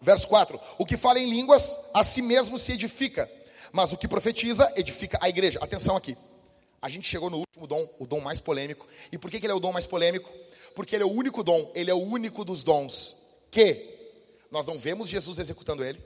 verso 0.00 0.26
4: 0.26 0.58
O 0.78 0.86
que 0.86 0.96
fala 0.96 1.18
em 1.18 1.28
línguas, 1.28 1.78
a 1.92 2.02
si 2.02 2.22
mesmo 2.22 2.58
se 2.58 2.72
edifica 2.72 3.30
mas 3.72 3.92
o 3.92 3.96
que 3.96 4.06
profetiza 4.06 4.70
edifica 4.76 5.18
a 5.20 5.28
igreja. 5.28 5.58
Atenção 5.60 5.96
aqui. 5.96 6.16
A 6.80 6.88
gente 6.88 7.08
chegou 7.08 7.30
no 7.30 7.38
último 7.38 7.66
dom, 7.66 7.88
o 7.98 8.06
dom 8.06 8.20
mais 8.20 8.40
polêmico. 8.40 8.86
E 9.10 9.16
por 9.16 9.30
que, 9.30 9.40
que 9.40 9.46
ele 9.46 9.52
é 9.52 9.56
o 9.56 9.60
dom 9.60 9.72
mais 9.72 9.86
polêmico? 9.86 10.30
Porque 10.74 10.96
ele 10.96 11.04
é 11.04 11.06
o 11.06 11.12
único 11.12 11.42
dom, 11.42 11.70
ele 11.74 11.90
é 11.90 11.94
o 11.94 12.02
único 12.02 12.44
dos 12.44 12.62
dons 12.62 13.16
que 13.50 13.88
nós 14.50 14.66
não 14.66 14.78
vemos 14.78 15.08
Jesus 15.08 15.38
executando 15.38 15.84
ele. 15.84 16.02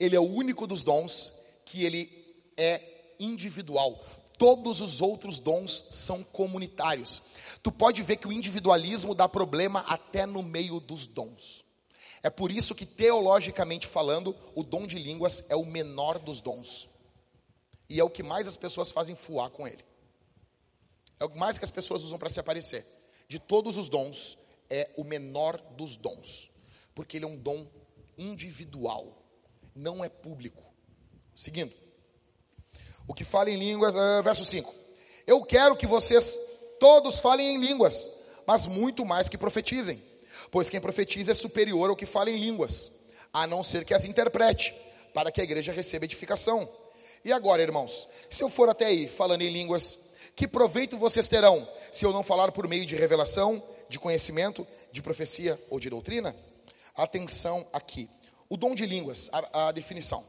Ele 0.00 0.16
é 0.16 0.20
o 0.20 0.24
único 0.24 0.66
dos 0.66 0.82
dons 0.82 1.32
que 1.64 1.84
ele 1.84 2.10
é 2.56 2.80
individual. 3.20 4.02
Todos 4.38 4.80
os 4.80 5.02
outros 5.02 5.40
dons 5.40 5.84
são 5.90 6.22
comunitários. 6.22 7.20
Tu 7.62 7.72
pode 7.72 8.02
ver 8.02 8.16
que 8.16 8.28
o 8.28 8.32
individualismo 8.32 9.14
dá 9.14 9.28
problema 9.28 9.80
até 9.80 10.24
no 10.24 10.42
meio 10.42 10.80
dos 10.80 11.06
dons. 11.06 11.64
É 12.22 12.30
por 12.30 12.50
isso 12.50 12.74
que, 12.74 12.84
teologicamente 12.84 13.86
falando, 13.86 14.34
o 14.54 14.62
dom 14.62 14.86
de 14.86 14.98
línguas 14.98 15.44
é 15.48 15.56
o 15.56 15.64
menor 15.64 16.18
dos 16.18 16.40
dons. 16.40 16.88
E 17.88 18.00
é 18.00 18.04
o 18.04 18.10
que 18.10 18.22
mais 18.22 18.46
as 18.46 18.56
pessoas 18.56 18.90
fazem 18.90 19.14
fuar 19.14 19.50
com 19.50 19.66
ele. 19.66 19.84
É 21.20 21.24
o 21.24 21.36
mais 21.36 21.58
que 21.58 21.64
as 21.64 21.70
pessoas 21.70 22.02
usam 22.02 22.18
para 22.18 22.30
se 22.30 22.40
aparecer. 22.40 22.84
De 23.28 23.38
todos 23.38 23.76
os 23.76 23.88
dons, 23.88 24.36
é 24.68 24.90
o 24.96 25.04
menor 25.04 25.58
dos 25.76 25.96
dons. 25.96 26.50
Porque 26.94 27.16
ele 27.16 27.24
é 27.24 27.28
um 27.28 27.36
dom 27.36 27.66
individual, 28.16 29.22
não 29.74 30.04
é 30.04 30.08
público. 30.08 30.62
Seguindo. 31.34 31.74
O 33.06 33.14
que 33.14 33.24
fala 33.24 33.50
em 33.50 33.56
línguas, 33.56 33.94
uh, 33.94 34.22
verso 34.22 34.44
5. 34.44 34.74
Eu 35.26 35.42
quero 35.44 35.76
que 35.76 35.86
vocês 35.86 36.38
todos 36.80 37.20
falem 37.20 37.54
em 37.54 37.60
línguas, 37.60 38.10
mas 38.46 38.66
muito 38.66 39.04
mais 39.04 39.28
que 39.28 39.38
profetizem 39.38 40.02
Pois 40.50 40.70
quem 40.70 40.80
profetiza 40.80 41.32
é 41.32 41.34
superior 41.34 41.90
ao 41.90 41.96
que 41.96 42.06
fala 42.06 42.30
em 42.30 42.38
línguas, 42.38 42.90
a 43.32 43.46
não 43.46 43.62
ser 43.62 43.84
que 43.84 43.94
as 43.94 44.04
interprete, 44.04 44.74
para 45.12 45.30
que 45.30 45.40
a 45.40 45.44
igreja 45.44 45.72
receba 45.72 46.04
edificação. 46.04 46.68
E 47.24 47.32
agora, 47.32 47.62
irmãos, 47.62 48.08
se 48.30 48.42
eu 48.42 48.48
for 48.48 48.68
até 48.68 48.86
aí 48.86 49.08
falando 49.08 49.42
em 49.42 49.50
línguas, 49.50 49.98
que 50.34 50.46
proveito 50.46 50.96
vocês 50.96 51.28
terão 51.28 51.68
se 51.90 52.04
eu 52.04 52.12
não 52.12 52.22
falar 52.22 52.52
por 52.52 52.68
meio 52.68 52.86
de 52.86 52.94
revelação, 52.94 53.62
de 53.88 53.98
conhecimento, 53.98 54.66
de 54.92 55.02
profecia 55.02 55.60
ou 55.68 55.80
de 55.80 55.90
doutrina? 55.90 56.34
Atenção 56.94 57.66
aqui. 57.72 58.08
O 58.48 58.56
dom 58.56 58.74
de 58.74 58.86
línguas, 58.86 59.28
a, 59.32 59.68
a 59.68 59.72
definição. 59.72 60.24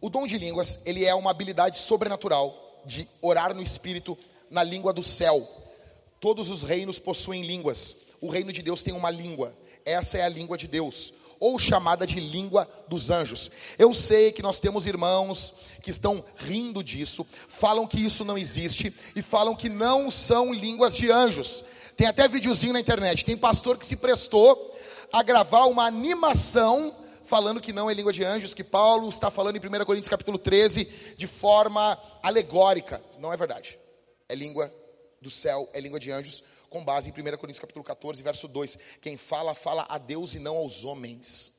O 0.00 0.10
dom 0.10 0.26
de 0.26 0.36
línguas, 0.36 0.80
ele 0.84 1.04
é 1.04 1.14
uma 1.14 1.30
habilidade 1.30 1.78
sobrenatural 1.78 2.82
de 2.84 3.08
orar 3.22 3.54
no 3.54 3.62
espírito 3.62 4.18
na 4.50 4.62
língua 4.62 4.92
do 4.92 5.02
céu. 5.02 5.48
Todos 6.20 6.50
os 6.50 6.62
reinos 6.62 6.98
possuem 6.98 7.42
línguas 7.42 8.03
o 8.24 8.30
reino 8.30 8.50
de 8.50 8.62
Deus 8.62 8.82
tem 8.82 8.94
uma 8.94 9.10
língua. 9.10 9.54
Essa 9.84 10.16
é 10.16 10.22
a 10.22 10.28
língua 10.30 10.56
de 10.56 10.66
Deus, 10.66 11.12
ou 11.38 11.58
chamada 11.58 12.06
de 12.06 12.18
língua 12.18 12.66
dos 12.88 13.10
anjos. 13.10 13.50
Eu 13.78 13.92
sei 13.92 14.32
que 14.32 14.40
nós 14.40 14.58
temos 14.58 14.86
irmãos 14.86 15.52
que 15.82 15.90
estão 15.90 16.24
rindo 16.36 16.82
disso, 16.82 17.26
falam 17.48 17.86
que 17.86 18.02
isso 18.02 18.24
não 18.24 18.38
existe 18.38 18.94
e 19.14 19.20
falam 19.20 19.54
que 19.54 19.68
não 19.68 20.10
são 20.10 20.54
línguas 20.54 20.96
de 20.96 21.10
anjos. 21.10 21.62
Tem 21.98 22.06
até 22.06 22.26
videozinho 22.26 22.72
na 22.72 22.80
internet. 22.80 23.26
Tem 23.26 23.36
pastor 23.36 23.76
que 23.76 23.84
se 23.84 23.94
prestou 23.94 24.74
a 25.12 25.22
gravar 25.22 25.66
uma 25.66 25.84
animação 25.84 26.96
falando 27.24 27.60
que 27.60 27.74
não 27.74 27.90
é 27.90 27.94
língua 27.94 28.12
de 28.12 28.24
anjos, 28.24 28.54
que 28.54 28.64
Paulo 28.64 29.06
está 29.10 29.30
falando 29.30 29.56
em 29.56 29.58
1 29.58 29.84
Coríntios 29.84 30.08
capítulo 30.08 30.38
13 30.38 31.14
de 31.18 31.26
forma 31.26 31.98
alegórica. 32.22 33.04
Não 33.18 33.30
é 33.30 33.36
verdade. 33.36 33.78
É 34.30 34.34
língua 34.34 34.72
do 35.20 35.28
céu, 35.28 35.68
é 35.74 35.80
língua 35.80 36.00
de 36.00 36.10
anjos, 36.10 36.42
com 36.74 36.84
base 36.84 37.08
em 37.08 37.12
1 37.12 37.36
Coríntios 37.36 37.60
capítulo 37.60 37.84
14, 37.84 38.20
verso 38.20 38.48
2. 38.48 38.76
Quem 39.00 39.16
fala, 39.16 39.54
fala 39.54 39.86
a 39.88 39.96
Deus 39.96 40.34
e 40.34 40.40
não 40.40 40.56
aos 40.56 40.84
homens. 40.84 41.52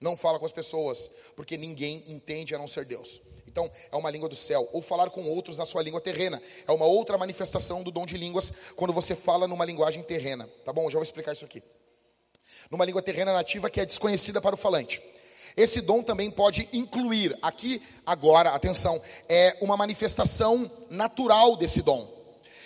Não 0.00 0.16
fala 0.16 0.38
com 0.38 0.46
as 0.46 0.52
pessoas, 0.52 1.10
porque 1.36 1.58
ninguém 1.58 2.02
entende 2.06 2.54
a 2.54 2.58
não 2.58 2.66
ser 2.66 2.86
Deus. 2.86 3.20
Então, 3.46 3.70
é 3.92 3.94
uma 3.94 4.10
língua 4.10 4.26
do 4.26 4.34
céu. 4.34 4.66
Ou 4.72 4.80
falar 4.80 5.10
com 5.10 5.28
outros 5.28 5.58
na 5.58 5.66
sua 5.66 5.82
língua 5.82 6.00
terrena. 6.00 6.40
É 6.66 6.72
uma 6.72 6.86
outra 6.86 7.18
manifestação 7.18 7.82
do 7.82 7.90
dom 7.90 8.06
de 8.06 8.16
línguas 8.16 8.54
quando 8.74 8.94
você 8.94 9.14
fala 9.14 9.46
numa 9.46 9.66
linguagem 9.66 10.02
terrena. 10.02 10.48
Tá 10.64 10.72
bom? 10.72 10.88
Já 10.88 10.94
vou 10.94 11.02
explicar 11.02 11.34
isso 11.34 11.44
aqui. 11.44 11.62
Numa 12.70 12.86
língua 12.86 13.02
terrena 13.02 13.34
nativa 13.34 13.68
que 13.68 13.82
é 13.82 13.84
desconhecida 13.84 14.40
para 14.40 14.54
o 14.54 14.58
falante. 14.58 15.02
Esse 15.54 15.82
dom 15.82 16.02
também 16.02 16.30
pode 16.30 16.70
incluir, 16.72 17.38
aqui, 17.42 17.82
agora, 18.06 18.50
atenção, 18.50 19.00
é 19.28 19.58
uma 19.60 19.76
manifestação 19.76 20.70
natural 20.88 21.54
desse 21.54 21.82
dom. 21.82 22.23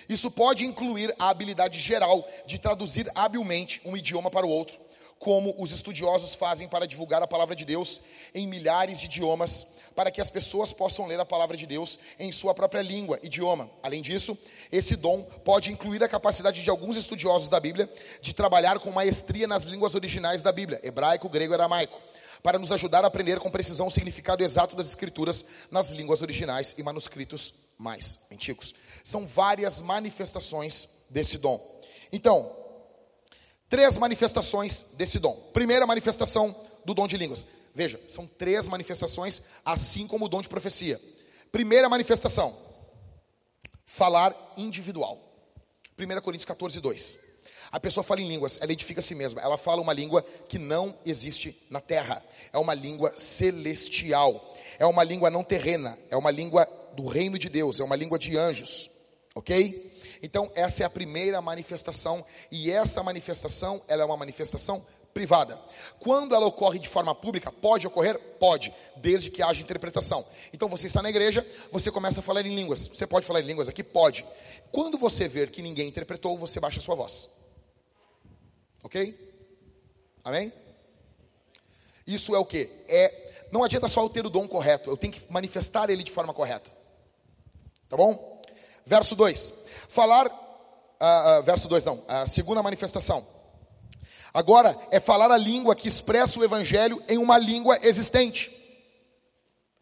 Isso 0.09 0.30
pode 0.30 0.64
incluir 0.64 1.14
a 1.18 1.28
habilidade 1.28 1.78
geral 1.78 2.26
de 2.47 2.59
traduzir 2.59 3.10
habilmente 3.14 3.80
um 3.85 3.97
idioma 3.97 4.30
para 4.30 4.47
o 4.47 4.48
outro, 4.48 4.78
como 5.18 5.55
os 5.59 5.70
estudiosos 5.70 6.35
fazem 6.35 6.66
para 6.66 6.86
divulgar 6.86 7.22
a 7.22 7.26
palavra 7.26 7.55
de 7.55 7.64
Deus 7.64 8.01
em 8.35 8.47
milhares 8.47 9.01
de 9.01 9.06
idiomas, 9.06 9.66
para 9.94 10.10
que 10.10 10.20
as 10.20 10.30
pessoas 10.30 10.72
possam 10.72 11.06
ler 11.06 11.20
a 11.20 11.26
palavra 11.26 11.56
de 11.56 11.66
Deus 11.66 11.98
em 12.18 12.32
sua 12.32 12.55
própria 12.55 12.80
língua, 12.80 13.18
idioma. 13.22 13.68
Além 13.82 14.01
disso, 14.01 14.39
esse 14.72 14.97
dom 14.97 15.24
pode 15.44 15.70
incluir 15.70 16.02
a 16.02 16.09
capacidade 16.09 16.62
de 16.62 16.70
alguns 16.70 16.97
estudiosos 16.97 17.51
da 17.51 17.60
Bíblia 17.60 17.90
de 18.22 18.32
trabalhar 18.32 18.78
com 18.78 18.90
maestria 18.90 19.47
nas 19.47 19.64
línguas 19.64 19.94
originais 19.94 20.43
da 20.43 20.52
Bíblia, 20.52 20.80
hebraico, 20.82 21.28
grego 21.28 21.52
e 21.52 21.55
aramaico 21.55 22.01
para 22.43 22.59
nos 22.59 22.70
ajudar 22.70 23.02
a 23.05 23.09
aprender 23.09 23.40
com 23.40 23.51
precisão 23.51 23.89
o 23.89 23.90
significado 23.90 24.44
exato 24.44 24.76
das 24.76 24.86
escrituras 24.86 25.44
nas 25.72 25.90
línguas 25.90 26.22
originais 26.22 26.72
e 26.78 26.82
manuscritos 26.85 27.52
mais 27.79 28.19
antigos. 28.31 28.75
São 29.05 29.27
várias 29.27 29.81
manifestações 29.81 30.89
desse 31.09 31.39
dom. 31.39 31.81
Então, 32.13 32.55
três 33.69 33.97
manifestações 33.97 34.85
desse 34.95 35.19
dom. 35.19 35.35
Primeira 35.53 35.87
manifestação 35.87 36.55
do 36.85 36.93
dom 36.93 37.07
de 37.07 37.17
línguas. 37.17 37.47
Veja, 37.75 38.01
são 38.09 38.27
três 38.27 38.67
manifestações, 38.67 39.41
assim 39.65 40.07
como 40.07 40.25
o 40.27 40.29
dom 40.29 40.43
de 40.43 40.49
profecia. 40.49 41.01
Primeira 41.53 41.89
manifestação: 41.89 42.57
falar 43.85 44.35
individual. 44.57 45.25
1 45.99 46.21
Coríntios 46.21 46.45
14, 46.45 46.81
2. 46.81 47.19
A 47.71 47.79
pessoa 47.79 48.03
fala 48.03 48.21
em 48.21 48.29
línguas, 48.29 48.59
ela 48.61 48.73
edifica 48.73 49.01
a 49.01 49.03
si 49.03 49.15
mesma. 49.15 49.41
Ela 49.43 49.59
fala 49.59 49.83
uma 49.83 49.93
língua 49.93 50.23
que 50.49 50.59
não 50.59 50.97
existe 51.05 51.57
na 51.69 51.81
terra. 51.81 52.25
É 52.53 52.59
uma 52.59 52.73
língua 52.73 53.13
celestial. 53.15 54.57
É 54.79 54.87
uma 54.87 55.05
língua 55.05 55.29
não 55.29 55.45
terrena. 55.45 55.99
É 56.11 56.17
uma 56.17 56.31
língua 56.31 56.67
do 56.99 57.07
reino 57.07 57.39
de 57.39 57.49
Deus. 57.49 57.79
É 57.79 57.85
uma 57.85 57.95
língua 57.95 58.19
de 58.19 58.37
anjos. 58.37 58.91
Ok? 59.33 59.97
Então, 60.20 60.51
essa 60.57 60.83
é 60.83 60.87
a 60.87 60.91
primeira 60.91 61.41
manifestação. 61.41 62.25
E 62.51 62.73
essa 62.73 63.05
manifestação, 63.05 63.81
ela 63.87 64.03
é 64.03 64.05
uma 64.05 64.16
manifestação 64.16 64.85
privada. 65.15 65.57
Quando 66.01 66.35
ela 66.35 66.47
ocorre 66.47 66.81
de 66.81 66.89
forma 66.89 67.15
pública, 67.15 67.53
pode 67.53 67.87
ocorrer? 67.87 68.19
Pode, 68.41 68.75
desde 68.97 69.31
que 69.31 69.43
haja 69.43 69.62
interpretação. 69.62 70.27
Então 70.53 70.69
você 70.69 70.89
está 70.89 71.01
na 71.01 71.09
igreja, 71.09 71.47
você 71.70 71.89
começa 71.91 72.19
a 72.19 72.23
falar 72.23 72.45
em 72.45 72.55
línguas. 72.55 72.89
Você 72.89 73.07
pode 73.07 73.27
falar 73.27 73.41
em 73.41 73.47
línguas 73.47 73.69
aqui? 73.69 73.85
Pode. 73.85 74.27
Quando 74.73 74.99
você 74.99 75.29
ver 75.29 75.51
que 75.51 75.62
ninguém 75.62 75.89
interpretou, 75.89 76.37
você 76.37 76.59
baixa 76.59 76.79
a 76.79 76.83
sua 76.83 76.97
voz. 76.97 77.29
Ok? 78.83 79.16
Amém? 80.25 80.53
Isso 82.05 82.35
é 82.35 82.39
o 82.39 82.45
que? 82.45 82.69
É, 82.89 83.47
não 83.53 83.62
adianta 83.62 83.87
só 83.87 84.03
eu 84.03 84.09
ter 84.09 84.27
o 84.27 84.31
dom 84.31 84.49
correto, 84.49 84.91
eu 84.91 84.97
tenho 84.97 85.12
que 85.12 85.23
manifestar 85.33 85.91
ele 85.91 86.03
de 86.03 86.11
forma 86.11 86.35
correta. 86.35 86.78
Tá 87.89 87.97
bom? 87.97 88.43
Verso 88.85 89.15
2. 89.16 89.52
Falar, 89.89 90.27
uh, 90.27 91.40
uh, 91.40 91.43
verso 91.43 91.69
2 91.69 91.85
não, 91.85 92.02
a 92.06 92.27
segunda 92.27 92.62
manifestação. 92.62 93.27
Agora 94.32 94.78
é 94.90 95.01
falar 95.01 95.31
a 95.31 95.36
língua 95.36 95.74
que 95.74 95.89
expressa 95.89 96.39
o 96.39 96.44
evangelho 96.44 97.02
em 97.09 97.19
uma 97.19 97.39
língua 97.39 97.78
existente. 97.82 98.52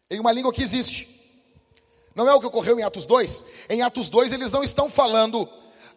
Em 0.09 0.19
uma 0.19 0.31
língua 0.31 0.53
que 0.53 0.63
existe. 0.63 1.15
Não 2.15 2.27
é 2.27 2.33
o 2.33 2.39
que 2.39 2.47
ocorreu 2.47 2.79
em 2.79 2.83
Atos 2.83 3.05
2? 3.05 3.43
Em 3.69 3.81
Atos 3.81 4.09
2 4.09 4.31
eles 4.31 4.51
não 4.51 4.63
estão 4.63 4.89
falando 4.89 5.47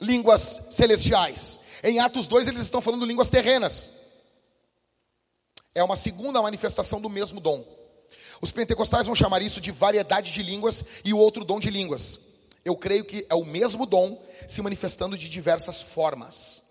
línguas 0.00 0.62
celestiais. 0.70 1.58
Em 1.82 2.00
Atos 2.00 2.28
2 2.28 2.48
eles 2.48 2.62
estão 2.62 2.80
falando 2.80 3.06
línguas 3.06 3.30
terrenas. 3.30 3.92
É 5.74 5.82
uma 5.82 5.96
segunda 5.96 6.42
manifestação 6.42 7.00
do 7.00 7.08
mesmo 7.08 7.40
dom. 7.40 7.64
Os 8.40 8.50
pentecostais 8.50 9.06
vão 9.06 9.14
chamar 9.14 9.42
isso 9.42 9.60
de 9.60 9.70
variedade 9.70 10.32
de 10.32 10.42
línguas 10.42 10.84
e 11.04 11.12
o 11.12 11.18
outro 11.18 11.44
dom 11.44 11.60
de 11.60 11.70
línguas. 11.70 12.18
Eu 12.64 12.76
creio 12.76 13.04
que 13.04 13.26
é 13.28 13.34
o 13.34 13.44
mesmo 13.44 13.84
dom 13.86 14.22
se 14.48 14.62
manifestando 14.62 15.16
de 15.16 15.28
diversas 15.28 15.82
formas. 15.82 16.62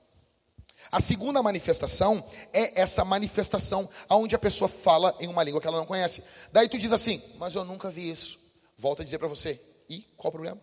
A 0.91 0.99
segunda 0.99 1.43
manifestação 1.43 2.23
é 2.51 2.79
essa 2.81 3.05
manifestação 3.05 3.87
onde 4.09 4.35
a 4.35 4.39
pessoa 4.39 4.67
fala 4.67 5.15
em 5.19 5.27
uma 5.27 5.43
língua 5.43 5.61
que 5.61 5.67
ela 5.67 5.77
não 5.77 5.85
conhece. 5.85 6.23
Daí 6.51 6.67
tu 6.67 6.79
diz 6.79 6.91
assim, 6.91 7.21
mas 7.37 7.53
eu 7.53 7.63
nunca 7.63 7.91
vi 7.91 8.09
isso. 8.09 8.39
Volta 8.75 9.03
a 9.03 9.05
dizer 9.05 9.19
para 9.19 9.27
você, 9.27 9.61
e 9.87 10.01
qual 10.17 10.29
o 10.29 10.31
problema? 10.31 10.61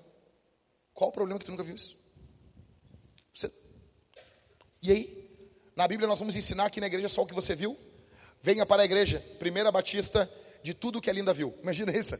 Qual 0.93 1.11
o 1.11 1.12
problema 1.12 1.39
que 1.39 1.45
tu 1.45 1.51
nunca 1.53 1.62
viu 1.62 1.77
isso? 1.77 1.97
Você... 3.33 3.53
E 4.83 4.91
aí? 4.91 5.27
Na 5.77 5.87
Bíblia 5.87 6.09
nós 6.09 6.19
vamos 6.19 6.35
ensinar 6.35 6.65
aqui 6.65 6.81
na 6.81 6.87
igreja 6.87 7.09
só 7.09 7.23
o 7.23 7.27
que 7.27 7.35
você 7.35 7.55
viu. 7.55 7.78
Venha 8.43 8.66
para 8.66 8.83
a 8.83 8.85
igreja, 8.85 9.23
primeira 9.39 9.70
batista 9.70 10.28
de 10.67 10.75
tudo 10.75 11.01
que 11.01 11.09
a 11.09 11.13
Linda 11.13 11.33
viu. 11.33 11.55
Imagina 11.63 11.97
isso. 11.97 12.19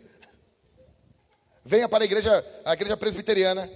Venha 1.65 1.89
para 1.89 2.05
a 2.05 2.07
igreja, 2.07 2.63
a 2.65 2.75
igreja 2.75 2.97
presbiteriana, 2.97 3.69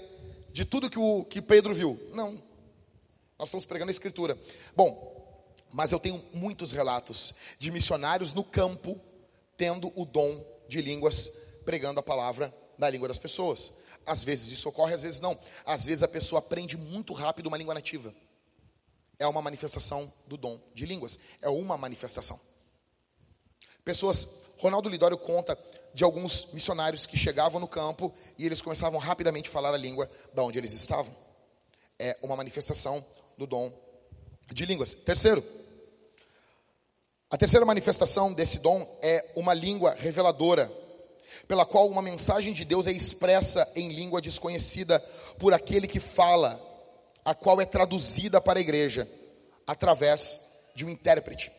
de 0.53 0.65
tudo 0.65 0.89
que 0.89 0.97
o 0.97 1.25
que 1.25 1.43
Pedro 1.43 1.75
viu. 1.75 2.01
Não. 2.15 2.41
Nós 3.37 3.49
estamos 3.49 3.67
pregando 3.67 3.91
a 3.91 3.91
escritura. 3.91 4.39
Bom, 4.77 5.45
mas 5.73 5.91
eu 5.91 5.99
tenho 5.99 6.25
muitos 6.33 6.71
relatos 6.71 7.35
de 7.59 7.73
missionários 7.73 8.33
no 8.33 8.45
campo 8.45 9.01
tendo 9.57 9.93
o 9.97 10.05
dom 10.05 10.41
de 10.69 10.81
línguas, 10.81 11.33
pregando 11.65 11.99
a 11.99 12.03
palavra 12.03 12.55
na 12.79 12.89
língua 12.89 13.09
das 13.09 13.19
pessoas. 13.19 13.73
Às 14.07 14.23
vezes 14.23 14.53
isso 14.53 14.69
ocorre, 14.69 14.95
às 14.95 15.03
vezes 15.03 15.19
não. 15.19 15.37
Às 15.67 15.87
vezes 15.87 16.05
a 16.05 16.09
pessoa 16.09 16.39
aprende 16.39 16.77
muito 16.77 17.13
rápido 17.13 17.49
uma 17.49 17.59
língua 17.59 17.75
nativa. 17.75 18.15
É 19.19 19.27
uma 19.27 19.43
manifestação 19.43 20.13
do 20.29 20.37
dom 20.37 20.61
de 20.73 20.87
línguas. 20.87 21.19
É 21.43 21.49
uma 21.49 21.77
manifestação. 21.77 22.39
Pessoas, 23.85 24.27
Ronaldo 24.59 24.89
Lidório 24.89 25.16
conta 25.16 25.59
de 25.93 26.05
alguns 26.05 26.47
missionários 26.52 27.07
que 27.07 27.16
chegavam 27.16 27.61
no 27.61 27.66
campo 27.66 28.15
e 28.39 28.47
eles 28.47 28.62
começavam 28.62 28.98
rapidamente 29.01 29.48
a 29.48 29.52
falar 29.52 29.74
a 29.74 29.78
língua 29.78 30.09
da 30.32 30.43
onde 30.43 30.59
eles 30.59 30.73
estavam. 30.73 31.15
É 31.98 32.16
uma 32.23 32.36
manifestação 32.36 33.05
do 33.36 33.47
dom 33.47 33.73
de 34.52 34.65
línguas. 34.66 34.94
Terceiro, 34.94 35.44
a 37.31 37.36
terceira 37.36 37.65
manifestação 37.65 38.32
desse 38.32 38.59
dom 38.59 38.98
é 39.01 39.32
uma 39.36 39.55
língua 39.55 39.94
reveladora, 39.97 40.70
pela 41.47 41.65
qual 41.65 41.89
uma 41.89 42.02
mensagem 42.02 42.52
de 42.52 42.65
Deus 42.65 42.86
é 42.86 42.93
expressa 42.93 43.70
em 43.77 43.93
língua 43.93 44.20
desconhecida 44.20 44.98
por 45.39 45.55
aquele 45.55 45.86
que 45.86 46.01
fala, 46.01 46.61
a 47.24 47.35
qual 47.35 47.61
é 47.61 47.65
traduzida 47.65 48.40
para 48.40 48.59
a 48.59 48.62
igreja 48.62 49.09
através 49.66 50.40
de 50.74 50.85
um 50.85 50.90
intérprete. 50.90 51.52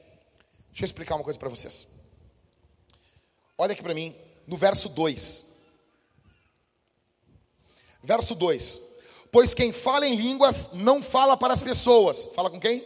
Deixa 0.69 0.83
eu 0.83 0.85
explicar 0.85 1.15
uma 1.15 1.23
coisa 1.23 1.39
para 1.39 1.49
vocês. 1.49 1.87
Olha 3.61 3.73
aqui 3.73 3.83
para 3.83 3.93
mim, 3.93 4.15
no 4.47 4.57
verso 4.57 4.89
2. 4.89 5.45
Verso 8.01 8.33
2. 8.33 8.81
Pois 9.31 9.53
quem 9.53 9.71
fala 9.71 10.07
em 10.07 10.15
línguas 10.15 10.71
não 10.73 10.99
fala 10.99 11.37
para 11.37 11.53
as 11.53 11.61
pessoas. 11.61 12.27
Fala 12.33 12.49
com 12.49 12.59
quem? 12.59 12.83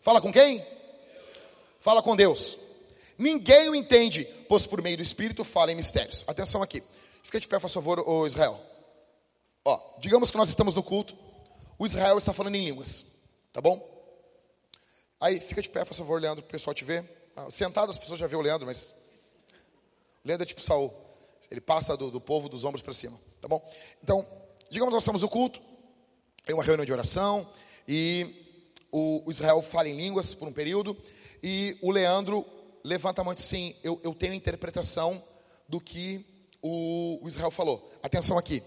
Fala 0.00 0.18
com 0.22 0.32
quem? 0.32 0.66
Fala 1.78 2.02
com 2.02 2.16
Deus. 2.16 2.58
Ninguém 3.18 3.68
o 3.68 3.74
entende, 3.74 4.24
pois 4.48 4.66
por 4.66 4.80
meio 4.80 4.96
do 4.96 5.02
Espírito 5.02 5.44
fala 5.44 5.70
em 5.70 5.74
mistérios. 5.74 6.24
Atenção 6.26 6.62
aqui. 6.62 6.82
Fica 7.22 7.38
de 7.38 7.46
pé, 7.46 7.58
por 7.58 7.68
favor, 7.68 8.00
o 8.00 8.26
Israel. 8.26 8.58
Ó, 9.62 9.78
digamos 9.98 10.30
que 10.30 10.38
nós 10.38 10.48
estamos 10.48 10.74
no 10.74 10.82
culto. 10.82 11.14
O 11.78 11.84
Israel 11.84 12.16
está 12.16 12.32
falando 12.32 12.54
em 12.54 12.64
línguas. 12.64 13.04
Tá 13.52 13.60
bom? 13.60 13.86
Aí, 15.20 15.38
fica 15.38 15.60
de 15.60 15.68
pé, 15.68 15.84
por 15.84 15.92
favor, 15.92 16.18
Leandro, 16.18 16.42
para 16.42 16.48
o 16.48 16.52
pessoal 16.52 16.72
te 16.72 16.82
ver. 16.82 17.04
Ah, 17.36 17.50
sentado 17.50 17.90
as 17.90 17.98
pessoas 17.98 18.18
já 18.18 18.26
vê 18.26 18.36
o 18.36 18.40
Leandro, 18.40 18.66
mas... 18.66 19.03
É 20.26 20.44
tipo 20.44 20.60
Saul. 20.60 20.92
Ele 21.50 21.60
passa 21.60 21.96
do, 21.96 22.10
do 22.10 22.20
povo 22.20 22.48
dos 22.48 22.64
ombros 22.64 22.82
para 22.82 22.94
cima. 22.94 23.18
Tá 23.40 23.46
bom? 23.46 23.62
Então, 24.02 24.26
Digamos, 24.74 24.92
nós 24.92 25.04
estamos 25.04 25.22
no 25.22 25.28
culto, 25.28 25.60
tem 26.44 26.52
uma 26.52 26.64
reunião 26.64 26.84
de 26.84 26.92
oração, 26.92 27.48
e 27.86 28.58
o, 28.90 29.22
o, 29.24 29.30
Israel 29.30 29.62
fala 29.62 29.88
em 29.88 29.96
línguas 29.96 30.34
por 30.34 30.48
um 30.48 30.52
período, 30.52 30.96
e 31.40 31.78
o 31.80 31.92
Leandro 31.92 32.44
levanta 32.82 33.20
a 33.20 33.24
mão 33.24 33.32
e 33.32 33.36
diz 33.36 33.44
assim: 33.44 33.72
Eu, 33.84 34.00
eu 34.02 34.12
tenho 34.12 34.32
a 34.32 34.34
interpretação 34.34 35.22
do 35.68 35.80
que 35.80 36.26
o, 36.60 37.20
o 37.22 37.28
Israel 37.28 37.52
falou. 37.52 37.88
Atenção 38.02 38.36
aqui. 38.36 38.64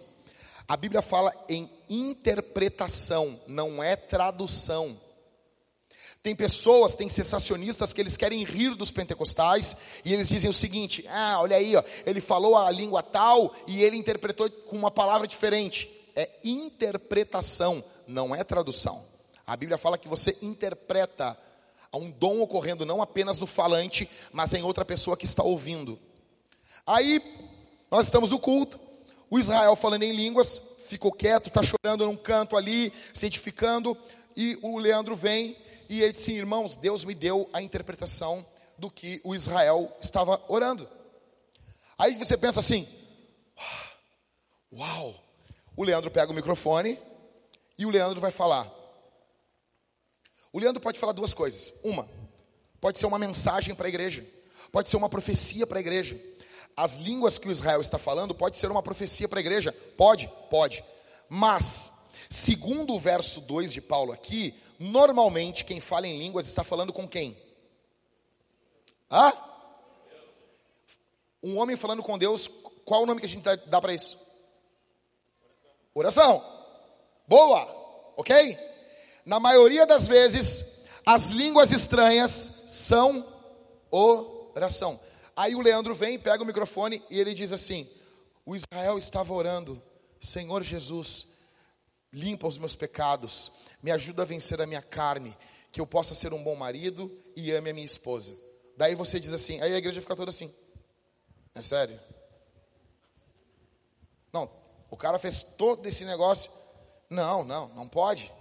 A 0.65 0.77
Bíblia 0.77 1.01
fala 1.01 1.33
em 1.49 1.69
interpretação, 1.89 3.37
não 3.45 3.83
é 3.83 3.97
tradução. 3.97 4.97
Tem 6.27 6.35
pessoas, 6.35 6.93
tem 6.93 7.07
sensacionistas 7.07 7.93
que 7.93 8.01
eles 8.01 8.17
querem 8.17 8.43
rir 8.43 8.75
dos 8.75 8.91
pentecostais 8.91 9.77
e 10.03 10.13
eles 10.13 10.27
dizem 10.27 10.49
o 10.49 10.53
seguinte: 10.53 11.05
ah, 11.07 11.39
olha 11.39 11.55
aí, 11.55 11.73
ó, 11.73 11.81
ele 12.05 12.19
falou 12.19 12.57
a 12.57 12.69
língua 12.69 13.01
tal 13.01 13.55
e 13.65 13.81
ele 13.81 13.95
interpretou 13.95 14.49
com 14.49 14.75
uma 14.75 14.91
palavra 14.91 15.25
diferente 15.25 15.89
é 16.13 16.29
interpretação, 16.43 17.81
não 18.05 18.35
é 18.35 18.43
tradução. 18.43 19.05
A 19.45 19.55
Bíblia 19.55 19.77
fala 19.77 19.97
que 19.97 20.09
você 20.09 20.35
interpreta 20.41 21.37
há 21.89 21.97
um 21.97 22.11
dom 22.11 22.41
ocorrendo 22.41 22.85
não 22.85 23.01
apenas 23.01 23.39
no 23.39 23.47
falante, 23.47 24.09
mas 24.33 24.53
em 24.53 24.63
outra 24.63 24.83
pessoa 24.83 25.15
que 25.15 25.23
está 25.23 25.43
ouvindo. 25.43 25.97
Aí, 26.85 27.21
nós 27.89 28.07
estamos 28.07 28.31
no 28.31 28.39
culto, 28.39 28.77
o 29.29 29.39
Israel 29.39 29.77
falando 29.77 30.03
em 30.03 30.11
línguas, 30.11 30.61
ficou 30.87 31.09
quieto, 31.09 31.47
está 31.47 31.61
chorando 31.63 32.05
num 32.05 32.17
canto 32.17 32.57
ali, 32.57 32.91
se 33.13 33.27
edificando, 33.27 33.97
e 34.35 34.59
o 34.61 34.77
Leandro 34.77 35.15
vem 35.15 35.55
e 35.89 36.01
ele 36.01 36.13
disse: 36.13 36.31
Irmãos, 36.31 36.77
Deus 36.77 37.03
me 37.03 37.15
deu 37.15 37.49
a 37.53 37.61
interpretação 37.61 38.45
do 38.77 38.89
que 38.91 39.19
o 39.23 39.33
Israel 39.33 39.95
estava 40.01 40.41
orando. 40.47 40.87
Aí 41.97 42.15
você 42.15 42.37
pensa 42.37 42.59
assim: 42.59 42.87
Uau, 44.71 45.15
o 45.75 45.83
Leandro 45.83 46.11
pega 46.11 46.31
o 46.31 46.35
microfone 46.35 46.99
e 47.77 47.85
o 47.85 47.89
Leandro 47.89 48.19
vai 48.19 48.31
falar. 48.31 48.71
O 50.51 50.59
Leandro 50.59 50.81
pode 50.81 50.99
falar 50.99 51.13
duas 51.13 51.33
coisas. 51.33 51.73
Uma, 51.83 52.09
pode 52.81 52.97
ser 52.97 53.05
uma 53.05 53.19
mensagem 53.19 53.75
para 53.75 53.87
a 53.87 53.89
igreja, 53.89 54.25
pode 54.71 54.89
ser 54.89 54.97
uma 54.97 55.09
profecia 55.09 55.65
para 55.65 55.77
a 55.77 55.81
igreja. 55.81 56.19
As 56.75 56.97
línguas 56.97 57.39
que 57.39 57.47
o 57.47 57.51
Israel 57.51 57.81
está 57.81 57.97
falando 57.97 58.35
pode 58.35 58.57
ser 58.57 58.69
uma 58.69 58.83
profecia 58.83 59.27
para 59.27 59.39
a 59.39 59.41
igreja? 59.41 59.71
Pode, 59.97 60.31
pode. 60.49 60.83
Mas, 61.27 61.91
segundo 62.29 62.93
o 62.93 62.99
verso 62.99 63.41
2 63.41 63.73
de 63.73 63.81
Paulo 63.81 64.11
aqui, 64.11 64.55
normalmente 64.79 65.65
quem 65.65 65.79
fala 65.79 66.07
em 66.07 66.17
línguas 66.17 66.47
está 66.47 66.63
falando 66.63 66.93
com 66.93 67.07
quem? 67.07 67.37
Hã? 69.11 69.33
Um 71.41 71.57
homem 71.57 71.75
falando 71.75 72.03
com 72.03 72.17
Deus, 72.17 72.47
qual 72.83 73.03
o 73.03 73.05
nome 73.05 73.19
que 73.19 73.25
a 73.25 73.29
gente 73.29 73.43
dá 73.43 73.81
para 73.81 73.93
isso? 73.93 74.19
Oração. 75.93 76.43
Boa, 77.27 77.67
ok? 78.15 78.57
Na 79.25 79.39
maioria 79.39 79.85
das 79.85 80.07
vezes, 80.07 80.63
as 81.05 81.27
línguas 81.27 81.71
estranhas 81.71 82.51
são 82.67 83.25
oração. 83.89 84.99
Aí 85.35 85.55
o 85.55 85.61
Leandro 85.61 85.93
vem, 85.93 86.19
pega 86.19 86.43
o 86.43 86.45
microfone 86.45 87.01
e 87.09 87.19
ele 87.19 87.33
diz 87.33 87.51
assim: 87.51 87.89
O 88.45 88.55
Israel 88.55 88.97
estava 88.97 89.33
orando, 89.33 89.81
Senhor 90.19 90.63
Jesus, 90.63 91.27
limpa 92.11 92.47
os 92.47 92.57
meus 92.57 92.75
pecados, 92.75 93.51
me 93.81 93.91
ajuda 93.91 94.23
a 94.23 94.25
vencer 94.25 94.61
a 94.61 94.65
minha 94.65 94.81
carne, 94.81 95.35
que 95.71 95.81
eu 95.81 95.87
possa 95.87 96.15
ser 96.15 96.33
um 96.33 96.43
bom 96.43 96.55
marido 96.55 97.11
e 97.35 97.51
ame 97.51 97.69
a 97.69 97.73
minha 97.73 97.85
esposa. 97.85 98.35
Daí 98.75 98.95
você 98.95 99.19
diz 99.19 99.33
assim, 99.33 99.61
aí 99.61 99.73
a 99.73 99.77
igreja 99.77 100.01
fica 100.01 100.15
toda 100.15 100.29
assim. 100.29 100.53
É 101.53 101.61
sério? 101.61 101.99
Não, 104.31 104.49
o 104.89 104.97
cara 104.97 105.17
fez 105.17 105.43
todo 105.43 105.85
esse 105.87 106.05
negócio. 106.05 106.51
Não, 107.09 107.43
não, 107.43 107.69
não 107.69 107.87
pode. 107.87 108.31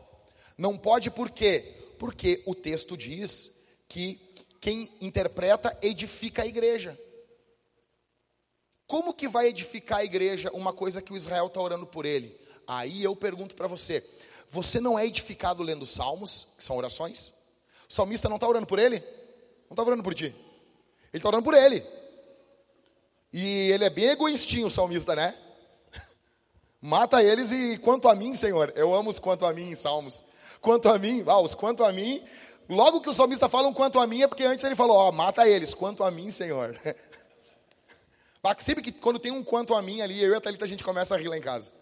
Não 0.56 0.76
pode 0.76 1.10
por 1.10 1.30
quê? 1.30 1.94
Porque 1.98 2.42
o 2.46 2.54
texto 2.54 2.96
diz 2.96 3.50
que 3.88 4.20
quem 4.60 4.92
interpreta 5.00 5.76
edifica 5.80 6.42
a 6.42 6.46
igreja. 6.46 6.98
Como 8.86 9.14
que 9.14 9.26
vai 9.26 9.48
edificar 9.48 9.98
a 9.98 10.04
igreja 10.04 10.50
uma 10.52 10.72
coisa 10.72 11.02
que 11.02 11.12
o 11.12 11.16
Israel 11.16 11.46
está 11.46 11.60
orando 11.60 11.86
por 11.86 12.06
ele? 12.06 12.38
Aí 12.66 13.02
eu 13.02 13.14
pergunto 13.14 13.54
para 13.54 13.66
você: 13.66 14.04
você 14.48 14.80
não 14.80 14.98
é 14.98 15.06
edificado 15.06 15.62
lendo 15.62 15.86
salmos, 15.86 16.46
que 16.56 16.62
são 16.62 16.76
orações? 16.76 17.34
O 17.88 17.92
salmista 17.92 18.28
não 18.28 18.36
está 18.36 18.48
orando 18.48 18.66
por 18.66 18.78
ele? 18.78 19.00
Não 19.68 19.72
está 19.72 19.82
orando 19.82 20.02
por 20.02 20.14
ti. 20.14 20.26
Ele 20.26 20.34
está 21.12 21.28
orando 21.28 21.44
por 21.44 21.54
ele. 21.54 21.84
E 23.32 23.70
ele 23.70 23.84
é 23.84 23.90
bem 23.90 24.06
egoístinho, 24.06 24.66
o 24.66 24.70
salmista, 24.70 25.14
né? 25.14 25.34
Mata 26.80 27.22
eles 27.22 27.52
e 27.52 27.78
quanto 27.78 28.08
a 28.08 28.14
mim, 28.14 28.34
Senhor, 28.34 28.72
eu 28.76 28.94
amo 28.94 29.10
os 29.10 29.18
quanto 29.18 29.44
a 29.44 29.52
mim 29.52 29.70
em 29.70 29.76
salmos. 29.76 30.24
Quanto 30.60 30.88
a 30.88 30.98
mim, 30.98 31.22
ah, 31.26 31.38
os 31.38 31.54
quanto 31.54 31.84
a 31.84 31.92
mim, 31.92 32.22
logo 32.68 33.00
que 33.00 33.08
o 33.08 33.12
salmista 33.12 33.48
fala 33.48 33.68
um 33.68 33.72
quanto 33.72 34.00
a 34.00 34.06
mim 34.06 34.22
é 34.22 34.26
porque 34.26 34.44
antes 34.44 34.64
ele 34.64 34.74
falou, 34.74 34.96
ó, 34.96 35.12
mata 35.12 35.46
eles, 35.46 35.74
quanto 35.74 36.02
a 36.02 36.10
mim, 36.10 36.30
Senhor. 36.30 36.78
Sempre 38.60 38.82
que 38.82 38.92
quando 38.92 39.18
tem 39.18 39.32
um 39.32 39.42
quanto 39.42 39.74
a 39.74 39.82
mim 39.82 40.00
ali, 40.00 40.22
eu 40.22 40.32
e 40.32 40.34
a 40.36 40.40
Thalita 40.40 40.64
a 40.64 40.68
gente 40.68 40.84
começa 40.84 41.14
a 41.14 41.18
rir 41.18 41.28
lá 41.28 41.36
em 41.36 41.40
casa. 41.40 41.72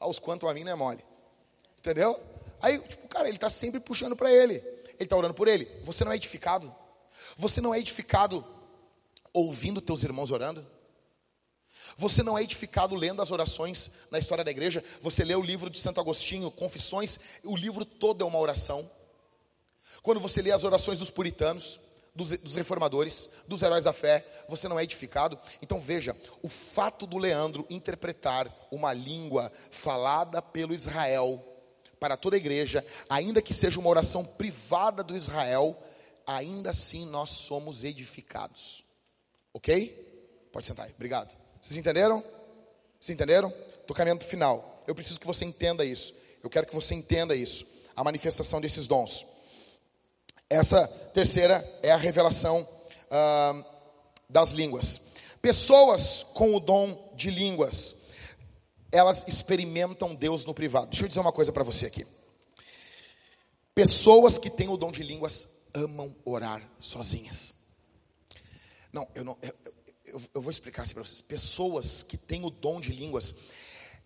Ah, 0.00 0.08
os 0.08 0.18
quanto 0.18 0.48
a 0.48 0.54
mim 0.54 0.64
não 0.64 0.72
é 0.72 0.74
mole. 0.74 1.04
Entendeu? 1.78 2.20
Aí, 2.60 2.78
tipo, 2.80 3.08
cara, 3.08 3.28
ele 3.28 3.36
está 3.36 3.50
sempre 3.50 3.80
puxando 3.80 4.16
para 4.16 4.32
ele. 4.32 4.54
Ele 4.54 4.96
está 4.98 5.16
orando 5.16 5.34
por 5.34 5.48
ele. 5.48 5.66
Você 5.84 6.04
não 6.04 6.12
é 6.12 6.16
edificado? 6.16 6.74
Você 7.36 7.60
não 7.60 7.74
é 7.74 7.78
edificado 7.78 8.44
ouvindo 9.32 9.80
teus 9.80 10.02
irmãos 10.02 10.30
orando? 10.30 10.66
Você 11.96 12.22
não 12.22 12.38
é 12.38 12.42
edificado 12.42 12.94
lendo 12.94 13.22
as 13.22 13.30
orações 13.30 13.90
na 14.10 14.18
história 14.18 14.44
da 14.44 14.50
igreja? 14.50 14.84
Você 15.00 15.24
lê 15.24 15.34
o 15.34 15.42
livro 15.42 15.70
de 15.70 15.78
Santo 15.78 16.00
Agostinho, 16.00 16.50
Confissões, 16.50 17.18
o 17.42 17.56
livro 17.56 17.84
todo 17.84 18.22
é 18.22 18.26
uma 18.26 18.38
oração. 18.38 18.88
Quando 20.02 20.20
você 20.20 20.40
lê 20.40 20.52
as 20.52 20.64
orações 20.64 20.98
dos 20.98 21.10
puritanos, 21.10 21.80
dos, 22.18 22.30
dos, 22.38 22.56
reformadores, 22.56 23.30
dos 23.46 23.62
heróis 23.62 23.84
da 23.84 23.92
fé, 23.92 24.26
você 24.48 24.66
não 24.66 24.78
é 24.78 24.82
edificado. 24.82 25.38
Então 25.62 25.78
veja, 25.78 26.16
o 26.42 26.48
fato 26.48 27.06
do 27.06 27.16
Leandro 27.16 27.64
interpretar 27.70 28.52
uma 28.72 28.92
língua 28.92 29.52
falada 29.70 30.42
pelo 30.42 30.74
Israel 30.74 31.40
para 32.00 32.16
toda 32.16 32.34
a 32.34 32.38
igreja, 32.38 32.84
ainda 33.08 33.40
que 33.40 33.54
seja 33.54 33.78
uma 33.78 33.88
oração 33.88 34.24
privada 34.24 35.04
do 35.04 35.16
Israel, 35.16 35.80
ainda 36.26 36.70
assim 36.70 37.06
nós 37.06 37.30
somos 37.30 37.84
edificados. 37.84 38.84
Ok? 39.54 40.48
Pode 40.52 40.66
sentar 40.66 40.86
aí, 40.86 40.92
obrigado. 40.92 41.36
Vocês 41.60 41.76
entenderam? 41.76 42.22
Vocês 42.98 43.14
entenderam? 43.14 43.52
Estou 43.80 43.94
caminhando 43.94 44.18
para 44.18 44.26
o 44.26 44.30
final. 44.30 44.82
Eu 44.88 44.94
preciso 44.94 45.20
que 45.20 45.26
você 45.26 45.44
entenda 45.44 45.84
isso. 45.84 46.12
Eu 46.42 46.50
quero 46.50 46.66
que 46.66 46.74
você 46.74 46.94
entenda 46.94 47.36
isso. 47.36 47.64
A 47.94 48.02
manifestação 48.02 48.60
desses 48.60 48.88
dons. 48.88 49.24
Essa 50.50 50.88
terceira 51.12 51.62
é 51.82 51.90
a 51.90 51.96
revelação 51.96 52.66
ah, 53.10 53.64
das 54.28 54.50
línguas. 54.50 55.00
Pessoas 55.42 56.24
com 56.34 56.54
o 56.54 56.60
dom 56.60 57.12
de 57.14 57.30
línguas, 57.30 57.96
elas 58.90 59.24
experimentam 59.28 60.14
Deus 60.14 60.44
no 60.44 60.54
privado. 60.54 60.88
Deixa 60.88 61.04
eu 61.04 61.08
dizer 61.08 61.20
uma 61.20 61.32
coisa 61.32 61.52
para 61.52 61.62
você 61.62 61.86
aqui. 61.86 62.06
Pessoas 63.74 64.38
que 64.38 64.50
têm 64.50 64.68
o 64.68 64.76
dom 64.76 64.90
de 64.90 65.02
línguas 65.02 65.48
amam 65.74 66.14
orar 66.24 66.68
sozinhas. 66.80 67.54
Não, 68.92 69.06
eu 69.14 69.24
não. 69.24 69.38
Eu, 69.42 69.54
eu, 70.04 70.22
eu 70.34 70.42
vou 70.42 70.50
explicar 70.50 70.82
assim 70.82 70.94
para 70.94 71.04
vocês. 71.04 71.20
Pessoas 71.20 72.02
que 72.02 72.16
têm 72.16 72.44
o 72.44 72.50
dom 72.50 72.80
de 72.80 72.90
línguas, 72.90 73.34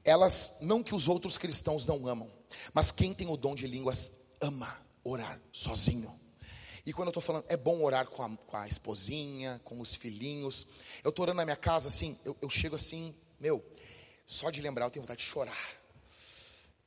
elas 0.05 0.59
não 0.61 0.83
que 0.83 0.95
os 0.95 1.09
outros 1.09 1.39
cristãos 1.39 1.87
não 1.87 2.07
amam, 2.07 2.31
mas 2.75 2.91
quem 2.91 3.15
tem 3.15 3.29
o 3.29 3.37
dom 3.37 3.55
de 3.55 3.67
línguas 3.67 4.13
ama 4.41 4.77
orar 5.05 5.41
sozinho. 5.53 6.22
E 6.85 6.93
quando 6.93 7.09
eu 7.09 7.11
estou 7.11 7.23
falando, 7.23 7.45
é 7.49 7.57
bom 7.57 7.83
orar 7.83 8.09
com 8.09 8.23
a, 8.23 8.37
com 8.37 8.57
a, 8.57 8.67
esposinha, 8.67 9.61
com 9.65 9.81
os 9.81 9.95
filhinhos. 9.95 10.67
Eu 11.05 11.11
estou 11.11 11.23
orando 11.23 11.37
na 11.37 11.45
minha 11.45 11.57
casa, 11.57 11.89
assim, 11.89 12.17
eu, 12.25 12.37
eu, 12.43 12.51
chego 12.51 12.75
assim, 12.75 13.15
meu, 13.39 13.65
só 14.27 14.51
de 14.51 14.61
lembrar 14.61 14.87
eu 14.87 14.91
tenho 14.91 15.03
vontade 15.03 15.21
de 15.21 15.27
chorar. 15.27 15.77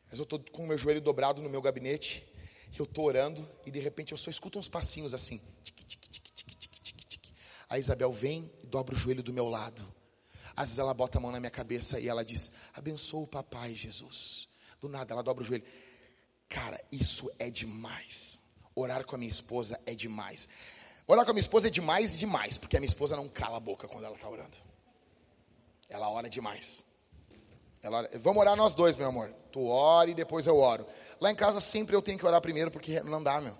Mas 0.09 0.19
eu 0.19 0.23
estou 0.23 0.39
com 0.51 0.63
o 0.63 0.67
meu 0.67 0.77
joelho 0.77 0.99
dobrado 0.99 1.41
no 1.41 1.49
meu 1.49 1.61
gabinete, 1.61 2.27
eu 2.77 2.83
estou 2.83 3.05
orando, 3.05 3.47
e 3.65 3.71
de 3.71 3.79
repente 3.79 4.11
eu 4.11 4.17
só 4.17 4.29
escuto 4.29 4.59
uns 4.59 4.67
passinhos 4.67 5.13
assim. 5.13 5.41
A 7.69 7.79
Isabel 7.79 8.11
vem 8.11 8.51
e 8.63 8.67
dobra 8.67 8.93
o 8.93 8.97
joelho 8.97 9.23
do 9.23 9.33
meu 9.33 9.47
lado. 9.47 9.81
Às 10.55 10.69
vezes 10.69 10.79
ela 10.79 10.93
bota 10.93 11.17
a 11.17 11.21
mão 11.21 11.31
na 11.31 11.39
minha 11.39 11.51
cabeça 11.51 11.99
e 11.99 12.07
ela 12.07 12.23
diz: 12.23 12.51
Abençoa 12.73 13.21
o 13.21 13.27
papai, 13.27 13.75
Jesus. 13.75 14.47
Do 14.79 14.87
nada 14.87 15.13
ela 15.13 15.23
dobra 15.23 15.43
o 15.43 15.45
joelho. 15.45 15.65
Cara, 16.47 16.81
isso 16.91 17.29
é 17.39 17.49
demais. 17.49 18.41
Orar 18.75 19.05
com 19.05 19.15
a 19.15 19.17
minha 19.17 19.29
esposa 19.29 19.79
é 19.85 19.95
demais. 19.95 20.49
Orar 21.07 21.23
com 21.23 21.31
a 21.31 21.33
minha 21.33 21.41
esposa 21.41 21.67
é 21.67 21.69
demais 21.69 22.17
demais, 22.17 22.57
porque 22.57 22.75
a 22.75 22.79
minha 22.79 22.89
esposa 22.89 23.15
não 23.15 23.29
cala 23.29 23.57
a 23.57 23.59
boca 23.59 23.87
quando 23.87 24.05
ela 24.05 24.15
está 24.15 24.27
orando. 24.27 24.57
Ela 25.87 26.09
ora 26.09 26.29
demais. 26.29 26.83
Ela 27.81 27.99
ora, 27.99 28.09
vamos 28.15 28.41
orar 28.41 28.55
nós 28.55 28.73
dois, 28.73 28.97
meu 28.97 29.07
amor. 29.07 29.31
Tu 29.51 29.63
ora 29.65 30.09
e 30.09 30.15
depois 30.15 30.47
eu 30.47 30.57
oro. 30.57 30.85
Lá 31.21 31.31
em 31.31 31.35
casa 31.35 31.59
sempre 31.59 31.95
eu 31.95 32.01
tenho 32.01 32.17
que 32.17 32.25
orar 32.25 32.41
primeiro, 32.41 32.71
porque 32.71 32.99
não 33.01 33.21
dá, 33.21 33.39
meu. 33.39 33.55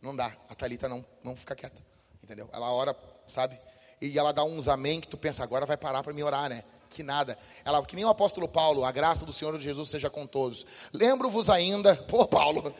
Não 0.00 0.16
dá. 0.16 0.34
A 0.48 0.54
Thalita 0.54 0.88
não, 0.88 1.04
não 1.22 1.36
fica 1.36 1.54
quieta. 1.54 1.84
Entendeu? 2.22 2.48
Ela 2.52 2.72
ora, 2.72 2.96
sabe? 3.26 3.60
E 4.00 4.18
ela 4.18 4.32
dá 4.32 4.42
uns 4.44 4.66
amém 4.66 5.00
que 5.00 5.08
tu 5.08 5.16
pensa, 5.16 5.42
agora 5.42 5.66
vai 5.66 5.76
parar 5.76 6.02
para 6.02 6.12
me 6.12 6.22
orar, 6.22 6.48
né? 6.48 6.64
Que 6.88 7.02
nada. 7.02 7.38
Ela, 7.64 7.84
que 7.84 7.94
nem 7.94 8.04
o 8.04 8.08
apóstolo 8.08 8.48
Paulo, 8.48 8.84
a 8.84 8.90
graça 8.90 9.26
do 9.26 9.32
Senhor 9.32 9.58
Jesus 9.60 9.90
seja 9.90 10.08
com 10.08 10.26
todos. 10.26 10.66
Lembro-vos 10.92 11.50
ainda, 11.50 11.94
pô, 12.08 12.26
Paulo, 12.26 12.74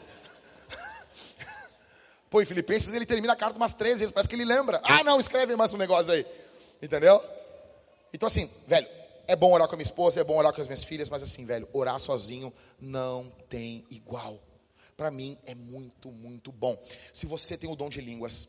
Pô, 2.29 2.41
em 2.41 2.45
Filipenses 2.45 2.93
ele 2.93 3.05
termina 3.05 3.33
a 3.33 3.35
carta 3.35 3.57
umas 3.57 3.73
três 3.73 3.99
vezes, 3.99 4.11
parece 4.11 4.27
que 4.27 4.35
ele 4.35 4.45
lembra. 4.45 4.81
Ah, 4.83 5.03
não, 5.03 5.19
escreve 5.19 5.55
mais 5.55 5.73
um 5.73 5.77
negócio 5.77 6.11
aí. 6.11 6.25
Entendeu? 6.81 7.23
Então, 8.13 8.27
assim, 8.27 8.49
velho, 8.65 8.87
é 9.27 9.35
bom 9.35 9.51
orar 9.51 9.67
com 9.67 9.75
a 9.75 9.77
minha 9.77 9.83
esposa, 9.83 10.19
é 10.19 10.23
bom 10.23 10.37
orar 10.37 10.53
com 10.53 10.61
as 10.61 10.67
minhas 10.67 10.83
filhas, 10.83 11.09
mas 11.09 11.23
assim, 11.23 11.45
velho, 11.45 11.67
orar 11.73 11.99
sozinho 11.99 12.53
não 12.79 13.31
tem 13.49 13.85
igual. 13.89 14.39
Para 14.95 15.11
mim 15.11 15.37
é 15.45 15.53
muito, 15.53 16.11
muito 16.11 16.51
bom. 16.51 16.81
Se 17.13 17.25
você 17.25 17.57
tem 17.57 17.69
o 17.69 17.75
dom 17.75 17.89
de 17.89 18.01
línguas, 18.01 18.47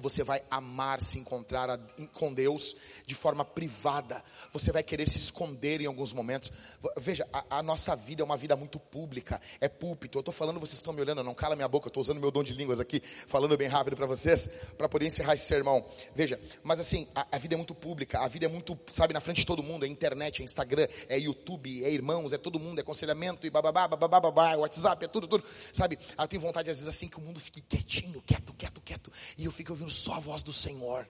você 0.00 0.24
vai 0.24 0.42
amar 0.50 1.00
se 1.00 1.18
encontrar 1.18 1.70
a, 1.70 1.78
com 2.12 2.32
Deus 2.32 2.74
de 3.06 3.14
forma 3.14 3.44
privada. 3.44 4.22
Você 4.52 4.72
vai 4.72 4.82
querer 4.82 5.08
se 5.08 5.18
esconder 5.18 5.80
em 5.80 5.86
alguns 5.86 6.12
momentos. 6.12 6.50
Veja, 6.96 7.28
a, 7.32 7.58
a 7.58 7.62
nossa 7.62 7.94
vida 7.94 8.22
é 8.22 8.24
uma 8.24 8.36
vida 8.36 8.56
muito 8.56 8.80
pública. 8.80 9.40
É 9.60 9.68
púlpito. 9.68 10.18
Eu 10.18 10.20
estou 10.20 10.34
falando, 10.34 10.58
vocês 10.58 10.78
estão 10.78 10.92
me 10.92 11.00
olhando, 11.00 11.22
não 11.22 11.34
cala 11.34 11.54
minha 11.54 11.68
boca. 11.68 11.86
Eu 11.86 11.90
estou 11.90 12.00
usando 12.00 12.20
meu 12.20 12.30
dom 12.30 12.42
de 12.42 12.52
línguas 12.52 12.80
aqui, 12.80 13.02
falando 13.26 13.56
bem 13.56 13.68
rápido 13.68 13.96
para 13.96 14.06
vocês, 14.06 14.48
para 14.76 14.88
poder 14.88 15.06
encerrar 15.06 15.34
esse 15.34 15.46
sermão. 15.46 15.84
Veja, 16.14 16.40
mas 16.62 16.80
assim, 16.80 17.06
a, 17.14 17.26
a, 17.32 17.38
vida 17.38 17.54
é 17.54 17.56
muito 17.56 17.74
pública. 17.74 18.20
A 18.20 18.28
vida 18.28 18.46
é 18.46 18.48
muito, 18.48 18.78
sabe, 18.88 19.12
na 19.12 19.20
frente 19.20 19.38
de 19.38 19.46
todo 19.46 19.62
mundo. 19.62 19.84
É 19.84 19.88
internet, 19.88 20.40
é 20.40 20.44
Instagram, 20.44 20.88
é 21.08 21.18
YouTube, 21.18 21.84
é 21.84 21.90
irmãos, 21.90 22.32
é 22.32 22.38
todo 22.38 22.58
mundo, 22.58 22.78
é 22.78 22.82
aconselhamento 22.82 23.46
e 23.46 23.50
bababá, 23.50 23.86
bababá, 23.86 24.20
babá, 24.20 24.56
WhatsApp, 24.56 25.04
é 25.04 25.08
tudo, 25.08 25.26
tudo. 25.26 25.44
Sabe, 25.72 25.98
eu 26.18 26.28
tenho 26.28 26.42
vontade 26.42 26.70
às 26.70 26.78
vezes 26.78 26.88
assim 26.88 27.08
que 27.08 27.18
o 27.18 27.20
mundo 27.20 27.38
fique 27.40 27.60
quietinho, 27.60 28.22
quieto, 28.22 28.52
quieto, 28.54 28.80
quieto. 28.80 29.12
E 29.36 29.44
eu 29.44 29.50
fico 29.50 29.72
ouvindo 29.72 29.89
só 29.90 30.14
a 30.14 30.20
voz 30.20 30.42
do 30.42 30.52
Senhor. 30.52 31.08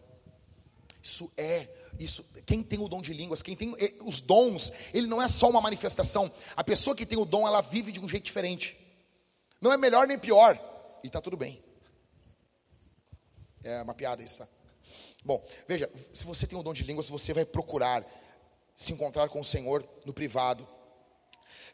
Isso 1.02 1.30
é, 1.36 1.68
isso. 1.98 2.24
Quem 2.44 2.62
tem 2.62 2.78
o 2.78 2.88
dom 2.88 3.00
de 3.00 3.12
línguas, 3.12 3.42
quem 3.42 3.56
tem 3.56 3.74
eh, 3.78 3.94
os 4.04 4.20
dons, 4.20 4.72
ele 4.92 5.06
não 5.06 5.20
é 5.20 5.28
só 5.28 5.48
uma 5.48 5.60
manifestação. 5.60 6.30
A 6.54 6.62
pessoa 6.62 6.94
que 6.94 7.06
tem 7.06 7.18
o 7.18 7.24
dom, 7.24 7.46
ela 7.46 7.60
vive 7.60 7.92
de 7.92 8.00
um 8.00 8.08
jeito 8.08 8.24
diferente. 8.24 8.76
Não 9.60 9.72
é 9.72 9.76
melhor 9.76 10.06
nem 10.06 10.18
pior. 10.18 10.58
E 11.02 11.06
está 11.06 11.20
tudo 11.20 11.36
bem. 11.36 11.62
É 13.62 13.82
uma 13.82 13.94
piada 13.94 14.22
isso, 14.22 14.38
tá? 14.38 14.48
Bom, 15.24 15.46
veja, 15.68 15.90
se 16.12 16.24
você 16.24 16.46
tem 16.46 16.58
o 16.58 16.62
dom 16.62 16.72
de 16.72 16.82
línguas, 16.82 17.08
você 17.08 17.34
vai 17.34 17.44
procurar 17.44 18.06
se 18.74 18.92
encontrar 18.92 19.28
com 19.28 19.40
o 19.40 19.44
Senhor 19.44 19.86
no 20.06 20.14
privado. 20.14 20.66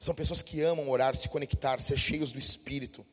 São 0.01 0.15
pessoas 0.15 0.43
que 0.43 0.61
amam 0.61 0.91
orar, 0.91 1.17
se 1.17 1.29
conectar, 1.29 1.81
ser 1.81 1.97
cheios 1.97 2.33
do 2.33 2.39
Espírito. 2.39 3.07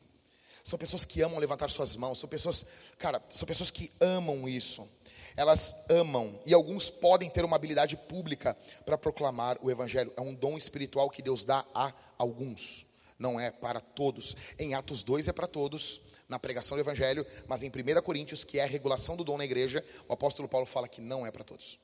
São 0.64 0.78
pessoas 0.78 1.04
que 1.04 1.20
amam 1.20 1.38
levantar 1.38 1.68
suas 1.68 1.94
mãos, 1.94 2.18
são 2.18 2.26
pessoas, 2.26 2.64
cara, 2.98 3.22
são 3.28 3.46
pessoas 3.46 3.70
que 3.70 3.92
amam 4.00 4.48
isso. 4.48 4.88
Elas 5.36 5.74
amam 5.90 6.40
e 6.46 6.54
alguns 6.54 6.88
podem 6.88 7.28
ter 7.28 7.44
uma 7.44 7.56
habilidade 7.56 7.98
pública 7.98 8.56
para 8.86 8.96
proclamar 8.96 9.58
o 9.60 9.70
evangelho. 9.70 10.10
É 10.16 10.22
um 10.22 10.34
dom 10.34 10.56
espiritual 10.56 11.10
que 11.10 11.20
Deus 11.20 11.44
dá 11.44 11.66
a 11.74 11.92
alguns, 12.16 12.86
não 13.18 13.38
é 13.38 13.50
para 13.50 13.78
todos. 13.78 14.34
Em 14.58 14.72
Atos 14.72 15.02
2 15.02 15.28
é 15.28 15.32
para 15.34 15.46
todos, 15.46 16.00
na 16.30 16.38
pregação 16.38 16.78
do 16.78 16.80
evangelho, 16.80 17.26
mas 17.46 17.62
em 17.62 17.68
1 17.68 18.00
Coríntios, 18.02 18.42
que 18.42 18.58
é 18.58 18.64
a 18.64 18.66
regulação 18.66 19.18
do 19.18 19.24
dom 19.24 19.36
na 19.36 19.44
igreja, 19.44 19.84
o 20.08 20.14
apóstolo 20.14 20.48
Paulo 20.48 20.64
fala 20.64 20.88
que 20.88 21.02
não 21.02 21.26
é 21.26 21.30
para 21.30 21.44
todos. 21.44 21.78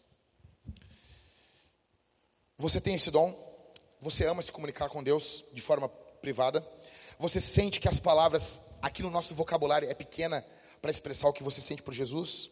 Você 2.56 2.80
tem 2.80 2.94
esse 2.94 3.10
dom? 3.10 3.34
Você 4.00 4.24
ama 4.24 4.40
se 4.40 4.50
comunicar 4.50 4.88
com 4.88 5.02
Deus 5.02 5.44
de 5.52 5.60
forma 5.60 5.86
privada. 6.22 6.66
Você 7.18 7.42
sente 7.42 7.78
que 7.78 7.88
as 7.88 7.98
palavras 7.98 8.69
aqui 8.80 9.02
no 9.02 9.10
nosso 9.10 9.34
vocabulário 9.34 9.88
é 9.88 9.94
pequena 9.94 10.44
para 10.80 10.90
expressar 10.90 11.28
o 11.28 11.32
que 11.32 11.42
você 11.42 11.60
sente 11.60 11.82
por 11.82 11.92
Jesus? 11.92 12.50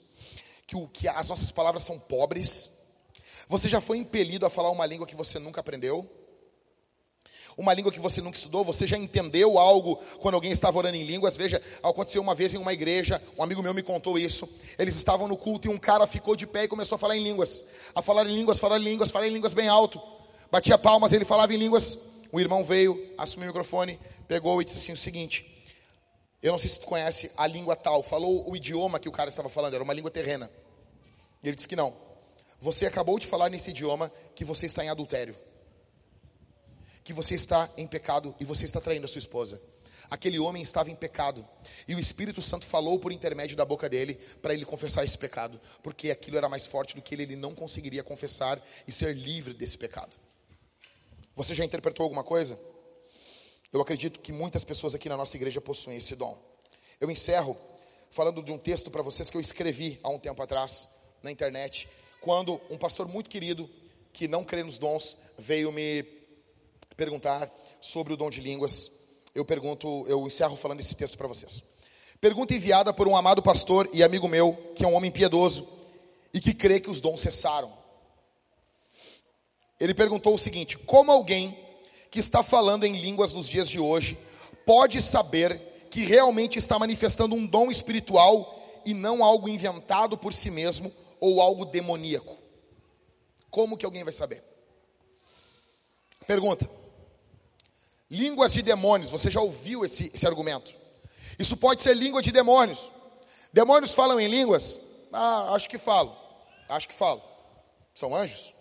Que, 0.66 0.76
o, 0.76 0.86
que 0.88 1.08
as 1.08 1.28
nossas 1.28 1.50
palavras 1.50 1.82
são 1.82 1.98
pobres? 1.98 2.70
Você 3.48 3.68
já 3.68 3.80
foi 3.80 3.98
impelido 3.98 4.44
a 4.44 4.50
falar 4.50 4.70
uma 4.70 4.84
língua 4.84 5.06
que 5.06 5.16
você 5.16 5.38
nunca 5.38 5.60
aprendeu? 5.60 6.08
uma 7.58 7.74
língua 7.74 7.90
que 7.90 7.98
você 7.98 8.20
nunca 8.20 8.36
estudou, 8.36 8.62
você 8.62 8.86
já 8.86 8.96
entendeu 8.96 9.58
algo 9.58 9.96
quando 10.20 10.36
alguém 10.36 10.52
estava 10.52 10.78
orando 10.78 10.96
em 10.96 11.02
línguas. 11.02 11.36
Veja, 11.36 11.60
aconteceu 11.82 12.22
uma 12.22 12.32
vez 12.32 12.54
em 12.54 12.56
uma 12.56 12.72
igreja, 12.72 13.20
um 13.36 13.42
amigo 13.42 13.60
meu 13.60 13.74
me 13.74 13.82
contou 13.82 14.16
isso. 14.16 14.48
Eles 14.78 14.94
estavam 14.94 15.26
no 15.26 15.36
culto 15.36 15.66
e 15.66 15.70
um 15.70 15.76
cara 15.76 16.06
ficou 16.06 16.36
de 16.36 16.46
pé 16.46 16.64
e 16.64 16.68
começou 16.68 16.94
a 16.94 16.98
falar 16.98 17.16
em 17.16 17.22
línguas, 17.22 17.64
a 17.92 18.00
falar 18.00 18.24
em 18.26 18.32
línguas, 18.32 18.60
falar 18.60 18.78
em 18.78 18.84
línguas, 18.84 19.10
falar 19.10 19.26
em 19.26 19.32
línguas 19.32 19.52
bem 19.52 19.66
alto. 19.66 20.00
Batia 20.52 20.78
palmas, 20.78 21.12
ele 21.12 21.24
falava 21.24 21.52
em 21.52 21.56
línguas. 21.56 21.98
O 22.30 22.38
irmão 22.38 22.62
veio, 22.62 23.12
assumiu 23.18 23.48
o 23.48 23.48
microfone, 23.48 23.98
pegou 24.28 24.62
e 24.62 24.64
disse 24.64 24.76
assim: 24.76 24.92
o 24.92 24.96
seguinte, 24.96 25.57
eu 26.42 26.52
não 26.52 26.58
sei 26.58 26.68
se 26.68 26.80
tu 26.80 26.86
conhece 26.86 27.30
a 27.36 27.46
língua 27.46 27.74
tal, 27.74 28.02
falou 28.02 28.48
o 28.48 28.56
idioma 28.56 28.98
que 28.98 29.08
o 29.08 29.12
cara 29.12 29.28
estava 29.28 29.48
falando, 29.48 29.74
era 29.74 29.82
uma 29.82 29.94
língua 29.94 30.10
terrena. 30.10 30.50
E 31.42 31.48
ele 31.48 31.56
disse 31.56 31.68
que 31.68 31.76
não. 31.76 31.96
Você 32.60 32.86
acabou 32.86 33.18
de 33.18 33.26
falar 33.26 33.48
nesse 33.48 33.70
idioma 33.70 34.12
que 34.34 34.44
você 34.44 34.66
está 34.66 34.84
em 34.84 34.88
adultério 34.88 35.34
que 37.08 37.12
você 37.14 37.34
está 37.34 37.70
em 37.74 37.86
pecado 37.86 38.34
e 38.38 38.44
você 38.44 38.66
está 38.66 38.82
traindo 38.82 39.06
a 39.06 39.08
sua 39.08 39.18
esposa. 39.18 39.58
Aquele 40.10 40.38
homem 40.38 40.62
estava 40.62 40.90
em 40.90 40.94
pecado 40.94 41.42
e 41.88 41.94
o 41.94 41.98
Espírito 41.98 42.42
Santo 42.42 42.66
falou 42.66 42.98
por 42.98 43.12
intermédio 43.12 43.56
da 43.56 43.64
boca 43.64 43.88
dele 43.88 44.16
para 44.42 44.52
ele 44.52 44.66
confessar 44.66 45.06
esse 45.06 45.16
pecado, 45.16 45.58
porque 45.82 46.10
aquilo 46.10 46.36
era 46.36 46.50
mais 46.50 46.66
forte 46.66 46.94
do 46.94 47.00
que 47.00 47.14
ele, 47.14 47.22
ele 47.22 47.36
não 47.36 47.54
conseguiria 47.54 48.04
confessar 48.04 48.62
e 48.86 48.92
ser 48.92 49.16
livre 49.16 49.54
desse 49.54 49.78
pecado. 49.78 50.14
Você 51.34 51.54
já 51.54 51.64
interpretou 51.64 52.04
alguma 52.04 52.22
coisa? 52.22 52.60
Eu 53.72 53.80
acredito 53.80 54.20
que 54.20 54.32
muitas 54.32 54.64
pessoas 54.64 54.94
aqui 54.94 55.08
na 55.08 55.16
nossa 55.16 55.36
igreja 55.36 55.60
possuem 55.60 55.98
esse 55.98 56.16
dom. 56.16 56.38
Eu 57.00 57.10
encerro 57.10 57.56
falando 58.10 58.42
de 58.42 58.50
um 58.50 58.58
texto 58.58 58.90
para 58.90 59.02
vocês 59.02 59.28
que 59.30 59.36
eu 59.36 59.40
escrevi 59.40 60.00
há 60.02 60.08
um 60.08 60.18
tempo 60.18 60.42
atrás 60.42 60.88
na 61.22 61.30
internet, 61.30 61.88
quando 62.20 62.60
um 62.70 62.78
pastor 62.78 63.06
muito 63.06 63.28
querido 63.28 63.68
que 64.12 64.26
não 64.26 64.42
crê 64.42 64.62
nos 64.62 64.78
dons 64.78 65.16
veio 65.36 65.70
me 65.70 66.02
perguntar 66.96 67.52
sobre 67.80 68.12
o 68.12 68.16
dom 68.16 68.30
de 68.30 68.40
línguas, 68.40 68.90
eu 69.34 69.44
pergunto, 69.44 70.04
eu 70.08 70.26
encerro 70.26 70.56
falando 70.56 70.80
esse 70.80 70.96
texto 70.96 71.18
para 71.18 71.28
vocês. 71.28 71.62
Pergunta 72.20 72.54
enviada 72.54 72.92
por 72.92 73.06
um 73.06 73.16
amado 73.16 73.42
pastor 73.42 73.88
e 73.92 74.02
amigo 74.02 74.26
meu, 74.26 74.72
que 74.74 74.84
é 74.84 74.88
um 74.88 74.94
homem 74.94 75.10
piedoso 75.10 75.68
e 76.32 76.40
que 76.40 76.54
crê 76.54 76.80
que 76.80 76.90
os 76.90 77.00
dons 77.00 77.20
cessaram. 77.20 77.72
Ele 79.78 79.94
perguntou 79.94 80.34
o 80.34 80.38
seguinte: 80.38 80.76
como 80.78 81.12
alguém 81.12 81.67
que 82.10 82.18
está 82.18 82.42
falando 82.42 82.84
em 82.84 82.96
línguas 82.96 83.34
nos 83.34 83.48
dias 83.48 83.68
de 83.68 83.78
hoje 83.78 84.18
pode 84.66 85.00
saber 85.00 85.88
que 85.90 86.04
realmente 86.04 86.58
está 86.58 86.78
manifestando 86.78 87.34
um 87.34 87.46
dom 87.46 87.70
espiritual 87.70 88.54
e 88.84 88.94
não 88.94 89.24
algo 89.24 89.48
inventado 89.48 90.16
por 90.16 90.32
si 90.34 90.50
mesmo 90.50 90.92
ou 91.20 91.40
algo 91.40 91.64
demoníaco? 91.64 92.36
Como 93.50 93.76
que 93.76 93.84
alguém 93.84 94.04
vai 94.04 94.12
saber? 94.12 94.42
Pergunta: 96.26 96.68
Línguas 98.10 98.52
de 98.52 98.62
demônios, 98.62 99.10
você 99.10 99.30
já 99.30 99.40
ouviu 99.40 99.84
esse, 99.84 100.10
esse 100.14 100.26
argumento? 100.26 100.74
Isso 101.38 101.56
pode 101.56 101.82
ser 101.82 101.94
língua 101.94 102.22
de 102.22 102.32
demônios. 102.32 102.90
Demônios 103.52 103.94
falam 103.94 104.18
em 104.18 104.28
línguas? 104.28 104.80
Ah, 105.12 105.54
acho 105.54 105.68
que 105.68 105.78
falam. 105.78 106.16
Acho 106.68 106.88
que 106.88 106.94
falam. 106.94 107.22
São 107.94 108.14
anjos? 108.14 108.54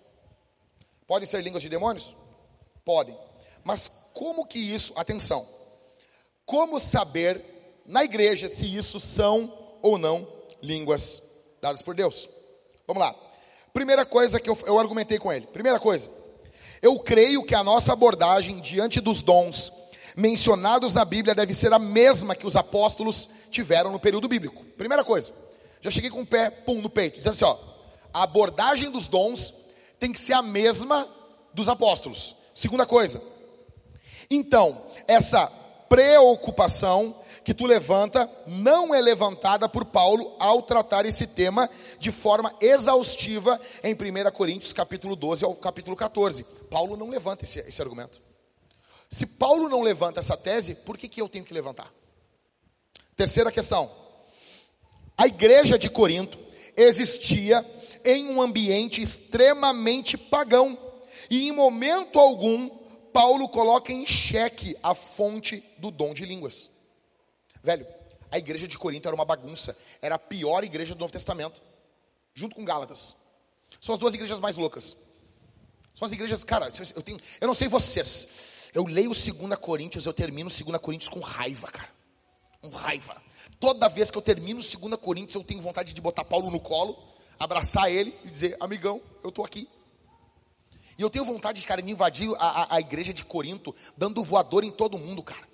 Podem 1.06 1.28
ser 1.28 1.42
línguas 1.42 1.64
de 1.64 1.70
demônios? 1.70 2.16
Podem. 2.84 3.18
Mas 3.68 3.92
como 4.14 4.46
que 4.46 4.58
isso, 4.58 4.94
atenção, 4.96 5.46
como 6.46 6.80
saber 6.80 7.82
na 7.86 8.02
igreja 8.02 8.48
se 8.48 8.66
isso 8.66 8.98
são 8.98 9.54
ou 9.82 9.98
não 9.98 10.26
línguas 10.62 11.22
dadas 11.62 11.82
por 11.82 11.94
Deus? 11.94 12.30
Vamos 12.88 13.04
lá. 13.04 13.14
Primeira 13.74 14.06
coisa 14.06 14.40
que 14.40 14.50
eu, 14.50 14.58
eu 14.66 14.80
argumentei 14.80 15.20
com 15.20 15.34
ele. 15.34 15.48
Primeira 15.48 15.82
coisa, 15.82 16.10
eu 16.82 16.98
creio 16.98 17.44
que 17.44 17.54
a 17.54 17.62
nossa 17.62 17.92
abordagem 17.92 18.62
diante 18.62 19.02
dos 19.02 19.22
dons 19.22 19.70
mencionados 20.16 20.96
na 20.96 21.04
Bíblia 21.04 21.36
deve 21.36 21.54
ser 21.54 21.74
a 21.74 21.78
mesma 21.78 22.38
que 22.38 22.48
os 22.48 22.56
apóstolos 22.56 23.30
tiveram 23.52 23.92
no 23.92 24.00
período 24.00 24.30
bíblico. 24.30 24.64
Primeira 24.78 25.04
coisa, 25.04 25.34
já 25.82 25.92
cheguei 25.92 26.10
com 26.10 26.22
o 26.22 26.26
pé, 26.26 26.50
pum, 26.50 26.82
no 26.82 26.90
peito, 26.90 27.18
dizendo 27.18 27.34
assim: 27.34 27.44
ó, 27.44 27.58
a 28.14 28.24
abordagem 28.24 28.90
dos 28.90 29.10
dons 29.10 29.54
tem 30.00 30.14
que 30.14 30.22
ser 30.22 30.36
a 30.36 30.42
mesma 30.42 31.06
dos 31.54 31.68
apóstolos. 31.68 32.34
Segunda 32.56 32.86
coisa, 32.86 33.22
então, 34.30 34.84
essa 35.08 35.48
preocupação 35.90 37.16
que 37.44 37.54
tu 37.54 37.66
levanta 37.66 38.30
não 38.46 38.94
é 38.94 39.00
levantada 39.00 39.70
por 39.70 39.86
Paulo 39.86 40.36
ao 40.38 40.62
tratar 40.62 41.06
esse 41.06 41.26
tema 41.26 41.70
de 41.98 42.12
forma 42.12 42.54
exaustiva 42.60 43.60
em 43.82 43.94
1 43.94 44.32
Coríntios 44.32 44.74
capítulo 44.74 45.16
12 45.16 45.46
ao 45.46 45.56
capítulo 45.56 45.96
14. 45.96 46.44
Paulo 46.70 46.98
não 46.98 47.10
levanta 47.10 47.46
esse, 47.46 47.60
esse 47.60 47.82
argumento. 47.82 48.22
Se 49.10 49.26
Paulo 49.26 49.70
não 49.70 49.82
levanta 49.82 50.20
essa 50.20 50.36
tese, 50.36 50.76
por 50.76 50.98
que, 50.98 51.08
que 51.08 51.22
eu 51.22 51.30
tenho 51.30 51.46
que 51.46 51.54
levantar? 51.54 51.94
Terceira 53.16 53.52
questão. 53.52 53.90
A 55.18 55.26
igreja 55.26 55.80
de 55.80 55.90
Corinto 55.90 56.38
existia 56.76 57.66
em 58.04 58.30
um 58.30 58.42
ambiente 58.42 59.02
extremamente 59.02 60.18
pagão. 60.18 60.78
E 61.30 61.48
em 61.48 61.52
momento 61.52 62.20
algum, 62.20 62.70
Paulo 63.18 63.50
coloca 63.50 63.92
em 63.92 64.06
xeque 64.06 64.78
a 64.84 64.94
fonte 64.94 65.64
do 65.80 65.90
dom 65.90 66.14
de 66.14 66.24
línguas. 66.24 66.70
Velho, 67.64 67.88
a 68.30 68.38
igreja 68.38 68.68
de 68.68 68.78
Corinto 68.78 69.08
era 69.08 69.16
uma 69.16 69.26
bagunça. 69.26 69.76
Era 70.00 70.14
a 70.14 70.20
pior 70.20 70.64
igreja 70.64 70.94
do 70.94 71.00
Novo 71.00 71.12
Testamento. 71.12 71.60
Junto 72.36 72.56
com 72.56 72.64
Gálatas. 72.64 73.16
São 73.82 73.94
as 73.94 74.00
duas 74.00 74.14
igrejas 74.14 74.40
mais 74.40 74.56
loucas. 74.56 74.96
São 75.96 76.06
as 76.06 76.12
igrejas, 76.12 76.44
cara, 76.44 76.72
eu 76.96 77.02
tenho, 77.02 77.20
eu 77.42 77.48
não 77.48 77.56
sei 77.56 77.68
vocês. 77.68 78.70
Eu 78.72 78.86
leio 78.86 79.10
2 79.10 79.58
Coríntios, 79.60 80.06
eu 80.06 80.14
termino 80.14 80.48
2 80.48 80.80
Coríntios 80.80 81.10
com 81.10 81.20
raiva, 81.20 81.72
cara. 81.72 81.90
Com 82.62 82.70
raiva. 82.70 83.20
Toda 83.60 83.90
vez 83.90 84.12
que 84.12 84.18
eu 84.20 84.22
termino 84.22 84.60
2 84.62 84.76
Coríntios, 85.02 85.34
eu 85.34 85.44
tenho 85.44 85.60
vontade 85.60 85.92
de 85.92 86.00
botar 86.00 86.24
Paulo 86.24 86.52
no 86.52 86.60
colo, 86.60 86.96
abraçar 87.40 87.92
ele 87.92 88.16
e 88.24 88.30
dizer, 88.30 88.56
amigão, 88.60 89.02
eu 89.24 89.30
estou 89.30 89.44
aqui. 89.44 89.68
E 90.98 91.02
eu 91.02 91.10
tenho 91.10 91.24
vontade, 91.24 91.62
cara, 91.66 91.82
de 91.82 91.92
invadir 91.92 92.30
a, 92.40 92.64
a, 92.64 92.76
a 92.78 92.80
igreja 92.80 93.14
de 93.14 93.24
Corinto, 93.24 93.76
dando 93.96 94.24
voador 94.24 94.64
em 94.64 94.72
todo 94.72 94.98
mundo, 94.98 95.22
cara. 95.22 95.48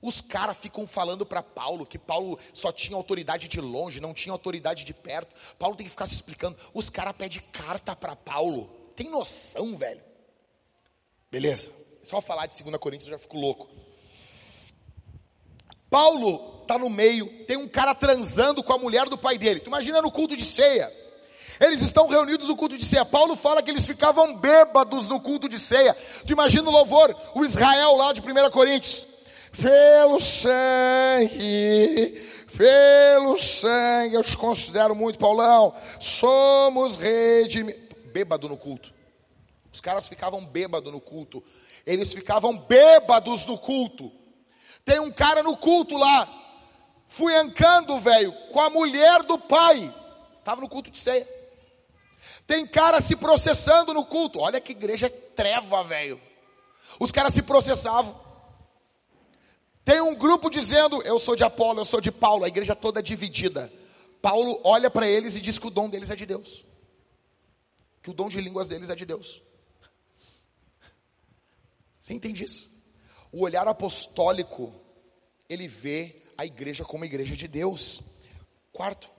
Os 0.00 0.20
caras 0.20 0.56
ficam 0.56 0.86
falando 0.86 1.24
para 1.24 1.42
Paulo 1.42 1.86
que 1.86 1.98
Paulo 1.98 2.38
só 2.52 2.72
tinha 2.72 2.96
autoridade 2.96 3.46
de 3.46 3.60
longe, 3.60 4.00
não 4.00 4.12
tinha 4.12 4.32
autoridade 4.32 4.84
de 4.84 4.92
perto. 4.92 5.34
Paulo 5.56 5.76
tem 5.76 5.84
que 5.84 5.90
ficar 5.90 6.06
se 6.06 6.14
explicando. 6.14 6.56
Os 6.74 6.90
caras 6.90 7.14
pedem 7.16 7.40
carta 7.52 7.94
para 7.94 8.16
Paulo. 8.16 8.66
Tem 8.96 9.08
noção, 9.08 9.76
velho? 9.76 10.02
Beleza. 11.30 11.72
Só 12.02 12.20
falar 12.20 12.46
de 12.46 12.62
2 12.62 12.76
Coríntios 12.78 13.08
eu 13.08 13.16
já 13.16 13.18
fico 13.18 13.38
louco. 13.38 13.68
Paulo 15.88 16.60
tá 16.66 16.78
no 16.78 16.90
meio, 16.90 17.44
tem 17.46 17.56
um 17.56 17.68
cara 17.68 17.94
transando 17.94 18.62
com 18.62 18.72
a 18.72 18.78
mulher 18.78 19.08
do 19.08 19.16
pai 19.18 19.38
dele. 19.38 19.60
Tu 19.60 19.68
imagina 19.68 20.02
no 20.02 20.10
culto 20.10 20.36
de 20.36 20.44
ceia. 20.44 21.01
Eles 21.62 21.80
estão 21.80 22.08
reunidos 22.08 22.48
no 22.48 22.56
culto 22.56 22.76
de 22.76 22.84
ceia. 22.84 23.04
Paulo 23.04 23.36
fala 23.36 23.62
que 23.62 23.70
eles 23.70 23.86
ficavam 23.86 24.34
bêbados 24.34 25.08
no 25.08 25.20
culto 25.20 25.48
de 25.48 25.60
ceia. 25.60 25.94
Tu 26.26 26.32
imagina 26.32 26.68
o 26.68 26.72
louvor, 26.72 27.16
o 27.36 27.44
Israel 27.44 27.94
lá 27.94 28.12
de 28.12 28.20
1 28.20 28.50
Coríntios 28.50 29.06
pelo 29.52 30.18
sangue, 30.18 31.30
pelo 32.56 33.38
sangue, 33.38 34.14
eu 34.16 34.24
te 34.24 34.36
considero 34.36 34.92
muito, 34.94 35.20
Paulão, 35.20 35.72
somos 36.00 36.96
redimidos. 36.96 37.80
Bêbado 38.12 38.48
no 38.48 38.56
culto. 38.56 38.92
Os 39.72 39.80
caras 39.80 40.08
ficavam 40.08 40.44
bêbados 40.44 40.92
no 40.92 41.00
culto. 41.00 41.44
Eles 41.86 42.12
ficavam 42.12 42.58
bêbados 42.58 43.46
no 43.46 43.56
culto. 43.56 44.10
Tem 44.84 44.98
um 44.98 45.12
cara 45.12 45.44
no 45.44 45.56
culto 45.56 45.96
lá, 45.96 46.28
fui 47.06 47.36
ancando, 47.36 48.00
velho, 48.00 48.32
com 48.50 48.60
a 48.60 48.68
mulher 48.68 49.22
do 49.22 49.38
pai. 49.38 49.94
Estava 50.40 50.60
no 50.60 50.68
culto 50.68 50.90
de 50.90 50.98
ceia. 50.98 51.41
Tem 52.46 52.66
cara 52.66 53.00
se 53.00 53.16
processando 53.16 53.94
no 53.94 54.04
culto. 54.04 54.40
Olha 54.40 54.60
que 54.60 54.72
igreja 54.72 55.08
treva, 55.08 55.82
velho. 55.82 56.20
Os 56.98 57.10
caras 57.10 57.34
se 57.34 57.42
processavam. 57.42 58.20
Tem 59.84 60.00
um 60.00 60.14
grupo 60.14 60.48
dizendo, 60.48 61.02
eu 61.02 61.18
sou 61.18 61.34
de 61.34 61.42
Apolo, 61.42 61.80
eu 61.80 61.84
sou 61.84 62.00
de 62.00 62.12
Paulo, 62.12 62.44
a 62.44 62.48
igreja 62.48 62.74
toda 62.74 63.00
é 63.00 63.02
dividida. 63.02 63.72
Paulo 64.20 64.60
olha 64.62 64.88
para 64.88 65.08
eles 65.08 65.34
e 65.34 65.40
diz 65.40 65.58
que 65.58 65.66
o 65.66 65.70
dom 65.70 65.88
deles 65.88 66.10
é 66.10 66.16
de 66.16 66.24
Deus. 66.24 66.64
Que 68.00 68.10
o 68.10 68.14
dom 68.14 68.28
de 68.28 68.40
línguas 68.40 68.68
deles 68.68 68.90
é 68.90 68.94
de 68.94 69.04
Deus. 69.04 69.42
Você 72.00 72.14
entende 72.14 72.44
isso? 72.44 72.70
O 73.32 73.42
olhar 73.42 73.66
apostólico, 73.66 74.72
ele 75.48 75.66
vê 75.66 76.22
a 76.36 76.46
igreja 76.46 76.84
como 76.84 77.04
a 77.04 77.06
igreja 77.06 77.34
de 77.34 77.48
Deus. 77.48 78.00
Quarto, 78.72 79.10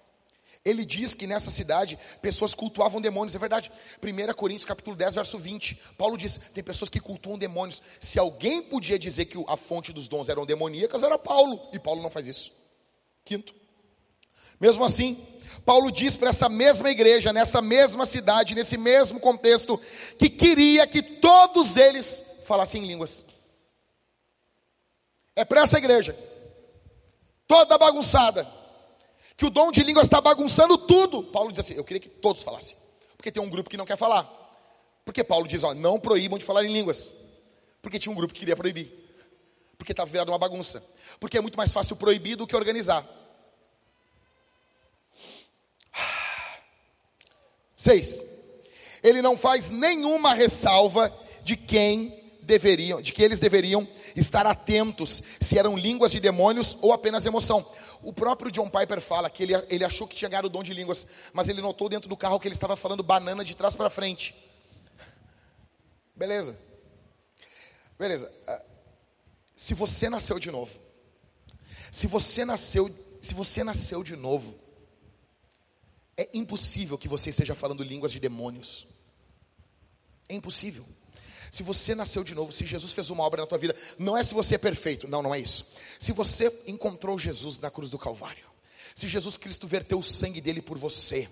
Ele 0.65 0.85
diz 0.85 1.13
que 1.13 1.27
nessa 1.27 1.51
cidade 1.51 1.99
pessoas 2.21 2.53
cultuavam 2.53 3.01
demônios, 3.01 3.35
é 3.35 3.39
verdade. 3.39 3.69
1 4.01 4.33
Coríntios 4.33 4.65
capítulo 4.65 4.95
10, 4.95 5.15
verso 5.15 5.37
20. 5.37 5.77
Paulo 5.97 6.17
diz: 6.17 6.39
tem 6.53 6.63
pessoas 6.63 6.89
que 6.89 7.01
cultuam 7.01 7.37
demônios. 7.37 7.81
Se 7.99 8.17
alguém 8.17 8.61
podia 8.61 8.97
dizer 8.97 9.25
que 9.25 9.43
a 9.47 9.57
fonte 9.57 9.91
dos 9.91 10.07
dons 10.07 10.29
eram 10.29 10.45
demoníacas, 10.45 11.03
era 11.03 11.19
Paulo. 11.19 11.59
E 11.73 11.79
Paulo 11.79 12.01
não 12.01 12.09
faz 12.09 12.27
isso. 12.27 12.51
Quinto. 13.25 13.53
Mesmo 14.57 14.85
assim, 14.85 15.27
Paulo 15.65 15.91
diz 15.91 16.15
para 16.15 16.29
essa 16.29 16.47
mesma 16.47 16.89
igreja, 16.89 17.33
nessa 17.33 17.61
mesma 17.61 18.05
cidade, 18.05 18.55
nesse 18.55 18.77
mesmo 18.77 19.19
contexto, 19.19 19.77
que 20.17 20.29
queria 20.29 20.87
que 20.87 21.01
todos 21.01 21.75
eles 21.75 22.23
falassem 22.45 22.83
em 22.83 22.87
línguas. 22.87 23.25
É 25.35 25.43
para 25.43 25.61
essa 25.63 25.77
igreja, 25.77 26.17
toda 27.47 27.77
bagunçada 27.77 28.62
que 29.35 29.45
o 29.45 29.49
dom 29.49 29.71
de 29.71 29.83
línguas 29.83 30.05
está 30.05 30.21
bagunçando 30.21 30.77
tudo. 30.77 31.23
Paulo 31.23 31.51
diz 31.51 31.59
assim: 31.59 31.73
Eu 31.75 31.83
queria 31.83 31.99
que 31.99 32.09
todos 32.09 32.43
falassem, 32.43 32.75
porque 33.17 33.31
tem 33.31 33.41
um 33.41 33.49
grupo 33.49 33.69
que 33.69 33.77
não 33.77 33.85
quer 33.85 33.97
falar. 33.97 34.29
Porque 35.03 35.23
Paulo 35.23 35.47
diz: 35.47 35.63
ó, 35.63 35.73
Não 35.73 35.99
proíbam 35.99 36.37
de 36.37 36.45
falar 36.45 36.63
em 36.63 36.71
línguas, 36.71 37.15
porque 37.81 37.99
tinha 37.99 38.11
um 38.11 38.15
grupo 38.15 38.33
que 38.33 38.39
queria 38.39 38.55
proibir, 38.55 38.91
porque 39.77 39.91
estava 39.91 40.09
virado 40.09 40.31
uma 40.31 40.37
bagunça, 40.37 40.83
porque 41.19 41.37
é 41.37 41.41
muito 41.41 41.57
mais 41.57 41.71
fácil 41.71 41.95
proibir 41.95 42.35
do 42.35 42.47
que 42.47 42.55
organizar. 42.55 43.07
Seis, 47.75 48.23
ele 49.01 49.21
não 49.21 49.35
faz 49.35 49.69
nenhuma 49.71 50.33
ressalva 50.33 51.13
de 51.43 51.57
quem 51.57 52.23
deveriam, 52.43 53.01
de 53.01 53.11
que 53.11 53.23
eles 53.23 53.39
deveriam 53.39 53.87
estar 54.15 54.45
atentos 54.45 55.23
se 55.39 55.57
eram 55.57 55.77
línguas 55.77 56.11
de 56.11 56.19
demônios 56.19 56.77
ou 56.81 56.93
apenas 56.93 57.25
emoção. 57.25 57.65
O 58.03 58.11
próprio 58.11 58.51
John 58.51 58.69
Piper 58.69 58.99
fala 58.99 59.29
que 59.29 59.43
ele, 59.43 59.53
ele 59.69 59.85
achou 59.85 60.07
que 60.07 60.15
tinha 60.15 60.29
ganhado 60.29 60.47
o 60.47 60.49
dom 60.49 60.61
de 60.61 60.73
línguas, 60.73 61.07
mas 61.31 61.47
ele 61.47 61.61
notou 61.61 61.87
dentro 61.87 62.09
do 62.09 62.17
carro 62.17 62.39
que 62.39 62.47
ele 62.47 62.55
estava 62.55 62.75
falando 62.75 63.01
banana 63.01 63.43
de 63.43 63.55
trás 63.55 63.75
para 63.75 63.89
frente. 63.89 64.35
Beleza. 66.15 66.59
Beleza. 67.97 68.31
Ah, 68.45 68.65
se 69.55 69.73
você 69.73 70.09
nasceu 70.09 70.37
de 70.37 70.51
novo, 70.51 70.79
se 71.91 72.05
você 72.05 72.43
nasceu, 72.43 72.93
se 73.21 73.33
você 73.33 73.63
nasceu 73.63 74.03
de 74.03 74.15
novo, 74.15 74.59
é 76.17 76.29
impossível 76.33 76.97
que 76.97 77.07
você 77.07 77.29
esteja 77.29 77.55
falando 77.55 77.83
línguas 77.83 78.11
de 78.11 78.19
demônios. 78.19 78.85
É 80.27 80.35
impossível. 80.35 80.85
Se 81.53 81.61
você 81.61 81.93
nasceu 81.93 82.23
de 82.23 82.33
novo, 82.33 82.51
se 82.51 82.65
Jesus 82.65 82.93
fez 82.93 83.11
uma 83.11 83.23
obra 83.23 83.41
na 83.41 83.45
tua 83.45 83.59
vida, 83.59 83.75
não 83.99 84.17
é 84.17 84.23
se 84.23 84.33
você 84.33 84.55
é 84.55 84.57
perfeito, 84.57 85.07
não, 85.07 85.21
não 85.21 85.35
é 85.35 85.39
isso. 85.39 85.63
Se 85.99 86.11
você 86.11 86.51
encontrou 86.65 87.15
Jesus 87.15 87.59
na 87.59 87.69
cruz 87.69 87.91
do 87.91 87.99
Calvário, 87.99 88.47
se 88.95 89.07
Jesus 89.07 89.37
Cristo 89.37 89.67
verteu 89.67 89.99
o 89.99 90.03
sangue 90.03 90.41
dele 90.41 90.63
por 90.63 90.79
você, 90.79 91.29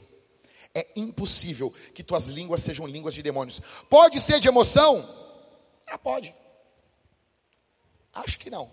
é 0.76 0.88
impossível 0.96 1.74
que 1.96 2.04
tuas 2.04 2.28
línguas 2.28 2.62
sejam 2.62 2.86
línguas 2.86 3.16
de 3.16 3.24
demônios. 3.24 3.60
Pode 3.90 4.20
ser 4.20 4.40
de 4.40 4.48
emoção? 4.48 5.10
Ah, 5.88 5.98
pode. 5.98 6.36
Acho 8.14 8.38
que 8.38 8.52
não. 8.52 8.70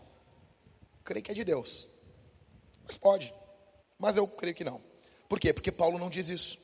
Creio 1.02 1.24
que 1.24 1.30
é 1.30 1.34
de 1.34 1.44
Deus. 1.44 1.88
Mas 2.84 2.98
pode. 2.98 3.32
Mas 3.98 4.18
eu 4.18 4.28
creio 4.28 4.54
que 4.54 4.64
não. 4.64 4.82
Por 5.26 5.40
quê? 5.40 5.54
Porque 5.54 5.72
Paulo 5.72 5.98
não 5.98 6.10
diz 6.10 6.28
isso. 6.28 6.58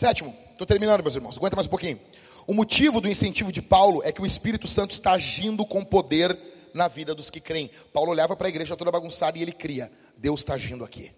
Sétimo, 0.00 0.34
estou 0.50 0.66
terminando, 0.66 1.02
meus 1.02 1.14
irmãos, 1.14 1.36
aguenta 1.36 1.54
mais 1.54 1.66
um 1.66 1.70
pouquinho. 1.70 2.00
O 2.46 2.54
motivo 2.54 3.02
do 3.02 3.06
incentivo 3.06 3.52
de 3.52 3.60
Paulo 3.60 4.00
é 4.02 4.10
que 4.10 4.22
o 4.22 4.24
Espírito 4.24 4.66
Santo 4.66 4.92
está 4.92 5.12
agindo 5.12 5.62
com 5.66 5.84
poder 5.84 6.38
na 6.72 6.88
vida 6.88 7.14
dos 7.14 7.28
que 7.28 7.38
creem. 7.38 7.70
Paulo 7.92 8.10
olhava 8.10 8.34
para 8.34 8.46
a 8.46 8.48
igreja 8.48 8.74
toda 8.74 8.90
bagunçada 8.90 9.36
e 9.36 9.42
ele 9.42 9.52
cria: 9.52 9.92
Deus 10.16 10.40
está 10.40 10.54
agindo 10.54 10.86
aqui. 10.86 11.12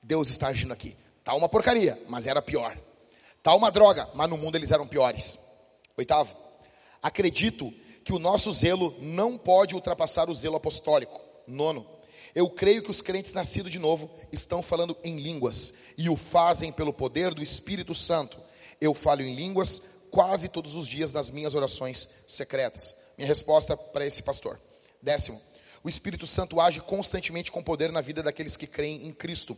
Deus 0.00 0.28
está 0.28 0.46
agindo 0.46 0.72
aqui. 0.72 0.96
Tá 1.24 1.34
uma 1.34 1.48
porcaria, 1.48 2.00
mas 2.08 2.24
era 2.24 2.40
pior. 2.40 2.78
Tá 3.42 3.52
uma 3.52 3.68
droga, 3.68 4.08
mas 4.14 4.30
no 4.30 4.38
mundo 4.38 4.54
eles 4.54 4.70
eram 4.70 4.86
piores. 4.86 5.36
Oitavo, 5.96 6.32
acredito 7.02 7.74
que 8.04 8.12
o 8.12 8.18
nosso 8.20 8.52
zelo 8.52 8.94
não 9.00 9.36
pode 9.36 9.74
ultrapassar 9.74 10.30
o 10.30 10.34
zelo 10.34 10.54
apostólico. 10.54 11.20
Nono, 11.48 11.84
eu 12.34 12.48
creio 12.48 12.82
que 12.82 12.90
os 12.90 13.02
crentes 13.02 13.32
nascidos 13.32 13.72
de 13.72 13.78
novo 13.78 14.10
estão 14.32 14.62
falando 14.62 14.96
em 15.02 15.18
línguas 15.18 15.72
e 15.96 16.08
o 16.08 16.16
fazem 16.16 16.72
pelo 16.72 16.92
poder 16.92 17.34
do 17.34 17.42
Espírito 17.42 17.94
Santo. 17.94 18.38
Eu 18.80 18.94
falo 18.94 19.22
em 19.22 19.34
línguas 19.34 19.82
quase 20.10 20.48
todos 20.48 20.76
os 20.76 20.86
dias 20.86 21.12
nas 21.12 21.30
minhas 21.30 21.54
orações 21.54 22.08
secretas. 22.26 22.94
Minha 23.16 23.28
resposta 23.28 23.76
para 23.76 24.06
esse 24.06 24.22
pastor. 24.22 24.60
Décimo, 25.02 25.40
o 25.82 25.88
Espírito 25.88 26.26
Santo 26.26 26.60
age 26.60 26.80
constantemente 26.80 27.50
com 27.50 27.62
poder 27.62 27.90
na 27.90 28.00
vida 28.00 28.22
daqueles 28.22 28.56
que 28.56 28.66
creem 28.66 29.06
em 29.06 29.12
Cristo. 29.12 29.56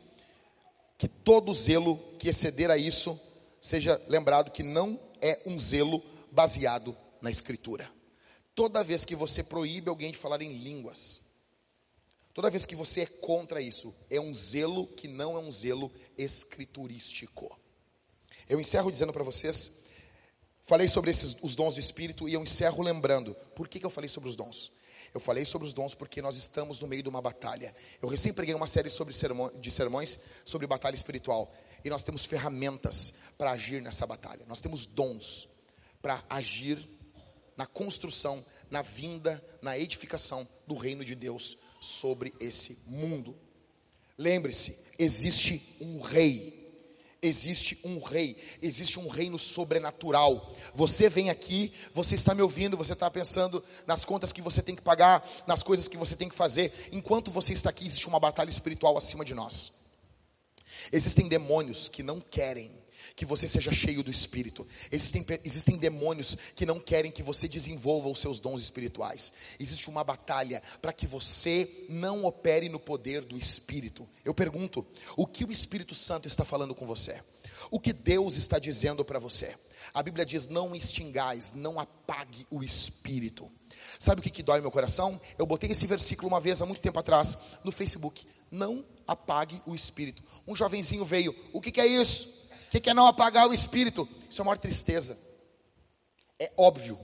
Que 0.99 1.09
todo 1.09 1.53
zelo 1.53 1.99
que 2.19 2.29
exceder 2.29 2.71
a 2.71 2.77
isso 2.77 3.19
seja 3.61 4.01
lembrado 4.09 4.51
que 4.51 4.63
não 4.63 4.99
é 5.21 5.41
um 5.47 5.59
zelo 5.59 6.03
baseado 6.31 6.97
na 7.21 7.31
Escritura. 7.31 7.91
Toda 8.55 8.85
vez 8.85 9.05
que 9.05 9.17
você 9.17 9.43
proíbe 9.43 9.89
alguém 9.89 10.13
de 10.13 10.19
falar 10.19 10.43
em 10.43 10.59
línguas, 10.59 11.22
Toda 12.35 12.49
vez 12.49 12.65
que 12.65 12.75
você 12.75 13.03
é 13.03 13.07
contra 13.07 13.61
isso, 13.61 13.95
é 14.09 14.19
um 14.19 14.33
zelo 14.33 14.87
que 14.87 15.07
não 15.07 15.37
é 15.37 15.39
um 15.39 15.53
zelo 15.53 15.93
escriturístico. 16.17 17.59
Eu 18.49 18.59
encerro 18.59 18.91
dizendo 18.91 19.13
para 19.13 19.23
vocês, 19.23 19.71
falei 20.63 20.89
sobre 20.89 21.11
esses, 21.11 21.37
os 21.43 21.55
dons 21.55 21.75
do 21.75 21.81
Espírito 21.81 22.29
e 22.29 22.33
eu 22.33 22.43
encerro 22.43 22.83
lembrando, 22.83 23.35
por 23.55 23.69
que, 23.69 23.79
que 23.79 23.85
eu 23.85 23.91
falei 23.91 24.09
sobre 24.09 24.31
os 24.31 24.37
dons? 24.37 24.73
Eu 25.13 25.21
falei 25.21 25.45
sobre 25.45 25.69
os 25.69 25.75
dons 25.75 25.95
porque 25.95 26.23
nós 26.23 26.37
estamos 26.37 26.81
no 26.81 26.89
meio 26.89 27.03
de 27.03 27.09
uma 27.11 27.21
batalha. 27.21 27.75
Eu 28.01 28.09
recém 28.09 28.33
preguei 28.33 28.55
uma 28.55 28.67
série 28.67 28.89
sobre 28.89 29.15
de 29.61 29.71
sermões 29.71 30.19
sobre 30.43 30.67
batalha 30.67 30.95
espiritual. 30.95 31.53
E 31.85 31.91
nós 31.91 32.03
temos 32.03 32.25
ferramentas 32.25 33.13
para 33.37 33.51
agir 33.51 33.83
nessa 33.83 34.07
batalha. 34.07 34.47
Nós 34.49 34.63
temos 34.63 34.87
dons 34.87 35.49
para 36.01 36.25
agir 36.31 36.89
na 37.59 37.67
construção, 37.67 38.43
na 38.71 38.81
vinda, 38.81 39.45
na 39.61 39.79
edificação 39.79 40.49
do 40.67 40.77
reino 40.77 41.05
de 41.05 41.15
Deus 41.15 41.59
sobre 41.83 42.33
esse 42.39 42.79
mundo. 42.87 43.37
Lembre-se, 44.17 44.79
existe 44.99 45.77
um 45.81 46.01
rei. 46.01 46.63
Existe 47.25 47.79
um 47.85 48.01
rei, 48.01 48.37
existe 48.61 48.99
um 48.99 49.07
reino 49.07 49.39
sobrenatural. 49.39 50.57
Você 50.75 51.09
vem 51.09 51.31
aqui, 51.31 51.73
você 51.95 52.17
está 52.17 52.35
me 52.35 52.43
ouvindo, 52.43 52.77
você 52.77 52.95
está 52.95 53.09
pensando 53.09 53.63
nas 53.87 54.05
contas 54.05 54.33
que 54.33 54.43
você 54.43 54.61
tem 54.61 54.75
que 54.75 54.83
pagar, 54.83 55.25
nas 55.47 55.63
coisas 55.63 55.87
que 55.87 55.97
você 55.97 56.17
tem 56.17 56.29
que 56.29 56.35
fazer. 56.35 56.73
Enquanto 56.91 57.31
você 57.31 57.53
está 57.53 57.71
aqui, 57.71 57.87
existe 57.87 58.09
uma 58.09 58.19
batalha 58.19 58.51
espiritual 58.51 58.99
acima 58.99 59.25
de 59.25 59.35
nós. 59.35 59.73
Existem 60.91 61.29
demônios 61.29 61.89
que 61.89 62.03
não 62.03 62.21
querem 62.21 62.82
que 63.15 63.25
você 63.25 63.47
seja 63.47 63.73
cheio 63.73 64.03
do 64.03 64.11
Espírito. 64.11 64.67
Existem, 64.91 65.25
existem 65.45 65.77
demônios 65.77 66.37
que 66.55 66.67
não 66.67 66.79
querem 66.79 67.11
que 67.11 67.23
você 67.23 67.49
desenvolva 67.49 68.09
os 68.09 68.19
seus 68.19 68.41
dons 68.41 68.61
espirituais. 68.61 69.33
Existe 69.59 69.89
uma 69.89 70.05
batalha 70.05 70.63
para 70.81 70.93
que 70.93 71.07
você 71.07 71.87
não 71.89 72.25
opere 72.25 72.69
no 72.69 72.79
poder 72.79 73.23
do 73.23 73.37
Espírito. 73.37 74.09
Eu 74.25 74.35
pergunto: 74.35 74.87
o 75.17 75.27
que 75.27 75.45
o 75.45 75.53
Espírito 75.53 75.95
Santo 75.95 76.29
está 76.29 76.45
falando 76.45 76.75
com 76.75 76.87
você? 76.87 77.21
O 77.71 77.79
que 77.79 77.93
Deus 77.93 78.37
está 78.37 78.59
dizendo 78.59 79.05
para 79.05 79.19
você? 79.19 79.57
A 79.93 80.03
Bíblia 80.03 80.25
diz: 80.25 80.49
não 80.49 80.75
extingais, 80.75 81.53
não 81.55 81.79
apague 81.79 82.47
o 82.51 82.63
Espírito. 82.63 83.51
Sabe 83.99 84.21
o 84.21 84.23
que, 84.23 84.31
que 84.31 84.43
dói 84.43 84.61
meu 84.61 84.71
coração? 84.71 85.21
Eu 85.39 85.47
botei 85.47 85.71
esse 85.71 85.87
versículo 85.87 86.29
uma 86.29 86.41
vez 86.41 86.61
há 86.63 86.67
muito 86.67 86.81
tempo 86.81 86.99
atrás 86.99 87.37
no 87.65 87.73
Facebook. 87.73 88.27
Não 88.51 88.85
apague 89.07 89.63
o 89.67 89.75
Espírito. 89.75 90.23
Um 90.47 90.55
jovenzinho 90.55 91.05
veio: 91.05 91.35
o 91.53 91.61
que, 91.61 91.73
que 91.73 91.81
é 91.81 91.87
isso? 91.87 92.43
O 92.75 92.81
que 92.81 92.89
é 92.89 92.95
não 92.95 93.07
apagar 93.07 93.47
o 93.49 93.53
espírito? 93.53 94.09
Isso 94.31 94.41
é 94.41 94.43
uma 94.43 94.51
maior 94.51 94.59
tristeza. 94.59 95.19
É 96.39 96.51
óbvio. 96.57 96.99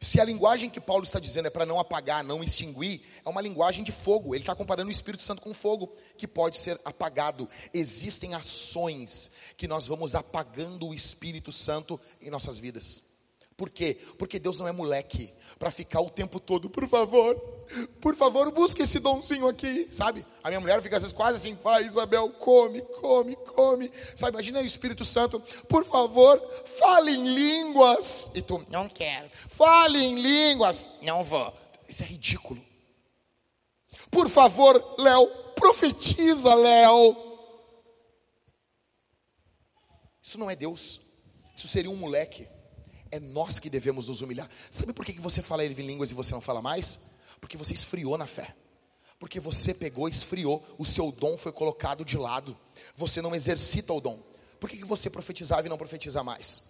Se 0.00 0.20
a 0.20 0.24
linguagem 0.24 0.68
que 0.68 0.80
Paulo 0.80 1.04
está 1.04 1.20
dizendo 1.20 1.46
é 1.46 1.50
para 1.50 1.64
não 1.64 1.78
apagar, 1.78 2.24
não 2.24 2.42
extinguir, 2.42 3.02
é 3.24 3.28
uma 3.28 3.40
linguagem 3.40 3.84
de 3.84 3.92
fogo. 3.92 4.34
Ele 4.34 4.42
está 4.42 4.54
comparando 4.54 4.88
o 4.88 4.92
Espírito 4.92 5.22
Santo 5.22 5.40
com 5.40 5.54
fogo, 5.54 5.94
que 6.18 6.26
pode 6.26 6.56
ser 6.56 6.80
apagado. 6.84 7.48
Existem 7.72 8.34
ações 8.34 9.30
que 9.56 9.68
nós 9.68 9.86
vamos 9.86 10.16
apagando 10.16 10.88
o 10.88 10.94
Espírito 10.94 11.52
Santo 11.52 12.00
em 12.20 12.28
nossas 12.28 12.58
vidas. 12.58 13.02
Por 13.56 13.70
quê? 13.70 13.98
Porque 14.18 14.38
Deus 14.38 14.58
não 14.58 14.66
é 14.66 14.72
moleque 14.72 15.32
para 15.58 15.70
ficar 15.70 16.00
o 16.00 16.10
tempo 16.10 16.40
todo, 16.40 16.68
por 16.68 16.88
favor, 16.88 17.36
por 18.00 18.16
favor, 18.16 18.50
busque 18.50 18.82
esse 18.82 18.98
donzinho 18.98 19.46
aqui, 19.46 19.88
sabe? 19.92 20.26
A 20.42 20.48
minha 20.48 20.60
mulher 20.60 20.82
fica 20.82 20.96
às 20.96 21.02
vezes 21.02 21.16
quase 21.16 21.36
assim, 21.36 21.56
vai 21.62 21.84
Isabel, 21.84 22.30
come, 22.30 22.82
come, 22.82 23.36
come, 23.36 23.92
sabe? 24.16 24.32
Imagina 24.32 24.60
o 24.60 24.64
Espírito 24.64 25.04
Santo, 25.04 25.40
por 25.68 25.84
favor, 25.84 26.42
fale 26.64 27.12
em 27.12 27.32
línguas, 27.32 28.28
e 28.34 28.42
tu, 28.42 28.64
não 28.68 28.88
quero, 28.88 29.30
fale 29.48 30.04
em 30.04 30.20
línguas, 30.20 30.88
não 31.00 31.22
vou, 31.22 31.54
isso 31.88 32.02
é 32.02 32.06
ridículo. 32.06 32.60
Por 34.10 34.28
favor, 34.28 34.96
Léo, 34.98 35.28
profetiza, 35.54 36.54
Léo. 36.54 37.16
Isso 40.20 40.38
não 40.38 40.50
é 40.50 40.56
Deus, 40.56 41.00
isso 41.56 41.68
seria 41.68 41.90
um 41.90 41.96
moleque. 41.96 42.48
É 43.14 43.20
nós 43.20 43.60
que 43.60 43.70
devemos 43.70 44.08
nos 44.08 44.22
humilhar. 44.22 44.50
Sabe 44.68 44.92
por 44.92 45.04
que 45.04 45.12
você 45.20 45.40
fala 45.40 45.64
em 45.64 45.68
línguas 45.68 46.10
e 46.10 46.14
você 46.14 46.32
não 46.32 46.40
fala 46.40 46.60
mais? 46.60 46.98
Porque 47.40 47.56
você 47.56 47.72
esfriou 47.72 48.18
na 48.18 48.26
fé. 48.26 48.56
Porque 49.20 49.38
você 49.38 49.72
pegou, 49.72 50.08
esfriou, 50.08 50.60
o 50.76 50.84
seu 50.84 51.12
dom 51.12 51.38
foi 51.38 51.52
colocado 51.52 52.04
de 52.04 52.18
lado. 52.18 52.58
Você 52.96 53.22
não 53.22 53.32
exercita 53.32 53.92
o 53.92 54.00
dom. 54.00 54.20
Por 54.58 54.68
que, 54.68 54.84
você 54.84 55.08
profetizava 55.08 55.64
e 55.64 55.70
não 55.70 55.78
profetiza 55.78 56.24
mais? 56.24 56.64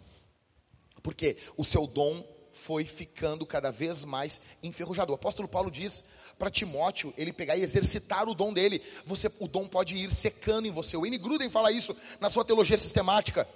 Porque 1.03 1.39
o 1.57 1.65
seu 1.65 1.87
dom 1.87 2.23
foi 2.53 2.85
ficando 2.85 3.47
cada 3.47 3.71
vez 3.71 4.05
mais 4.05 4.43
enferrujado. 4.62 5.12
O 5.12 5.16
apóstolo 5.16 5.49
Paulo 5.49 5.71
diz 5.71 6.05
para 6.39 6.51
Timóteo 6.51 7.15
ele 7.16 7.33
pegar 7.33 7.57
e 7.57 7.62
exercitar 7.62 8.29
o 8.29 8.35
dom 8.35 8.53
dele. 8.53 8.83
Você, 9.07 9.33
o 9.39 9.49
dom 9.49 9.66
pode 9.66 9.97
ir 9.97 10.12
secando 10.12 10.69
em 10.69 10.71
você. 10.71 10.95
O 10.95 11.07
N. 11.07 11.16
Gruden 11.16 11.49
fala 11.49 11.73
isso 11.73 11.97
na 12.21 12.29
sua 12.29 12.45
teologia 12.45 12.77
sistemática. 12.77 13.49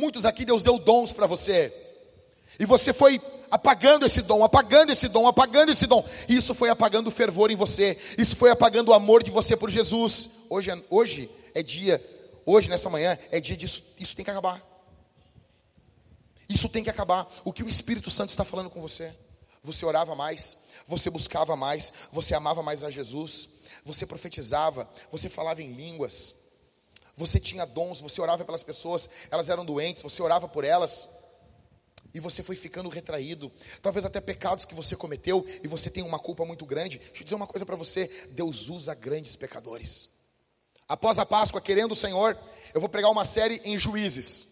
Muitos 0.00 0.24
aqui 0.24 0.46
Deus 0.46 0.62
deu 0.62 0.78
dons 0.78 1.12
para 1.12 1.26
você. 1.26 1.70
E 2.58 2.64
você 2.64 2.90
foi 2.90 3.20
apagando 3.50 4.06
esse 4.06 4.22
dom, 4.22 4.42
apagando 4.42 4.90
esse 4.90 5.08
dom, 5.08 5.26
apagando 5.26 5.70
esse 5.70 5.86
dom. 5.86 6.02
E 6.26 6.36
isso 6.36 6.54
foi 6.54 6.70
apagando 6.70 7.08
o 7.08 7.10
fervor 7.10 7.50
em 7.50 7.54
você. 7.54 7.98
Isso 8.16 8.34
foi 8.34 8.50
apagando 8.50 8.88
o 8.88 8.94
amor 8.94 9.22
de 9.22 9.30
você 9.30 9.54
por 9.54 9.68
Jesus. 9.68 10.30
Hoje, 10.48 10.70
é, 10.70 10.82
hoje 10.88 11.30
é 11.54 11.62
dia, 11.62 12.02
hoje 12.46 12.70
nessa 12.70 12.88
manhã 12.88 13.18
é 13.30 13.40
dia 13.40 13.58
disso. 13.58 13.84
Isso 13.98 14.16
tem 14.16 14.24
que 14.24 14.30
acabar. 14.30 14.64
Isso 16.48 16.66
tem 16.66 16.82
que 16.82 16.88
acabar. 16.88 17.30
O 17.44 17.52
que 17.52 17.62
o 17.62 17.68
Espírito 17.68 18.10
Santo 18.10 18.30
está 18.30 18.44
falando 18.44 18.70
com 18.70 18.80
você? 18.80 19.14
Você 19.62 19.84
orava 19.84 20.14
mais, 20.14 20.56
você 20.86 21.10
buscava 21.10 21.54
mais, 21.54 21.92
você 22.10 22.34
amava 22.34 22.62
mais 22.62 22.82
a 22.82 22.90
Jesus, 22.90 23.50
você 23.84 24.06
profetizava, 24.06 24.88
você 25.12 25.28
falava 25.28 25.60
em 25.60 25.74
línguas, 25.74 26.34
você 27.20 27.38
tinha 27.38 27.66
dons, 27.66 28.00
você 28.00 28.20
orava 28.20 28.44
pelas 28.44 28.62
pessoas, 28.62 29.08
elas 29.30 29.50
eram 29.50 29.64
doentes, 29.64 30.02
você 30.02 30.22
orava 30.22 30.48
por 30.48 30.64
elas. 30.64 31.08
E 32.12 32.18
você 32.18 32.42
foi 32.42 32.56
ficando 32.56 32.88
retraído, 32.88 33.52
talvez 33.80 34.04
até 34.04 34.20
pecados 34.20 34.64
que 34.64 34.74
você 34.74 34.96
cometeu 34.96 35.46
e 35.62 35.68
você 35.68 35.88
tem 35.90 36.02
uma 36.02 36.18
culpa 36.18 36.44
muito 36.44 36.66
grande. 36.66 36.98
Deixa 36.98 37.20
eu 37.20 37.24
dizer 37.24 37.36
uma 37.36 37.46
coisa 37.46 37.64
para 37.64 37.76
você: 37.76 38.08
Deus 38.30 38.68
usa 38.68 38.94
grandes 38.94 39.36
pecadores. 39.36 40.08
Após 40.88 41.18
a 41.20 41.26
Páscoa, 41.26 41.60
querendo 41.60 41.92
o 41.92 41.96
Senhor, 41.96 42.36
eu 42.74 42.80
vou 42.80 42.88
pregar 42.88 43.12
uma 43.12 43.24
série 43.24 43.60
em 43.64 43.78
Juízes. 43.78 44.48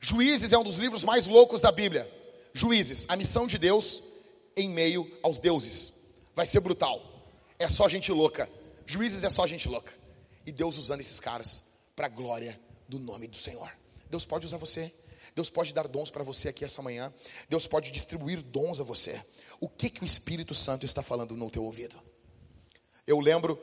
Juízes 0.00 0.52
é 0.52 0.58
um 0.58 0.62
dos 0.62 0.76
livros 0.76 1.02
mais 1.02 1.26
loucos 1.26 1.62
da 1.62 1.72
Bíblia. 1.72 2.08
Juízes, 2.52 3.06
a 3.08 3.16
missão 3.16 3.46
de 3.46 3.58
Deus 3.58 4.02
em 4.56 4.68
meio 4.68 5.10
aos 5.20 5.40
deuses. 5.40 5.92
Vai 6.36 6.46
ser 6.46 6.60
brutal. 6.60 7.02
É 7.58 7.66
só 7.66 7.88
gente 7.88 8.12
louca. 8.12 8.48
Juízes 8.86 9.24
é 9.24 9.30
só 9.30 9.46
gente 9.48 9.68
louca. 9.68 9.92
E 10.46 10.52
Deus 10.52 10.78
usando 10.78 11.00
esses 11.00 11.18
caras 11.18 11.64
para 11.94 12.06
a 12.06 12.08
glória 12.08 12.60
do 12.88 12.98
nome 12.98 13.26
do 13.26 13.36
Senhor. 13.36 13.70
Deus 14.10 14.24
pode 14.24 14.46
usar 14.46 14.56
você. 14.56 14.92
Deus 15.34 15.48
pode 15.48 15.72
dar 15.72 15.88
dons 15.88 16.10
para 16.10 16.22
você 16.22 16.48
aqui 16.48 16.64
essa 16.64 16.82
manhã. 16.82 17.12
Deus 17.48 17.66
pode 17.66 17.90
distribuir 17.90 18.42
dons 18.42 18.80
a 18.80 18.84
você. 18.84 19.24
O 19.60 19.68
que 19.68 19.88
que 19.88 20.02
o 20.02 20.06
Espírito 20.06 20.54
Santo 20.54 20.84
está 20.84 21.02
falando 21.02 21.36
no 21.36 21.50
teu 21.50 21.64
ouvido? 21.64 21.98
Eu 23.06 23.18
lembro 23.20 23.58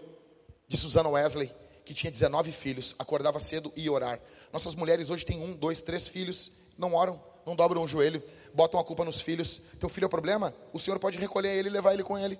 de 0.67 0.77
Susana 0.77 1.09
Wesley, 1.09 1.51
que 1.85 1.93
tinha 1.93 2.11
19 2.11 2.51
filhos, 2.51 2.95
acordava 2.97 3.39
cedo 3.39 3.71
e 3.75 3.83
ia 3.83 3.91
orar. 3.91 4.19
Nossas 4.51 4.75
mulheres 4.75 5.09
hoje 5.09 5.25
têm 5.25 5.41
um, 5.41 5.53
dois, 5.55 5.81
três 5.81 6.07
filhos, 6.07 6.51
não 6.77 6.93
oram, 6.93 7.21
não 7.45 7.55
dobram 7.55 7.83
o 7.83 7.87
joelho, 7.87 8.23
botam 8.53 8.79
a 8.79 8.83
culpa 8.83 9.03
nos 9.03 9.19
filhos. 9.19 9.61
Teu 9.79 9.89
filho 9.89 10.05
é 10.05 10.07
o 10.07 10.09
problema? 10.09 10.53
O 10.73 10.79
Senhor 10.79 10.99
pode 10.99 11.17
recolher 11.17 11.57
ele 11.57 11.69
e 11.69 11.71
levar 11.71 11.93
ele 11.93 12.03
com 12.03 12.17
ele. 12.17 12.39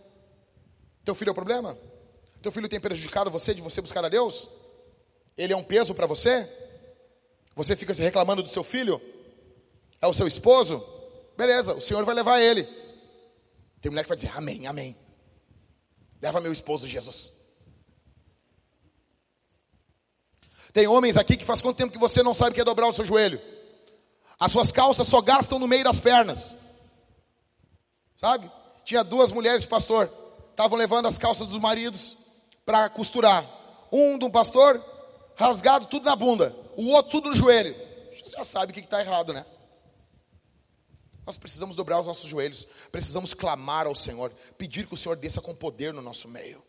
Teu 1.03 1.15
filho 1.15 1.30
é 1.30 1.31
o 1.31 1.35
problema? 1.35 1.77
Teu 2.41 2.51
filho 2.51 2.69
tem 2.69 2.80
prejudicado 2.80 3.30
você 3.30 3.53
de 3.53 3.61
você 3.61 3.81
buscar 3.81 4.03
a 4.03 4.09
Deus? 4.09 4.49
Ele 5.41 5.53
é 5.53 5.57
um 5.57 5.63
peso 5.63 5.95
para 5.95 6.05
você? 6.05 6.47
Você 7.55 7.76
fica 7.76 7.95
se 7.95 8.03
reclamando 8.03 8.43
do 8.43 8.49
seu 8.49 8.63
filho? 8.63 9.01
É 9.99 10.05
o 10.05 10.13
seu 10.13 10.27
esposo? 10.27 10.88
Beleza, 11.35 11.73
o 11.73 11.81
Senhor 11.81 12.05
vai 12.05 12.13
levar 12.13 12.39
ele. 12.39 12.63
Tem 13.81 13.89
mulher 13.89 14.03
que 14.03 14.09
vai 14.09 14.15
dizer: 14.15 14.31
Amém, 14.38 14.68
Amém. 14.68 14.95
Leva 16.22 16.39
meu 16.39 16.53
esposo, 16.53 16.88
Jesus. 16.88 17.34
Tem 20.72 20.85
homens 20.85 21.18
aqui 21.18 21.35
que 21.35 21.43
faz 21.43 21.59
quanto 21.59 21.77
tempo 21.77 21.91
que 21.91 21.97
você 21.97 22.22
não 22.22 22.35
sabe 22.35 22.51
o 22.51 22.53
que 22.53 22.61
é 22.61 22.63
dobrar 22.63 22.88
o 22.88 22.93
seu 22.93 23.03
joelho? 23.03 23.41
As 24.39 24.51
suas 24.51 24.72
calças 24.72 25.07
só 25.07 25.22
gastam 25.22 25.57
no 25.57 25.68
meio 25.68 25.84
das 25.84 25.99
pernas. 25.99 26.55
Sabe? 28.15 28.49
Tinha 28.85 29.03
duas 29.03 29.31
mulheres, 29.31 29.65
pastor, 29.65 30.07
estavam 30.51 30.77
levando 30.77 31.07
as 31.07 31.18
calças 31.18 31.47
dos 31.47 31.57
maridos 31.57 32.15
para 32.63 32.88
costurar. 32.89 33.43
Um 33.91 34.19
de 34.19 34.26
um 34.26 34.30
pastor, 34.30 34.80
rasgado 35.36 35.86
tudo 35.88 36.06
na 36.06 36.16
bunda. 36.16 36.56
O 36.76 36.90
outro 36.90 37.12
tudo 37.12 37.30
no 37.30 37.36
joelho. 37.36 37.76
Você 38.14 38.38
já 38.38 38.44
sabe 38.44 38.72
o 38.72 38.74
que 38.74 38.80
está 38.80 39.02
errado, 39.02 39.34
né? 39.34 39.45
Nós 41.26 41.38
precisamos 41.38 41.76
dobrar 41.76 41.99
os 41.99 42.08
nossos 42.08 42.30
joelhos, 42.30 42.68
precisamos 42.91 43.34
clamar 43.34 43.86
ao 43.86 43.95
Senhor, 43.95 44.34
pedir 44.58 44.88
que 44.88 44.94
o 44.94 44.98
Senhor 44.98 45.16
desça 45.16 45.40
com 45.40 45.56
poder 45.56 45.94
no 45.94 46.02
nosso 46.02 46.28
meio. 46.28 46.64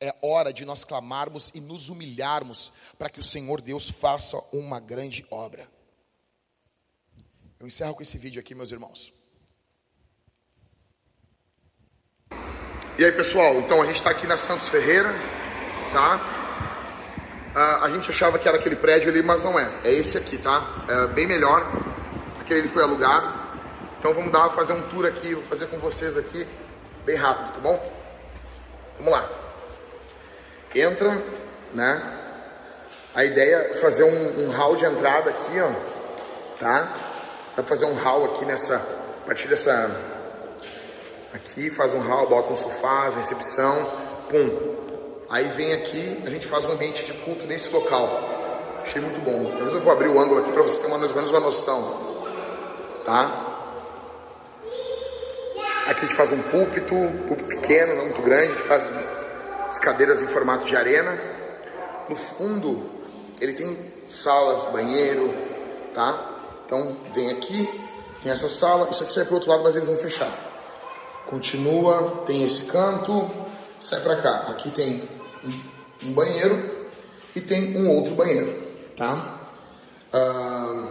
É 0.00 0.14
hora 0.22 0.52
de 0.52 0.64
nós 0.64 0.84
clamarmos 0.84 1.50
e 1.54 1.60
nos 1.60 1.88
humilharmos 1.88 2.72
para 2.98 3.10
que 3.10 3.18
o 3.18 3.22
Senhor 3.22 3.60
Deus 3.60 3.90
faça 3.90 4.38
uma 4.52 4.78
grande 4.78 5.26
obra. 5.30 5.68
Eu 7.58 7.66
encerro 7.66 7.94
com 7.94 8.02
esse 8.02 8.18
vídeo 8.18 8.38
aqui, 8.38 8.54
meus 8.54 8.70
irmãos. 8.70 9.12
E 12.98 13.04
aí, 13.04 13.12
pessoal, 13.12 13.58
então 13.58 13.82
a 13.82 13.86
gente 13.86 13.96
está 13.96 14.10
aqui 14.10 14.26
na 14.26 14.36
Santos 14.36 14.68
Ferreira, 14.68 15.12
tá? 15.92 16.45
Ah, 17.58 17.86
a 17.86 17.88
gente 17.88 18.10
achava 18.10 18.38
que 18.38 18.46
era 18.46 18.58
aquele 18.58 18.76
prédio 18.76 19.08
ali, 19.08 19.22
mas 19.22 19.42
não 19.42 19.58
é. 19.58 19.66
É 19.82 19.90
esse 19.90 20.18
aqui, 20.18 20.36
tá? 20.36 20.62
É 20.86 21.06
bem 21.06 21.26
melhor. 21.26 21.66
Aquele 22.38 22.60
ali 22.60 22.68
foi 22.68 22.82
alugado. 22.82 23.32
Então 23.98 24.12
vamos 24.12 24.30
dar, 24.30 24.50
fazer 24.50 24.74
um 24.74 24.82
tour 24.82 25.06
aqui, 25.06 25.34
vou 25.34 25.42
fazer 25.42 25.66
com 25.68 25.78
vocês 25.78 26.18
aqui, 26.18 26.46
bem 27.06 27.16
rápido, 27.16 27.54
tá 27.54 27.60
bom? 27.60 27.92
Vamos 28.98 29.10
lá. 29.10 29.26
Entra, 30.74 31.18
né? 31.72 32.02
A 33.14 33.24
ideia 33.24 33.68
é 33.70 33.74
fazer 33.74 34.04
um, 34.04 34.44
um 34.44 34.50
hall 34.50 34.76
de 34.76 34.84
entrada 34.84 35.30
aqui, 35.30 35.58
ó, 35.58 35.70
tá? 36.58 36.92
Dá 37.56 37.62
pra 37.62 37.64
fazer 37.64 37.86
um 37.86 37.94
hall 37.94 38.26
aqui 38.26 38.44
nessa, 38.44 38.76
a 38.76 39.26
partir 39.26 39.48
dessa, 39.48 39.90
aqui 41.32 41.70
faz 41.70 41.94
um 41.94 42.00
hall, 42.00 42.28
bota 42.28 42.52
um 42.52 42.54
sofá, 42.54 43.08
recepção, 43.08 43.90
pum, 44.28 44.85
Aí 45.28 45.48
vem 45.48 45.72
aqui, 45.72 46.22
a 46.24 46.30
gente 46.30 46.46
faz 46.46 46.64
um 46.66 46.72
ambiente 46.72 47.04
de 47.04 47.12
culto 47.14 47.46
nesse 47.46 47.70
local. 47.70 48.08
Achei 48.82 49.02
muito 49.02 49.20
bom. 49.20 49.44
Talvez 49.50 49.72
eu 49.72 49.80
vou 49.80 49.92
abrir 49.92 50.08
o 50.08 50.20
ângulo 50.20 50.40
aqui 50.40 50.52
para 50.52 50.62
você 50.62 50.80
ter 50.80 50.88
mais 50.88 51.10
ou 51.10 51.16
menos 51.16 51.30
uma 51.30 51.40
noção. 51.40 52.16
Tá? 53.04 53.46
Aqui 55.86 56.00
a 56.00 56.04
gente 56.04 56.14
faz 56.14 56.32
um 56.32 56.42
púlpito, 56.42 56.94
púlpito 57.26 57.48
pequeno, 57.48 57.96
não 57.96 58.04
muito 58.04 58.22
grande. 58.22 58.48
A 58.48 58.50
gente 58.52 58.62
faz 58.62 58.94
as 59.68 59.78
cadeiras 59.80 60.22
em 60.22 60.28
formato 60.28 60.64
de 60.64 60.76
arena. 60.76 61.18
No 62.08 62.14
fundo, 62.14 62.88
ele 63.40 63.54
tem 63.54 63.92
salas, 64.04 64.64
banheiro, 64.66 65.34
tá? 65.92 66.34
Então, 66.64 66.96
vem 67.12 67.30
aqui, 67.32 67.68
tem 68.22 68.30
essa 68.30 68.48
sala. 68.48 68.88
Isso 68.90 69.02
aqui 69.02 69.12
sai 69.12 69.24
para 69.24 69.32
o 69.32 69.34
outro 69.36 69.50
lado, 69.50 69.64
mas 69.64 69.74
eles 69.74 69.88
vão 69.88 69.96
fechar. 69.96 70.30
Continua, 71.26 72.22
tem 72.26 72.44
esse 72.44 72.62
canto, 72.66 73.28
sai 73.86 74.00
para 74.00 74.16
cá. 74.16 74.46
Aqui 74.48 74.70
tem 74.70 75.08
um 76.02 76.12
banheiro 76.12 76.88
e 77.36 77.40
tem 77.40 77.76
um 77.76 77.88
outro 77.88 78.14
banheiro, 78.14 78.52
tá? 78.96 79.38
Ah, 80.12 80.88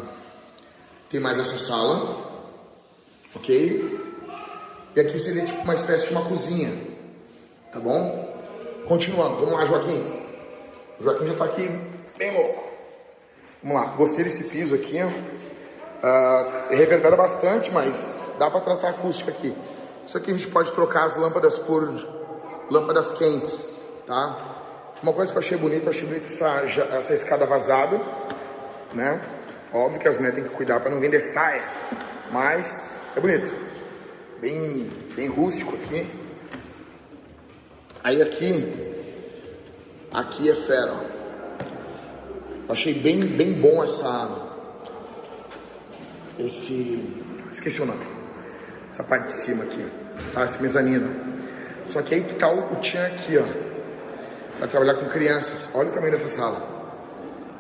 tem 1.10 1.20
mais 1.20 1.38
essa 1.38 1.58
sala, 1.58 2.18
ok? 3.36 4.00
E 4.96 5.00
aqui 5.00 5.20
seria 5.20 5.46
tipo 5.46 5.62
uma 5.62 5.74
espécie 5.74 6.08
de 6.08 6.12
uma 6.14 6.24
cozinha, 6.24 6.72
tá 7.70 7.82
bom? 7.82 8.34
Continuando, 8.88 9.36
vamos 9.36 9.54
lá, 9.54 9.66
Joaquim. 9.66 10.24
O 10.98 11.04
Joaquim 11.04 11.26
já 11.26 11.34
está 11.34 11.46
aqui 11.46 11.70
bem 12.18 12.34
louco. 12.34 12.70
Vamos 13.62 13.82
lá, 13.82 13.88
gostei 13.98 14.24
desse 14.24 14.46
piso 14.46 14.74
aqui, 14.74 15.00
ó. 15.02 15.08
Uh, 15.08 16.70
reverbera 16.70 17.16
bastante, 17.18 17.70
mas 17.72 18.22
dá 18.40 18.50
para 18.50 18.62
tratar 18.62 18.90
acústica 18.90 19.32
aqui. 19.32 19.54
Isso 20.08 20.18
aqui 20.18 20.32
a 20.32 20.34
gente 20.34 20.48
pode 20.48 20.72
trocar 20.72 21.06
as 21.06 21.16
lâmpadas 21.16 21.60
por 21.60 22.15
lâmpadas 22.70 23.12
quentes, 23.12 23.76
tá? 24.08 24.38
Uma 25.02 25.14
coisa 25.14 25.32
que 25.32 25.38
eu 25.38 25.42
achei 25.42 25.58
bonita, 25.58 25.86
eu 25.86 25.90
achei 25.90 26.08
bonita 26.08 26.26
essa, 26.26 26.96
essa 26.96 27.14
escada 27.14 27.46
vazada, 27.46 28.00
né? 28.94 29.22
Óbvio 29.74 30.00
que 30.00 30.08
as 30.08 30.16
mulheres 30.16 30.36
têm 30.36 30.50
que 30.50 30.56
cuidar 30.56 30.80
para 30.80 30.90
não 30.90 31.00
vender 31.00 31.20
saia, 31.20 31.64
mas 32.32 32.90
é 33.16 33.20
bonito. 33.20 33.54
Bem, 34.40 34.90
bem 35.16 35.28
rústico 35.28 35.76
aqui. 35.76 36.10
Aí 38.04 38.22
aqui, 38.22 38.96
aqui 40.14 40.50
é 40.50 40.56
fera. 40.56 40.94
Achei 42.70 42.94
bem, 42.94 43.20
bem 43.26 43.54
bom 43.54 43.84
essa, 43.84 44.30
esse, 46.40 47.04
esqueci 47.52 47.82
o 47.82 47.86
nome, 47.86 48.04
essa 48.90 49.04
parte 49.04 49.28
de 49.28 49.34
cima 49.34 49.64
aqui, 49.64 49.86
tá? 50.34 50.46
Esse 50.46 50.62
mezanino. 50.62 51.35
Só 51.86 52.02
que 52.02 52.16
aí 52.16 52.24
que 52.24 52.36
tá 52.36 52.50
o, 52.50 52.74
o 52.74 52.76
Tchan 52.78 53.06
aqui, 53.06 53.38
ó. 53.38 53.44
Para 54.58 54.68
trabalhar 54.68 54.96
com 54.96 55.06
crianças. 55.08 55.70
Olha 55.74 55.90
o 55.90 55.92
tamanho 55.92 56.12
dessa 56.12 56.28
sala. 56.28 56.62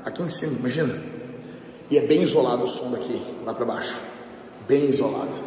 Aqui 0.04 0.22
em 0.22 0.30
cima, 0.30 0.58
imagina. 0.60 0.96
E 1.90 1.98
é 1.98 2.02
bem 2.02 2.24
isolado 2.24 2.64
o 2.64 2.68
som 2.68 2.92
daqui, 2.92 3.22
lá 3.46 3.54
para 3.54 3.66
baixo. 3.66 4.02
Bem 4.68 4.86
isolado. 4.86 5.38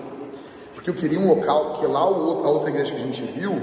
Porque 0.74 0.90
eu 0.90 0.94
queria 0.94 1.18
um 1.18 1.28
local, 1.28 1.72
porque 1.72 1.86
lá 1.86 2.00
a 2.00 2.06
outra 2.06 2.70
igreja 2.70 2.94
que 2.94 3.02
a 3.02 3.04
gente 3.04 3.22
viu, 3.22 3.60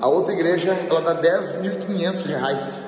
A 0.00 0.06
outra 0.06 0.34
igreja, 0.34 0.76
ela 0.90 1.00
dá 1.00 1.22
10.500 1.22 2.26
reais. 2.26 2.82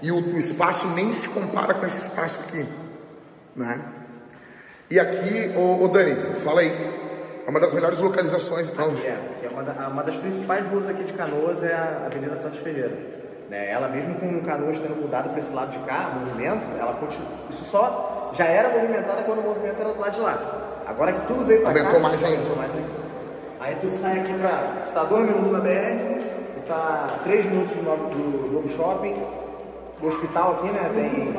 E 0.00 0.10
o, 0.10 0.16
o, 0.16 0.38
espaço 0.38 0.86
nem 0.88 1.12
se 1.12 1.28
compara 1.28 1.74
com 1.74 1.84
esse 1.84 2.00
espaço 2.00 2.38
aqui. 2.40 2.64
Né? 3.54 3.80
E 4.90 4.98
aqui, 4.98 5.52
ô, 5.56 5.86
Dani, 5.88 6.32
fala 6.34 6.62
aí. 6.62 6.72
É 7.46 7.50
uma 7.50 7.60
das 7.60 7.74
melhores 7.74 8.00
localizações. 8.00 8.70
Então. 8.70 8.90
É, 9.04 9.08
é 9.08 9.35
uma, 9.56 9.62
da, 9.62 9.88
uma, 9.88 10.02
das 10.02 10.16
principais 10.16 10.66
ruas 10.66 10.86
aqui 10.86 11.02
de 11.02 11.14
Canoas 11.14 11.62
é 11.62 11.72
a 11.72 12.02
Avenida 12.06 12.36
Santos 12.36 12.58
Ferreira. 12.58 12.92
Né? 13.48 13.70
Ela 13.70 13.88
mesmo 13.88 14.14
com 14.16 14.40
Canoas 14.42 14.78
tendo 14.78 15.00
mudado 15.00 15.30
para 15.30 15.38
esse 15.38 15.52
lado 15.54 15.70
de 15.70 15.78
cá, 15.86 16.12
movimento, 16.20 16.70
ela 16.78 16.92
continua. 16.94 17.30
Isso 17.48 17.64
só 17.64 18.32
já 18.34 18.44
era 18.44 18.68
movimentada 18.68 19.22
quando 19.22 19.38
o 19.38 19.42
movimento 19.42 19.80
era 19.80 19.94
do 19.94 19.98
lado 20.00 20.12
de 20.12 20.20
lá. 20.20 20.82
Agora 20.86 21.12
que 21.14 21.26
tudo 21.26 21.46
veio 21.46 21.62
para 21.62 21.72
cá. 21.72 21.80
Aumentou 21.80 22.00
mais 22.00 22.22
ainda. 22.22 22.42
Aí 23.58 23.74
tu 23.80 23.88
sai 23.88 24.20
aqui 24.20 24.34
para. 24.34 24.84
Tu 24.88 24.92
tá 24.92 25.04
dois 25.04 25.26
minutos 25.26 25.50
na 25.50 25.60
BR, 25.60 26.20
tu 26.54 26.68
tá 26.68 27.08
três 27.24 27.44
minutos 27.46 27.74
do 27.74 27.82
novo, 27.82 28.10
do 28.10 28.52
novo 28.52 28.68
shopping, 28.76 29.14
o 30.02 30.06
hospital 30.06 30.52
aqui, 30.52 30.68
né? 30.68 30.90
Tem. 30.94 31.34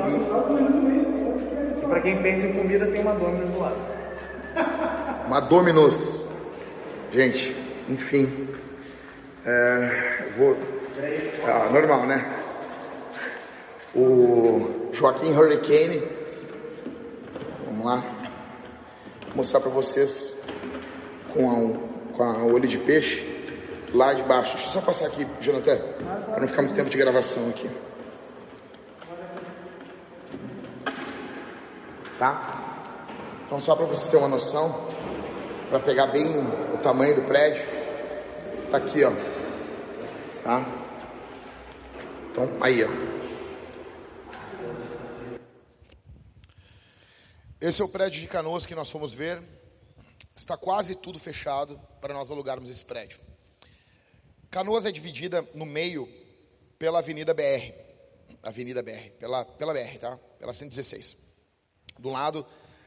E 1.82 1.86
para 1.86 2.00
quem 2.00 2.20
pensa 2.20 2.46
em 2.48 2.52
comida, 2.52 2.86
tem 2.86 3.00
uma 3.00 3.14
Domino's 3.14 3.50
do 3.50 3.60
lado. 3.60 3.76
Uma 5.26 5.40
Domino's. 5.40 6.26
Gente, 7.12 7.56
enfim. 7.88 8.48
É, 9.44 10.32
vou. 10.36 10.56
Ah, 11.46 11.70
normal, 11.70 12.06
né? 12.06 12.38
O 13.94 14.90
Joaquim 14.92 15.32
Hurricane. 15.32 16.02
Vamos 17.66 17.86
lá. 17.86 18.04
Vou 19.28 19.36
mostrar 19.36 19.60
para 19.60 19.70
vocês 19.70 20.36
com 21.32 21.50
a, 21.50 22.16
com 22.16 22.22
a 22.22 22.44
olho 22.44 22.68
de 22.68 22.78
peixe 22.78 23.38
lá 23.94 24.12
de 24.12 24.22
baixo. 24.22 24.54
Deixa 24.54 24.68
eu 24.68 24.72
só 24.72 24.80
passar 24.80 25.06
aqui, 25.06 25.26
Jonathan, 25.40 25.78
para 26.30 26.40
não 26.40 26.48
ficar 26.48 26.62
muito 26.62 26.74
tempo 26.74 26.90
de 26.90 26.98
gravação 26.98 27.48
aqui. 27.48 27.70
Tá? 32.18 32.58
Então, 33.46 33.60
só 33.60 33.74
para 33.74 33.86
vocês 33.86 34.10
terem 34.10 34.26
uma 34.26 34.28
noção, 34.28 34.88
para 35.70 35.78
pegar 35.78 36.08
bem 36.08 36.38
o 36.74 36.78
tamanho 36.78 37.14
do 37.14 37.22
prédio, 37.22 37.62
tá 38.70 38.76
aqui, 38.76 39.02
ó. 39.02 39.10
Tá? 40.44 40.66
Então, 42.30 42.62
aí, 42.62 42.84
ó. 42.84 42.88
Esse 47.60 47.82
é 47.82 47.84
o 47.84 47.88
prédio 47.88 48.20
de 48.20 48.26
Canoas 48.26 48.66
que 48.66 48.74
nós 48.74 48.90
fomos 48.90 49.14
ver. 49.14 49.42
Está 50.36 50.56
quase 50.56 50.94
tudo 50.94 51.18
fechado 51.18 51.80
para 52.00 52.14
nós 52.14 52.30
alugarmos 52.30 52.70
esse 52.70 52.84
prédio. 52.84 53.18
Canoas 54.50 54.84
é 54.86 54.92
dividida 54.92 55.46
no 55.54 55.66
meio 55.66 56.08
pela 56.78 56.98
Avenida 56.98 57.34
BR. 57.34 57.72
Avenida 58.42 58.82
BR, 58.82 59.10
pela, 59.18 59.44
pela 59.44 59.72
BR, 59.72 59.98
tá? 59.98 60.18
Pela 60.38 60.52
116. 60.52 61.16
Do 61.98 62.10
lado, 62.10 62.46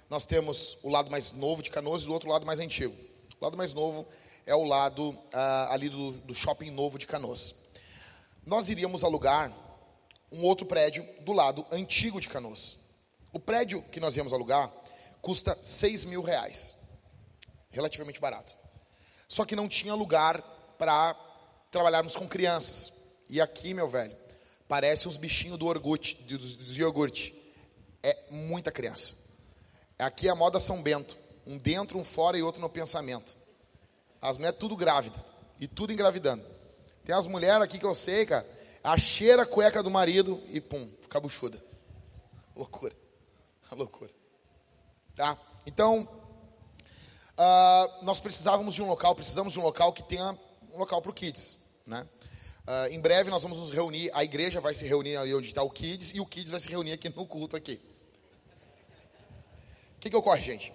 nós 0.10 0.26
temos 0.26 0.78
o 0.82 0.90
lado 0.90 1.12
mais 1.12 1.34
novo 1.34 1.62
de 1.62 1.70
Canoas 1.70 2.03
e 2.03 2.06
do 2.06 2.14
outro 2.14 2.30
lado 2.30 2.45
mais 2.45 2.60
antigo. 2.60 2.95
O 3.40 3.44
lado 3.44 3.58
mais 3.58 3.74
novo 3.74 4.08
é 4.46 4.56
o 4.56 4.64
lado 4.64 5.18
ah, 5.34 5.70
ali 5.72 5.90
do, 5.90 6.14
do 6.20 6.34
shopping 6.34 6.72
novo 6.72 6.98
de 6.98 7.08
Canoas. 7.08 7.56
Nós 8.46 8.70
iríamos 8.70 9.04
alugar 9.04 9.52
um 10.32 10.44
outro 10.46 10.66
prédio 10.66 11.08
do 11.22 11.32
lado 11.32 11.66
antigo 11.72 12.20
de 12.20 12.30
Canoas. 12.30 12.78
O 13.34 13.40
prédio 13.40 13.82
que 13.84 14.00
nós 14.00 14.16
íamos 14.16 14.34
alugar 14.34 14.72
custa 15.22 15.58
6 15.62 16.06
mil 16.06 16.22
reais. 16.22 16.78
Relativamente 17.70 18.20
barato. 18.20 18.58
Só 19.28 19.46
que 19.46 19.56
não 19.56 19.68
tinha 19.68 19.94
lugar 19.94 20.42
para 20.78 21.16
trabalharmos 21.70 22.16
com 22.16 22.28
crianças. 22.28 22.92
E 23.30 23.40
aqui, 23.40 23.74
meu 23.74 23.88
velho, 23.88 24.16
parece 24.68 25.08
uns 25.08 25.18
bichinhos 25.18 25.58
do 25.58 25.68
orgute, 25.68 26.16
dos, 26.24 26.56
dos 26.56 26.78
iogurte 26.78 27.34
é 28.04 28.18
muita 28.30 28.72
criança. 28.72 29.14
Aqui 29.98 30.28
é 30.28 30.32
a 30.32 30.36
moda 30.36 30.60
São 30.60 30.82
Bento. 30.82 31.18
Um 31.46 31.58
dentro, 31.58 31.98
um 31.98 32.04
fora 32.04 32.38
e 32.38 32.42
outro 32.42 32.60
no 32.60 32.70
pensamento. 32.70 33.38
As 34.22 34.38
mulheres 34.38 34.60
tudo 34.60 34.76
grávida. 34.76 35.23
E 35.60 35.68
tudo 35.68 35.91
engravidando. 35.91 36.43
Tem 37.03 37.15
as 37.15 37.27
mulheres 37.27 37.61
aqui 37.61 37.80
que 37.80 37.85
eu 37.85 37.95
sei, 37.95 38.26
cara. 38.26 38.48
A 38.84 38.98
cheira 38.98 39.43
a 39.43 39.45
cueca 39.45 39.84
do 39.84 39.91
marido 39.91 40.41
e 40.48 40.60
pum, 40.60 40.89
fica 41.02 41.19
buchuda. 41.19 41.64
Loucura. 42.56 42.95
Loucura. 43.72 44.11
Tá? 45.15 45.38
Então, 45.65 46.07
uh, 47.38 48.03
nós 48.06 48.19
precisávamos 48.19 48.73
de 48.73 48.81
um 48.81 48.88
local, 48.88 49.15
precisamos 49.15 49.53
de 49.53 49.60
um 49.60 49.64
local 49.64 49.93
que 49.93 50.03
tenha 50.03 50.38
um 50.73 50.77
local 50.77 51.02
para 51.02 51.11
o 51.11 51.14
Kids. 51.14 51.60
Né? 51.85 52.07
Uh, 52.68 52.93
em 52.93 52.99
breve 52.99 53.30
nós 53.30 53.43
vamos 53.43 53.60
nos 53.60 53.69
reunir, 53.69 54.10
a 54.14 54.23
igreja 54.23 54.60
vai 54.60 54.73
se 54.73 54.85
reunir 54.85 55.18
ali 55.18 55.34
onde 55.34 55.49
está 55.49 55.61
o 55.61 55.69
Kids 55.69 56.11
e 56.15 56.19
o 56.19 56.26
Kids 56.26 56.52
vai 56.52 56.60
se 56.60 56.69
reunir 56.69 56.93
aqui 56.93 57.10
no 57.10 57.26
culto 57.26 57.56
aqui 57.56 57.80
que, 60.02 60.10
que 60.10 60.15
ocorre, 60.15 60.41
gente? 60.41 60.73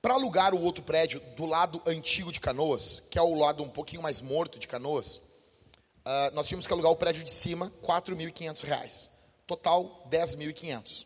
Para 0.00 0.14
alugar 0.14 0.54
o 0.54 0.62
outro 0.62 0.82
prédio 0.82 1.20
do 1.36 1.44
lado 1.44 1.82
antigo 1.84 2.30
de 2.30 2.38
Canoas, 2.38 3.02
que 3.10 3.18
é 3.18 3.22
o 3.22 3.34
lado 3.34 3.64
um 3.64 3.68
pouquinho 3.68 4.00
mais 4.00 4.20
morto 4.20 4.56
de 4.58 4.68
Canoas, 4.68 5.16
uh, 5.16 6.32
nós 6.34 6.46
tínhamos 6.46 6.68
que 6.68 6.72
alugar 6.72 6.92
o 6.92 6.96
prédio 6.96 7.24
de 7.24 7.32
cima, 7.32 7.72
R$ 7.82 7.88
4.500. 7.88 9.10
Total, 9.44 9.82
R$ 10.10 10.18
10.500. 10.18 11.04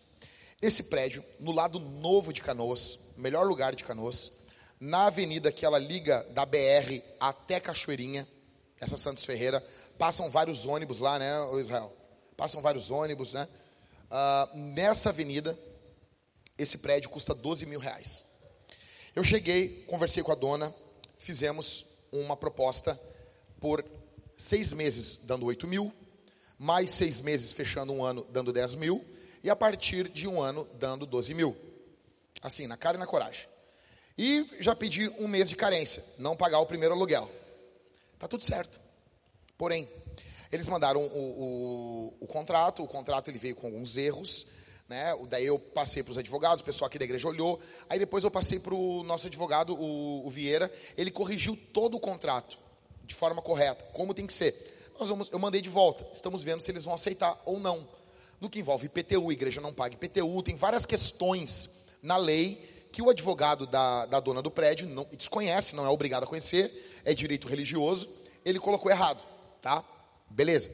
Esse 0.61 0.83
prédio, 0.83 1.25
no 1.41 1.53
lado 1.53 1.79
novo 1.81 2.33
de 2.33 2.43
Canoas, 2.43 2.99
melhor 3.17 3.47
lugar 3.47 3.75
de 3.75 3.83
Canoas, 3.83 4.31
na 4.79 5.07
avenida 5.07 5.51
que 5.51 5.65
ela 5.65 5.79
liga 5.79 6.23
da 6.31 6.45
BR 6.45 7.01
até 7.19 7.59
Cachoeirinha, 7.59 8.29
essa 8.79 8.99
Santos 8.99 9.25
Ferreira, 9.25 9.65
passam 9.97 10.29
vários 10.29 10.67
ônibus 10.67 10.99
lá, 10.99 11.19
né, 11.19 11.33
Israel? 11.59 11.97
Passam 12.37 12.61
vários 12.61 12.91
ônibus, 12.91 13.33
né? 13.33 13.49
Uh, 14.11 14.57
nessa 14.59 15.09
avenida, 15.09 15.59
esse 16.59 16.77
prédio 16.77 17.09
custa 17.09 17.35
12 17.35 17.65
mil 17.65 17.81
reais. 17.81 18.31
Eu 19.15 19.23
cheguei, 19.23 19.85
conversei 19.87 20.23
com 20.23 20.33
a 20.33 20.35
dona, 20.35 20.75
fizemos 21.19 21.85
uma 22.11 22.35
proposta 22.35 22.99
por 23.61 23.85
seis 24.39 24.73
meses 24.73 25.21
dando 25.23 25.45
8 25.45 25.69
mil, 25.69 25.93
mais 26.59 26.91
seis 26.91 27.21
meses 27.21 27.53
fechando 27.53 27.93
um 27.93 28.03
ano 28.03 28.27
dando 28.31 28.55
10 28.55 28.77
mil, 28.77 29.05
e 29.45 29.51
a 29.51 29.57
partir 29.57 30.09
de 30.09 30.27
um 30.27 30.41
ano 30.41 30.67
dando 30.79 31.05
12 31.05 31.35
mil. 31.35 31.55
Assim, 32.41 32.67
na 32.67 32.79
cara 32.79 32.97
e 32.97 33.01
na 33.01 33.07
coragem. 33.07 33.47
E 34.17 34.49
já 34.61 34.75
pedi 34.75 35.11
um 35.19 35.29
mês 35.29 35.51
de 35.51 35.57
carência, 35.57 36.03
não 36.19 36.35
pagar 36.35 36.61
o 36.61 36.67
primeiro 36.67 36.95
aluguel. 36.95 37.31
Tá 38.19 38.27
tudo 38.27 38.43
certo. 38.43 38.81
Porém, 39.59 39.91
eles 40.51 40.67
mandaram 40.69 41.05
o, 41.05 42.15
o, 42.19 42.25
o 42.25 42.27
contrato, 42.27 42.83
o 42.83 42.89
contrato 42.89 43.31
ele 43.31 43.39
veio 43.39 43.57
com 43.57 43.67
alguns 43.67 43.99
erros, 43.99 44.47
né? 44.93 45.17
Daí 45.27 45.47
eu 45.47 45.59
passei 45.59 46.03
para 46.03 46.13
os 46.13 46.19
advogados, 46.19 46.61
o 46.61 46.65
pessoal 46.65 46.87
aqui 46.87 46.99
da 46.99 47.07
igreja 47.07 47.27
olhou. 47.27 47.59
Aí 47.89 47.99
depois 47.99 48.25
eu 48.25 48.31
passei 48.31 48.59
para 48.59 48.75
o 48.75 49.03
nosso 49.03 49.27
advogado, 49.27 49.75
o, 49.75 50.27
o, 50.27 50.29
Vieira. 50.29 50.71
Ele 50.99 51.11
corrigiu 51.11 51.59
todo 51.73 51.97
o 51.97 52.01
contrato 52.01 52.59
de 53.03 53.15
forma 53.15 53.41
correta, 53.41 53.83
como 53.95 54.13
tem 54.13 54.27
que 54.27 54.35
ser. 54.35 54.93
Nós 55.01 55.09
vamos, 55.09 55.31
eu 55.33 55.39
mandei 55.39 55.63
de 55.63 55.71
volta. 55.71 56.07
Estamos 56.13 56.45
vendo 56.45 56.61
se 56.61 56.71
eles 56.71 56.85
vão 56.85 56.93
aceitar 56.93 57.41
ou 57.47 57.59
não. 57.59 57.89
No 58.39 58.51
que 58.51 58.59
envolve 58.59 58.85
IPTU, 58.85 59.33
igreja 59.33 59.63
não 59.63 59.73
paga 59.73 59.95
IPTU, 59.95 60.43
tem 60.43 60.57
várias 60.57 60.85
questões 60.85 61.71
na 62.03 62.19
lei 62.19 62.87
que 62.93 63.01
o 63.01 63.09
advogado 63.09 63.67
da, 63.67 64.05
da 64.05 64.21
dona 64.21 64.43
do 64.43 64.51
prédio 64.51 64.87
não 64.87 65.07
desconhece, 65.17 65.75
não 65.75 65.87
é 65.87 65.89
obrigado 65.89 66.25
a 66.25 66.27
conhecer, 66.27 67.01
é 67.03 67.15
direito 67.15 67.49
religioso. 67.49 68.11
Ele 68.45 68.59
colocou 68.59 68.91
errado, 68.91 69.25
tá? 69.63 69.83
Beleza. 70.29 70.71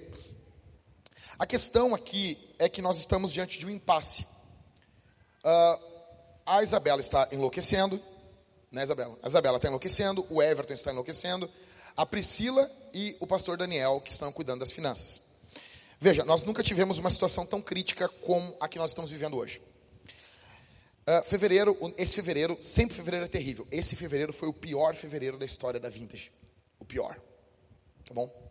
A 1.39 1.47
questão 1.47 1.94
aqui 1.94 2.36
é 2.59 2.69
que 2.69 2.82
nós 2.82 2.98
estamos 2.98 3.32
diante 3.32 3.60
de 3.60 3.66
um 3.66 3.70
impasse. 3.70 4.27
Uh, 5.44 5.81
a 6.44 6.65
Isabela 6.65 7.01
está 7.01 7.28
enlouquecendo, 7.31 8.02
né, 8.73 8.82
Isabela? 8.82 9.16
A 9.23 9.28
Isabela 9.28 9.56
está 9.56 9.69
enlouquecendo, 9.69 10.27
o 10.31 10.43
Everton 10.43 10.74
está 10.74 10.90
enlouquecendo, 10.90 11.48
a 11.97 12.05
Priscila 12.05 12.69
e 12.93 13.16
o 13.20 13.27
pastor 13.27 13.56
Daniel, 13.56 14.01
que 14.05 14.10
estão 14.10 14.32
cuidando 14.32 14.60
das 14.60 14.73
finanças. 14.73 15.20
Veja, 16.01 16.24
nós 16.24 16.43
nunca 16.43 16.60
tivemos 16.60 16.98
uma 16.98 17.10
situação 17.10 17.47
tão 17.47 17.62
crítica 17.62 18.09
como 18.09 18.56
a 18.59 18.66
que 18.66 18.78
nós 18.78 18.90
estamos 18.90 19.09
vivendo 19.09 19.36
hoje. 19.36 19.62
Uh, 21.06 21.23
fevereiro, 21.24 21.77
esse 21.97 22.16
fevereiro, 22.16 22.59
sempre 22.60 22.97
fevereiro 22.97 23.27
é 23.27 23.28
terrível. 23.28 23.65
Esse 23.70 23.94
fevereiro 23.94 24.32
foi 24.32 24.48
o 24.48 24.52
pior 24.52 24.97
fevereiro 24.97 25.39
da 25.39 25.47
história 25.47 25.78
da 25.78 25.89
Vintage. 25.89 26.32
O 26.81 26.85
pior. 26.85 27.16
Tá 28.05 28.12
bom? 28.12 28.48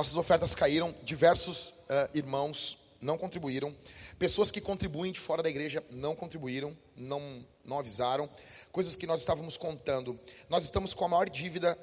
Nossas 0.00 0.16
ofertas 0.16 0.54
caíram, 0.54 0.94
diversos 1.02 1.68
uh, 1.68 2.08
irmãos 2.14 2.78
não 3.02 3.18
contribuíram. 3.18 3.76
Pessoas 4.18 4.50
que 4.50 4.58
contribuem 4.58 5.12
de 5.12 5.20
fora 5.20 5.42
da 5.42 5.50
igreja 5.50 5.84
não 5.90 6.16
contribuíram, 6.16 6.74
não, 6.96 7.46
não 7.62 7.78
avisaram. 7.78 8.26
Coisas 8.72 8.96
que 8.96 9.06
nós 9.06 9.20
estávamos 9.20 9.58
contando. 9.58 10.18
Nós 10.48 10.64
estamos 10.64 10.94
com 10.94 11.04
a 11.04 11.08
maior 11.08 11.28
dívida 11.28 11.78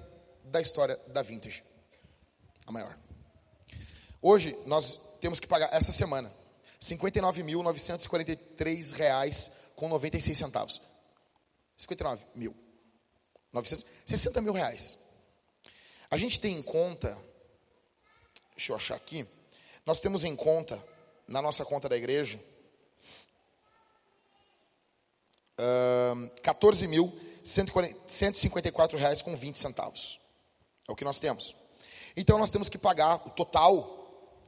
da 0.45 0.59
história 0.59 0.99
da 1.09 1.21
Vintage. 1.21 1.63
A 2.65 2.71
maior. 2.71 2.97
Hoje, 4.19 4.57
nós 4.65 4.99
temos 5.21 5.39
que 5.39 5.45
pagar, 5.45 5.69
essa 5.71 5.91
semana, 5.91 6.29
R$ 6.29 6.35
59.943 6.97 9.51
com 9.75 9.87
96 9.89 10.35
centavos. 10.35 10.81
59 11.77 12.25
mil. 12.33 12.55
900, 13.53 13.85
60 14.07 14.41
mil 14.41 14.53
reais. 14.53 14.97
A 16.09 16.17
gente 16.17 16.39
tem 16.39 16.57
em 16.57 16.63
conta, 16.63 17.15
deixa 18.57 18.71
eu 18.71 18.75
achar 18.75 18.95
aqui, 18.95 19.25
nós 19.85 20.01
temos 20.01 20.23
em 20.23 20.35
conta, 20.35 20.83
na 21.27 21.43
nossa 21.43 21.63
conta 21.63 21.87
da 21.87 21.95
igreja, 21.95 22.39
uh, 25.59 26.31
14.154 26.41 28.97
reais 28.97 29.21
com 29.21 29.35
20 29.35 29.59
centavos. 29.59 30.19
É 30.87 30.91
o 30.91 30.95
que 30.95 31.05
nós 31.05 31.19
temos. 31.19 31.55
Então 32.15 32.39
nós 32.39 32.49
temos 32.49 32.67
que 32.67 32.79
pagar 32.79 33.27
o 33.27 33.29
total 33.29 33.93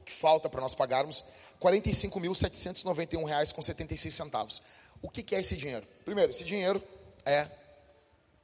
que 0.04 0.12
falta 0.12 0.50
para 0.50 0.60
nós 0.60 0.74
pagarmos, 0.74 1.24
R$ 1.62 1.70
45.791,76. 1.70 4.60
O 5.00 5.08
que, 5.08 5.22
que 5.22 5.36
é 5.36 5.40
esse 5.40 5.56
dinheiro? 5.56 5.86
Primeiro, 6.04 6.32
esse 6.32 6.42
dinheiro 6.42 6.82
é 7.24 7.46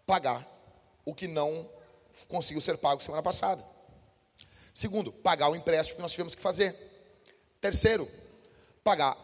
pagar 0.07 0.47
o 1.05 1.13
que 1.13 1.27
não 1.27 1.69
conseguiu 2.29 2.61
ser 2.61 2.79
pago 2.79 3.03
semana 3.03 3.23
passada. 3.23 3.76
Segundo, 4.77 5.11
pagar 5.11 5.49
o 5.49 5.57
empréstimo 5.57 5.97
que 5.97 6.03
nós 6.03 6.11
tivemos 6.11 6.35
que 6.35 6.43
fazer. 6.43 6.77
Terceiro, 7.63 8.11
pagar 8.85 9.17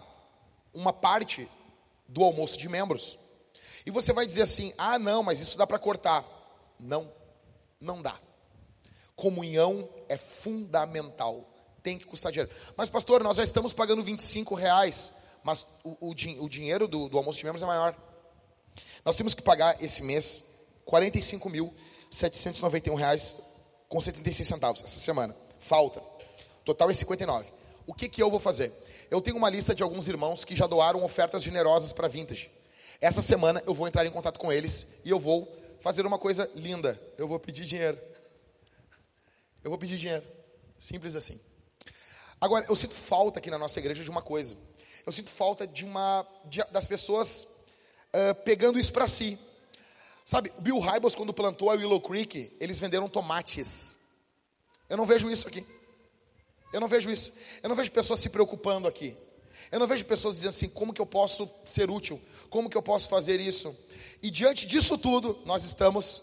uma 0.73 0.95
parte 0.95 1.47
do 2.09 2.25
almoço 2.25 2.57
de 2.57 2.71
membros. 2.71 3.19
E 3.85 3.91
você 3.91 4.15
vai 4.15 4.25
dizer 4.25 4.41
assim: 4.41 4.73
ah, 4.79 4.99
não, 4.99 5.23
mas 5.23 5.41
isso 5.41 5.59
dá 5.59 5.67
para 5.67 5.79
cortar. 5.79 6.25
Não, 6.81 7.13
não 7.79 8.01
dá. 8.01 8.19
Comunhão 9.15 9.87
é 10.09 10.17
fundamental 10.17 11.47
tem 11.83 11.99
que 11.99 12.07
custar 12.07 12.33
dinheiro. 12.33 12.51
Mas, 12.75 12.89
pastor, 12.89 13.23
nós 13.23 13.37
já 13.37 13.45
estamos 13.45 13.75
pagando 13.75 14.03
25 14.03 14.55
reais, 14.55 15.13
mas 15.45 15.67
o, 15.85 15.91
o, 16.01 16.13
o 16.13 16.49
dinheiro 16.49 16.89
do, 16.89 17.11
do, 17.11 17.19
almoço 17.19 17.39
de 17.39 17.45
membros 17.45 17.63
é 17.63 17.67
maior. 17.67 17.95
Nós 19.05 19.19
temos 19.19 19.35
que 19.35 19.43
pagar 19.43 19.77
esse 19.83 20.03
mês 20.03 20.43
45.791 20.87 22.95
reais 22.95 23.37
com 23.93 24.01
76 24.01 24.49
centavos 24.49 24.83
essa 24.83 24.99
semana. 24.99 25.37
Falta. 25.59 26.03
Total 26.65 26.91
é 26.91 26.95
59. 26.95 27.47
O 27.87 27.93
que, 27.93 28.09
que 28.09 28.23
eu 28.23 28.31
vou 28.31 28.41
fazer? 28.41 28.73
Eu 29.11 29.21
tenho 29.21 29.37
uma 29.37 29.51
lista 29.51 29.75
de 29.75 29.83
alguns 29.83 30.09
irmãos 30.09 30.47
que 30.47 30.57
já 30.57 30.67
doaram 30.67 31.05
ofertas 31.05 31.43
generosas 31.43 31.93
para 31.93 32.09
Vintage. 32.09 32.51
Essa 33.03 33.21
semana 33.21 33.63
eu 33.67 33.75
vou 33.75 33.87
entrar 33.87 34.07
em 34.07 34.11
contato 34.11 34.39
com 34.39 34.51
eles 34.51 34.87
e 35.05 35.11
eu 35.11 35.21
vou 35.21 35.47
fazer 35.83 36.07
uma 36.07 36.19
coisa 36.19 36.51
linda. 36.55 36.99
Eu 37.19 37.29
vou 37.29 37.39
pedir 37.39 37.67
dinheiro. 37.67 37.99
Eu 39.63 39.69
vou 39.69 39.79
pedir 39.79 39.99
dinheiro. 39.99 40.25
Simples 40.79 41.15
assim. 41.15 41.39
Agora, 42.41 42.65
eu 42.71 42.75
sinto 42.75 42.95
falta 42.95 43.41
aqui 43.41 43.51
na 43.51 43.59
nossa 43.59 43.79
igreja 43.79 44.03
de 44.03 44.09
uma 44.09 44.23
coisa. 44.23 44.57
Eu 45.05 45.13
sinto 45.13 45.29
falta 45.29 45.67
de 45.67 45.85
uma 45.85 46.27
de, 46.47 46.65
das 46.71 46.87
pessoas 46.87 47.47
uh, 48.15 48.35
pegando 48.43 48.79
isso 48.79 48.93
para 48.93 49.07
si. 49.07 49.39
Sabe, 50.25 50.53
Bill 50.59 50.79
Hybels, 50.79 51.15
quando 51.15 51.33
plantou 51.33 51.71
a 51.71 51.75
Willow 51.75 52.01
Creek, 52.01 52.53
eles 52.61 52.79
venderam 52.79 53.09
tomates. 53.09 53.99
Eu 54.89 54.97
não 54.97 55.07
vejo 55.07 55.31
isso 55.31 55.49
aqui. 55.49 55.67
Eu 56.73 56.81
não 56.81 56.89
vejo 56.89 57.11
isso. 57.11 57.33
Eu 57.63 57.69
não 57.69 57.77
vejo 57.77 57.91
pessoas 57.91 58.21
se 58.21 58.29
preocupando 58.29 58.89
aqui. 58.89 59.17
Eu 59.71 59.79
não 59.79 59.87
vejo 59.87 60.05
pessoas 60.05 60.37
dizendo 60.37 60.51
assim: 60.51 60.69
como 60.69 60.93
que 60.93 61.01
eu 61.01 61.07
posso 61.07 61.49
ser 61.65 61.91
útil? 61.91 62.21
Como 62.49 62.71
que 62.71 62.77
eu 62.77 62.83
posso 62.83 63.09
fazer 63.09 63.41
isso? 63.41 63.77
E 64.23 64.31
diante 64.31 64.67
disso 64.67 64.97
tudo, 64.97 65.39
nós 65.45 65.65
estamos 65.65 66.23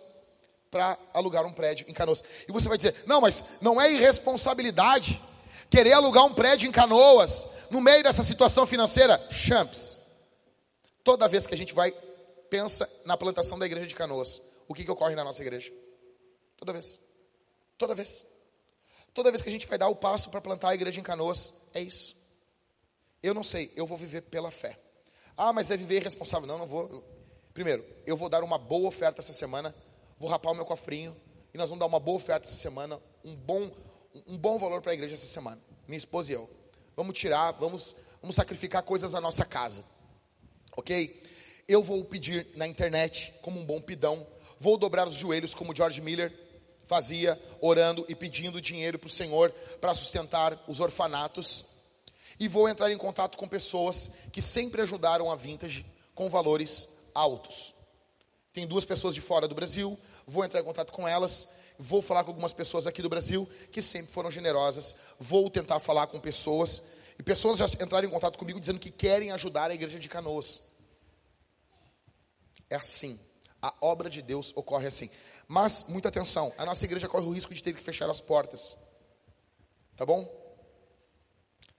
para 0.71 0.97
alugar 1.13 1.45
um 1.45 1.53
prédio 1.53 1.85
em 1.89 1.93
Canoas. 1.93 2.23
E 2.47 2.51
você 2.51 2.67
vai 2.67 2.77
dizer: 2.77 2.95
não, 3.05 3.21
mas 3.21 3.43
não 3.61 3.79
é 3.79 3.91
irresponsabilidade 3.91 5.21
querer 5.69 5.93
alugar 5.93 6.25
um 6.25 6.33
prédio 6.33 6.67
em 6.67 6.71
Canoas, 6.71 7.47
no 7.69 7.79
meio 7.79 8.03
dessa 8.03 8.23
situação 8.23 8.65
financeira, 8.65 9.21
champs. 9.31 9.97
Toda 11.03 11.27
vez 11.27 11.45
que 11.45 11.53
a 11.53 11.57
gente 11.57 11.73
vai, 11.73 11.93
pensa 12.49 12.89
na 13.05 13.15
plantação 13.15 13.57
da 13.57 13.65
igreja 13.65 13.87
de 13.87 13.95
Canoas, 13.95 14.41
o 14.67 14.73
que, 14.73 14.83
que 14.83 14.91
ocorre 14.91 15.15
na 15.15 15.23
nossa 15.23 15.41
igreja? 15.41 15.73
Toda 16.57 16.73
vez. 16.73 16.99
Toda 17.77 17.95
vez. 17.95 18.25
Toda 19.13 19.31
vez 19.31 19.41
que 19.41 19.49
a 19.49 19.51
gente 19.51 19.67
vai 19.67 19.77
dar 19.77 19.87
o 19.87 19.95
passo 19.95 20.29
para 20.29 20.41
plantar 20.41 20.69
a 20.69 20.75
igreja 20.75 20.99
em 20.99 21.03
Canoas, 21.03 21.53
é 21.73 21.81
isso. 21.81 22.15
Eu 23.21 23.33
não 23.33 23.43
sei, 23.43 23.71
eu 23.75 23.85
vou 23.85 23.97
viver 23.97 24.21
pela 24.21 24.51
fé. 24.51 24.79
Ah, 25.35 25.51
mas 25.53 25.71
é 25.71 25.77
viver 25.77 25.97
irresponsável. 25.97 26.47
Não, 26.47 26.57
não 26.57 26.67
vou. 26.67 27.03
Primeiro, 27.53 27.85
eu 28.05 28.15
vou 28.15 28.29
dar 28.29 28.43
uma 28.43 28.57
boa 28.57 28.87
oferta 28.87 29.21
essa 29.21 29.33
semana, 29.33 29.75
vou 30.17 30.29
rapar 30.29 30.51
o 30.51 30.55
meu 30.55 30.65
cofrinho, 30.65 31.15
e 31.53 31.57
nós 31.57 31.69
vamos 31.69 31.79
dar 31.79 31.87
uma 31.87 31.99
boa 31.99 32.17
oferta 32.17 32.47
essa 32.47 32.55
semana, 32.55 33.01
um 33.23 33.35
bom, 33.35 33.71
um 34.27 34.37
bom 34.37 34.57
valor 34.57 34.81
para 34.81 34.91
a 34.91 34.93
igreja 34.93 35.15
essa 35.15 35.25
semana. 35.25 35.61
Minha 35.87 35.97
esposa 35.97 36.31
e 36.31 36.35
eu. 36.35 36.49
Vamos 36.95 37.17
tirar, 37.17 37.51
vamos, 37.53 37.95
vamos 38.21 38.35
sacrificar 38.35 38.83
coisas 38.83 39.13
da 39.13 39.21
nossa 39.21 39.45
casa. 39.45 39.83
Ok? 40.77 41.23
Eu 41.69 41.83
vou 41.83 42.03
pedir 42.03 42.47
na 42.55 42.65
internet, 42.67 43.31
como 43.43 43.59
um 43.59 43.65
bom 43.65 43.79
pidão. 43.79 44.25
Vou 44.59 44.75
dobrar 44.75 45.07
os 45.07 45.13
joelhos, 45.13 45.53
como 45.53 45.75
George 45.75 46.01
Miller 46.01 46.33
fazia, 46.87 47.39
orando 47.61 48.03
e 48.09 48.15
pedindo 48.15 48.59
dinheiro 48.59 48.97
para 48.97 49.05
o 49.05 49.11
Senhor 49.11 49.51
para 49.79 49.93
sustentar 49.93 50.59
os 50.67 50.79
orfanatos. 50.79 51.63
E 52.39 52.47
vou 52.47 52.67
entrar 52.67 52.91
em 52.91 52.97
contato 52.97 53.37
com 53.37 53.47
pessoas 53.47 54.09
que 54.31 54.41
sempre 54.41 54.81
ajudaram 54.81 55.29
a 55.29 55.35
Vintage 55.35 55.85
com 56.15 56.27
valores 56.27 56.89
altos. 57.13 57.75
Tem 58.51 58.65
duas 58.65 58.83
pessoas 58.83 59.13
de 59.13 59.21
fora 59.21 59.47
do 59.47 59.53
Brasil, 59.53 59.95
vou 60.25 60.43
entrar 60.43 60.61
em 60.61 60.65
contato 60.65 60.91
com 60.91 61.07
elas 61.07 61.47
Vou 61.81 62.01
falar 62.01 62.25
com 62.25 62.31
algumas 62.31 62.51
pessoas 62.51 62.85
aqui 62.85 63.01
do 63.01 63.07
Brasil 63.07 63.47
que 63.71 63.81
sempre 63.81 64.11
foram 64.11 64.29
generosas. 64.29 64.93
Vou 65.17 65.49
tentar 65.49 65.79
falar 65.79 66.07
com 66.07 66.19
pessoas. 66.19 66.83
E 67.17 67.23
pessoas 67.23 67.57
já 67.57 67.67
entraram 67.67 68.05
em 68.05 68.11
contato 68.11 68.37
comigo 68.37 68.59
dizendo 68.59 68.79
que 68.79 68.91
querem 68.91 69.31
ajudar 69.31 69.71
a 69.71 69.73
igreja 69.73 69.97
de 69.97 70.09
Canoas. 70.09 70.61
É 72.69 72.75
assim. 72.75 73.19
A 73.61 73.73
obra 73.81 74.09
de 74.09 74.21
Deus 74.21 74.53
ocorre 74.55 74.87
assim. 74.87 75.09
Mas, 75.47 75.85
muita 75.87 76.09
atenção, 76.09 76.53
a 76.57 76.65
nossa 76.65 76.85
igreja 76.85 77.07
corre 77.07 77.25
o 77.25 77.31
risco 77.31 77.53
de 77.53 77.61
ter 77.61 77.73
que 77.73 77.81
fechar 77.81 78.09
as 78.09 78.21
portas. 78.21 78.77
Tá 79.95 80.05
bom? 80.05 80.27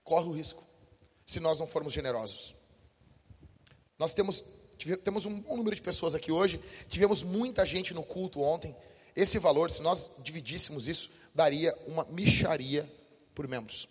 Corre 0.03 0.27
o 0.27 0.31
risco. 0.31 0.63
Se 1.25 1.39
nós 1.39 1.59
não 1.59 1.65
formos 1.65 1.93
generosos. 1.93 2.53
Nós 3.97 4.13
temos, 4.13 4.43
temos 5.03 5.25
um 5.25 5.39
bom 5.39 5.57
número 5.57 5.75
de 5.75 5.81
pessoas 5.81 6.13
aqui 6.13 6.31
hoje. 6.31 6.61
Tivemos 6.87 7.23
muita 7.23 7.65
gente 7.65 7.93
no 7.93 8.03
culto 8.03 8.41
ontem. 8.41 8.75
Esse 9.15 9.39
valor, 9.39 9.71
se 9.71 9.81
nós 9.81 10.11
dividíssemos 10.19 10.87
isso, 10.87 11.09
daria 11.33 11.75
uma 11.87 12.03
micharia 12.05 12.91
por 13.33 13.47
membros. 13.47 13.87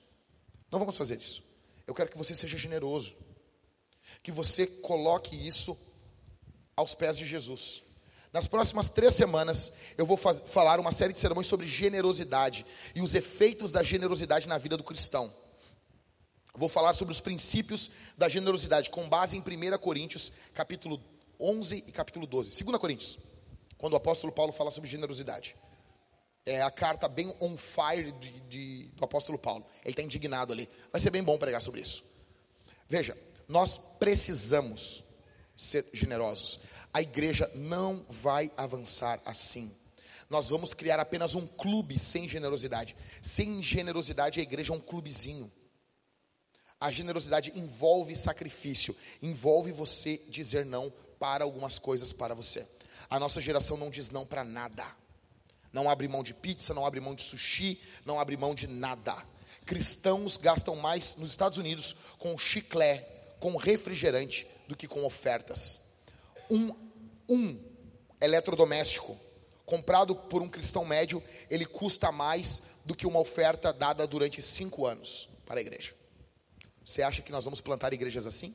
Não 0.71 0.79
vamos 0.79 0.97
fazer 0.97 1.19
isso. 1.21 1.43
Eu 1.87 1.95
quero 1.95 2.11
que 2.11 2.19
você 2.19 2.35
seja 2.35 2.57
generoso. 2.57 3.17
Que 4.23 4.31
você 4.31 4.67
coloque 4.67 5.35
isso 5.35 5.77
aos 6.81 6.95
pés 6.95 7.17
de 7.17 7.27
Jesus. 7.27 7.83
Nas 8.33 8.47
próximas 8.47 8.91
três 8.91 9.15
semanas, 9.15 9.73
eu 9.99 10.07
vou 10.07 10.17
falar 10.17 10.79
uma 10.79 10.93
série 10.93 11.13
de 11.13 11.19
sermões 11.19 11.47
sobre 11.47 11.67
generosidade 11.67 12.65
e 12.95 13.01
os 13.01 13.15
efeitos 13.15 13.73
da 13.73 13.83
generosidade 13.83 14.47
na 14.47 14.59
vida 14.59 14.77
do 14.77 14.85
cristão. 14.85 15.33
Vou 16.55 16.69
falar 16.69 16.95
sobre 16.95 17.13
os 17.13 17.21
princípios 17.21 17.91
da 18.17 18.29
generosidade, 18.29 18.91
com 18.91 19.09
base 19.09 19.37
em 19.37 19.41
1 19.41 19.79
Coríntios, 19.79 20.33
capítulo 20.55 21.03
11 21.39 21.85
e 21.87 21.93
capítulo 21.93 22.27
12. 22.27 22.63
2 22.65 22.79
Coríntios 22.79 23.19
quando 23.81 23.95
o 23.95 23.97
apóstolo 23.97 24.31
Paulo 24.31 24.53
fala 24.53 24.71
sobre 24.71 24.91
generosidade. 24.91 25.57
É 26.45 26.61
a 26.61 26.71
carta 26.71 27.09
bem 27.09 27.35
on 27.41 27.57
fire 27.57 28.13
de, 28.13 28.41
de, 28.43 28.85
do 28.89 29.05
apóstolo 29.05 29.39
Paulo. 29.39 29.65
Ele 29.83 29.93
está 29.93 30.03
indignado 30.03 30.53
ali. 30.53 30.69
Vai 30.93 31.01
ser 31.01 31.09
bem 31.09 31.23
bom 31.23 31.39
pregar 31.39 31.63
sobre 31.63 31.81
isso. 31.81 32.05
Veja, 32.87 33.17
nós 33.49 33.79
precisamos 33.79 35.03
ser 35.61 35.87
generosos. 35.93 36.59
A 36.93 37.03
igreja 37.03 37.51
não 37.55 38.05
vai 38.09 38.51
avançar 38.57 39.21
assim. 39.25 39.71
Nós 40.29 40.49
vamos 40.49 40.73
criar 40.73 41.01
apenas 41.01 41.35
um 41.35 41.47
clube 41.47 41.99
sem 41.99 42.29
generosidade. 42.29 42.97
Sem 43.21 43.63
generosidade, 43.63 44.41
a 44.41 44.43
igreja 44.43 44.73
é 44.73 44.77
um 44.77 44.81
clubezinho. 44.81 45.51
A 46.81 46.91
generosidade 46.91 47.53
envolve 47.55 48.17
sacrifício, 48.17 48.97
envolve 49.21 49.71
você 49.71 50.19
dizer 50.29 50.65
não 50.65 50.93
para 51.19 51.45
algumas 51.45 51.79
coisas 51.79 52.13
para 52.13 52.35
você. 52.35 52.67
A 53.11 53.19
nossa 53.19 53.41
geração 53.41 53.77
não 53.77 53.91
diz 53.91 54.11
não 54.11 54.25
para 54.25 54.43
nada. 54.43 54.87
Não 55.73 55.91
abre 55.91 56.09
mão 56.09 56.23
de 56.23 56.33
pizza, 56.33 56.73
não 56.73 56.87
abre 56.87 57.01
mão 57.01 57.15
de 57.15 57.23
sushi, 57.23 57.81
não 58.05 58.19
abre 58.19 58.37
mão 58.37 58.55
de 58.55 58.67
nada. 58.67 59.17
Cristãos 59.67 60.37
gastam 60.37 60.75
mais 60.75 61.17
nos 61.17 61.31
Estados 61.31 61.59
Unidos 61.59 61.95
com 62.19 62.37
chiclé, 62.39 63.07
com 63.39 63.57
refrigerante, 63.57 64.47
do 64.71 64.77
que 64.77 64.89
com 64.89 65.05
ofertas. 65.05 65.81
Um, 66.51 66.75
um 67.29 67.59
eletrodoméstico 68.21 69.17
comprado 69.67 70.17
por 70.17 70.43
um 70.43 70.49
cristão 70.49 70.85
médio, 70.85 71.23
ele 71.49 71.67
custa 71.67 72.11
mais 72.11 72.63
do 72.85 72.95
que 72.95 73.07
uma 73.07 73.21
oferta 73.21 73.73
dada 73.73 74.07
durante 74.07 74.41
cinco 74.41 74.87
anos 74.87 75.29
para 75.45 75.59
a 75.59 75.61
igreja. 75.61 75.95
Você 76.85 77.03
acha 77.03 77.23
que 77.23 77.31
nós 77.31 77.45
vamos 77.45 77.61
plantar 77.61 77.93
igrejas 77.93 78.27
assim? 78.27 78.55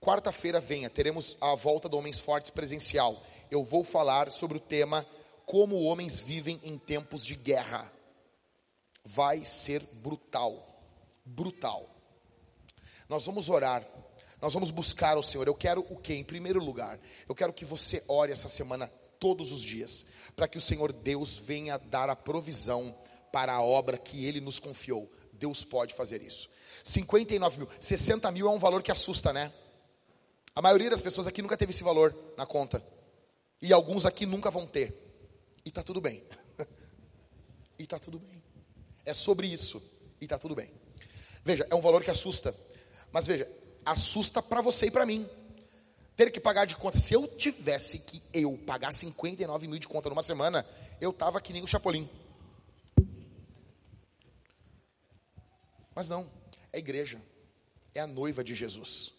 Quarta-feira 0.00 0.60
venha, 0.60 0.88
teremos 0.88 1.36
a 1.40 1.54
volta 1.54 1.88
do 1.88 1.98
Homens 1.98 2.20
Fortes 2.20 2.50
presencial 2.50 3.22
eu 3.50 3.64
vou 3.64 3.82
falar 3.82 4.30
sobre 4.30 4.56
o 4.56 4.60
tema 4.60 5.04
Como 5.44 5.82
homens 5.82 6.20
vivem 6.20 6.60
em 6.62 6.78
tempos 6.78 7.24
de 7.24 7.34
guerra. 7.34 7.92
Vai 9.04 9.44
ser 9.44 9.82
brutal. 9.94 10.80
Brutal. 11.24 11.90
Nós 13.08 13.26
vamos 13.26 13.48
orar. 13.48 13.84
Nós 14.40 14.54
vamos 14.54 14.70
buscar 14.70 15.18
o 15.18 15.22
Senhor. 15.22 15.46
Eu 15.46 15.54
quero 15.54 15.84
o 15.90 15.96
que? 15.96 16.14
Em 16.14 16.24
primeiro 16.24 16.62
lugar, 16.62 16.98
eu 17.28 17.34
quero 17.34 17.52
que 17.52 17.64
você 17.64 18.02
ore 18.08 18.32
essa 18.32 18.48
semana 18.48 18.90
todos 19.18 19.52
os 19.52 19.62
dias, 19.62 20.06
para 20.34 20.48
que 20.48 20.56
o 20.56 20.60
Senhor 20.60 20.92
Deus 20.92 21.36
venha 21.36 21.76
dar 21.78 22.08
a 22.08 22.16
provisão 22.16 22.96
para 23.30 23.52
a 23.52 23.62
obra 23.62 23.98
que 23.98 24.24
Ele 24.24 24.40
nos 24.40 24.58
confiou. 24.58 25.10
Deus 25.32 25.62
pode 25.62 25.94
fazer 25.94 26.22
isso. 26.22 26.48
59 26.82 27.58
mil, 27.58 27.68
60 27.78 28.30
mil 28.30 28.46
é 28.46 28.50
um 28.50 28.58
valor 28.58 28.82
que 28.82 28.90
assusta, 28.90 29.32
né? 29.32 29.52
A 30.54 30.62
maioria 30.62 30.90
das 30.90 31.02
pessoas 31.02 31.26
aqui 31.26 31.42
nunca 31.42 31.56
teve 31.56 31.70
esse 31.70 31.82
valor 31.82 32.14
na 32.36 32.44
conta. 32.44 32.84
E 33.62 33.72
alguns 33.72 34.06
aqui 34.06 34.26
nunca 34.26 34.50
vão 34.50 34.66
ter. 34.66 34.94
E 35.64 35.70
tá 35.70 35.82
tudo 35.82 36.00
bem. 36.00 36.22
e 37.78 37.86
tá 37.86 37.98
tudo 37.98 38.18
bem. 38.18 38.42
É 39.04 39.14
sobre 39.14 39.46
isso. 39.46 39.82
E 40.20 40.26
tá 40.26 40.38
tudo 40.38 40.54
bem. 40.54 40.70
Veja, 41.44 41.66
é 41.70 41.74
um 41.74 41.80
valor 41.80 42.02
que 42.02 42.10
assusta. 42.10 42.54
Mas 43.12 43.26
veja, 43.26 43.50
assusta 43.84 44.42
para 44.42 44.60
você 44.60 44.86
e 44.86 44.90
para 44.90 45.06
mim. 45.06 45.28
Ter 46.16 46.30
que 46.30 46.40
pagar 46.40 46.66
de 46.66 46.76
conta. 46.76 46.98
Se 46.98 47.14
eu 47.14 47.26
tivesse 47.26 47.98
que 47.98 48.22
eu 48.32 48.58
pagar 48.66 48.92
59 48.92 49.66
mil 49.66 49.78
de 49.78 49.88
conta 49.88 50.08
numa 50.08 50.22
semana, 50.22 50.66
eu 51.00 51.12
tava 51.12 51.40
que 51.40 51.52
nem 51.52 51.62
o 51.62 51.66
Chapolin. 51.66 52.08
Mas 55.94 56.08
não, 56.08 56.30
é 56.72 56.76
a 56.76 56.78
igreja. 56.78 57.20
É 57.94 58.00
a 58.00 58.06
noiva 58.06 58.44
de 58.44 58.54
Jesus. 58.54 59.12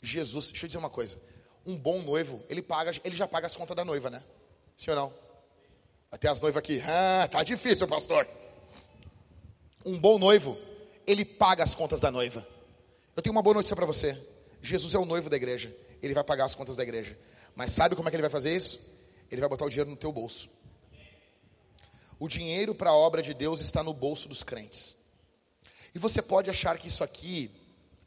Jesus, 0.00 0.50
deixa 0.50 0.64
eu 0.64 0.68
dizer 0.68 0.78
uma 0.78 0.90
coisa. 0.90 1.20
Um 1.64 1.76
bom 1.76 2.00
noivo, 2.00 2.42
ele 2.48 2.62
paga, 2.62 2.92
ele 3.04 3.16
já 3.16 3.26
paga 3.26 3.46
as 3.46 3.56
contas 3.56 3.76
da 3.76 3.84
noiva, 3.84 4.08
né? 4.08 4.22
Sim 4.76 4.90
ou 4.90 4.96
não? 4.96 5.14
Até 6.10 6.28
as 6.28 6.40
noivas 6.40 6.58
aqui, 6.58 6.80
ah, 6.86 7.28
tá 7.28 7.42
difícil, 7.42 7.86
pastor. 7.88 8.26
Um 9.84 9.98
bom 9.98 10.18
noivo, 10.18 10.56
ele 11.06 11.24
paga 11.24 11.64
as 11.64 11.74
contas 11.74 12.00
da 12.00 12.10
noiva. 12.10 12.46
Eu 13.16 13.22
tenho 13.22 13.32
uma 13.32 13.40
boa 13.40 13.54
notícia 13.54 13.74
para 13.74 13.86
você. 13.86 14.20
Jesus 14.60 14.92
é 14.92 14.98
o 14.98 15.06
noivo 15.06 15.30
da 15.30 15.36
igreja. 15.36 15.74
Ele 16.02 16.12
vai 16.12 16.22
pagar 16.22 16.44
as 16.44 16.54
contas 16.54 16.76
da 16.76 16.82
igreja. 16.82 17.18
Mas 17.54 17.72
sabe 17.72 17.96
como 17.96 18.06
é 18.06 18.10
que 18.10 18.16
ele 18.16 18.22
vai 18.22 18.30
fazer 18.30 18.54
isso? 18.54 18.78
Ele 19.30 19.40
vai 19.40 19.48
botar 19.48 19.64
o 19.64 19.70
dinheiro 19.70 19.88
no 19.88 19.96
teu 19.96 20.12
bolso. 20.12 20.50
O 22.18 22.28
dinheiro 22.28 22.74
para 22.74 22.90
a 22.90 22.94
obra 22.94 23.22
de 23.22 23.32
Deus 23.32 23.60
está 23.60 23.82
no 23.82 23.94
bolso 23.94 24.28
dos 24.28 24.42
crentes. 24.42 24.94
E 25.94 25.98
você 25.98 26.20
pode 26.20 26.50
achar 26.50 26.78
que 26.78 26.88
isso 26.88 27.02
aqui 27.02 27.50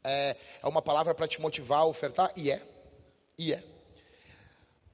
é, 0.04 0.36
é 0.62 0.68
uma 0.68 0.80
palavra 0.80 1.12
para 1.12 1.26
te 1.26 1.40
motivar 1.40 1.80
a 1.80 1.86
ofertar, 1.86 2.32
e 2.36 2.50
é, 2.50 2.62
e 3.36 3.52
é. 3.52 3.64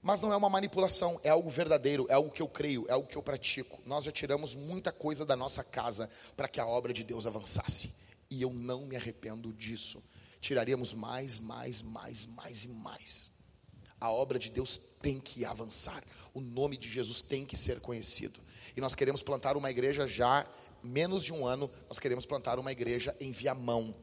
Mas 0.01 0.23
não 0.23 0.33
é 0.33 0.37
uma 0.37 0.49
manipulação, 0.49 1.21
é 1.23 1.29
algo 1.29 1.51
verdadeiro, 1.51 2.07
é 2.09 2.15
algo 2.15 2.31
que 2.31 2.41
eu 2.41 2.49
creio, 2.49 2.87
é 2.89 2.93
algo 2.93 3.07
que 3.07 3.17
eu 3.17 3.23
pratico. 3.23 3.81
Nós 3.85 4.05
já 4.05 4.13
tiramos 4.13 4.55
muita 4.55 4.93
coisa 4.93 5.27
da 5.27 5.37
nossa 5.37 5.63
casa 5.63 6.09
para 6.35 6.49
que 6.49 6.61
a 6.61 6.67
obra 6.67 6.93
de 6.93 7.05
Deus 7.05 7.27
avançasse. 7.27 8.06
E 8.31 8.43
eu 8.43 8.53
não 8.53 8.87
me 8.87 8.97
arrependo 8.97 9.53
disso. 9.53 10.03
Tiraríamos 10.41 10.93
mais, 10.95 11.39
mais, 11.39 11.83
mais, 11.83 12.27
mais 12.27 12.65
e 12.65 12.69
mais. 12.69 13.33
A 14.01 14.11
obra 14.11 14.39
de 14.39 14.51
Deus 14.51 14.81
tem 15.01 15.19
que 15.21 15.45
avançar. 15.45 16.03
O 16.35 16.41
nome 16.41 16.77
de 16.77 16.89
Jesus 16.89 17.23
tem 17.23 17.45
que 17.45 17.57
ser 17.57 17.81
conhecido. 17.81 18.41
E 18.77 18.81
nós 18.81 18.95
queremos 18.95 19.23
plantar 19.23 19.57
uma 19.57 19.71
igreja 19.71 20.07
já, 20.07 20.47
menos 20.83 21.25
de 21.25 21.33
um 21.33 21.47
ano, 21.47 21.71
nós 21.89 21.99
queremos 21.99 22.27
plantar 22.27 22.59
uma 22.59 22.73
igreja 22.73 23.17
em 23.19 23.33
Viamão 23.33 23.95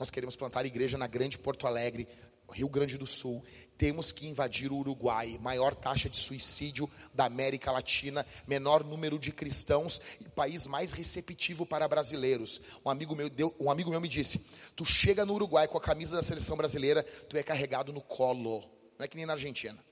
nós 0.00 0.10
queremos 0.10 0.34
plantar 0.34 0.64
igreja 0.64 0.96
na 0.96 1.06
Grande 1.06 1.36
Porto 1.36 1.66
Alegre, 1.66 2.08
Rio 2.50 2.68
Grande 2.68 2.98
do 2.98 3.06
Sul. 3.06 3.44
Temos 3.76 4.12
que 4.12 4.26
invadir 4.26 4.70
o 4.70 4.76
Uruguai, 4.76 5.38
maior 5.40 5.74
taxa 5.74 6.08
de 6.08 6.16
suicídio 6.16 6.88
da 7.14 7.24
América 7.24 7.72
Latina, 7.72 8.26
menor 8.46 8.84
número 8.84 9.18
de 9.18 9.32
cristãos 9.32 10.00
e 10.20 10.28
país 10.28 10.66
mais 10.66 10.92
receptivo 10.92 11.64
para 11.64 11.88
brasileiros. 11.88 12.60
Um 12.84 12.90
amigo 12.90 13.16
meu 13.16 13.30
deu, 13.30 13.54
um 13.58 13.70
amigo 13.70 13.90
meu 13.90 14.00
me 14.00 14.08
disse: 14.08 14.44
"Tu 14.76 14.84
chega 14.84 15.24
no 15.24 15.34
Uruguai 15.34 15.66
com 15.66 15.78
a 15.78 15.80
camisa 15.80 16.16
da 16.16 16.22
seleção 16.22 16.56
brasileira, 16.56 17.02
tu 17.02 17.36
é 17.36 17.42
carregado 17.42 17.92
no 17.92 18.02
colo". 18.02 18.60
Não 18.98 19.04
é 19.04 19.08
que 19.08 19.16
nem 19.16 19.24
na 19.24 19.32
Argentina. 19.32 19.82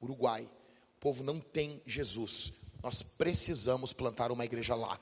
Uruguai, 0.00 0.42
o 0.44 1.00
povo 1.00 1.24
não 1.24 1.40
tem 1.40 1.82
Jesus. 1.84 2.52
Nós 2.82 3.02
precisamos 3.02 3.92
plantar 3.92 4.30
uma 4.30 4.44
igreja 4.44 4.74
lá. 4.74 4.98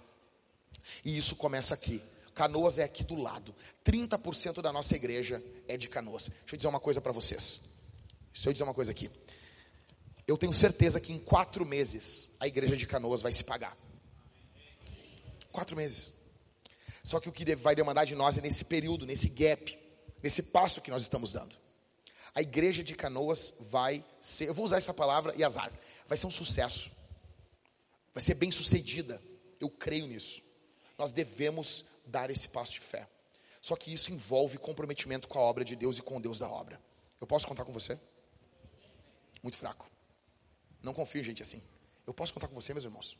E 1.05 1.17
isso 1.17 1.37
começa 1.37 1.75
aqui. 1.75 2.03
Canoas 2.39 2.79
é 2.79 2.85
aqui 2.85 3.03
do 3.03 3.17
lado. 3.17 3.53
30% 3.85 4.63
da 4.63 4.73
nossa 4.73 4.95
igreja 4.95 5.43
é 5.67 5.77
de 5.77 5.89
Canoas. 5.89 6.29
Deixa 6.29 6.55
eu 6.55 6.57
dizer 6.57 6.69
uma 6.69 6.79
coisa 6.79 7.01
para 7.01 7.11
vocês. 7.11 7.61
Deixa 8.33 8.49
eu 8.49 8.53
dizer 8.53 8.63
uma 8.63 8.73
coisa 8.73 8.93
aqui. 8.93 9.11
Eu 10.25 10.39
tenho 10.39 10.53
certeza 10.53 11.01
que 11.01 11.13
em 11.13 11.19
quatro 11.19 11.67
meses 11.67 12.31
a 12.39 12.47
igreja 12.47 12.77
de 12.77 12.87
Canoas 12.87 13.21
vai 13.21 13.33
se 13.33 13.43
pagar. 13.43 13.77
Quatro 15.51 15.77
meses. 15.77 16.13
Só 17.03 17.19
que 17.19 17.29
o 17.29 17.33
que 17.33 17.57
vai 17.57 17.75
demandar 17.75 18.05
de 18.05 18.15
nós 18.15 18.39
é 18.39 18.41
nesse 18.41 18.65
período, 18.65 19.05
nesse 19.05 19.29
gap, 19.29 19.77
nesse 20.23 20.41
passo 20.41 20.81
que 20.81 20.93
nós 20.93 21.03
estamos 21.03 21.33
dando. 21.33 21.57
A 22.37 22.41
igreja 22.41 22.85
de 22.85 22.95
Canoas 22.95 23.53
vai 23.59 24.05
ser, 24.21 24.47
eu 24.47 24.55
vou 24.55 24.65
usar 24.65 24.77
essa 24.77 24.95
palavra 24.95 25.35
e 25.35 25.43
azar, 25.43 25.73
vai 26.07 26.17
ser 26.17 26.29
um 26.29 26.31
sucesso. 26.31 26.89
Vai 28.15 28.23
ser 28.23 28.35
bem 28.35 28.53
sucedida. 28.53 29.21
Eu 29.59 29.69
creio 29.69 30.07
nisso. 30.07 30.41
Nós 30.97 31.11
devemos 31.11 31.85
dar 32.09 32.31
esse 32.31 32.49
passo 32.49 32.73
de 32.73 32.81
fé. 32.81 33.09
Só 33.61 33.77
que 33.77 33.93
isso 33.93 34.13
envolve 34.13 34.59
comprometimento 34.59 35.29
com 35.29 35.39
a 35.39 35.43
obra 35.43 35.65
de 35.65 35.77
Deus 35.77 35.99
e 35.99 36.03
com 36.03 36.17
o 36.17 36.21
Deus 36.21 36.39
da 36.39 36.49
obra. 36.49 36.81
Eu 37.21 37.27
posso 37.27 37.47
contar 37.47 37.65
com 37.65 37.73
você? 37.73 37.99
Muito 39.43 39.57
fraco. 39.57 39.89
Não 40.83 40.95
confio 40.95 41.21
em 41.21 41.25
gente 41.25 41.43
assim. 41.43 41.63
Eu 42.07 42.15
posso 42.15 42.33
contar 42.33 42.49
com 42.49 42.55
você, 42.55 42.73
meus 42.73 42.85
irmãos? 42.85 43.19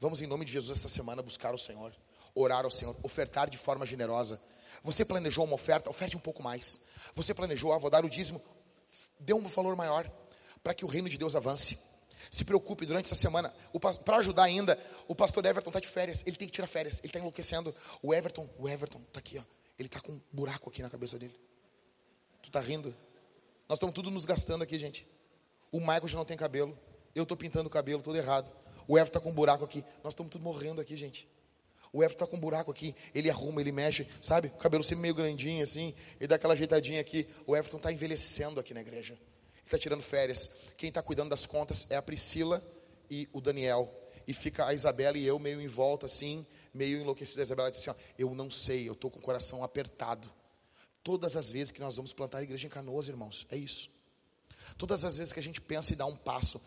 Vamos, 0.00 0.20
em 0.20 0.26
nome 0.26 0.44
de 0.44 0.52
Jesus, 0.52 0.78
esta 0.78 0.88
semana 0.88 1.22
buscar 1.22 1.54
o 1.54 1.58
Senhor, 1.58 1.94
orar 2.34 2.64
ao 2.64 2.70
Senhor, 2.70 2.96
ofertar 3.02 3.50
de 3.50 3.58
forma 3.58 3.84
generosa. 3.84 4.40
Você 4.82 5.04
planejou 5.04 5.44
uma 5.44 5.54
oferta, 5.54 5.90
oferte 5.90 6.16
um 6.16 6.20
pouco 6.20 6.42
mais. 6.42 6.80
Você 7.14 7.34
planejou, 7.34 7.72
ah, 7.72 7.78
vou 7.78 7.90
dar 7.90 8.04
o 8.04 8.08
dízimo, 8.08 8.40
dê 9.18 9.32
um 9.32 9.42
valor 9.42 9.74
maior, 9.74 10.10
para 10.62 10.72
que 10.72 10.84
o 10.84 10.88
reino 10.88 11.08
de 11.08 11.18
Deus 11.18 11.34
avance. 11.34 11.78
Se 12.30 12.44
preocupe 12.44 12.84
durante 12.84 13.06
essa 13.06 13.14
semana. 13.14 13.54
Para 14.04 14.16
ajudar 14.18 14.44
ainda, 14.44 14.78
o 15.06 15.14
pastor 15.14 15.44
Everton 15.44 15.70
está 15.70 15.80
de 15.80 15.88
férias. 15.88 16.22
Ele 16.26 16.36
tem 16.36 16.48
que 16.48 16.54
tirar 16.54 16.66
férias. 16.66 16.98
Ele 16.98 17.08
está 17.08 17.18
enlouquecendo. 17.18 17.74
O 18.02 18.12
Everton, 18.12 18.48
o 18.58 18.68
Everton 18.68 19.00
está 19.06 19.20
aqui, 19.20 19.38
ó. 19.38 19.42
Ele 19.78 19.86
está 19.86 20.00
com 20.00 20.12
um 20.12 20.20
buraco 20.32 20.68
aqui 20.68 20.82
na 20.82 20.90
cabeça 20.90 21.18
dele. 21.18 21.34
Tu 22.42 22.48
está 22.48 22.60
rindo? 22.60 22.94
Nós 23.68 23.78
estamos 23.78 23.94
tudo 23.94 24.10
nos 24.10 24.24
gastando 24.26 24.62
aqui, 24.62 24.78
gente. 24.78 25.06
O 25.70 25.78
Michael 25.78 26.08
já 26.08 26.18
não 26.18 26.24
tem 26.24 26.36
cabelo. 26.36 26.76
Eu 27.14 27.22
estou 27.22 27.36
pintando 27.36 27.68
o 27.68 27.70
cabelo 27.70 28.02
todo 28.02 28.16
errado. 28.16 28.52
O 28.86 28.98
Everton 28.98 29.18
está 29.18 29.20
com 29.20 29.30
um 29.30 29.34
buraco 29.34 29.64
aqui. 29.64 29.84
Nós 30.02 30.12
estamos 30.12 30.30
tudo 30.30 30.42
morrendo 30.42 30.80
aqui, 30.80 30.96
gente. 30.96 31.28
O 31.92 32.02
Everton 32.02 32.24
está 32.24 32.26
com 32.26 32.36
um 32.36 32.40
buraco 32.40 32.70
aqui. 32.70 32.94
Ele 33.14 33.30
arruma, 33.30 33.60
ele 33.60 33.72
mexe, 33.72 34.06
sabe? 34.20 34.48
O 34.48 34.58
cabelo 34.58 34.82
sempre 34.82 35.02
meio 35.02 35.14
grandinho 35.14 35.62
assim. 35.62 35.94
Ele 36.18 36.26
dá 36.26 36.36
aquela 36.36 36.54
ajeitadinha 36.54 37.00
aqui. 37.00 37.28
O 37.46 37.56
Everton 37.56 37.76
está 37.76 37.92
envelhecendo 37.92 38.58
aqui 38.58 38.74
na 38.74 38.80
igreja 38.80 39.18
está 39.68 39.78
tirando 39.78 40.02
férias. 40.02 40.50
Quem 40.76 40.88
está 40.88 41.02
cuidando 41.02 41.30
das 41.30 41.46
contas 41.46 41.86
é 41.90 41.96
a 41.96 42.02
Priscila 42.02 42.62
e 43.10 43.28
o 43.32 43.40
Daniel. 43.40 43.92
E 44.26 44.34
fica 44.34 44.66
a 44.66 44.74
Isabela 44.74 45.16
e 45.16 45.26
eu 45.26 45.38
meio 45.38 45.60
em 45.60 45.66
volta, 45.66 46.06
assim, 46.06 46.46
meio 46.74 47.00
enlouquecido. 47.00 47.40
A 47.40 47.44
Isabela 47.44 47.70
disse 47.70 47.88
assim: 47.88 47.98
ó, 47.98 48.12
Eu 48.18 48.34
não 48.34 48.50
sei, 48.50 48.88
eu 48.88 48.92
estou 48.92 49.10
com 49.10 49.18
o 49.18 49.22
coração 49.22 49.62
apertado. 49.62 50.30
Todas 51.02 51.36
as 51.36 51.50
vezes 51.50 51.70
que 51.70 51.80
nós 51.80 51.96
vamos 51.96 52.12
plantar 52.12 52.38
a 52.38 52.42
igreja 52.42 52.66
em 52.66 52.70
Canoas, 52.70 53.08
irmãos, 53.08 53.46
é 53.50 53.56
isso. 53.56 53.88
Todas 54.76 55.04
as 55.04 55.16
vezes 55.16 55.32
que 55.32 55.40
a 55.40 55.42
gente 55.42 55.60
pensa 55.60 55.92
em 55.92 55.96
dar 55.96 56.06
um 56.06 56.16
passo, 56.16 56.60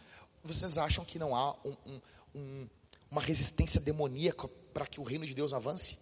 vocês 0.44 0.78
acham 0.78 1.06
que 1.06 1.20
não 1.20 1.36
há 1.36 1.54
um, 1.64 1.78
um, 1.86 2.02
um, 2.34 2.70
uma 3.12 3.22
resistência 3.22 3.80
demoníaca 3.80 4.48
para 4.74 4.88
que 4.88 5.00
o 5.00 5.04
reino 5.04 5.26
de 5.26 5.36
Deus 5.36 5.54
avance? 5.54 6.00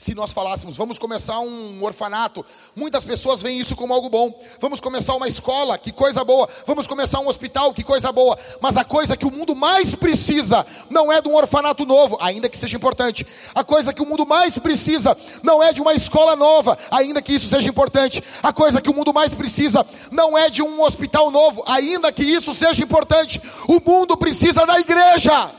Se 0.00 0.14
nós 0.14 0.32
falássemos, 0.32 0.78
vamos 0.78 0.96
começar 0.96 1.40
um 1.40 1.84
orfanato, 1.84 2.42
muitas 2.74 3.04
pessoas 3.04 3.42
veem 3.42 3.58
isso 3.58 3.76
como 3.76 3.92
algo 3.92 4.08
bom. 4.08 4.32
Vamos 4.58 4.80
começar 4.80 5.14
uma 5.14 5.28
escola, 5.28 5.76
que 5.76 5.92
coisa 5.92 6.24
boa. 6.24 6.48
Vamos 6.66 6.86
começar 6.86 7.20
um 7.20 7.28
hospital, 7.28 7.74
que 7.74 7.84
coisa 7.84 8.10
boa. 8.10 8.38
Mas 8.62 8.78
a 8.78 8.82
coisa 8.82 9.14
que 9.14 9.26
o 9.26 9.30
mundo 9.30 9.54
mais 9.54 9.94
precisa 9.94 10.64
não 10.88 11.12
é 11.12 11.20
de 11.20 11.28
um 11.28 11.34
orfanato 11.34 11.84
novo, 11.84 12.16
ainda 12.18 12.48
que 12.48 12.56
seja 12.56 12.78
importante. 12.78 13.26
A 13.54 13.62
coisa 13.62 13.92
que 13.92 14.00
o 14.00 14.06
mundo 14.06 14.24
mais 14.24 14.56
precisa 14.56 15.14
não 15.42 15.62
é 15.62 15.70
de 15.70 15.82
uma 15.82 15.92
escola 15.92 16.34
nova, 16.34 16.78
ainda 16.90 17.20
que 17.20 17.34
isso 17.34 17.48
seja 17.48 17.68
importante. 17.68 18.24
A 18.42 18.54
coisa 18.54 18.80
que 18.80 18.88
o 18.88 18.94
mundo 18.94 19.12
mais 19.12 19.34
precisa 19.34 19.86
não 20.10 20.36
é 20.36 20.48
de 20.48 20.62
um 20.62 20.80
hospital 20.80 21.30
novo, 21.30 21.62
ainda 21.66 22.10
que 22.10 22.24
isso 22.24 22.54
seja 22.54 22.82
importante. 22.82 23.38
O 23.68 23.78
mundo 23.86 24.16
precisa 24.16 24.64
da 24.64 24.80
igreja. 24.80 25.50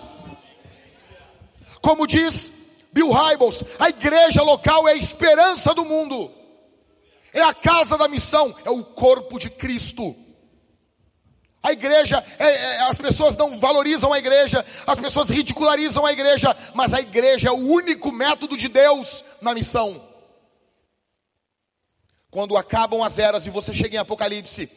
Como 1.80 2.08
diz 2.08 2.52
Bill 2.94 3.12
Hybels, 3.12 3.64
a 3.80 3.90
igreja 3.90 4.42
local 4.44 4.88
é 4.88 4.92
a 4.92 4.96
esperança 4.96 5.74
do 5.74 5.86
mundo, 5.86 6.32
é 7.34 7.42
a 7.42 7.54
casa 7.54 7.98
da 7.98 8.08
missão, 8.08 8.54
é 8.66 8.70
o 8.70 8.84
corpo 8.84 9.40
de 9.40 9.50
Cristo. 9.50 10.16
A 11.64 11.72
igreja, 11.72 12.24
é, 12.40 12.48
é, 12.48 12.82
as 12.82 12.98
pessoas 12.98 13.38
não 13.38 13.60
valorizam 13.60 14.12
a 14.12 14.18
igreja, 14.18 14.66
as 14.88 15.00
pessoas 15.00 15.30
ridicularizam 15.30 16.06
a 16.06 16.12
igreja, 16.12 16.56
mas 16.74 16.92
a 16.94 17.00
igreja 17.00 17.50
é 17.50 17.52
o 17.52 17.68
único 17.68 18.12
método 18.12 18.58
de 18.58 18.68
Deus 18.68 19.24
na 19.42 19.54
missão. 19.54 20.10
Quando 22.32 22.58
acabam 22.58 23.04
as 23.04 23.20
eras 23.20 23.46
e 23.46 23.52
você 23.52 23.74
chega 23.74 23.96
em 23.96 24.00
Apocalipse, 24.00 24.70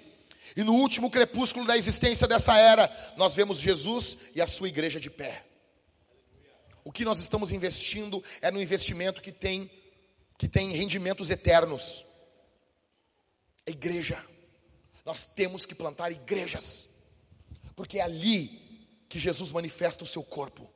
e 0.56 0.62
no 0.62 0.74
último 0.74 1.10
crepúsculo 1.10 1.66
da 1.66 1.76
existência 1.76 2.28
dessa 2.28 2.56
era, 2.56 2.90
nós 3.16 3.34
vemos 3.34 3.58
Jesus 3.58 4.16
e 4.34 4.42
a 4.42 4.46
sua 4.46 4.68
igreja 4.68 5.00
de 5.00 5.08
pé. 5.08 5.42
O 6.84 6.92
que 6.92 7.04
nós 7.04 7.18
estamos 7.18 7.50
investindo 7.50 8.22
é 8.42 8.50
no 8.50 8.60
investimento 8.60 9.22
que 9.22 9.32
tem 9.32 9.70
que 10.36 10.48
tem 10.48 10.70
rendimentos 10.72 11.30
eternos. 11.30 12.04
A 13.66 13.70
igreja. 13.70 14.24
Nós 15.04 15.24
temos 15.24 15.64
que 15.64 15.74
plantar 15.74 16.10
igrejas. 16.10 16.88
Porque 17.74 17.98
é 17.98 18.02
ali 18.02 18.88
que 19.08 19.18
Jesus 19.18 19.52
manifesta 19.52 20.04
o 20.04 20.06
seu 20.06 20.22
corpo. 20.22 20.70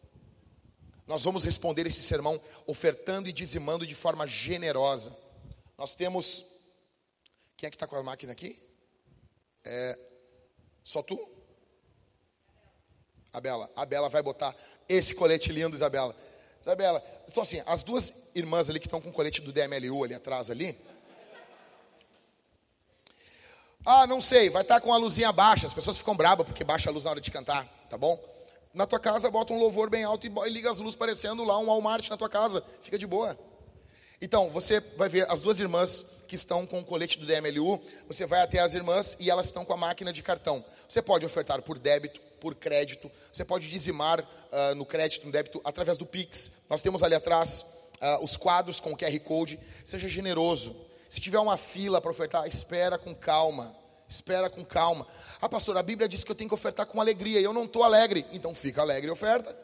Nós 1.06 1.24
vamos 1.24 1.42
responder 1.42 1.86
esse 1.86 2.02
sermão 2.02 2.40
ofertando 2.66 3.28
e 3.28 3.32
dizimando 3.32 3.86
de 3.86 3.94
forma 3.94 4.26
generosa. 4.26 5.16
Nós 5.76 5.94
temos. 5.94 6.44
Quem 7.56 7.66
é 7.66 7.70
que 7.70 7.76
está 7.76 7.86
com 7.86 7.96
a 7.96 8.02
máquina 8.02 8.32
aqui? 8.32 8.62
É. 9.64 9.98
Só 10.84 11.02
tu? 11.02 11.18
A 13.32 13.40
Bela. 13.40 13.70
A 13.74 13.84
Bela 13.84 14.08
vai 14.08 14.22
botar 14.22 14.56
esse 14.88 15.14
colete 15.14 15.52
lindo, 15.52 15.76
Isabela. 15.76 16.14
Isabela, 16.62 17.04
só 17.28 17.42
assim, 17.42 17.62
as 17.66 17.84
duas 17.84 18.12
irmãs 18.34 18.68
ali 18.68 18.80
que 18.80 18.86
estão 18.86 19.00
com 19.00 19.10
o 19.10 19.12
colete 19.12 19.40
do 19.40 19.52
DMLU 19.52 20.04
ali 20.04 20.14
atrás 20.14 20.50
ali. 20.50 20.76
Ah, 23.84 24.06
não 24.06 24.20
sei, 24.20 24.50
vai 24.50 24.62
estar 24.62 24.76
tá 24.76 24.80
com 24.80 24.92
a 24.92 24.96
luzinha 24.96 25.32
baixa. 25.32 25.66
As 25.66 25.74
pessoas 25.74 25.98
ficam 25.98 26.16
bravas 26.16 26.46
porque 26.46 26.64
baixa 26.64 26.90
a 26.90 26.92
luz 26.92 27.04
na 27.04 27.10
hora 27.10 27.20
de 27.20 27.30
cantar, 27.30 27.66
tá 27.88 27.96
bom? 27.96 28.22
Na 28.74 28.86
tua 28.86 29.00
casa, 29.00 29.30
bota 29.30 29.52
um 29.52 29.58
louvor 29.58 29.88
bem 29.88 30.04
alto 30.04 30.26
e 30.26 30.50
liga 30.50 30.70
as 30.70 30.78
luzes 30.78 30.94
parecendo 30.94 31.42
lá 31.42 31.58
um 31.58 31.66
Walmart 31.66 32.08
na 32.10 32.16
tua 32.16 32.28
casa. 32.28 32.62
Fica 32.82 32.98
de 32.98 33.06
boa. 33.06 33.38
Então, 34.20 34.50
você 34.50 34.80
vai 34.96 35.08
ver 35.08 35.30
as 35.30 35.42
duas 35.42 35.60
irmãs 35.60 36.04
que 36.26 36.34
estão 36.34 36.66
com 36.66 36.80
o 36.80 36.84
colete 36.84 37.18
do 37.18 37.24
DMLU, 37.24 37.80
você 38.06 38.26
vai 38.26 38.40
até 38.40 38.58
as 38.58 38.74
irmãs 38.74 39.16
e 39.18 39.30
elas 39.30 39.46
estão 39.46 39.64
com 39.64 39.72
a 39.72 39.76
máquina 39.76 40.12
de 40.12 40.22
cartão. 40.22 40.62
Você 40.86 41.00
pode 41.00 41.24
ofertar 41.24 41.62
por 41.62 41.78
débito, 41.78 42.20
por 42.38 42.54
crédito, 42.54 43.10
você 43.32 43.44
pode 43.44 43.68
dizimar 43.68 44.20
uh, 44.20 44.74
no 44.74 44.86
crédito, 44.86 45.26
no 45.26 45.32
débito, 45.32 45.60
através 45.64 45.98
do 45.98 46.06
Pix. 46.06 46.50
Nós 46.68 46.82
temos 46.82 47.02
ali 47.02 47.14
atrás 47.14 47.64
uh, 48.00 48.22
os 48.22 48.36
quadros 48.36 48.80
com 48.80 48.96
QR 48.96 49.18
Code. 49.20 49.58
Seja 49.84 50.08
generoso. 50.08 50.74
Se 51.08 51.20
tiver 51.20 51.38
uma 51.38 51.56
fila 51.56 52.00
para 52.00 52.10
ofertar, 52.10 52.46
espera 52.46 52.98
com 52.98 53.14
calma. 53.14 53.74
Espera 54.08 54.48
com 54.48 54.64
calma. 54.64 55.06
Ah, 55.40 55.48
pastor, 55.48 55.76
a 55.76 55.82
Bíblia 55.82 56.08
diz 56.08 56.24
que 56.24 56.30
eu 56.30 56.34
tenho 56.34 56.48
que 56.48 56.54
ofertar 56.54 56.86
com 56.86 57.00
alegria 57.00 57.40
e 57.40 57.44
eu 57.44 57.52
não 57.52 57.64
estou 57.64 57.82
alegre. 57.82 58.26
Então 58.32 58.54
fica 58.54 58.80
alegre 58.80 59.08
e 59.08 59.10
oferta. 59.10 59.56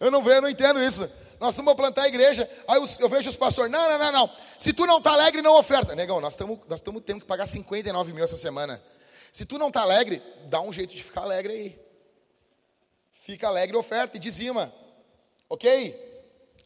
Eu 0.00 0.10
não 0.10 0.22
vejo, 0.22 0.36
eu 0.36 0.42
não 0.42 0.48
entendo 0.48 0.82
isso. 0.82 1.08
Nós 1.40 1.56
vamos 1.56 1.74
plantar 1.74 2.02
a 2.02 2.08
igreja, 2.08 2.48
aí 2.66 2.80
eu 3.00 3.08
vejo 3.08 3.28
os 3.28 3.36
pastores, 3.36 3.70
não, 3.70 3.88
não, 3.88 3.98
não, 3.98 4.12
não. 4.12 4.30
Se 4.58 4.72
tu 4.72 4.86
não 4.86 4.98
está 4.98 5.12
alegre, 5.12 5.42
não 5.42 5.58
oferta. 5.58 5.94
Negão, 5.94 6.20
nós 6.20 6.34
estamos 6.34 6.58
nós 6.68 6.80
tendo 6.80 7.20
que 7.20 7.26
pagar 7.26 7.46
59 7.46 8.12
mil 8.12 8.24
essa 8.24 8.36
semana. 8.36 8.82
Se 9.34 9.44
tu 9.44 9.58
não 9.58 9.66
está 9.66 9.82
alegre, 9.82 10.22
dá 10.44 10.60
um 10.60 10.72
jeito 10.72 10.94
de 10.94 11.02
ficar 11.02 11.22
alegre 11.22 11.52
aí. 11.52 11.80
Fica 13.10 13.48
alegre, 13.48 13.76
oferta 13.76 14.16
e 14.16 14.20
dizima. 14.20 14.72
Ok? 15.48 15.92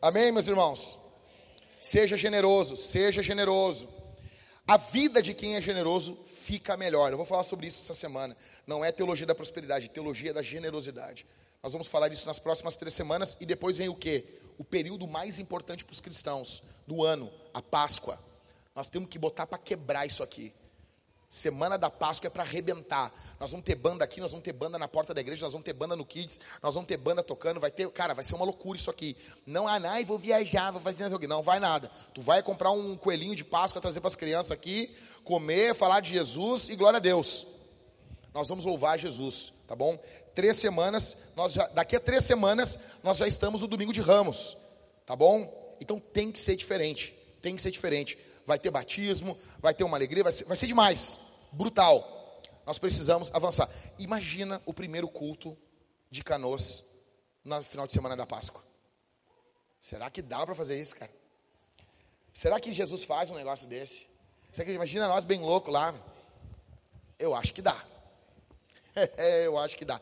Amém, 0.03 0.31
meus 0.31 0.49
irmãos? 0.49 0.99
Seja 1.81 2.15
generoso, 2.15 2.77
seja 2.77 3.23
generoso. 3.23 3.89
A 4.66 4.77
vida 4.77 5.23
de 5.23 5.32
quem 5.32 5.57
é 5.57 5.62
generoso 5.62 6.23
fica 6.27 6.77
melhor. 6.77 7.11
Eu 7.11 7.16
vou 7.16 7.24
falar 7.24 7.43
sobre 7.43 7.66
isso 7.69 7.82
essa 7.82 7.95
semana. 7.95 8.36
Não 8.66 8.85
é 8.85 8.93
teologia 8.93 9.24
da 9.24 9.35
prosperidade, 9.35 9.86
é 9.86 9.89
teologia 9.89 10.35
da 10.35 10.43
generosidade. 10.43 11.24
Nós 11.62 11.73
vamos 11.73 11.89
falar 11.89 12.09
disso 12.09 12.27
nas 12.27 12.39
próximas 12.39 12.77
três 12.77 12.93
semanas 12.93 13.35
e 13.40 13.47
depois 13.47 13.78
vem 13.78 13.89
o 13.89 13.95
quê? 13.95 14.27
O 14.59 14.62
período 14.62 15.07
mais 15.07 15.39
importante 15.39 15.86
para 15.86 15.95
os 15.95 16.03
cristãos 16.03 16.62
do 16.86 17.03
ano, 17.03 17.32
a 17.55 17.62
Páscoa. 17.62 18.19
Nós 18.74 18.90
temos 18.90 19.09
que 19.09 19.19
botar 19.19 19.47
para 19.47 19.57
quebrar 19.57 20.05
isso 20.05 20.23
aqui. 20.23 20.53
Semana 21.31 21.77
da 21.77 21.91
Páscoa 21.91 22.29
é 22.29 22.31
para 22.31 22.43
arrebentar. 22.43 23.13
Nós 23.39 23.51
vamos 23.51 23.67
ter 23.67 23.75
banda 23.75 24.03
aqui, 24.03 24.19
nós 24.19 24.31
vamos 24.31 24.43
ter 24.43 24.53
banda 24.53 24.79
na 24.79 24.89
porta 24.89 25.13
da 25.13 25.21
igreja, 25.21 25.45
nós 25.45 25.53
vamos 25.53 25.65
ter 25.65 25.75
banda 25.75 25.95
no 25.95 26.05
Kids, 26.05 26.41
nós 26.63 26.75
vamos 26.75 26.89
ter 26.89 26.97
banda 26.97 27.23
tocando, 27.23 27.61
vai 27.61 27.71
ter, 27.71 27.87
cara, 27.91 28.15
vai 28.15 28.25
ser 28.25 28.35
uma 28.35 28.47
loucura 28.47 28.79
isso 28.79 28.91
aqui. 28.91 29.15
Não, 29.45 29.69
ah, 29.69 29.79
não, 29.79 30.05
vou 30.07 30.19
viajar, 30.19 30.71
vou 30.71 30.81
fazer 30.81 31.07
isso 31.07 31.29
Não, 31.29 31.43
vai 31.43 31.61
nada. 31.61 31.91
Tu 32.15 32.23
vai 32.23 32.43
comprar 32.43 32.71
um 32.71 32.97
coelhinho 32.97 33.35
de 33.35 33.45
Páscoa, 33.45 33.81
trazer 33.81 34.01
para 34.01 34.09
as 34.09 34.15
crianças 34.15 34.51
aqui, 34.53 34.95
comer, 35.23 35.75
falar 35.75 36.01
de 36.01 36.11
Jesus 36.11 36.71
e 36.71 36.77
glória 36.77 36.97
a 36.97 37.01
Deus. 37.01 37.47
Nós 38.33 38.49
vamos 38.49 38.65
louvar 38.65 38.99
Jesus, 38.99 39.53
tá 39.67 39.77
bom? 39.77 39.99
Três 40.35 40.57
semanas, 40.57 41.15
nós 41.37 41.53
já, 41.53 41.67
daqui 41.69 41.95
a 41.95 42.01
três 42.01 42.25
semanas, 42.25 42.79
nós 43.03 43.19
já 43.19 43.29
estamos 43.29 43.61
no 43.61 43.69
domingo 43.69 43.93
de 43.93 44.01
Ramos, 44.01 44.57
tá 45.05 45.15
bom? 45.15 45.77
Então 45.79 46.01
tem 46.01 46.33
que 46.33 46.39
ser 46.39 46.57
diferente, 46.57 47.15
tem 47.43 47.55
que 47.55 47.61
ser 47.61 47.71
diferente 47.71 48.19
vai 48.49 48.59
ter 48.59 48.70
batismo, 48.70 49.39
vai 49.59 49.75
ter 49.75 49.85
uma 49.85 49.99
alegria, 49.99 50.25
vai 50.25 50.33
ser, 50.33 50.45
vai 50.45 50.57
ser 50.57 50.66
demais, 50.66 51.19
brutal. 51.53 52.43
Nós 52.65 52.79
precisamos 52.79 53.31
avançar. 53.35 53.69
Imagina 53.99 54.62
o 54.65 54.73
primeiro 54.73 55.07
culto 55.07 55.55
de 56.11 56.25
Canoas 56.25 56.83
no 57.45 57.62
final 57.62 57.85
de 57.85 57.93
semana 57.93 58.16
da 58.16 58.27
Páscoa. 58.27 58.65
Será 59.79 60.09
que 60.09 60.23
dá 60.23 60.47
para 60.47 60.55
fazer 60.55 60.81
isso, 60.81 60.97
cara? 60.97 61.12
Será 62.33 62.59
que 62.59 62.73
Jesus 62.73 63.05
faz 63.05 63.29
um 63.29 63.35
negócio 63.35 63.66
desse? 63.66 64.09
Será 64.51 64.65
que 64.65 64.73
imagina 64.73 65.07
nós 65.07 65.27
bem 65.27 65.41
louco 65.41 65.70
lá? 65.70 65.95
Eu 67.19 67.35
acho 67.35 67.53
que 67.53 67.61
dá. 67.61 67.85
eu 69.45 69.59
acho 69.59 69.77
que 69.77 69.85
dá. 69.85 70.01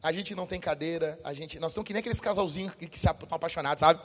A 0.00 0.12
gente 0.12 0.32
não 0.32 0.46
tem 0.46 0.60
cadeira, 0.60 1.18
a 1.24 1.32
gente, 1.32 1.58
nós 1.58 1.72
somos 1.72 1.88
que 1.88 1.92
nem 1.92 2.00
aqueles 2.00 2.20
casalzinhos 2.20 2.72
que, 2.76 2.86
que 2.86 2.96
estão 2.96 3.16
apaixonados, 3.32 3.80
sabe? 3.80 4.00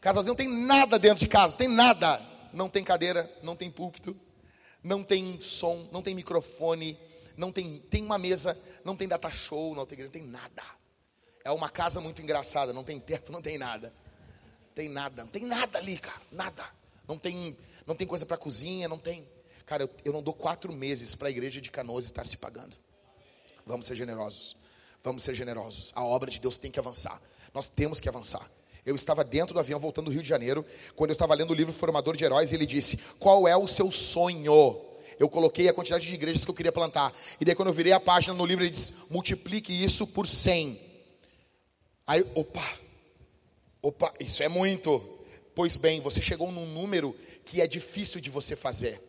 Casalzinho 0.00 0.30
não 0.30 0.36
tem 0.36 0.48
nada 0.48 0.98
dentro 0.98 1.18
de 1.18 1.28
casa, 1.28 1.54
tem 1.54 1.68
nada 1.68 2.32
não 2.54 2.68
tem 2.68 2.84
cadeira, 2.84 3.30
não 3.42 3.56
tem 3.56 3.70
púlpito, 3.70 4.18
não 4.82 5.02
tem 5.02 5.40
som, 5.40 5.88
não 5.92 6.00
tem 6.00 6.14
microfone, 6.14 6.98
não 7.36 7.50
tem, 7.50 7.80
tem 7.90 8.02
uma 8.02 8.18
mesa, 8.18 8.58
não 8.84 8.96
tem 8.96 9.08
data 9.08 9.30
show, 9.30 9.74
não 9.74 9.84
tem, 9.84 9.98
não 9.98 10.10
tem 10.10 10.22
nada. 10.22 10.62
É 11.44 11.50
uma 11.50 11.68
casa 11.68 12.00
muito 12.00 12.22
engraçada, 12.22 12.72
não 12.72 12.84
tem 12.84 12.98
teto, 12.98 13.32
não 13.32 13.42
tem 13.42 13.58
nada. 13.58 13.92
Tem 14.74 14.88
nada, 14.88 15.24
não 15.24 15.30
tem 15.30 15.44
nada 15.44 15.78
ali, 15.78 15.98
cara, 15.98 16.20
nada. 16.32 16.66
Não 17.06 17.18
tem, 17.18 17.56
não 17.86 17.94
tem 17.94 18.06
coisa 18.06 18.24
para 18.24 18.36
cozinha, 18.36 18.88
não 18.88 18.98
tem. 18.98 19.28
Cara, 19.66 19.82
eu, 19.82 19.90
eu 20.04 20.12
não 20.12 20.22
dou 20.22 20.34
quatro 20.34 20.72
meses 20.72 21.14
para 21.14 21.28
a 21.28 21.30
igreja 21.30 21.60
de 21.60 21.70
Canoas 21.70 22.06
estar 22.06 22.26
se 22.26 22.36
pagando. 22.36 22.76
Vamos 23.66 23.86
ser 23.86 23.94
generosos. 23.94 24.56
Vamos 25.02 25.22
ser 25.22 25.34
generosos. 25.34 25.92
A 25.94 26.02
obra 26.02 26.30
de 26.30 26.40
Deus 26.40 26.56
tem 26.56 26.70
que 26.70 26.78
avançar. 26.78 27.20
Nós 27.52 27.68
temos 27.68 28.00
que 28.00 28.08
avançar. 28.08 28.48
Eu 28.84 28.94
estava 28.94 29.24
dentro 29.24 29.54
do 29.54 29.60
avião 29.60 29.80
voltando 29.80 30.06
do 30.06 30.10
Rio 30.10 30.22
de 30.22 30.28
Janeiro, 30.28 30.64
quando 30.94 31.10
eu 31.10 31.12
estava 31.12 31.34
lendo 31.34 31.52
o 31.52 31.54
livro 31.54 31.72
Formador 31.72 32.16
de 32.16 32.24
Heróis, 32.24 32.52
e 32.52 32.54
ele 32.54 32.66
disse: 32.66 32.98
Qual 33.18 33.48
é 33.48 33.56
o 33.56 33.66
seu 33.66 33.90
sonho? 33.90 34.80
Eu 35.18 35.28
coloquei 35.28 35.68
a 35.68 35.72
quantidade 35.72 36.06
de 36.06 36.12
igrejas 36.12 36.44
que 36.44 36.50
eu 36.50 36.54
queria 36.54 36.72
plantar. 36.72 37.12
E 37.40 37.44
daí, 37.44 37.54
quando 37.54 37.68
eu 37.68 37.74
virei 37.74 37.92
a 37.92 38.00
página 38.00 38.34
no 38.34 38.44
livro, 38.44 38.62
ele 38.64 38.70
diz: 38.70 38.92
Multiplique 39.08 39.72
isso 39.72 40.06
por 40.06 40.28
100. 40.28 40.78
Aí, 42.06 42.26
opa, 42.34 42.68
opa, 43.80 44.12
isso 44.20 44.42
é 44.42 44.48
muito. 44.48 45.02
Pois 45.54 45.76
bem, 45.76 46.00
você 46.00 46.20
chegou 46.20 46.52
num 46.52 46.66
número 46.66 47.16
que 47.44 47.60
é 47.60 47.66
difícil 47.66 48.20
de 48.20 48.28
você 48.28 48.54
fazer. 48.54 49.00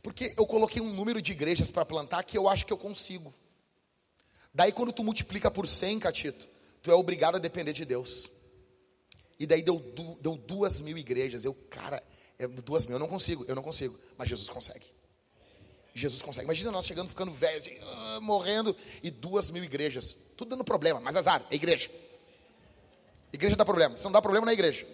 Porque 0.00 0.32
eu 0.36 0.46
coloquei 0.46 0.80
um 0.80 0.92
número 0.92 1.20
de 1.20 1.32
igrejas 1.32 1.70
para 1.70 1.84
plantar 1.84 2.22
que 2.22 2.38
eu 2.38 2.48
acho 2.48 2.64
que 2.64 2.72
eu 2.72 2.78
consigo. 2.78 3.34
Daí, 4.54 4.70
quando 4.70 4.92
tu 4.92 5.02
multiplica 5.02 5.50
por 5.50 5.66
100, 5.66 5.98
Catito, 5.98 6.48
tu 6.82 6.90
é 6.90 6.94
obrigado 6.94 7.36
a 7.36 7.38
depender 7.38 7.72
de 7.72 7.84
Deus. 7.84 8.30
E 9.38 9.46
daí 9.46 9.62
deu, 9.62 9.78
deu 10.20 10.36
duas 10.36 10.82
mil 10.82 10.98
igrejas. 10.98 11.44
Eu, 11.44 11.54
cara, 11.54 12.02
é 12.38 12.46
duas 12.46 12.86
mil, 12.86 12.96
eu 12.96 12.98
não 12.98 13.08
consigo, 13.08 13.44
eu 13.46 13.54
não 13.54 13.62
consigo. 13.62 13.98
Mas 14.16 14.28
Jesus 14.28 14.48
consegue. 14.48 14.86
Jesus 15.94 16.22
consegue. 16.22 16.44
Imagina 16.44 16.70
nós 16.70 16.86
chegando, 16.86 17.08
ficando 17.08 17.32
velhos, 17.32 17.66
assim, 17.66 17.76
uh, 17.78 18.20
morrendo, 18.20 18.76
e 19.02 19.10
duas 19.10 19.50
mil 19.50 19.62
igrejas. 19.62 20.16
Tudo 20.36 20.50
dando 20.50 20.64
problema, 20.64 21.00
mas 21.00 21.16
azar, 21.16 21.44
é 21.50 21.54
igreja. 21.54 21.90
Igreja 23.32 23.56
dá 23.56 23.64
problema. 23.64 23.96
Se 23.96 24.04
não 24.04 24.12
dá 24.12 24.22
problema 24.22 24.46
na 24.46 24.52
igreja. 24.52 24.86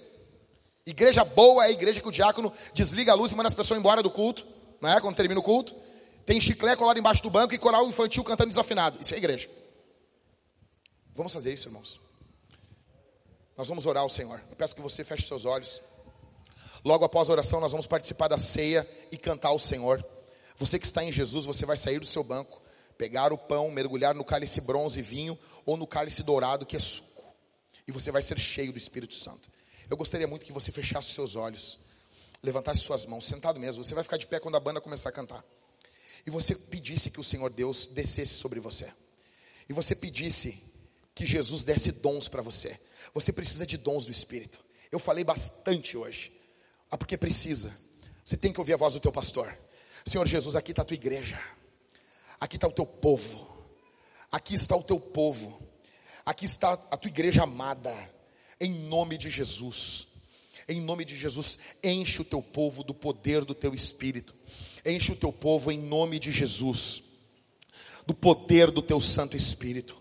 Igreja 0.87 1.25
boa 1.25 1.65
é 1.65 1.69
a 1.69 1.71
igreja 1.71 2.01
que 2.01 2.09
o 2.09 2.12
diácono 2.12 2.53
desliga 2.75 3.12
a 3.12 3.15
luz 3.15 3.33
e 3.33 3.35
manda 3.35 3.49
as 3.49 3.55
pessoas 3.55 3.79
embora 3.79 4.03
do 4.03 4.11
culto, 4.11 4.47
né? 4.81 5.01
Quando 5.01 5.16
termina 5.16 5.41
o 5.41 5.43
culto. 5.43 5.75
Tem 6.27 6.41
chiclete 6.41 6.79
colado 6.79 6.99
embaixo 6.99 7.23
do 7.23 7.31
banco 7.31 7.55
e 7.55 7.59
coral 7.59 7.87
infantil 7.87 8.25
cantando 8.25 8.49
desafinado. 8.49 8.99
Isso 9.01 9.15
é 9.15 9.19
igreja. 9.19 9.49
Vamos 11.15 11.33
fazer 11.33 11.53
isso, 11.53 11.69
irmãos. 11.69 12.01
Nós 13.57 13.69
vamos 13.69 13.87
orar 13.87 14.03
ao 14.03 14.11
Senhor. 14.11 14.43
Eu 14.51 14.57
peço 14.57 14.75
que 14.75 14.83
você 14.83 15.05
feche 15.05 15.27
seus 15.27 15.45
olhos. 15.45 15.81
Logo 16.85 17.05
após 17.05 17.29
a 17.29 17.33
oração, 17.33 17.61
nós 17.61 17.73
vamos 17.73 17.87
participar 17.87 18.29
da 18.29 18.37
ceia 18.37 18.89
e 19.11 19.17
cantar 19.17 19.49
ao 19.49 19.59
Senhor. 19.59 20.05
Você 20.57 20.79
que 20.79 20.87
está 20.87 21.03
em 21.03 21.13
Jesus, 21.13 21.45
você 21.45 21.65
vai 21.65 21.77
sair 21.77 21.99
do 21.99 22.07
seu 22.07 22.23
banco, 22.23 22.61
pegar 22.99 23.33
o 23.33 23.39
pão, 23.39 23.71
mergulhar 23.71 24.15
no 24.15 24.25
cálice 24.25 24.61
bronze 24.61 24.99
e 24.99 25.03
vinho 25.03 25.39
ou 25.65 25.77
no 25.77 25.87
cálice 25.87 26.23
dourado, 26.23 26.67
que 26.67 26.77
é 26.77 26.79
suco. 26.79 27.35
E 27.87 27.93
você 27.93 28.11
vai 28.11 28.23
ser 28.23 28.39
cheio 28.39 28.73
do 28.73 28.79
Espírito 28.79 29.15
Santo. 29.15 29.49
Eu 29.89 29.97
gostaria 29.97 30.27
muito 30.27 30.45
que 30.45 30.53
você 30.53 30.73
fechasse 30.73 31.13
seus 31.13 31.37
olhos, 31.37 31.79
levantasse 32.43 32.81
suas 32.81 33.07
mãos, 33.07 33.25
sentado 33.25 33.61
mesmo. 33.61 33.85
Você 33.85 33.95
vai 33.95 34.03
ficar 34.03 34.17
de 34.17 34.27
pé 34.27 34.41
quando 34.41 34.57
a 34.57 34.61
banda 34.61 34.81
começar 34.81 35.11
a 35.11 35.13
cantar. 35.13 35.45
E 36.27 36.31
você 36.31 36.55
pedisse 36.55 37.11
que 37.11 37.21
o 37.21 37.25
Senhor 37.25 37.51
Deus 37.51 37.87
descesse 37.87 38.35
sobre 38.35 38.59
você. 38.59 38.93
E 39.69 39.73
você 39.73 39.95
pedisse 39.95 40.63
que 41.15 41.25
Jesus 41.25 41.65
desse 41.65 41.93
dons 41.93 42.29
para 42.29 42.43
você. 42.43 42.79
Você 43.13 43.33
precisa 43.33 43.67
de 43.67 43.77
dons 43.77 44.05
do 44.05 44.11
Espírito. 44.11 44.65
Eu 44.91 44.99
falei 44.99 45.25
bastante 45.25 45.97
hoje. 45.97 46.33
Ah, 46.91 46.97
porque 46.97 47.17
precisa. 47.17 47.77
Você 48.25 48.37
tem 48.37 48.53
que 48.53 48.61
ouvir 48.61 48.75
a 48.75 48.77
voz 48.77 48.95
do 48.95 49.01
teu 49.01 49.13
pastor. 49.13 49.57
Senhor 50.07 50.27
Jesus, 50.27 50.55
aqui 50.57 50.73
está 50.73 50.83
a 50.83 50.85
tua 50.85 50.95
igreja. 50.95 51.41
Aqui 52.41 52.57
está 52.57 52.69
o 52.69 52.73
teu 52.73 52.87
povo. 52.87 53.47
Aqui 54.31 54.55
está 54.55 54.77
o 54.77 54.83
teu 54.83 54.99
povo. 55.01 55.61
Aqui 56.25 56.45
está 56.45 56.73
a 56.73 56.97
tua 56.97 57.09
igreja 57.09 57.43
amada. 57.43 57.93
Em 58.61 58.71
nome 58.71 59.19
de 59.19 59.29
Jesus. 59.29 60.07
Em 60.69 60.81
nome 60.81 61.05
de 61.05 61.17
Jesus, 61.17 61.59
enche 61.83 62.23
o 62.23 62.25
teu 62.25 62.41
povo 62.41 62.83
do 62.83 62.95
poder 62.95 63.45
do 63.45 63.55
teu 63.55 63.75
espírito. 63.75 64.35
Enche 64.85 65.13
o 65.13 65.17
teu 65.17 65.33
povo 65.33 65.71
em 65.71 65.79
nome 65.79 66.19
de 66.19 66.33
Jesus. 66.33 67.03
do 68.07 68.15
poder 68.15 68.71
do 68.71 68.83
teu 68.83 69.01
Santo 69.01 69.37
Espírito. 69.37 70.01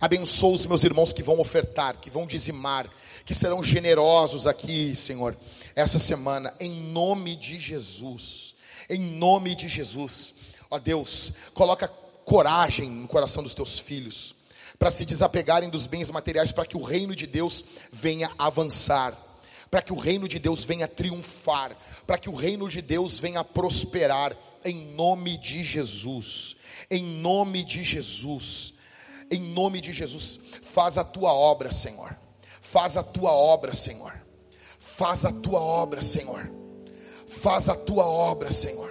Abençoa 0.00 0.54
os 0.54 0.64
meus 0.64 0.82
irmãos 0.82 1.12
que 1.12 1.22
vão 1.22 1.38
ofertar, 1.38 1.98
que 1.98 2.08
vão 2.08 2.26
dizimar, 2.26 2.88
que 3.22 3.34
serão 3.34 3.62
generosos 3.62 4.46
aqui, 4.46 4.96
Senhor, 4.96 5.36
essa 5.76 5.98
semana, 5.98 6.54
em 6.58 6.70
nome 6.70 7.36
de 7.36 7.58
Jesus. 7.58 8.54
Em 8.88 8.98
nome 8.98 9.54
de 9.54 9.68
Jesus. 9.68 10.36
Ó 10.70 10.78
Deus, 10.78 11.34
coloca 11.52 11.86
coragem 12.24 12.88
no 12.88 13.06
coração 13.06 13.42
dos 13.42 13.54
teus 13.54 13.78
filhos, 13.78 14.34
para 14.78 14.90
se 14.90 15.04
desapegarem 15.04 15.68
dos 15.68 15.86
bens 15.86 16.10
materiais, 16.10 16.50
para 16.50 16.64
que 16.64 16.78
o 16.78 16.82
reino 16.82 17.14
de 17.14 17.26
Deus 17.26 17.62
venha 17.92 18.30
avançar, 18.38 19.14
para 19.70 19.82
que 19.82 19.92
o 19.92 19.98
reino 19.98 20.26
de 20.26 20.38
Deus 20.38 20.64
venha 20.64 20.88
triunfar, 20.88 21.76
para 22.06 22.16
que 22.16 22.30
o 22.30 22.34
reino 22.34 22.70
de 22.70 22.80
Deus 22.80 23.20
venha 23.20 23.44
prosperar, 23.44 24.34
em 24.64 24.94
nome 24.94 25.36
de 25.36 25.62
Jesus. 25.62 26.56
Em 26.90 27.04
nome 27.04 27.62
de 27.62 27.84
Jesus 27.84 28.79
em 29.30 29.40
nome 29.40 29.80
de 29.80 29.92
Jesus, 29.92 30.40
faz 30.62 30.98
a 30.98 31.04
tua 31.04 31.32
obra, 31.32 31.70
Senhor. 31.70 32.16
Faz 32.60 32.96
a 32.96 33.02
tua 33.02 33.30
obra, 33.30 33.72
Senhor. 33.72 34.12
Faz 34.80 35.24
a 35.24 35.30
tua 35.30 35.60
obra, 35.60 36.02
Senhor. 36.02 36.50
Faz 37.28 37.68
a 37.68 37.76
tua 37.76 38.06
obra, 38.06 38.50
Senhor. 38.50 38.90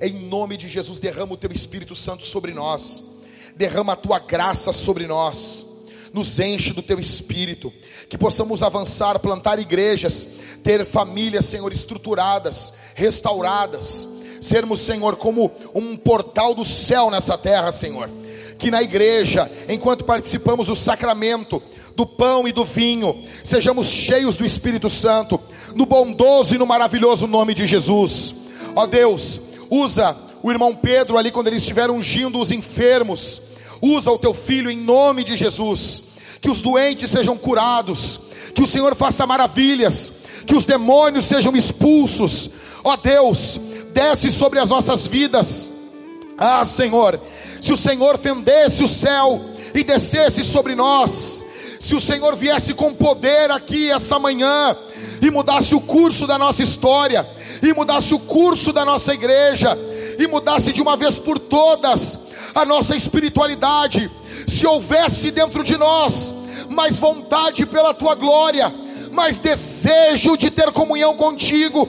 Em 0.00 0.14
nome 0.14 0.56
de 0.56 0.68
Jesus, 0.68 0.98
derrama 0.98 1.34
o 1.34 1.36
teu 1.36 1.52
Espírito 1.52 1.94
Santo 1.94 2.24
sobre 2.24 2.54
nós. 2.54 3.02
Derrama 3.56 3.92
a 3.92 3.96
tua 3.96 4.18
graça 4.18 4.72
sobre 4.72 5.06
nós. 5.06 5.66
Nos 6.14 6.40
enche 6.40 6.72
do 6.72 6.82
teu 6.82 6.98
espírito, 6.98 7.70
que 8.08 8.16
possamos 8.16 8.62
avançar, 8.62 9.18
plantar 9.18 9.58
igrejas, 9.58 10.26
ter 10.64 10.86
famílias, 10.86 11.44
Senhor, 11.44 11.70
estruturadas, 11.70 12.72
restauradas, 12.94 14.08
sermos, 14.40 14.80
Senhor, 14.80 15.16
como 15.16 15.52
um 15.74 15.98
portal 15.98 16.54
do 16.54 16.64
céu 16.64 17.10
nessa 17.10 17.36
terra, 17.36 17.70
Senhor 17.70 18.08
que 18.58 18.70
na 18.70 18.82
igreja, 18.82 19.50
enquanto 19.68 20.04
participamos 20.04 20.66
do 20.66 20.74
sacramento, 20.74 21.62
do 21.94 22.04
pão 22.04 22.46
e 22.46 22.52
do 22.52 22.64
vinho, 22.64 23.22
sejamos 23.42 23.86
cheios 23.88 24.36
do 24.36 24.44
Espírito 24.44 24.90
Santo, 24.90 25.40
no 25.74 25.86
bondoso 25.86 26.54
e 26.54 26.58
no 26.58 26.66
maravilhoso 26.66 27.26
nome 27.26 27.54
de 27.54 27.66
Jesus. 27.66 28.34
Ó 28.74 28.86
Deus, 28.86 29.40
usa 29.70 30.16
o 30.42 30.50
irmão 30.50 30.74
Pedro 30.74 31.16
ali 31.16 31.30
quando 31.30 31.46
ele 31.46 31.56
estiver 31.56 31.90
ungindo 31.90 32.38
os 32.38 32.50
enfermos, 32.50 33.42
usa 33.80 34.10
o 34.10 34.18
teu 34.18 34.34
filho 34.34 34.70
em 34.70 34.76
nome 34.76 35.24
de 35.24 35.36
Jesus, 35.36 36.04
que 36.40 36.50
os 36.50 36.60
doentes 36.60 37.10
sejam 37.10 37.36
curados, 37.36 38.20
que 38.54 38.62
o 38.62 38.66
Senhor 38.66 38.94
faça 38.94 39.26
maravilhas, 39.26 40.12
que 40.46 40.54
os 40.54 40.66
demônios 40.66 41.24
sejam 41.24 41.54
expulsos. 41.56 42.50
Ó 42.82 42.96
Deus, 42.96 43.60
desce 43.92 44.30
sobre 44.30 44.58
as 44.58 44.70
nossas 44.70 45.06
vidas. 45.06 45.70
Ah, 46.36 46.64
Senhor, 46.64 47.20
se 47.60 47.72
o 47.72 47.76
Senhor 47.76 48.18
fendesse 48.18 48.82
o 48.82 48.88
céu 48.88 49.40
e 49.74 49.82
descesse 49.82 50.44
sobre 50.44 50.74
nós, 50.74 51.44
se 51.78 51.94
o 51.94 52.00
Senhor 52.00 52.34
viesse 52.36 52.74
com 52.74 52.92
poder 52.94 53.50
aqui 53.50 53.90
essa 53.90 54.18
manhã 54.18 54.76
e 55.20 55.30
mudasse 55.30 55.74
o 55.74 55.80
curso 55.80 56.26
da 56.26 56.38
nossa 56.38 56.62
história, 56.62 57.26
e 57.62 57.72
mudasse 57.72 58.14
o 58.14 58.18
curso 58.18 58.72
da 58.72 58.84
nossa 58.84 59.12
igreja, 59.12 59.76
e 60.18 60.26
mudasse 60.26 60.72
de 60.72 60.82
uma 60.82 60.96
vez 60.96 61.18
por 61.18 61.38
todas 61.38 62.18
a 62.54 62.64
nossa 62.64 62.96
espiritualidade, 62.96 64.10
se 64.46 64.66
houvesse 64.66 65.30
dentro 65.30 65.62
de 65.62 65.76
nós 65.76 66.34
mais 66.68 66.98
vontade 66.98 67.64
pela 67.66 67.94
tua 67.94 68.14
glória, 68.14 68.72
mais 69.12 69.38
desejo 69.38 70.36
de 70.36 70.50
ter 70.50 70.70
comunhão 70.72 71.16
contigo, 71.16 71.88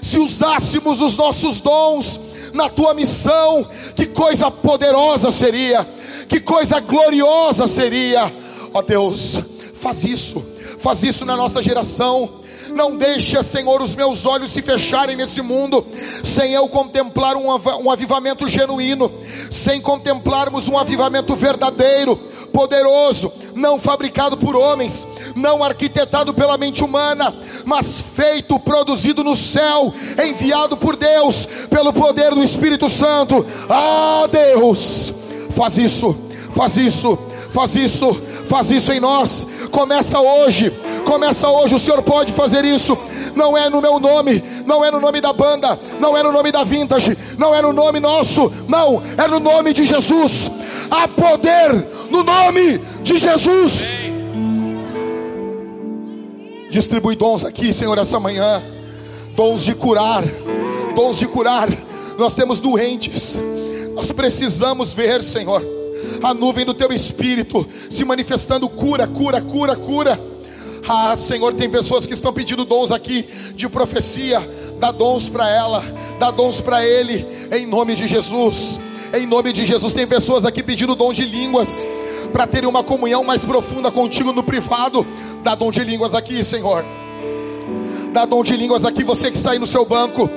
se 0.00 0.18
usássemos 0.18 1.00
os 1.00 1.16
nossos 1.16 1.60
dons 1.60 2.20
na 2.52 2.68
tua 2.68 2.94
missão, 2.94 3.66
que 3.94 4.06
coisa 4.06 4.50
poderosa 4.50 5.30
seria, 5.30 5.86
que 6.28 6.40
coisa 6.40 6.80
gloriosa 6.80 7.66
seria. 7.66 8.32
Ó 8.72 8.82
Deus, 8.82 9.40
faz 9.74 10.04
isso, 10.04 10.44
faz 10.78 11.02
isso 11.02 11.24
na 11.24 11.36
nossa 11.36 11.62
geração. 11.62 12.38
Não 12.70 12.96
deixa, 12.96 13.42
Senhor, 13.42 13.80
os 13.80 13.96
meus 13.96 14.26
olhos 14.26 14.50
se 14.50 14.60
fecharem 14.60 15.16
nesse 15.16 15.40
mundo, 15.40 15.86
sem 16.22 16.52
eu 16.52 16.68
contemplar 16.68 17.34
um 17.34 17.90
avivamento 17.90 18.46
genuíno, 18.46 19.10
sem 19.50 19.80
contemplarmos 19.80 20.68
um 20.68 20.76
avivamento 20.76 21.34
verdadeiro 21.34 22.27
poderoso, 22.52 23.32
não 23.54 23.78
fabricado 23.78 24.36
por 24.36 24.56
homens, 24.56 25.06
não 25.34 25.62
arquitetado 25.62 26.34
pela 26.34 26.58
mente 26.58 26.82
humana, 26.82 27.34
mas 27.64 28.00
feito, 28.00 28.58
produzido 28.58 29.22
no 29.22 29.36
céu, 29.36 29.92
enviado 30.22 30.76
por 30.76 30.96
Deus, 30.96 31.46
pelo 31.70 31.92
poder 31.92 32.34
do 32.34 32.42
Espírito 32.42 32.88
Santo. 32.88 33.44
Ah, 33.68 34.28
Deus, 34.30 35.12
faz 35.50 35.78
isso, 35.78 36.16
faz 36.54 36.76
isso, 36.76 37.18
faz 37.58 37.74
isso, 37.74 38.12
faz 38.46 38.70
isso 38.70 38.92
em 38.92 39.00
nós. 39.00 39.44
Começa 39.72 40.20
hoje, 40.20 40.70
começa 41.04 41.48
hoje. 41.48 41.74
O 41.74 41.78
Senhor 41.78 42.00
pode 42.04 42.32
fazer 42.32 42.64
isso. 42.64 42.96
Não 43.34 43.58
é 43.58 43.68
no 43.68 43.82
meu 43.82 43.98
nome, 43.98 44.44
não 44.64 44.84
é 44.84 44.92
no 44.92 45.00
nome 45.00 45.20
da 45.20 45.32
banda, 45.32 45.76
não 45.98 46.16
é 46.16 46.22
no 46.22 46.30
nome 46.30 46.52
da 46.52 46.62
vintage, 46.62 47.18
não 47.36 47.52
é 47.52 47.60
no 47.60 47.72
nome 47.72 47.98
nosso, 47.98 48.52
não, 48.68 49.02
é 49.16 49.26
no 49.26 49.40
nome 49.40 49.72
de 49.72 49.84
Jesus. 49.84 50.48
Há 50.88 51.08
poder 51.08 51.84
no 52.08 52.22
nome 52.22 52.78
de 53.02 53.18
Jesus. 53.18 53.88
Distribui 56.70 57.16
dons 57.16 57.44
aqui, 57.44 57.72
Senhor, 57.72 57.98
essa 57.98 58.20
manhã. 58.20 58.62
Dons 59.34 59.64
de 59.64 59.74
curar, 59.74 60.22
dons 60.94 61.18
de 61.18 61.26
curar. 61.26 61.68
Nós 62.16 62.36
temos 62.36 62.60
doentes. 62.60 63.36
Nós 63.94 64.12
precisamos 64.12 64.92
ver, 64.92 65.24
Senhor, 65.24 65.77
a 66.22 66.34
nuvem 66.34 66.64
do 66.64 66.74
teu 66.74 66.92
espírito 66.92 67.66
se 67.88 68.04
manifestando 68.04 68.68
cura, 68.68 69.06
cura, 69.06 69.40
cura, 69.40 69.76
cura. 69.76 70.20
Ah, 70.88 71.16
Senhor, 71.16 71.52
tem 71.54 71.68
pessoas 71.68 72.06
que 72.06 72.14
estão 72.14 72.32
pedindo 72.32 72.64
dons 72.64 72.90
aqui 72.90 73.28
de 73.54 73.68
profecia. 73.68 74.40
Dá 74.78 74.90
dons 74.90 75.28
para 75.28 75.48
ela, 75.48 75.84
dá 76.18 76.30
dons 76.30 76.60
para 76.60 76.84
ele, 76.84 77.26
em 77.52 77.66
nome 77.66 77.94
de 77.94 78.06
Jesus. 78.06 78.80
Em 79.12 79.26
nome 79.26 79.52
de 79.52 79.64
Jesus, 79.64 79.94
tem 79.94 80.06
pessoas 80.06 80.44
aqui 80.44 80.62
pedindo 80.62 80.94
dom 80.94 81.12
de 81.12 81.24
línguas 81.24 81.70
para 82.32 82.46
terem 82.46 82.68
uma 82.68 82.82
comunhão 82.82 83.24
mais 83.24 83.44
profunda 83.44 83.90
contigo 83.90 84.32
no 84.32 84.42
privado. 84.42 85.06
Dá 85.42 85.54
dom 85.54 85.70
de 85.70 85.82
línguas 85.82 86.14
aqui, 86.14 86.42
Senhor. 86.44 86.84
Dá 88.12 88.24
dom 88.24 88.42
de 88.42 88.56
línguas 88.56 88.84
aqui, 88.84 89.04
você 89.04 89.30
que 89.30 89.36
está 89.36 89.52
aí 89.52 89.58
no 89.58 89.66
seu 89.66 89.84
banco 89.84 90.28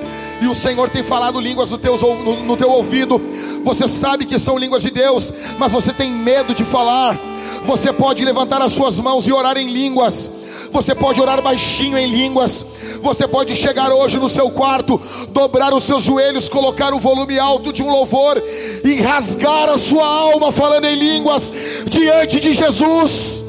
e 0.42 0.48
o 0.48 0.54
Senhor 0.54 0.90
tem 0.90 1.04
falado 1.04 1.40
línguas 1.40 1.70
no, 1.70 1.78
teus, 1.78 2.02
no, 2.02 2.42
no 2.42 2.56
teu 2.56 2.68
ouvido. 2.68 3.20
Você 3.62 3.86
sabe 3.86 4.26
que 4.26 4.38
são 4.40 4.58
línguas 4.58 4.82
de 4.82 4.90
Deus, 4.90 5.32
mas 5.56 5.70
você 5.70 5.92
tem 5.92 6.10
medo 6.10 6.52
de 6.52 6.64
falar. 6.64 7.16
Você 7.64 7.92
pode 7.92 8.24
levantar 8.24 8.60
as 8.60 8.72
suas 8.72 8.98
mãos 8.98 9.26
e 9.28 9.32
orar 9.32 9.56
em 9.56 9.70
línguas. 9.72 10.28
Você 10.72 10.96
pode 10.96 11.20
orar 11.20 11.40
baixinho 11.40 11.96
em 11.96 12.10
línguas. 12.10 12.66
Você 13.00 13.28
pode 13.28 13.54
chegar 13.54 13.92
hoje 13.92 14.18
no 14.18 14.28
seu 14.28 14.50
quarto, 14.50 15.00
dobrar 15.28 15.72
os 15.72 15.84
seus 15.84 16.02
joelhos, 16.02 16.48
colocar 16.48 16.92
o 16.92 16.98
volume 16.98 17.38
alto 17.38 17.72
de 17.72 17.82
um 17.82 17.90
louvor 17.90 18.42
e 18.84 19.00
rasgar 19.00 19.68
a 19.68 19.78
sua 19.78 20.06
alma 20.06 20.50
falando 20.50 20.86
em 20.86 20.96
línguas 20.96 21.52
diante 21.86 22.40
de 22.40 22.52
Jesus. 22.52 23.44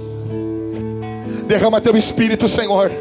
Derrama 1.47 1.81
teu 1.81 1.97
espírito, 1.97 2.47
Senhor. 2.47 2.91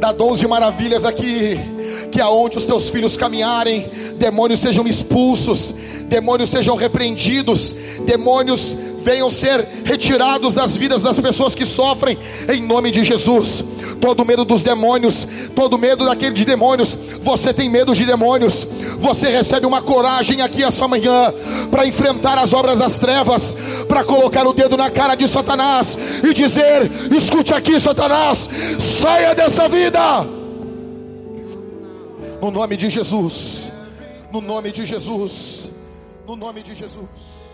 Dá 0.00 0.10
dons 0.12 0.38
de 0.38 0.46
maravilhas 0.46 1.04
aqui. 1.04 1.77
Que 2.10 2.20
aonde 2.20 2.58
os 2.58 2.66
teus 2.66 2.90
filhos 2.90 3.16
caminharem, 3.16 3.88
demônios 4.18 4.60
sejam 4.60 4.86
expulsos, 4.86 5.74
demônios 6.08 6.50
sejam 6.50 6.74
repreendidos, 6.74 7.74
demônios 8.06 8.76
venham 9.02 9.30
ser 9.30 9.66
retirados 9.84 10.54
das 10.54 10.76
vidas 10.76 11.02
das 11.02 11.18
pessoas 11.18 11.54
que 11.54 11.64
sofrem, 11.64 12.18
em 12.52 12.62
nome 12.62 12.90
de 12.90 13.04
Jesus. 13.04 13.64
Todo 14.00 14.24
medo 14.24 14.44
dos 14.44 14.62
demônios, 14.62 15.26
todo 15.54 15.78
medo 15.78 16.04
daquele 16.04 16.34
de 16.34 16.44
demônios, 16.44 16.96
você 17.22 17.52
tem 17.52 17.70
medo 17.70 17.94
de 17.94 18.04
demônios, 18.04 18.66
você 18.98 19.28
recebe 19.28 19.66
uma 19.66 19.82
coragem 19.82 20.40
aqui 20.40 20.62
essa 20.62 20.86
manhã 20.86 21.32
para 21.70 21.86
enfrentar 21.86 22.38
as 22.38 22.52
obras 22.52 22.78
das 22.78 22.98
trevas, 22.98 23.56
para 23.88 24.04
colocar 24.04 24.46
o 24.46 24.52
dedo 24.52 24.76
na 24.76 24.90
cara 24.90 25.14
de 25.14 25.26
Satanás 25.26 25.98
e 26.22 26.32
dizer: 26.32 26.90
escute 27.16 27.54
aqui, 27.54 27.80
Satanás, 27.80 28.48
saia 28.78 29.34
dessa 29.34 29.68
vida, 29.68 30.26
no 32.40 32.50
nome 32.50 32.76
de 32.76 32.90
Jesus, 32.90 33.70
no 34.32 34.40
nome 34.40 34.70
de 34.70 34.84
Jesus, 34.84 35.70
no 36.26 36.36
nome 36.36 36.62
de 36.62 36.74
Jesus. 36.74 37.48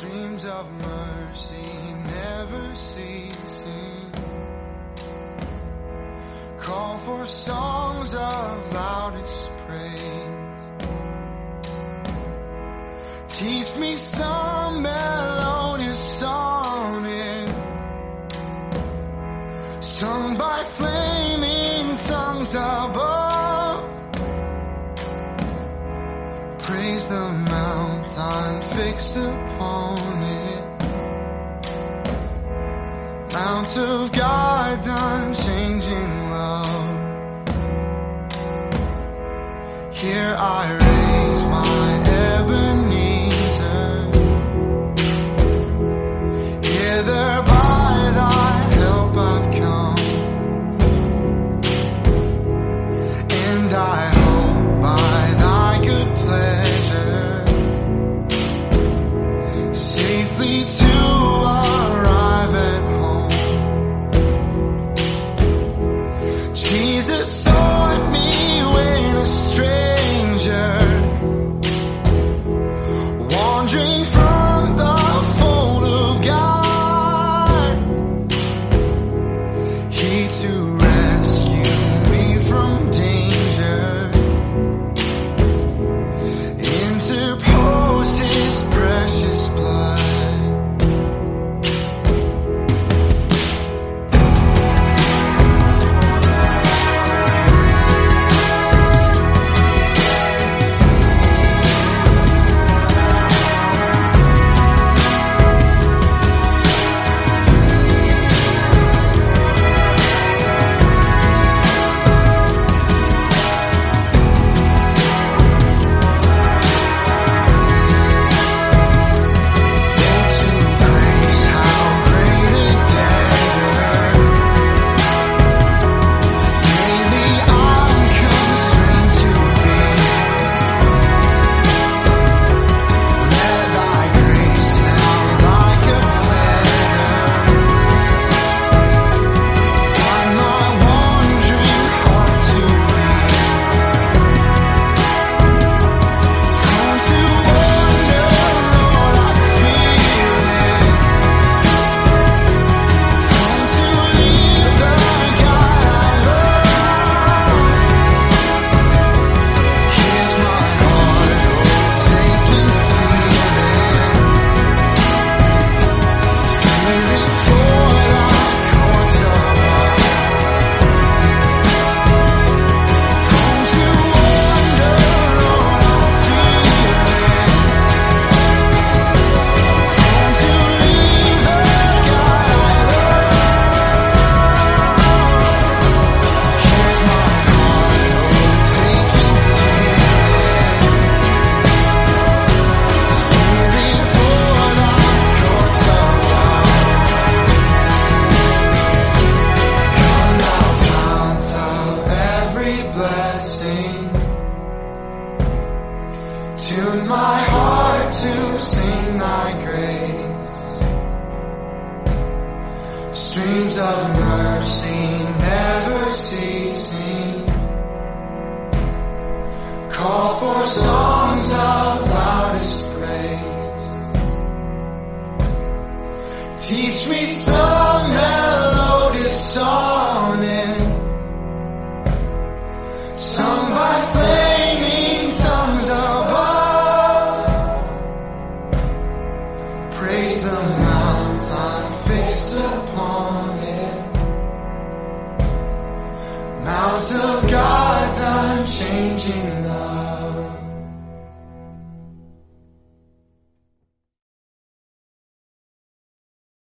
streams 0.00 0.44
of 0.44 0.70
mercy 0.72 1.70
never 2.06 2.74
ceasing. 2.74 4.12
Call 6.58 6.98
for 6.98 7.26
songs 7.26 8.14
of 8.14 8.72
loudest 8.72 9.50
praise. 9.66 10.62
Teach 13.28 13.76
me 13.76 13.96
some 13.96 14.82
melodious 14.82 15.59
sung 20.00 20.34
by 20.38 20.62
flaming 20.64 21.94
tongues 21.94 22.54
above. 22.54 23.84
Praise 26.62 27.06
the 27.06 27.28
mountain 27.56 28.62
fixed 28.76 29.16
upon 29.18 30.22
it. 30.22 30.64
Mount 33.34 33.76
of 33.76 34.10
God's 34.12 34.86
unchanging 34.88 36.30
love. 36.30 36.90
Here 39.92 40.34
I 40.38 40.89